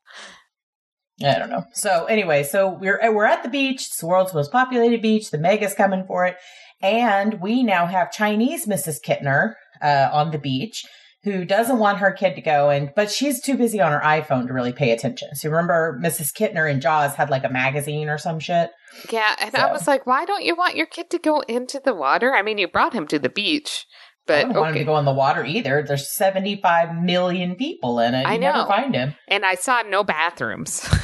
I 1.23 1.39
don't 1.39 1.51
know. 1.51 1.65
So 1.73 2.07
anyway, 2.07 2.43
so 2.43 2.69
we're 2.69 2.99
we're 3.13 3.25
at 3.25 3.43
the 3.43 3.49
beach. 3.49 3.87
It's 3.87 4.01
the 4.01 4.07
world's 4.07 4.35
most 4.35 4.51
populated 4.51 5.01
beach. 5.01 5.31
The 5.31 5.39
Meg 5.39 5.63
is 5.63 5.75
coming 5.75 6.05
for 6.07 6.27
it, 6.27 6.37
and 6.83 7.41
we 7.41 7.63
now 7.63 7.87
have 7.87 8.11
Chinese 8.11 8.67
Mrs. 8.67 9.01
Kintner 9.01 9.55
uh, 9.81 10.09
on 10.13 10.33
the 10.33 10.39
beach 10.39 10.85
who 11.25 11.45
doesn't 11.45 11.79
want 11.79 11.99
her 11.99 12.13
kid 12.13 12.35
to 12.35 12.43
go, 12.43 12.69
and 12.69 12.93
but 12.95 13.11
she's 13.11 13.41
too 13.41 13.57
busy 13.57 13.81
on 13.81 13.93
her 13.93 14.01
iPhone 14.01 14.47
to 14.47 14.53
really 14.53 14.73
pay 14.73 14.91
attention. 14.91 15.35
So 15.35 15.49
remember, 15.49 15.99
Mrs. 16.03 16.33
Kintner 16.33 16.71
and 16.71 16.83
Jaws 16.83 17.15
had 17.15 17.31
like 17.31 17.45
a 17.45 17.49
magazine 17.49 18.09
or 18.09 18.19
some 18.19 18.39
shit. 18.39 18.71
Yeah, 19.11 19.35
and 19.41 19.57
I 19.57 19.73
was 19.73 19.89
like, 19.89 20.07
why 20.07 20.25
don't 20.25 20.45
you 20.45 20.55
want 20.55 20.77
your 20.77 20.87
kid 20.87 21.11
to 21.11 21.19
go 21.19 21.41
into 21.41 21.81
the 21.83 21.95
water? 21.95 22.35
I 22.35 22.43
mean, 22.43 22.59
you 22.59 22.69
brought 22.69 22.93
him 22.93 23.07
to 23.09 23.19
the 23.19 23.31
beach, 23.31 23.87
I 24.29 24.43
don't 24.43 24.55
want 24.55 24.69
him 24.77 24.81
to 24.81 24.85
go 24.85 24.99
in 24.99 25.05
the 25.05 25.13
water 25.13 25.45
either. 25.45 25.85
There's 25.87 26.15
75 26.17 26.97
million 27.03 27.57
people 27.57 27.99
in 28.01 28.15
it. 28.15 28.27
I 28.27 28.35
You 28.35 28.41
never 28.41 28.59
know. 28.59 28.67
find 28.67 28.95
him. 28.95 29.15
And 29.29 29.45
I 29.45 29.55
saw 29.55 29.83
no 29.83 30.05
bathrooms. 30.05 30.89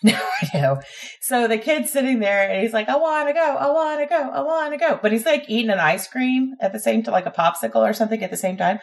No, 0.02 0.14
I 0.14 0.58
know. 0.58 0.80
So 1.20 1.46
the 1.46 1.58
kid's 1.58 1.92
sitting 1.92 2.20
there 2.20 2.48
and 2.48 2.62
he's 2.62 2.72
like, 2.72 2.88
I 2.88 2.96
want 2.96 3.28
to 3.28 3.34
go, 3.34 3.38
I 3.42 3.70
want 3.70 4.00
to 4.00 4.06
go, 4.06 4.30
I 4.30 4.40
want 4.40 4.72
to 4.72 4.78
go. 4.78 4.98
But 5.02 5.12
he's 5.12 5.26
like 5.26 5.44
eating 5.46 5.70
an 5.70 5.78
ice 5.78 6.08
cream 6.08 6.54
at 6.58 6.72
the 6.72 6.80
same 6.80 7.02
time, 7.02 7.12
like 7.12 7.26
a 7.26 7.30
popsicle 7.30 7.86
or 7.86 7.92
something 7.92 8.22
at 8.24 8.30
the 8.30 8.36
same 8.38 8.56
time. 8.56 8.78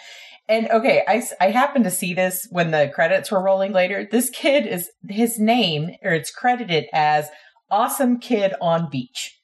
And 0.48 0.70
okay, 0.70 1.02
I, 1.08 1.24
I 1.42 1.50
happened 1.50 1.86
to 1.86 1.92
see 1.92 2.14
this 2.14 2.48
when 2.52 2.70
the 2.70 2.92
credits 2.94 3.32
were 3.32 3.42
rolling 3.42 3.74
later. 3.74 4.08
This 4.10 4.30
kid 4.30 4.68
is, 4.68 4.92
his 5.10 5.40
name, 5.40 5.90
or 6.04 6.12
it's 6.12 6.30
credited 6.30 6.86
as 6.94 7.30
Awesome 7.72 8.20
Kid 8.20 8.54
on 8.62 8.88
Beach. 8.90 9.37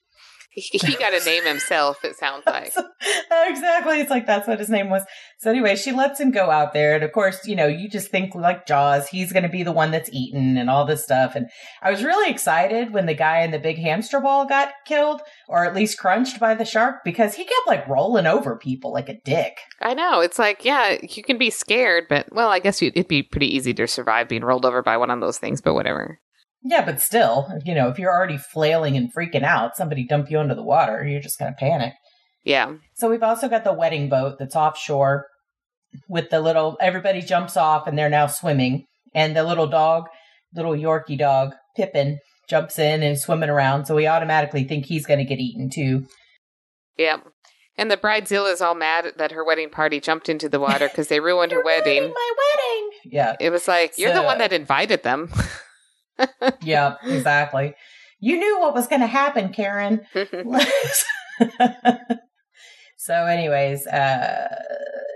he, 0.70 0.78
he 0.78 0.94
got 0.96 1.12
a 1.12 1.24
name 1.24 1.44
himself, 1.44 2.04
it 2.04 2.16
sounds 2.16 2.44
like. 2.46 2.72
exactly. 3.48 4.00
It's 4.00 4.10
like 4.10 4.26
that's 4.26 4.46
what 4.46 4.60
his 4.60 4.68
name 4.68 4.88
was. 4.88 5.02
So 5.38 5.50
anyway, 5.50 5.74
she 5.74 5.90
lets 5.90 6.20
him 6.20 6.30
go 6.30 6.50
out 6.50 6.72
there. 6.72 6.94
And 6.94 7.02
of 7.02 7.10
course, 7.10 7.46
you 7.46 7.56
know, 7.56 7.66
you 7.66 7.88
just 7.88 8.08
think 8.08 8.36
like 8.36 8.64
Jaws, 8.64 9.08
he's 9.08 9.32
going 9.32 9.42
to 9.42 9.48
be 9.48 9.64
the 9.64 9.72
one 9.72 9.90
that's 9.90 10.08
eaten 10.12 10.56
and 10.56 10.70
all 10.70 10.84
this 10.84 11.02
stuff. 11.02 11.34
And 11.34 11.48
I 11.82 11.90
was 11.90 12.04
really 12.04 12.30
excited 12.30 12.92
when 12.92 13.06
the 13.06 13.14
guy 13.14 13.42
in 13.42 13.50
the 13.50 13.58
big 13.58 13.78
hamster 13.78 14.20
ball 14.20 14.46
got 14.46 14.70
killed 14.86 15.22
or 15.48 15.64
at 15.64 15.74
least 15.74 15.98
crunched 15.98 16.38
by 16.38 16.54
the 16.54 16.64
shark 16.64 17.02
because 17.04 17.34
he 17.34 17.44
kept 17.44 17.66
like 17.66 17.88
rolling 17.88 18.26
over 18.26 18.56
people 18.56 18.92
like 18.92 19.08
a 19.08 19.20
dick. 19.24 19.58
I 19.80 19.94
know. 19.94 20.20
It's 20.20 20.38
like, 20.38 20.64
yeah, 20.64 20.98
you 21.02 21.24
can 21.24 21.36
be 21.36 21.50
scared, 21.50 22.04
but, 22.08 22.32
well, 22.32 22.48
I 22.48 22.60
guess 22.60 22.80
it'd 22.80 23.08
be 23.08 23.24
pretty 23.24 23.54
easy 23.54 23.74
to 23.74 23.88
survive 23.88 24.28
being 24.28 24.44
rolled 24.44 24.64
over 24.64 24.82
by 24.82 24.96
one 24.96 25.10
of 25.10 25.20
those 25.20 25.38
things, 25.38 25.60
but 25.60 25.74
whatever. 25.74 26.20
Yeah, 26.64 26.84
but 26.84 27.00
still, 27.00 27.46
you 27.64 27.74
know, 27.74 27.88
if 27.88 27.98
you're 27.98 28.12
already 28.12 28.38
flailing 28.38 28.96
and 28.96 29.14
freaking 29.14 29.42
out, 29.42 29.76
somebody 29.76 30.06
dump 30.06 30.30
you 30.30 30.38
into 30.38 30.54
the 30.54 30.62
water, 30.62 31.06
you're 31.06 31.20
just 31.20 31.38
going 31.38 31.52
to 31.52 31.56
panic. 31.58 31.92
Yeah. 32.42 32.74
So 32.94 33.10
we've 33.10 33.22
also 33.22 33.48
got 33.48 33.64
the 33.64 33.72
wedding 33.72 34.08
boat 34.08 34.38
that's 34.38 34.56
offshore 34.56 35.26
with 36.08 36.30
the 36.30 36.40
little 36.40 36.76
everybody 36.80 37.20
jumps 37.20 37.56
off 37.56 37.86
and 37.86 37.96
they're 37.96 38.10
now 38.10 38.26
swimming 38.26 38.86
and 39.14 39.36
the 39.36 39.44
little 39.44 39.66
dog, 39.66 40.06
little 40.54 40.72
Yorkie 40.72 41.18
dog, 41.18 41.52
Pippin, 41.76 42.18
jumps 42.48 42.78
in 42.78 43.02
and 43.02 43.12
is 43.12 43.22
swimming 43.22 43.50
around, 43.50 43.86
so 43.86 43.94
we 43.94 44.06
automatically 44.06 44.64
think 44.64 44.86
he's 44.86 45.06
going 45.06 45.18
to 45.18 45.24
get 45.24 45.38
eaten 45.38 45.70
too. 45.70 46.06
Yeah. 46.96 47.18
And 47.76 47.90
the 47.90 47.96
bridezilla's 47.96 48.60
all 48.60 48.74
mad 48.74 49.12
that 49.16 49.32
her 49.32 49.44
wedding 49.44 49.70
party 49.70 50.00
jumped 50.00 50.28
into 50.28 50.48
the 50.48 50.60
water 50.60 50.88
because 50.88 51.08
they 51.08 51.20
ruined 51.20 51.52
her 51.52 51.62
wedding. 51.64 52.02
My 52.02 52.32
wedding. 52.38 52.90
Yeah. 53.04 53.36
It 53.40 53.50
was 53.50 53.66
like, 53.66 53.98
you're 53.98 54.14
the 54.14 54.22
one 54.22 54.38
that 54.38 54.52
invited 54.52 55.02
them. 55.02 55.30
Yeah, 56.62 56.96
exactly. 57.04 57.74
You 58.20 58.38
knew 58.38 58.60
what 58.60 58.74
was 58.74 58.86
going 58.86 59.00
to 59.00 59.06
happen, 59.06 59.52
Karen. 59.52 60.00
so 62.96 63.26
anyways 63.26 63.88
uh 63.88 64.48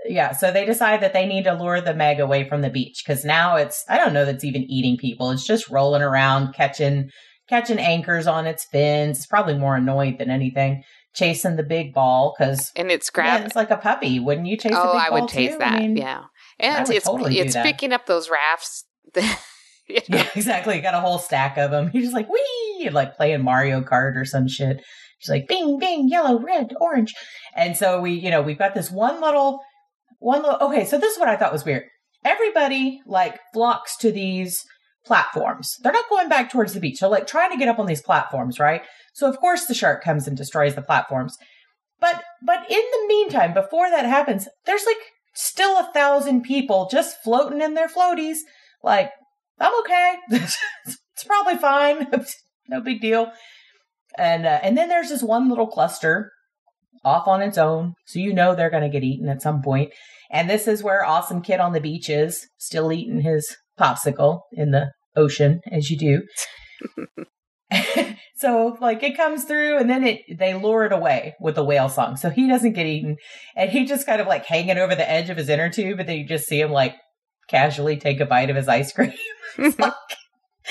yeah 0.05 0.33
so 0.33 0.51
they 0.51 0.65
decide 0.65 1.01
that 1.01 1.13
they 1.13 1.25
need 1.25 1.45
to 1.45 1.53
lure 1.53 1.79
the 1.79 1.93
meg 1.93 2.19
away 2.19 2.47
from 2.47 2.61
the 2.61 2.69
beach 2.69 3.01
because 3.05 3.23
now 3.23 3.55
it's 3.55 3.85
i 3.87 3.97
don't 3.97 4.11
know 4.11 4.25
that's 4.25 4.43
even 4.43 4.63
eating 4.63 4.97
people 4.97 5.31
it's 5.31 5.47
just 5.47 5.69
rolling 5.69 6.01
around 6.01 6.53
catching 6.53 7.09
catching 7.47 7.79
anchors 7.79 8.27
on 8.27 8.45
its 8.45 8.65
fins 8.65 9.19
it's 9.19 9.25
probably 9.27 9.57
more 9.57 9.77
annoyed 9.77 10.17
than 10.17 10.29
anything 10.29 10.83
chasing 11.13 11.55
the 11.55 11.63
big 11.63 11.93
ball 11.93 12.35
because 12.37 12.71
and 12.75 12.91
it's 12.91 13.09
yeah, 13.17 13.43
it's 13.43 13.55
like 13.55 13.71
a 13.71 13.77
puppy 13.77 14.19
wouldn't 14.19 14.47
you 14.47 14.57
chase 14.57 14.73
a 14.73 14.79
oh, 14.79 14.91
I 14.91 15.09
would 15.09 15.29
chase 15.29 15.51
too? 15.51 15.57
that. 15.57 15.73
I 15.73 15.79
mean, 15.79 15.97
yeah. 15.97 16.23
And 16.59 16.89
it's 16.89 17.05
totally 17.05 17.39
it's 17.39 17.55
picking 17.55 17.93
up 17.93 18.05
those 18.05 18.29
rafts. 18.29 18.85
yeah 20.07 20.27
exactly. 20.35 20.79
Got 20.79 20.93
a 20.93 20.99
whole 20.99 21.17
stack 21.17 21.57
of 21.57 21.71
them 21.71 21.89
you're 21.93 22.03
just 22.03 22.13
like 22.13 22.29
wee! 22.29 22.89
like 22.91 23.17
playing 23.17 23.43
mario 23.43 23.81
kart 23.81 24.15
or 24.15 24.25
some 24.25 24.47
shit. 24.47 24.83
She's 25.19 25.29
like 25.29 25.47
bing 25.47 25.79
bing 25.79 26.07
yellow 26.07 26.39
red 26.39 26.73
orange. 26.79 27.13
And 27.55 27.75
so 27.75 27.99
we 27.99 28.11
you 28.11 28.29
know 28.29 28.41
we've 28.41 28.59
got 28.59 28.75
this 28.75 28.91
one 28.91 29.19
little 29.21 29.59
one 30.19 30.43
little 30.43 30.59
okay 30.59 30.85
so 30.85 30.97
this 30.97 31.13
is 31.13 31.19
what 31.19 31.29
i 31.29 31.35
thought 31.35 31.51
was 31.51 31.65
weird. 31.65 31.83
Everybody 32.23 33.01
like 33.05 33.39
flocks 33.53 33.97
to 33.97 34.11
these 34.11 34.63
platforms. 35.05 35.75
They're 35.81 35.93
not 35.93 36.09
going 36.09 36.29
back 36.29 36.51
towards 36.51 36.73
the 36.73 36.79
beach. 36.79 36.99
They're 36.99 37.09
like 37.09 37.27
trying 37.27 37.51
to 37.51 37.57
get 37.57 37.69
up 37.69 37.79
on 37.79 37.87
these 37.87 38.01
platforms 38.01 38.59
right? 38.59 38.83
So 39.13 39.27
of 39.27 39.39
course 39.39 39.65
the 39.65 39.73
shark 39.73 40.03
comes 40.03 40.27
and 40.27 40.37
destroys 40.37 40.75
the 40.75 40.81
platforms. 40.81 41.35
But 41.99 42.23
but 42.45 42.69
in 42.69 42.77
the 42.91 43.05
meantime 43.07 43.53
before 43.53 43.89
that 43.89 44.05
happens 44.05 44.47
there's 44.65 44.85
like 44.85 44.97
still 45.35 45.77
a 45.77 45.89
thousand 45.93 46.43
people 46.43 46.89
just 46.91 47.17
floating 47.23 47.61
in 47.61 47.73
their 47.73 47.87
floaties. 47.87 48.37
Like 48.83 49.11
i'm 49.59 49.79
okay. 49.81 50.15
It's 51.19 51.25
probably 51.25 51.57
fine. 51.57 52.07
No 52.69 52.81
big 52.81 53.01
deal. 53.01 53.31
And 54.15 54.45
uh, 54.45 54.59
and 54.61 54.77
then 54.77 54.89
there's 54.89 55.09
this 55.09 55.23
one 55.23 55.49
little 55.49 55.65
cluster 55.65 56.31
off 57.03 57.27
on 57.27 57.41
its 57.41 57.57
own 57.57 57.95
so 58.05 58.19
you 58.19 58.31
know 58.31 58.53
they're 58.53 58.69
going 58.69 58.83
to 58.83 58.89
get 58.89 59.03
eaten 59.03 59.27
at 59.27 59.41
some 59.41 59.63
point. 59.63 59.91
and 60.31 60.47
this 60.47 60.67
is 60.67 60.83
where 60.83 61.03
awesome 61.03 61.41
kid 61.41 61.59
on 61.59 61.73
the 61.73 61.81
beach 61.81 62.09
is 62.09 62.47
still 62.59 62.91
eating 62.91 63.21
his 63.21 63.55
popsicle 63.79 64.41
in 64.51 64.69
the 64.69 64.91
ocean 65.15 65.61
as 65.71 65.89
you 65.89 65.97
do. 65.97 66.21
So 68.39 68.77
like 68.79 69.03
it 69.03 69.17
comes 69.17 69.43
through 69.43 69.79
and 69.79 69.89
then 69.89 70.05
it 70.05 70.21
they 70.37 70.53
lure 70.53 70.85
it 70.85 70.93
away 70.93 71.35
with 71.41 71.57
a 71.57 71.63
whale 71.63 71.89
song 71.89 72.15
so 72.15 72.29
he 72.29 72.47
doesn't 72.47 72.71
get 72.71 72.85
eaten. 72.85 73.17
And 73.57 73.69
he 73.69 73.83
just 73.85 74.05
kind 74.05 74.21
of 74.21 74.27
like 74.27 74.45
hanging 74.45 74.77
over 74.77 74.95
the 74.95 75.09
edge 75.09 75.29
of 75.29 75.35
his 75.35 75.49
inner 75.49 75.69
tube 75.69 75.99
and 75.99 76.07
then 76.07 76.17
you 76.17 76.25
just 76.25 76.47
see 76.47 76.61
him 76.61 76.71
like 76.71 76.95
casually 77.49 77.97
take 77.97 78.19
a 78.19 78.25
bite 78.25 78.49
of 78.49 78.55
his 78.55 78.67
ice 78.67 78.91
cream 78.93 79.13
like, 79.57 79.93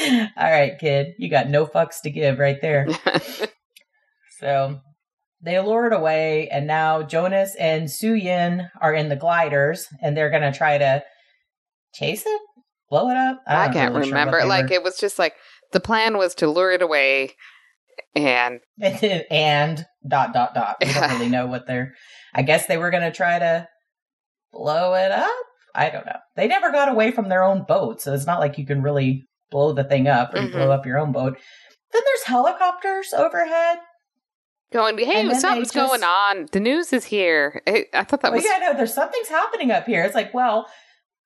all 0.00 0.28
right 0.38 0.78
kid 0.78 1.08
you 1.18 1.28
got 1.30 1.48
no 1.48 1.66
fucks 1.66 2.00
to 2.02 2.10
give 2.10 2.38
right 2.38 2.58
there 2.62 2.86
so 4.40 4.80
they 5.42 5.58
lure 5.60 5.86
it 5.86 5.92
away 5.92 6.48
and 6.50 6.66
now 6.66 7.02
jonas 7.02 7.54
and 7.58 7.90
su 7.90 8.14
yin 8.14 8.68
are 8.80 8.94
in 8.94 9.08
the 9.08 9.16
gliders 9.16 9.86
and 10.02 10.16
they're 10.16 10.30
gonna 10.30 10.52
try 10.52 10.78
to 10.78 11.02
chase 11.94 12.24
it 12.26 12.40
blow 12.90 13.08
it 13.10 13.16
up 13.16 13.42
I, 13.46 13.64
don't 13.66 13.74
can't 13.74 13.94
really 13.94 14.08
remember. 14.08 14.40
they 14.40 14.46
Like 14.46 14.68
were- 14.68 14.74
it 14.74 14.82
was 14.82 14.98
just 14.98 15.18
like 15.18 15.34
the 15.72 15.80
plan 15.80 16.16
was 16.16 16.34
to 16.36 16.48
lure 16.48 16.70
it 16.72 16.80
away, 16.80 17.34
and 18.16 18.60
and 19.30 19.84
dot 20.08 20.32
dot 20.32 20.54
dot. 20.54 20.76
We 20.80 20.90
don't 20.90 21.10
really 21.10 21.28
know 21.28 21.46
what 21.46 21.66
they're. 21.66 21.92
I 22.34 22.40
guess 22.40 22.64
they 22.66 22.78
were 22.78 22.90
going 22.90 23.02
to 23.02 23.12
try 23.12 23.38
to 23.38 23.68
blow 24.50 24.94
it 24.94 25.12
up. 25.12 25.28
I 25.78 25.90
don't 25.90 26.04
know. 26.06 26.18
They 26.36 26.46
never 26.48 26.70
got 26.72 26.88
away 26.90 27.10
from 27.12 27.28
their 27.28 27.42
own 27.44 27.62
boat, 27.62 28.00
so 28.02 28.12
it's 28.12 28.26
not 28.26 28.40
like 28.40 28.58
you 28.58 28.66
can 28.66 28.82
really 28.82 29.26
blow 29.50 29.72
the 29.72 29.84
thing 29.84 30.08
up 30.08 30.34
or 30.34 30.38
Mhm. 30.40 30.52
blow 30.52 30.70
up 30.72 30.84
your 30.84 30.98
own 30.98 31.12
boat. 31.12 31.38
Then 31.92 32.02
there's 32.04 32.24
helicopters 32.24 33.12
overhead. 33.14 33.78
going, 34.70 34.98
"Hey, 34.98 35.32
something's 35.32 35.72
just- 35.72 35.74
going 35.88 36.02
on. 36.04 36.46
The 36.52 36.60
news 36.60 36.92
is 36.92 37.06
here." 37.06 37.62
I, 37.66 37.86
I 37.94 38.04
thought 38.04 38.20
that 38.20 38.32
Well, 38.32 38.42
was 38.42 38.44
yeah, 38.44 38.58
no, 38.58 38.74
there's 38.74 38.92
something's 38.92 39.28
happening 39.28 39.70
up 39.70 39.86
here. 39.86 40.02
It's 40.04 40.14
like, 40.14 40.34
well, 40.34 40.68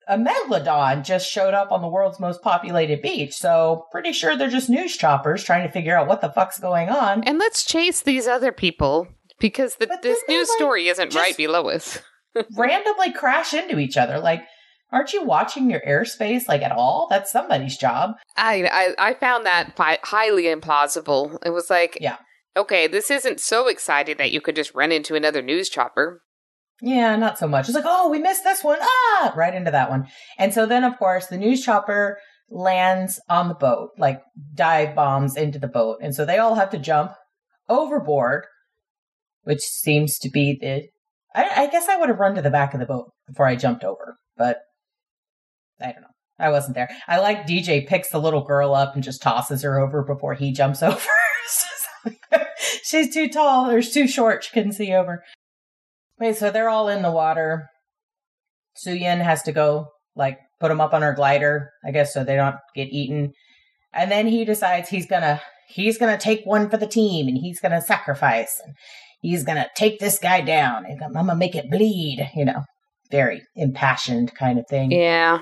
a 0.07 0.17
megalodon 0.17 1.03
just 1.03 1.29
showed 1.29 1.53
up 1.55 1.73
on 1.73 1.81
the 1.83 1.89
world's 1.89 2.21
most 2.21 2.41
populated 2.43 3.03
beach. 3.03 3.35
So 3.35 3.87
pretty 3.91 4.13
sure 4.13 4.37
they're 4.37 4.49
just 4.49 4.71
news 4.71 4.97
choppers 4.97 5.43
trying 5.43 5.67
to 5.67 5.73
figure 5.73 5.97
out 5.97 6.07
what 6.07 6.21
the 6.21 6.31
fuck's 6.31 6.61
going 6.61 6.89
on. 6.89 7.25
And 7.25 7.39
let's 7.39 7.65
chase 7.65 8.01
these 8.03 8.29
other 8.29 8.53
people 8.53 9.09
because 9.41 9.75
the, 9.77 9.87
this 10.03 10.21
news 10.29 10.49
like, 10.49 10.57
story 10.59 10.89
isn't 10.89 11.11
just- 11.11 11.17
right 11.25 11.37
below 11.37 11.69
us. 11.69 11.99
Randomly 12.57 13.12
crash 13.12 13.55
into 13.55 13.78
each 13.78 13.97
other. 13.97 14.18
Like, 14.18 14.43
aren't 14.93 15.12
you 15.12 15.24
watching 15.24 15.70
your 15.70 15.80
airspace 15.80 16.49
like 16.49 16.62
at 16.62 16.72
all? 16.72 17.07
That's 17.11 17.30
somebody's 17.33 17.76
job. 17.76 18.12
I, 18.37 18.68
I 18.99 19.11
I 19.11 19.14
found 19.14 19.47
that 19.47 19.76
fi- 19.76 19.99
highly 20.03 20.45
implausible. 20.45 21.39
It 21.45 21.51
was 21.51 21.70
like, 21.70 21.99
Yeah. 22.01 22.16
okay, 22.57 22.87
this 22.87 23.11
isn't 23.11 23.41
so 23.41 23.68
exciting 23.68 24.16
that 24.18 24.33
you 24.33 24.41
could 24.41 24.57
just 24.57 24.74
run 24.74 24.93
into 24.93 25.14
another 25.14 25.43
news 25.43 25.68
chopper. 25.68 26.20
Yeah, 26.85 27.14
not 27.16 27.39
so 27.39 27.47
much. 27.47 27.68
It's 27.68 27.76
like, 27.76 27.85
oh, 27.87 28.09
we 28.11 28.18
missed 28.18 28.43
this 28.45 28.64
one. 28.64 28.78
Ah, 28.83 29.33
right 29.37 29.55
into 29.55 29.70
that 29.70 29.89
one. 29.89 30.09
And 30.37 30.53
so 30.53 30.66
then, 30.66 30.83
of 30.83 30.99
course, 30.99 31.26
the 31.28 31.39
news 31.39 31.64
chopper 31.64 32.18
lands 32.51 33.20
on 33.28 33.47
the 33.49 33.55
boat, 33.55 33.91
like 33.99 34.20
dive 34.55 34.95
bombs 34.97 35.37
into 35.37 35.59
the 35.61 35.68
boat. 35.68 35.99
And 36.03 36.12
so 36.14 36.24
they 36.24 36.39
all 36.39 36.57
have 36.57 36.70
to 36.70 36.78
jump 36.78 37.12
overboard, 37.68 38.47
which 39.43 39.61
seems 39.61 40.18
to 40.18 40.28
be 40.28 40.59
the. 40.61 40.89
I, 41.35 41.64
I 41.64 41.66
guess 41.68 41.89
I 41.89 41.97
would 41.97 42.09
have 42.09 42.18
run 42.18 42.35
to 42.35 42.43
the 42.43 42.51
back 42.51 42.74
of 42.74 42.80
the 42.80 42.87
boat 42.87 43.11
before 43.26 43.47
I 43.47 43.57
jumped 43.57 43.85
over, 43.85 44.16
but 44.37 44.61
I 45.80 45.93
don't 45.93 46.03
know. 46.03 46.09
I 46.39 46.51
wasn't 46.51 46.74
there. 46.74 46.89
I 47.07 47.20
like 47.20 47.47
DJ 47.47 47.87
picks 47.87 48.11
the 48.11 48.20
little 48.20 48.43
girl 48.43 48.74
up 48.74 48.95
and 48.95 49.05
just 49.05 49.22
tosses 49.22 49.62
her 49.62 49.78
over 49.78 50.03
before 50.03 50.35
he 50.35 50.53
jumps 50.53 50.83
over. 50.83 50.99
She's 52.83 53.12
too 53.12 53.28
tall 53.28 53.70
or 53.70 53.80
too 53.83 54.09
short. 54.09 54.45
She 54.45 54.51
couldn't 54.53 54.72
see 54.72 54.93
over. 54.93 55.22
Wait, 56.18 56.37
so 56.37 56.51
they're 56.51 56.68
all 56.68 56.89
in 56.89 57.03
the 57.03 57.11
water. 57.11 57.68
Suyin 58.76 59.22
has 59.22 59.43
to 59.45 59.53
go, 59.53 59.89
like, 60.16 60.39
put 60.61 60.68
them 60.68 60.80
up 60.80 60.95
on 60.95 61.03
her 61.03 61.12
glider, 61.12 61.70
I 61.85 61.91
guess, 61.91 62.12
so 62.12 62.24
they 62.24 62.37
don't 62.37 62.57
get 62.74 62.89
eaten. 62.93 63.33
And 63.93 64.11
then 64.11 64.26
he 64.26 64.45
decides 64.45 64.89
he's 64.89 65.07
gonna 65.07 65.43
he's 65.68 65.99
gonna 65.99 66.18
take 66.18 66.45
one 66.45 66.70
for 66.70 66.76
the 66.76 66.87
team, 66.87 67.28
and 67.28 67.37
he's 67.37 67.61
gonna 67.61 67.83
sacrifice, 67.83 68.61
and 68.64 68.74
he's 69.23 69.43
gonna 69.45 69.68
take 69.75 69.99
this 69.99 70.18
guy 70.18 70.43
down, 70.43 70.85
and 70.85 71.03
I'm 71.03 71.12
gonna 71.14 71.35
make 71.35 71.55
it 71.55 71.70
bleed. 71.70 72.31
You 72.37 72.45
know, 72.45 72.62
very 73.11 73.43
impassioned 73.57 74.35
kind 74.35 74.59
of 74.59 74.66
thing. 74.68 74.91
Yeah. 74.93 75.39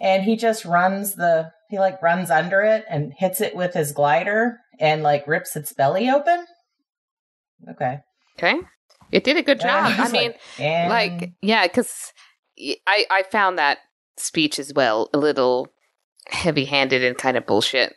And 0.00 0.22
he 0.24 0.36
just 0.36 0.64
runs 0.64 1.14
the 1.14 1.50
he 1.70 1.78
like 1.78 2.02
runs 2.02 2.30
under 2.30 2.62
it 2.62 2.84
and 2.90 3.12
hits 3.16 3.40
it 3.40 3.54
with 3.54 3.74
his 3.74 3.92
glider 3.92 4.58
and 4.80 5.02
like 5.02 5.26
rips 5.28 5.54
its 5.54 5.72
belly 5.72 6.08
open. 6.10 6.44
Okay. 7.70 7.98
Okay. 8.38 8.58
It 9.10 9.24
did 9.24 9.36
a 9.36 9.42
good 9.42 9.60
And 9.62 9.96
job. 9.96 10.06
I 10.06 10.10
mean, 10.10 10.34
and- 10.58 10.90
like, 10.90 11.32
yeah, 11.42 11.66
because 11.66 12.12
I 12.86 13.06
I 13.10 13.24
found 13.30 13.58
that 13.58 13.78
speech 14.16 14.58
as 14.58 14.72
well 14.74 15.08
a 15.14 15.18
little 15.18 15.68
heavy 16.28 16.64
handed 16.64 17.02
and 17.04 17.16
kind 17.16 17.36
of 17.36 17.46
bullshit. 17.46 17.94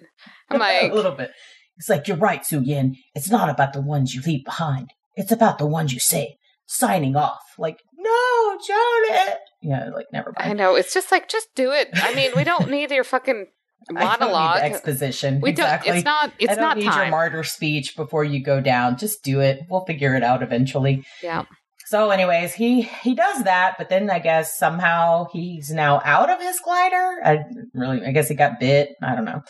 I'm 0.50 0.60
like, 0.60 0.92
a 0.92 0.96
little 0.96 1.12
bit. 1.12 1.32
It's 1.78 1.90
like 1.90 2.08
you're 2.08 2.18
right, 2.18 2.46
Su 2.46 2.62
Yin. 2.62 2.96
It's 3.16 3.30
not 3.30 3.50
about 3.50 3.74
the 3.74 3.82
ones 3.82 4.14
you 4.14 4.22
leave 4.22 4.46
behind. 4.46 4.92
It's 5.16 5.32
about 5.32 5.58
the 5.58 5.66
ones 5.66 5.94
you 5.94 6.00
save. 6.00 6.32
Signing 6.66 7.16
off. 7.16 7.42
Like, 7.58 7.80
no, 7.98 8.58
Jonah. 8.66 9.36
Yeah, 9.62 9.90
like 9.94 10.08
never 10.12 10.34
I 10.38 10.54
know 10.54 10.76
it's 10.76 10.94
just 10.94 11.12
like 11.12 11.30
just 11.30 11.50
do 11.56 11.72
it. 11.72 11.90
I 11.94 12.16
mean, 12.16 12.32
we 12.36 12.44
don't 12.44 12.70
need 12.70 12.92
your 12.92 13.04
fucking 13.04 13.48
I 13.90 13.94
don't 13.94 14.00
need 14.00 14.20
monologue. 14.20 14.62
exposition. 14.62 15.42
we 15.42 15.52
exactly. 15.52 15.90
don't. 15.90 15.98
It's 15.98 16.06
not. 16.06 16.32
It's 16.40 16.52
I 16.52 16.56
don't 16.56 16.64
not 16.64 16.78
need 16.78 16.86
your 16.86 17.10
martyr 17.10 17.44
speech 17.44 17.96
before 17.96 18.24
you 18.24 18.42
go 18.44 18.62
down. 18.62 18.98
Just 18.98 19.24
do 19.24 19.40
it. 19.42 19.62
We'll 19.70 19.86
figure 19.86 20.16
it 20.16 20.24
out 20.24 20.42
eventually. 20.44 21.04
yeah. 21.22 21.46
So, 21.88 22.10
anyways, 22.10 22.54
he 22.54 22.84
he 22.84 23.14
does 23.16 23.44
that, 23.44 23.76
but 23.78 23.90
then 23.90 24.10
I 24.10 24.20
guess 24.20 24.58
somehow 24.58 25.28
he's 25.34 25.72
now 25.72 26.02
out 26.06 26.30
of 26.30 26.40
his 26.40 26.58
glider. 26.62 27.20
I 27.22 27.44
really, 27.74 28.06
I 28.06 28.12
guess 28.14 28.30
he 28.30 28.36
got 28.36 28.62
bit. 28.62 28.96
I 29.02 29.14
don't 29.14 29.26
know. 29.26 29.42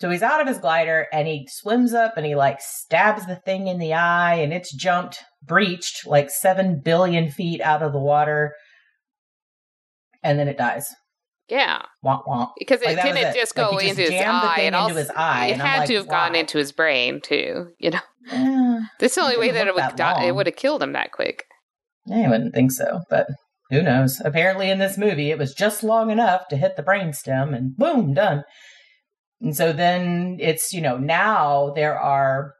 So 0.00 0.10
he's 0.10 0.22
out 0.22 0.40
of 0.40 0.48
his 0.48 0.58
glider 0.58 1.06
and 1.12 1.28
he 1.28 1.46
swims 1.50 1.94
up 1.94 2.16
and 2.16 2.26
he 2.26 2.34
like 2.34 2.60
stabs 2.60 3.26
the 3.26 3.36
thing 3.36 3.68
in 3.68 3.78
the 3.78 3.94
eye 3.94 4.34
and 4.34 4.52
it's 4.52 4.74
jumped, 4.74 5.18
breached 5.42 6.06
like 6.06 6.30
seven 6.30 6.80
billion 6.84 7.30
feet 7.30 7.60
out 7.60 7.82
of 7.82 7.92
the 7.92 8.00
water, 8.00 8.52
and 10.22 10.38
then 10.38 10.48
it 10.48 10.58
dies. 10.58 10.86
Yeah. 11.48 11.82
Womp 12.04 12.24
womp. 12.26 12.52
Because 12.58 12.80
it 12.82 12.86
Like, 12.86 13.02
didn't 13.02 13.18
it. 13.18 13.34
just 13.34 13.56
Like, 13.56 13.70
go 13.70 13.78
just 13.78 13.98
into 13.98 14.02
his 14.10 14.22
eye, 14.24 14.56
thing 14.56 14.66
and 14.66 14.76
into 14.76 14.98
his 14.98 15.10
eye, 15.10 15.46
it 15.48 15.56
had 15.58 15.78
like, 15.80 15.88
to 15.88 15.94
have 15.96 16.08
gone 16.08 16.34
into 16.34 16.58
his 16.58 16.72
brain 16.72 17.20
too. 17.20 17.68
You 17.78 17.90
know, 17.90 18.00
Eh, 18.30 18.80
this 19.00 19.14
the 19.14 19.20
only 19.20 19.36
way 19.36 19.50
that 19.50 19.66
it 19.66 19.74
would 19.74 19.96
die. 19.96 20.24
It 20.24 20.34
would 20.34 20.46
have 20.46 20.56
killed 20.56 20.82
him 20.82 20.92
that 20.92 21.12
quick. 21.12 21.44
I 22.12 22.28
wouldn't 22.28 22.54
think 22.54 22.72
so, 22.72 23.00
but 23.10 23.26
who 23.70 23.82
knows? 23.82 24.20
Apparently, 24.24 24.70
in 24.70 24.78
this 24.78 24.96
movie, 24.98 25.30
it 25.30 25.38
was 25.38 25.54
just 25.54 25.82
long 25.82 26.10
enough 26.10 26.48
to 26.48 26.56
hit 26.56 26.76
the 26.76 26.82
brainstem, 26.82 27.54
and 27.54 27.76
boom, 27.76 28.14
done. 28.14 28.44
And 29.44 29.54
so 29.56 29.72
then 29.72 30.38
it's 30.40 30.72
you 30.72 30.80
know 30.80 30.96
now 30.96 31.70
there 31.76 31.98
are 31.98 32.54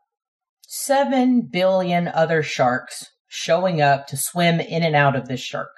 seven 0.66 1.42
billion 1.42 2.08
other 2.08 2.42
sharks 2.42 3.06
showing 3.28 3.80
up 3.80 4.06
to 4.08 4.16
swim 4.16 4.60
in 4.60 4.82
and 4.82 4.94
out 4.94 5.16
of 5.16 5.26
this 5.26 5.40
shark, 5.40 5.70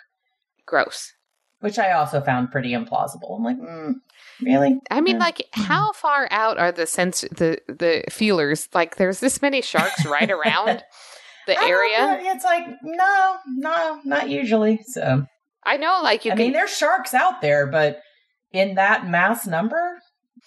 Gross. 0.66 1.12
which 1.60 1.78
I 1.78 1.92
also 1.92 2.20
found 2.20 2.50
pretty 2.50 2.70
implausible. 2.72 3.36
I'm 3.36 3.44
like, 3.44 3.56
mm, 3.58 3.94
really? 4.42 4.78
I 4.90 5.00
mean, 5.00 5.16
Yeah. 5.16 5.20
like, 5.24 5.46
how 5.52 5.92
far 5.92 6.28
out 6.30 6.58
are 6.58 6.72
the 6.72 6.86
sense 6.86 7.22
the 7.30 7.58
the 7.68 8.04
feelers? 8.10 8.68
Like, 8.74 8.96
there's 8.96 9.20
this 9.20 9.40
many 9.40 9.62
sharks 9.62 10.04
right 10.06 10.30
around 10.30 10.82
the 11.46 11.58
area. 11.62 12.18
It's 12.34 12.44
like 12.44 12.66
no, 12.82 13.36
no, 13.46 14.00
not 14.04 14.28
usually. 14.28 14.80
So 14.88 15.24
I 15.64 15.76
know, 15.76 16.00
like, 16.02 16.24
you 16.24 16.32
I 16.32 16.34
can. 16.36 16.44
mean, 16.46 16.52
there's 16.52 16.76
sharks 16.76 17.14
out 17.14 17.40
there, 17.40 17.66
but 17.66 18.00
in 18.52 18.74
that 18.76 19.08
mass 19.08 19.46
number, 19.46 20.00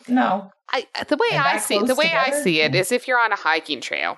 no. 0.08 0.52
I, 0.72 0.88
uh, 0.96 1.04
the 1.04 1.18
way 1.18 1.28
and 1.32 1.42
I 1.42 1.58
see 1.58 1.80
the 1.80 1.96
way 1.96 2.14
I 2.14 2.32
see 2.44 2.62
it 2.62 2.74
mm. 2.74 2.76
is 2.76 2.92
if 2.92 3.08
you're 3.08 3.20
on 3.20 3.32
a 3.32 3.36
hiking 3.36 3.82
trail 3.82 4.18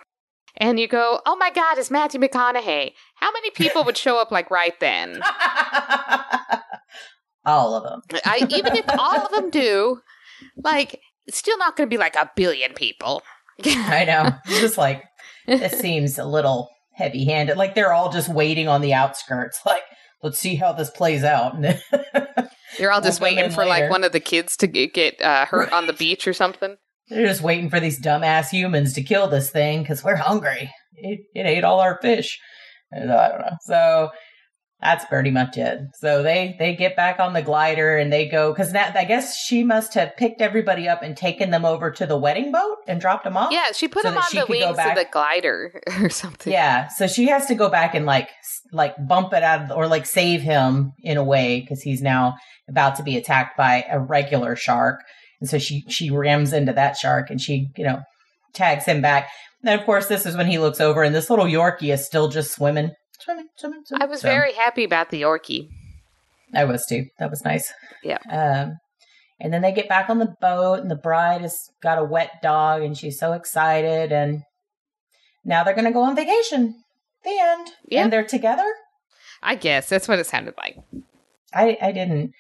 and 0.58 0.80
you 0.80 0.88
go, 0.88 1.22
"Oh 1.26 1.36
my 1.38 1.50
God, 1.50 1.78
it's 1.78 1.90
Matthew 1.90 2.20
McConaughey." 2.20 2.94
How 3.16 3.32
many 3.32 3.52
people 3.52 3.84
would 3.86 3.98
show 3.98 4.20
up 4.20 4.32
like 4.32 4.52
right 4.52 4.78
then? 4.80 5.22
All 7.46 7.76
of 7.76 7.84
them. 7.84 8.02
I, 8.26 8.46
even 8.50 8.76
if 8.76 8.86
all 9.00 9.18
of 9.18 9.32
them 9.32 9.50
do, 9.50 10.00
like, 10.64 11.00
it's 11.26 11.40
still 11.40 11.58
not 11.58 11.76
going 11.76 11.90
to 11.90 11.94
be 11.94 11.98
like 11.98 12.16
a 12.16 12.30
billion 12.36 12.74
people. 12.74 13.24
I 13.66 14.06
know. 14.06 14.30
It's 14.46 14.60
just 14.60 14.78
like 14.78 15.04
this 15.48 15.72
seems 15.80 16.20
a 16.20 16.26
little 16.26 16.70
heavy 16.94 17.26
handed. 17.26 17.58
Like 17.58 17.74
they're 17.74 17.94
all 17.94 18.12
just 18.12 18.30
waiting 18.30 18.68
on 18.68 18.82
the 18.82 18.94
outskirts. 18.94 19.60
Like, 19.66 19.82
let's 20.24 20.40
see 20.40 20.56
how 20.56 20.74
this 20.74 20.90
plays 20.90 21.24
out. 21.24 21.56
You're 22.80 22.92
all 22.92 23.02
We'll 23.02 23.10
just 23.10 23.22
waiting 23.22 23.46
in 23.46 23.52
for 23.52 23.66
like 23.66 23.90
one 23.90 24.04
of 24.04 24.12
the 24.12 24.20
kids 24.20 24.56
to 24.58 24.68
get, 24.68 24.94
get 24.94 25.22
uh, 25.22 25.46
hurt 25.46 25.72
on 25.72 25.88
the 25.88 25.94
beach 25.94 26.28
or 26.28 26.34
something. 26.34 26.78
they're 27.10 27.28
just 27.28 27.42
waiting 27.42 27.70
for 27.70 27.80
these 27.80 28.00
dumbass 28.00 28.50
humans 28.50 28.94
to 28.94 29.04
kill 29.04 29.28
this 29.28 29.50
thing 29.50 29.82
because 29.82 30.04
we're 30.04 30.16
hungry. 30.16 30.72
It, 30.96 31.22
it 31.34 31.46
ate 31.46 31.64
all 31.64 31.80
our 31.80 32.00
fish. 32.02 32.40
I 32.94 33.00
don't 33.00 33.08
know. 33.08 33.50
So 33.62 34.10
that's 34.82 35.06
pretty 35.06 35.30
much 35.30 35.58
it. 35.58 35.80
So 36.00 36.24
they 36.24 36.56
they 36.58 36.76
get 36.76 36.96
back 36.96 37.20
on 37.20 37.34
the 37.34 37.42
glider 37.42 37.98
and 37.98 38.12
they 38.12 38.28
go 38.28 38.52
because 38.52 38.74
I 38.74 39.06
guess 39.06 39.38
she 39.38 39.64
must 39.64 39.94
have 39.94 40.18
picked 40.18 40.42
everybody 40.42 40.90
up 40.90 41.04
and 41.04 41.16
taken 41.16 41.52
them 41.52 41.66
over 41.66 41.92
to 41.92 42.06
the 42.08 42.18
wedding 42.18 42.52
boat 42.52 42.78
and 42.88 43.00
dropped 43.00 43.24
them 43.24 43.38
off. 43.38 43.52
Yeah, 43.52 43.72
she 43.74 43.88
put 43.88 44.04
So 44.04 44.12
that 44.12 44.18
on 44.18 44.24
the 44.34 44.46
wings 44.48 44.78
of 44.80 44.96
the 44.96 45.06
glider 45.12 45.82
or 46.02 46.10
something. 46.10 46.52
Yeah, 46.52 46.88
so 46.88 47.06
she 47.06 47.28
has 47.28 47.46
to 47.48 47.56
go 47.56 47.70
back 47.70 47.94
and 47.94 48.06
like 48.06 48.30
like 48.72 48.96
bump 49.08 49.34
it 49.34 49.44
out 49.44 49.70
of, 49.70 49.78
or 49.78 49.88
like 49.88 50.06
save 50.06 50.42
him 50.42 50.94
in 51.04 51.18
a 51.18 51.24
way 51.24 51.62
because 51.62 51.82
he's 51.82 52.02
now 52.02 52.36
about 52.68 52.96
to 52.96 53.04
be 53.04 53.18
attacked 53.18 53.56
by 53.58 53.86
a 53.90 54.00
regular 54.00 54.56
shark, 54.56 55.02
and 55.40 55.50
so 55.50 55.60
she 55.60 55.86
she 55.90 56.10
rams 56.10 56.54
into 56.54 56.74
that 56.74 56.98
shark 56.98 57.30
and 57.30 57.40
she 57.40 57.70
you 57.78 57.84
know 57.84 58.02
tags 58.54 58.86
him 58.86 59.02
back. 59.02 59.30
And 59.64 59.80
of 59.80 59.86
course, 59.86 60.08
this 60.08 60.26
is 60.26 60.36
when 60.36 60.48
he 60.48 60.58
looks 60.58 60.82
over 60.82 61.04
and 61.04 61.14
this 61.14 61.30
little 61.30 61.46
Yorkie 61.46 61.94
is 61.94 62.04
still 62.04 62.30
just 62.30 62.52
swimming, 62.52 62.92
swimming, 63.22 63.48
swimming. 63.56 63.84
swimming. 63.86 64.02
I 64.02 64.06
was 64.06 64.22
So, 64.22 64.28
very 64.30 64.54
happy 64.54 64.84
about 64.84 65.10
the 65.10 65.22
Yorkie. 65.22 65.70
I 66.54 66.66
was 66.66 66.86
too. 66.86 67.06
That 67.20 67.30
was 67.30 67.44
nice. 67.46 67.72
Yeah. 68.04 68.18
Um, 68.30 68.78
and 69.40 69.54
then 69.54 69.62
they 69.62 69.72
get 69.72 69.90
back 69.90 70.10
on 70.10 70.20
the 70.20 70.36
boat, 70.42 70.80
and 70.80 70.92
the 70.92 70.96
bride 70.96 71.42
has 71.42 71.70
got 71.82 71.98
a 71.98 72.04
wet 72.04 72.42
dog, 72.44 72.84
and 72.84 72.98
she's 72.98 73.18
so 73.20 73.34
excited. 73.34 74.12
And 74.12 74.44
now 75.46 75.64
they're 75.64 75.74
going 75.74 75.86
to 75.86 75.92
go 75.92 76.02
on 76.04 76.16
vacation. 76.16 76.76
The 77.24 77.38
end. 77.40 77.70
Yeah. 77.88 78.04
And 78.04 78.14
they're 78.14 78.26
together. 78.26 78.66
I 79.44 79.56
guess 79.56 79.90
that's 79.90 80.08
what 80.08 80.20
it 80.20 80.28
sounded 80.28 80.56
like. 80.58 80.78
I 81.54 81.78
I 81.82 81.92
didn't. 81.92 82.32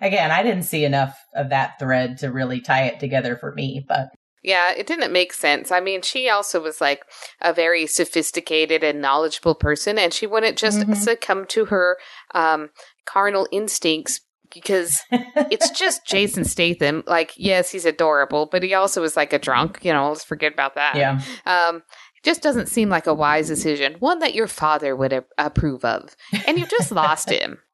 Again, 0.00 0.30
I 0.30 0.42
didn't 0.42 0.64
see 0.64 0.84
enough 0.84 1.18
of 1.34 1.48
that 1.50 1.78
thread 1.78 2.18
to 2.18 2.30
really 2.30 2.60
tie 2.60 2.84
it 2.84 3.00
together 3.00 3.36
for 3.36 3.52
me. 3.54 3.84
But 3.88 4.08
Yeah, 4.46 4.72
it 4.72 4.86
didn't 4.86 5.12
make 5.12 5.32
sense. 5.32 5.72
I 5.72 5.80
mean, 5.80 6.02
she 6.02 6.30
also 6.30 6.60
was 6.62 6.80
like 6.80 7.02
a 7.42 7.52
very 7.52 7.86
sophisticated 7.86 8.84
and 8.84 9.02
knowledgeable 9.02 9.56
person, 9.56 9.98
and 9.98 10.14
she 10.14 10.24
wouldn't 10.26 10.56
just 10.56 10.78
Mhm. 10.78 10.96
succumb 10.96 11.46
to 11.48 11.64
her 11.66 11.98
um, 12.32 12.70
carnal 13.06 13.48
instincts 13.50 14.20
because 14.54 15.00
it's 15.10 15.70
just 15.70 16.06
Jason 16.06 16.44
Statham. 16.44 17.02
Like, 17.08 17.32
yes, 17.36 17.72
he's 17.72 17.84
adorable, 17.84 18.46
but 18.46 18.62
he 18.62 18.72
also 18.72 19.02
is 19.02 19.16
like 19.16 19.32
a 19.32 19.38
drunk. 19.40 19.80
You 19.84 19.92
know, 19.92 20.10
let's 20.10 20.22
forget 20.22 20.52
about 20.52 20.76
that. 20.76 20.94
yeah, 20.94 21.20
Um, 21.44 21.82
just 22.22 22.40
doesn't 22.40 22.68
seem 22.68 22.88
like 22.88 23.08
a 23.08 23.14
wise 23.14 23.48
decision, 23.48 23.96
one 23.98 24.20
that 24.20 24.34
your 24.36 24.46
father 24.46 24.94
would 24.94 25.12
a- 25.12 25.24
approve 25.38 25.84
of, 25.84 26.14
and 26.46 26.56
you 26.56 26.66
just 26.66 26.92
lost 26.92 27.30
him. 27.30 27.58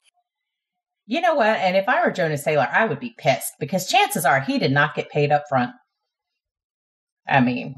You 1.05 1.21
know 1.21 1.35
what? 1.35 1.59
And 1.59 1.77
if 1.77 1.89
I 1.89 2.03
were 2.07 2.13
Jonas 2.13 2.45
Taylor, 2.45 2.69
I 2.73 2.85
would 2.87 3.01
be 3.01 3.15
pissed 3.19 3.55
because 3.59 3.89
chances 3.91 4.25
are 4.25 4.41
he 4.41 4.59
did 4.59 4.71
not 4.71 4.95
get 4.95 5.11
paid 5.11 5.33
up 5.33 5.45
front. 5.49 5.73
I 7.29 7.41
mean, 7.41 7.77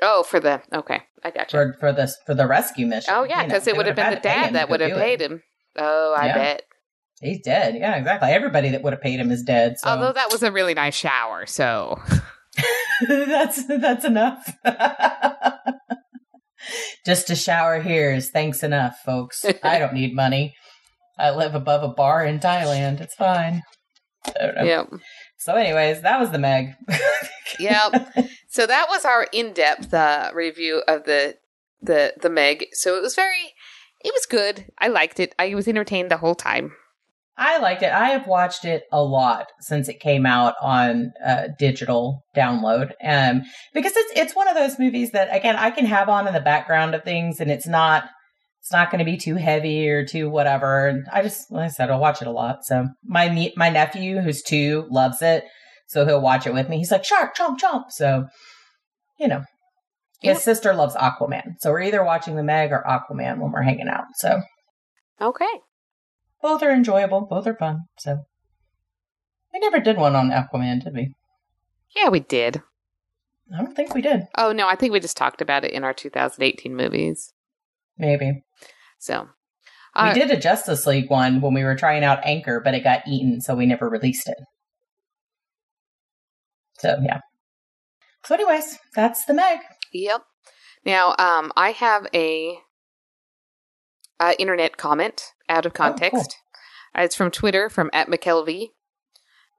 Oh, 0.00 0.22
for 0.22 0.40
the 0.40 0.62
okay, 0.72 1.02
I 1.24 1.30
got 1.30 1.52
you. 1.52 1.58
for 1.58 1.76
for 1.80 1.92
this 1.92 2.16
for 2.26 2.34
the 2.34 2.46
rescue 2.46 2.86
mission. 2.86 3.12
Oh 3.16 3.24
yeah, 3.24 3.36
you 3.42 3.42
know, 3.42 3.48
because 3.48 3.66
it 3.66 3.76
would 3.76 3.86
have 3.86 3.96
been 3.96 4.10
the 4.14 4.20
dad 4.20 4.54
that 4.54 4.68
would 4.70 4.80
have 4.80 4.90
do 4.90 4.96
it. 4.96 5.00
paid 5.00 5.20
him. 5.20 5.42
Oh, 5.76 6.14
I 6.18 6.26
Yeah. 6.26 6.34
bet. 6.34 6.62
He's 7.20 7.40
dead. 7.42 7.76
Yeah, 7.76 7.94
exactly. 7.96 8.30
Everybody 8.30 8.70
that 8.70 8.82
would 8.82 8.92
have 8.92 9.02
paid 9.02 9.20
him 9.20 9.30
is 9.30 9.42
dead. 9.44 9.78
So 9.78 9.88
Although 9.90 10.12
that 10.12 10.32
was 10.32 10.42
a 10.42 10.50
really 10.50 10.74
nice 10.74 10.94
shower, 10.94 11.46
so 11.46 12.00
that's 13.08 13.64
that's 13.66 14.04
enough. 14.04 14.52
Just 17.04 17.30
a 17.30 17.36
shower 17.36 17.80
here 17.80 18.12
is 18.12 18.30
thanks 18.30 18.62
enough, 18.62 18.96
folks. 19.04 19.44
I 19.62 19.78
don't 19.78 19.94
need 19.94 20.14
money. 20.14 20.54
I 21.18 21.30
live 21.30 21.54
above 21.54 21.82
a 21.82 21.88
bar 21.88 22.24
in 22.24 22.38
Thailand. 22.38 23.00
It's 23.00 23.14
fine. 23.14 23.62
I 24.26 24.46
don't 24.46 24.54
know. 24.56 24.62
yeah, 24.64 24.84
So, 25.42 25.56
anyways, 25.56 26.02
that 26.02 26.20
was 26.20 26.30
the 26.30 26.38
Meg. 26.38 26.74
yeah. 27.58 27.88
So 28.48 28.64
that 28.64 28.86
was 28.88 29.04
our 29.04 29.26
in-depth 29.32 29.92
uh, 29.92 30.30
review 30.32 30.82
of 30.86 31.02
the 31.02 31.36
the 31.80 32.14
the 32.20 32.30
Meg. 32.30 32.66
So 32.72 32.96
it 32.96 33.02
was 33.02 33.16
very, 33.16 33.54
it 34.04 34.12
was 34.14 34.24
good. 34.24 34.66
I 34.78 34.86
liked 34.86 35.18
it. 35.18 35.34
I 35.40 35.52
was 35.56 35.66
entertained 35.66 36.12
the 36.12 36.18
whole 36.18 36.36
time. 36.36 36.72
I 37.36 37.58
liked 37.58 37.82
it. 37.82 37.90
I 37.90 38.10
have 38.10 38.28
watched 38.28 38.64
it 38.64 38.84
a 38.92 39.02
lot 39.02 39.48
since 39.58 39.88
it 39.88 39.98
came 39.98 40.26
out 40.26 40.54
on 40.62 41.12
uh, 41.26 41.48
digital 41.58 42.24
download, 42.36 42.92
um, 43.04 43.42
because 43.74 43.96
it's 43.96 44.12
it's 44.14 44.36
one 44.36 44.46
of 44.46 44.54
those 44.54 44.78
movies 44.78 45.10
that 45.10 45.34
again 45.34 45.56
I 45.56 45.72
can 45.72 45.86
have 45.86 46.08
on 46.08 46.28
in 46.28 46.34
the 46.34 46.40
background 46.40 46.94
of 46.94 47.02
things, 47.02 47.40
and 47.40 47.50
it's 47.50 47.66
not 47.66 48.04
it's 48.62 48.72
not 48.72 48.90
going 48.90 49.00
to 49.00 49.04
be 49.04 49.16
too 49.18 49.34
heavy 49.34 49.88
or 49.90 50.06
too 50.06 50.30
whatever. 50.30 50.86
And 50.88 51.04
I 51.12 51.20
just, 51.22 51.50
like 51.50 51.64
I 51.64 51.68
said, 51.68 51.90
I'll 51.90 51.98
watch 52.00 52.22
it 52.22 52.28
a 52.28 52.32
lot. 52.32 52.64
So 52.64 52.86
my 53.04 53.28
nie- 53.28 53.52
my 53.56 53.68
nephew, 53.68 54.20
who's 54.20 54.40
two, 54.42 54.86
loves 54.88 55.20
it, 55.20 55.44
so 55.88 56.06
he'll 56.06 56.20
watch 56.22 56.46
it 56.46 56.54
with 56.54 56.68
me. 56.68 56.78
He's 56.78 56.92
like 56.92 57.04
shark, 57.04 57.36
chomp, 57.36 57.58
chomp. 57.60 57.90
So 57.90 58.26
you 59.18 59.26
know, 59.28 59.42
his 60.20 60.42
sister 60.42 60.72
loves 60.74 60.94
Aquaman, 60.94 61.54
so 61.58 61.70
we're 61.72 61.82
either 61.82 62.04
watching 62.04 62.36
the 62.36 62.42
Meg 62.44 62.70
or 62.72 62.84
Aquaman 62.88 63.38
when 63.38 63.50
we're 63.52 63.62
hanging 63.62 63.88
out. 63.88 64.04
So 64.14 64.40
Okay. 65.20 65.44
both 66.40 66.62
are 66.62 66.70
enjoyable, 66.72 67.26
both 67.28 67.46
are 67.46 67.54
fun. 67.56 67.80
So 67.98 68.20
we 69.52 69.58
never 69.60 69.80
did 69.80 69.96
one 69.96 70.14
on 70.16 70.30
Aquaman, 70.30 70.82
did 70.84 70.94
we? 70.94 71.14
Yeah, 71.96 72.08
we 72.08 72.20
did. 72.20 72.62
I 73.54 73.58
don't 73.62 73.74
think 73.74 73.94
we 73.94 74.00
did. 74.02 74.22
Oh 74.38 74.52
no, 74.52 74.66
I 74.68 74.76
think 74.76 74.92
we 74.92 75.00
just 75.00 75.16
talked 75.16 75.40
about 75.42 75.64
it 75.64 75.72
in 75.72 75.84
our 75.84 75.92
2018 75.92 76.74
movies. 76.74 77.32
Maybe 77.98 78.42
So 79.02 79.22
we 79.96 80.10
uh, 80.10 80.14
did 80.14 80.30
a 80.30 80.38
Justice 80.38 80.86
League 80.86 81.10
one 81.10 81.40
when 81.40 81.54
we 81.54 81.64
were 81.64 81.74
trying 81.74 82.04
out 82.04 82.20
Anchor, 82.24 82.60
but 82.64 82.72
it 82.72 82.84
got 82.84 83.02
eaten, 83.08 83.40
so 83.40 83.56
we 83.56 83.66
never 83.66 83.88
released 83.88 84.28
it. 84.28 84.38
So 86.78 86.98
yeah. 87.02 87.18
So, 88.24 88.36
anyways, 88.36 88.78
that's 88.94 89.24
the 89.24 89.34
Meg. 89.34 89.58
Yep. 89.92 90.22
Now, 90.84 91.16
um, 91.18 91.50
I 91.56 91.72
have 91.72 92.06
a 92.14 92.58
uh, 94.20 94.34
internet 94.38 94.76
comment 94.76 95.32
out 95.48 95.66
of 95.66 95.72
Oh, 95.72 95.74
cool. 95.74 95.86
context. 95.88 96.36
Uh, 96.96 97.02
it's 97.02 97.16
from 97.16 97.32
Twitter 97.32 97.68
from 97.68 97.90
at 97.92 98.06
McKelvey. 98.06 98.68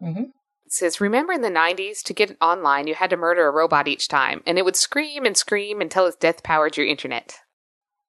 Mm-hmm. 0.01 0.21
It 0.21 0.71
says, 0.71 1.01
"Remember 1.01 1.33
in 1.33 1.41
the 1.41 1.49
'90s, 1.49 2.01
to 2.03 2.13
get 2.13 2.37
online, 2.41 2.87
you 2.87 2.95
had 2.95 3.09
to 3.09 3.17
murder 3.17 3.45
a 3.45 3.51
robot 3.51 3.89
each 3.89 4.07
time, 4.07 4.41
and 4.45 4.57
it 4.57 4.63
would 4.63 4.77
scream 4.77 5.25
and 5.25 5.35
scream 5.35 5.81
until 5.81 6.05
its 6.05 6.15
death 6.15 6.43
powered 6.43 6.77
your 6.77 6.87
internet." 6.87 7.39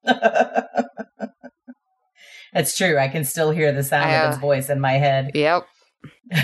It's 2.57 2.77
true. 2.77 2.99
I 2.99 3.09
can 3.09 3.25
still 3.25 3.51
hear 3.51 3.73
the 3.73 3.83
sound 3.83 4.11
Uh, 4.13 4.15
of 4.27 4.31
his 4.31 4.39
voice 4.39 4.71
in 4.71 4.79
my 4.81 4.93
head. 4.93 5.33
Yep. 5.35 5.67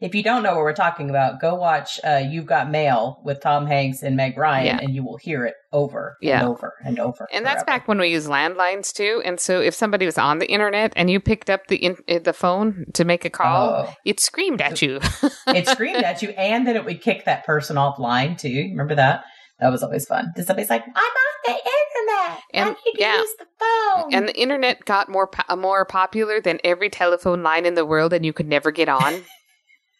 if 0.00 0.14
you 0.14 0.22
don't 0.22 0.42
know 0.42 0.52
what 0.54 0.60
we're 0.62 0.72
talking 0.72 1.10
about, 1.10 1.40
go 1.42 1.56
watch 1.56 2.00
uh, 2.04 2.22
You've 2.26 2.46
Got 2.46 2.70
Mail 2.70 3.20
with 3.22 3.42
Tom 3.42 3.66
Hanks 3.66 4.02
and 4.02 4.16
Meg 4.16 4.38
Ryan, 4.38 4.64
Yeah. 4.66 4.78
and 4.80 4.94
you 4.94 5.04
will 5.04 5.18
hear 5.18 5.44
it 5.44 5.56
over 5.74 6.16
Yeah. 6.22 6.40
and 6.40 6.48
over 6.48 6.72
and 6.86 6.98
over. 6.98 7.28
And 7.32 7.44
that's 7.44 7.64
back 7.64 7.86
when 7.86 7.98
we 7.98 8.08
used 8.08 8.28
landlines 8.28 8.90
too. 8.90 9.20
And 9.26 9.38
so, 9.38 9.60
if 9.60 9.74
somebody 9.74 10.06
was 10.06 10.16
on 10.16 10.38
the 10.38 10.50
internet 10.50 10.94
and 10.96 11.10
you 11.10 11.20
picked 11.20 11.50
up 11.50 11.66
the 11.66 11.76
in- 11.76 11.98
uh, 12.08 12.20
the 12.20 12.32
phone 12.32 12.86
to 12.94 13.04
make 13.04 13.26
a 13.26 13.30
call, 13.30 13.68
Oh. 13.88 13.94
it 14.06 14.20
screamed 14.20 14.62
at 14.62 14.80
you. 14.80 15.00
it 15.48 15.68
screamed 15.68 16.02
at 16.02 16.22
you, 16.22 16.30
and 16.30 16.66
then 16.66 16.76
it 16.76 16.84
would 16.86 17.02
kick 17.02 17.26
that 17.26 17.44
person 17.44 17.76
offline 17.76 18.38
too. 18.38 18.68
Remember 18.70 18.94
that? 18.94 19.24
That 19.60 19.70
was 19.70 19.82
always 19.82 20.06
fun. 20.06 20.30
Because 20.32 20.46
somebody's 20.46 20.70
like, 20.70 20.84
"I'm 20.84 20.94
on 20.96 21.34
the 21.44 21.50
internet. 21.52 22.42
And- 22.54 22.68
I 22.70 22.72
need 22.86 22.92
to 22.92 23.00
yeah. 23.00 23.18
use 23.18 23.34
the 23.38 23.46
phone." 23.58 24.14
and 24.14 24.28
the 24.28 24.38
internet 24.40 24.84
got 24.84 25.08
more 25.08 25.26
po- 25.26 25.42
uh, 25.48 25.56
more 25.56 25.84
popular 25.84 26.40
than 26.40 26.60
every 26.64 26.88
telephone 26.90 27.42
line 27.42 27.66
in 27.66 27.74
the 27.74 27.84
world, 27.86 28.12
and 28.12 28.24
you 28.24 28.32
could 28.32 28.46
never 28.48 28.70
get 28.70 28.88
on. 28.88 29.24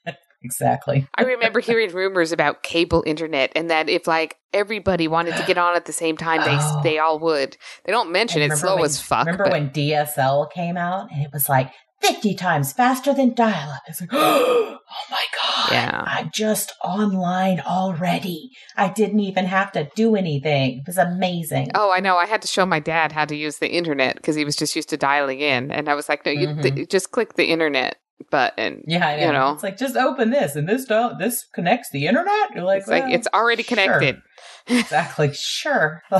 exactly. 0.43 1.07
I 1.17 1.23
remember 1.23 1.61
hearing 1.61 1.93
rumors 1.93 2.33
about 2.33 2.63
cable 2.63 3.03
internet, 3.07 3.53
and 3.57 3.71
that 3.71 3.89
if 3.89 4.07
like 4.07 4.37
everybody 4.53 5.09
wanted 5.09 5.37
to 5.37 5.45
get 5.45 5.59
on 5.59 5.75
at 5.77 5.85
the 5.87 5.93
same 5.93 6.17
time, 6.17 6.41
they 6.43 6.57
Oh. 6.59 6.81
they 6.85 6.99
all 6.99 7.19
would. 7.19 7.57
They 7.85 7.93
don't 7.93 8.13
mention 8.13 8.43
it's 8.43 8.61
slow 8.61 8.77
when- 8.77 8.85
as 8.85 9.01
fuck. 9.01 9.27
Remember 9.27 9.45
but- 9.45 9.53
when 9.53 9.71
DSL 9.71 10.51
came 10.53 10.77
out 10.77 11.11
and 11.13 11.23
it 11.23 11.31
was 11.33 11.49
like 11.49 11.73
50 12.01 12.35
times 12.35 12.73
faster 12.73 13.13
than 13.13 13.35
dial 13.35 13.71
up? 13.71 13.83
It's 13.89 14.01
like, 14.01 14.11
oh 14.13 14.79
my 15.11 15.25
God. 15.43 15.73
Yeah. 15.73 16.03
I'm 16.07 16.31
just 16.33 16.73
online 16.85 17.61
already. 17.61 18.51
I 18.77 18.89
didn't 18.89 19.21
even 19.21 19.47
have 19.47 19.73
to 19.73 19.89
do 19.95 20.17
anything. 20.17 20.79
It 20.79 20.87
was 20.87 20.99
amazing. 20.99 21.71
Oh, 21.75 21.93
I 21.93 22.01
know. 22.01 22.17
I 22.17 22.27
had 22.27 22.43
to 22.43 22.49
show 22.49 22.65
my 22.65 22.81
dad 22.81 23.13
how 23.13 23.25
to 23.25 23.37
use 23.37 23.59
the 23.59 23.71
internet 23.71 24.17
because 24.17 24.37
he 24.37 24.45
was 24.45 24.57
just 24.57 24.77
used 24.77 24.89
to 24.91 24.97
dialing 24.97 25.41
in, 25.41 25.71
and 25.71 25.89
I 25.89 25.95
was 25.95 26.09
like, 26.09 26.25
"No, 26.25 26.33
you 26.33 26.49
Mhm. 26.49 26.63
th- 26.63 26.89
just 26.89 27.11
click 27.11 27.35
the 27.35 27.47
internet 27.47 27.97
button." 28.31 28.83
yeah, 28.87 29.07
I 29.07 29.17
know. 29.21 29.27
you 29.27 29.33
know. 29.33 29.53
It's 29.53 29.63
like, 29.63 29.77
just 29.77 29.97
open 29.97 30.31
this 30.31 30.57
and 30.57 30.69
this 30.69 30.85
don't, 30.85 31.19
this 31.19 31.45
connects 31.53 31.91
the 31.91 32.07
internet. 32.07 32.55
You're 32.55 32.65
like, 32.65 32.81
It's 32.81 32.89
like 32.89 33.13
it's 33.13 33.29
already 33.35 33.63
sure. 33.63 33.77
connected. 33.77 34.23
Exactly. 34.71 35.31
Sure. 35.33 36.03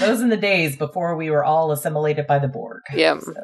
Those 0.00 0.20
in 0.20 0.28
the 0.30 0.36
days 0.36 0.76
before 0.76 1.14
we 1.16 1.30
were 1.30 1.44
all 1.44 1.70
assimilated 1.72 2.26
by 2.26 2.38
the 2.38 2.48
Borg. 2.48 2.80
Yep. 2.94 3.20
So, 3.20 3.34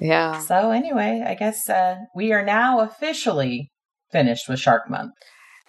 yeah. 0.00 0.38
so 0.40 0.70
anyway, 0.70 1.24
I 1.26 1.34
guess 1.34 1.68
uh, 1.68 1.96
we 2.14 2.32
are 2.32 2.44
now 2.44 2.80
officially 2.80 3.70
finished 4.12 4.48
with 4.48 4.58
Shark 4.60 4.88
Month. 4.90 5.12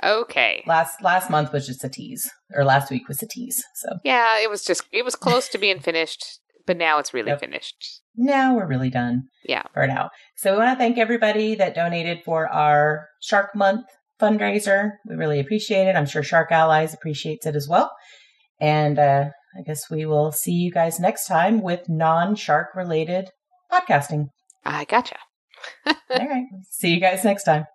Okay. 0.04 0.62
Last 0.68 1.02
last 1.02 1.30
month 1.30 1.54
was 1.54 1.66
just 1.66 1.84
a 1.84 1.90
tease, 1.90 2.30
or 2.54 2.64
last 2.66 2.92
week 2.92 3.08
was 3.08 3.24
a 3.24 3.28
tease. 3.28 3.64
So 3.76 3.90
Yeah, 4.04 4.40
it 4.42 4.50
was 4.50 4.64
just 4.64 4.84
it 4.92 5.06
was 5.06 5.16
close 5.16 5.48
to 5.50 5.58
being 5.58 5.80
finished, 5.80 6.24
but 6.68 6.76
now 6.78 7.00
it's 7.00 7.14
really 7.14 7.30
Yep. 7.32 7.40
finished. 7.40 8.02
now 8.18 8.56
we're 8.56 8.68
really 8.68 8.90
done. 8.90 9.24
Yeah. 9.48 9.64
For 9.74 9.88
now. 9.88 10.10
So 10.38 10.52
we 10.52 10.58
want 10.60 10.78
to 10.78 10.82
thank 10.84 10.98
everybody 10.98 11.56
that 11.56 11.76
donated 11.76 12.24
for 12.26 12.48
our 12.52 13.08
Shark 13.22 13.56
Month 13.56 13.86
fundraiser. 14.22 14.92
We 15.08 15.16
really 15.16 15.40
appreciate 15.40 15.88
it. 15.88 15.96
I'm 15.96 16.06
sure 16.06 16.24
Shark 16.24 16.52
Allies 16.52 16.94
appreciates 16.94 17.46
it 17.46 17.56
as 17.56 17.68
well. 17.68 17.92
And 18.60 18.98
uh, 19.00 19.26
I 19.58 19.62
guess 19.62 19.90
we 19.90 20.06
will 20.06 20.32
see 20.32 20.52
you 20.52 20.72
guys 20.72 21.00
next 21.00 21.28
time 21.28 21.62
with 21.62 21.88
non-shark 21.88 22.76
related 22.76 23.30
podcasting. 23.72 24.30
I 24.66 24.86
gotcha. 24.86 25.18
All 25.86 25.94
right. 26.10 26.46
See 26.70 26.90
you 26.90 27.00
guys 27.00 27.24
next 27.24 27.44
time. 27.44 27.66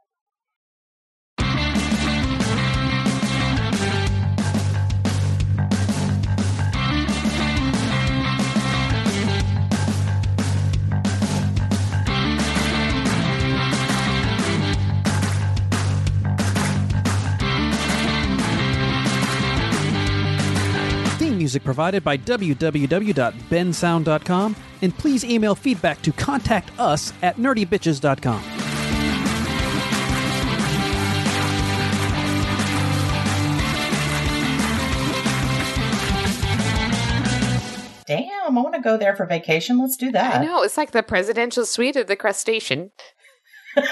Music 21.50 21.64
provided 21.64 22.04
by 22.04 22.16
www.bensound.com, 22.16 24.56
and 24.82 24.96
please 24.96 25.24
email 25.24 25.56
feedback 25.56 26.00
to 26.02 26.12
contact 26.12 26.70
us 26.78 27.12
at 27.22 27.38
nerdybitches.com. 27.38 28.40
Damn, 38.06 38.56
I 38.56 38.62
want 38.62 38.76
to 38.76 38.80
go 38.80 38.96
there 38.96 39.16
for 39.16 39.26
vacation. 39.26 39.80
Let's 39.80 39.96
do 39.96 40.12
that. 40.12 40.40
I 40.40 40.44
know 40.44 40.62
it's 40.62 40.76
like 40.76 40.92
the 40.92 41.02
presidential 41.02 41.66
suite 41.66 41.96
of 41.96 42.06
the 42.06 42.14
crustacean. 42.14 42.92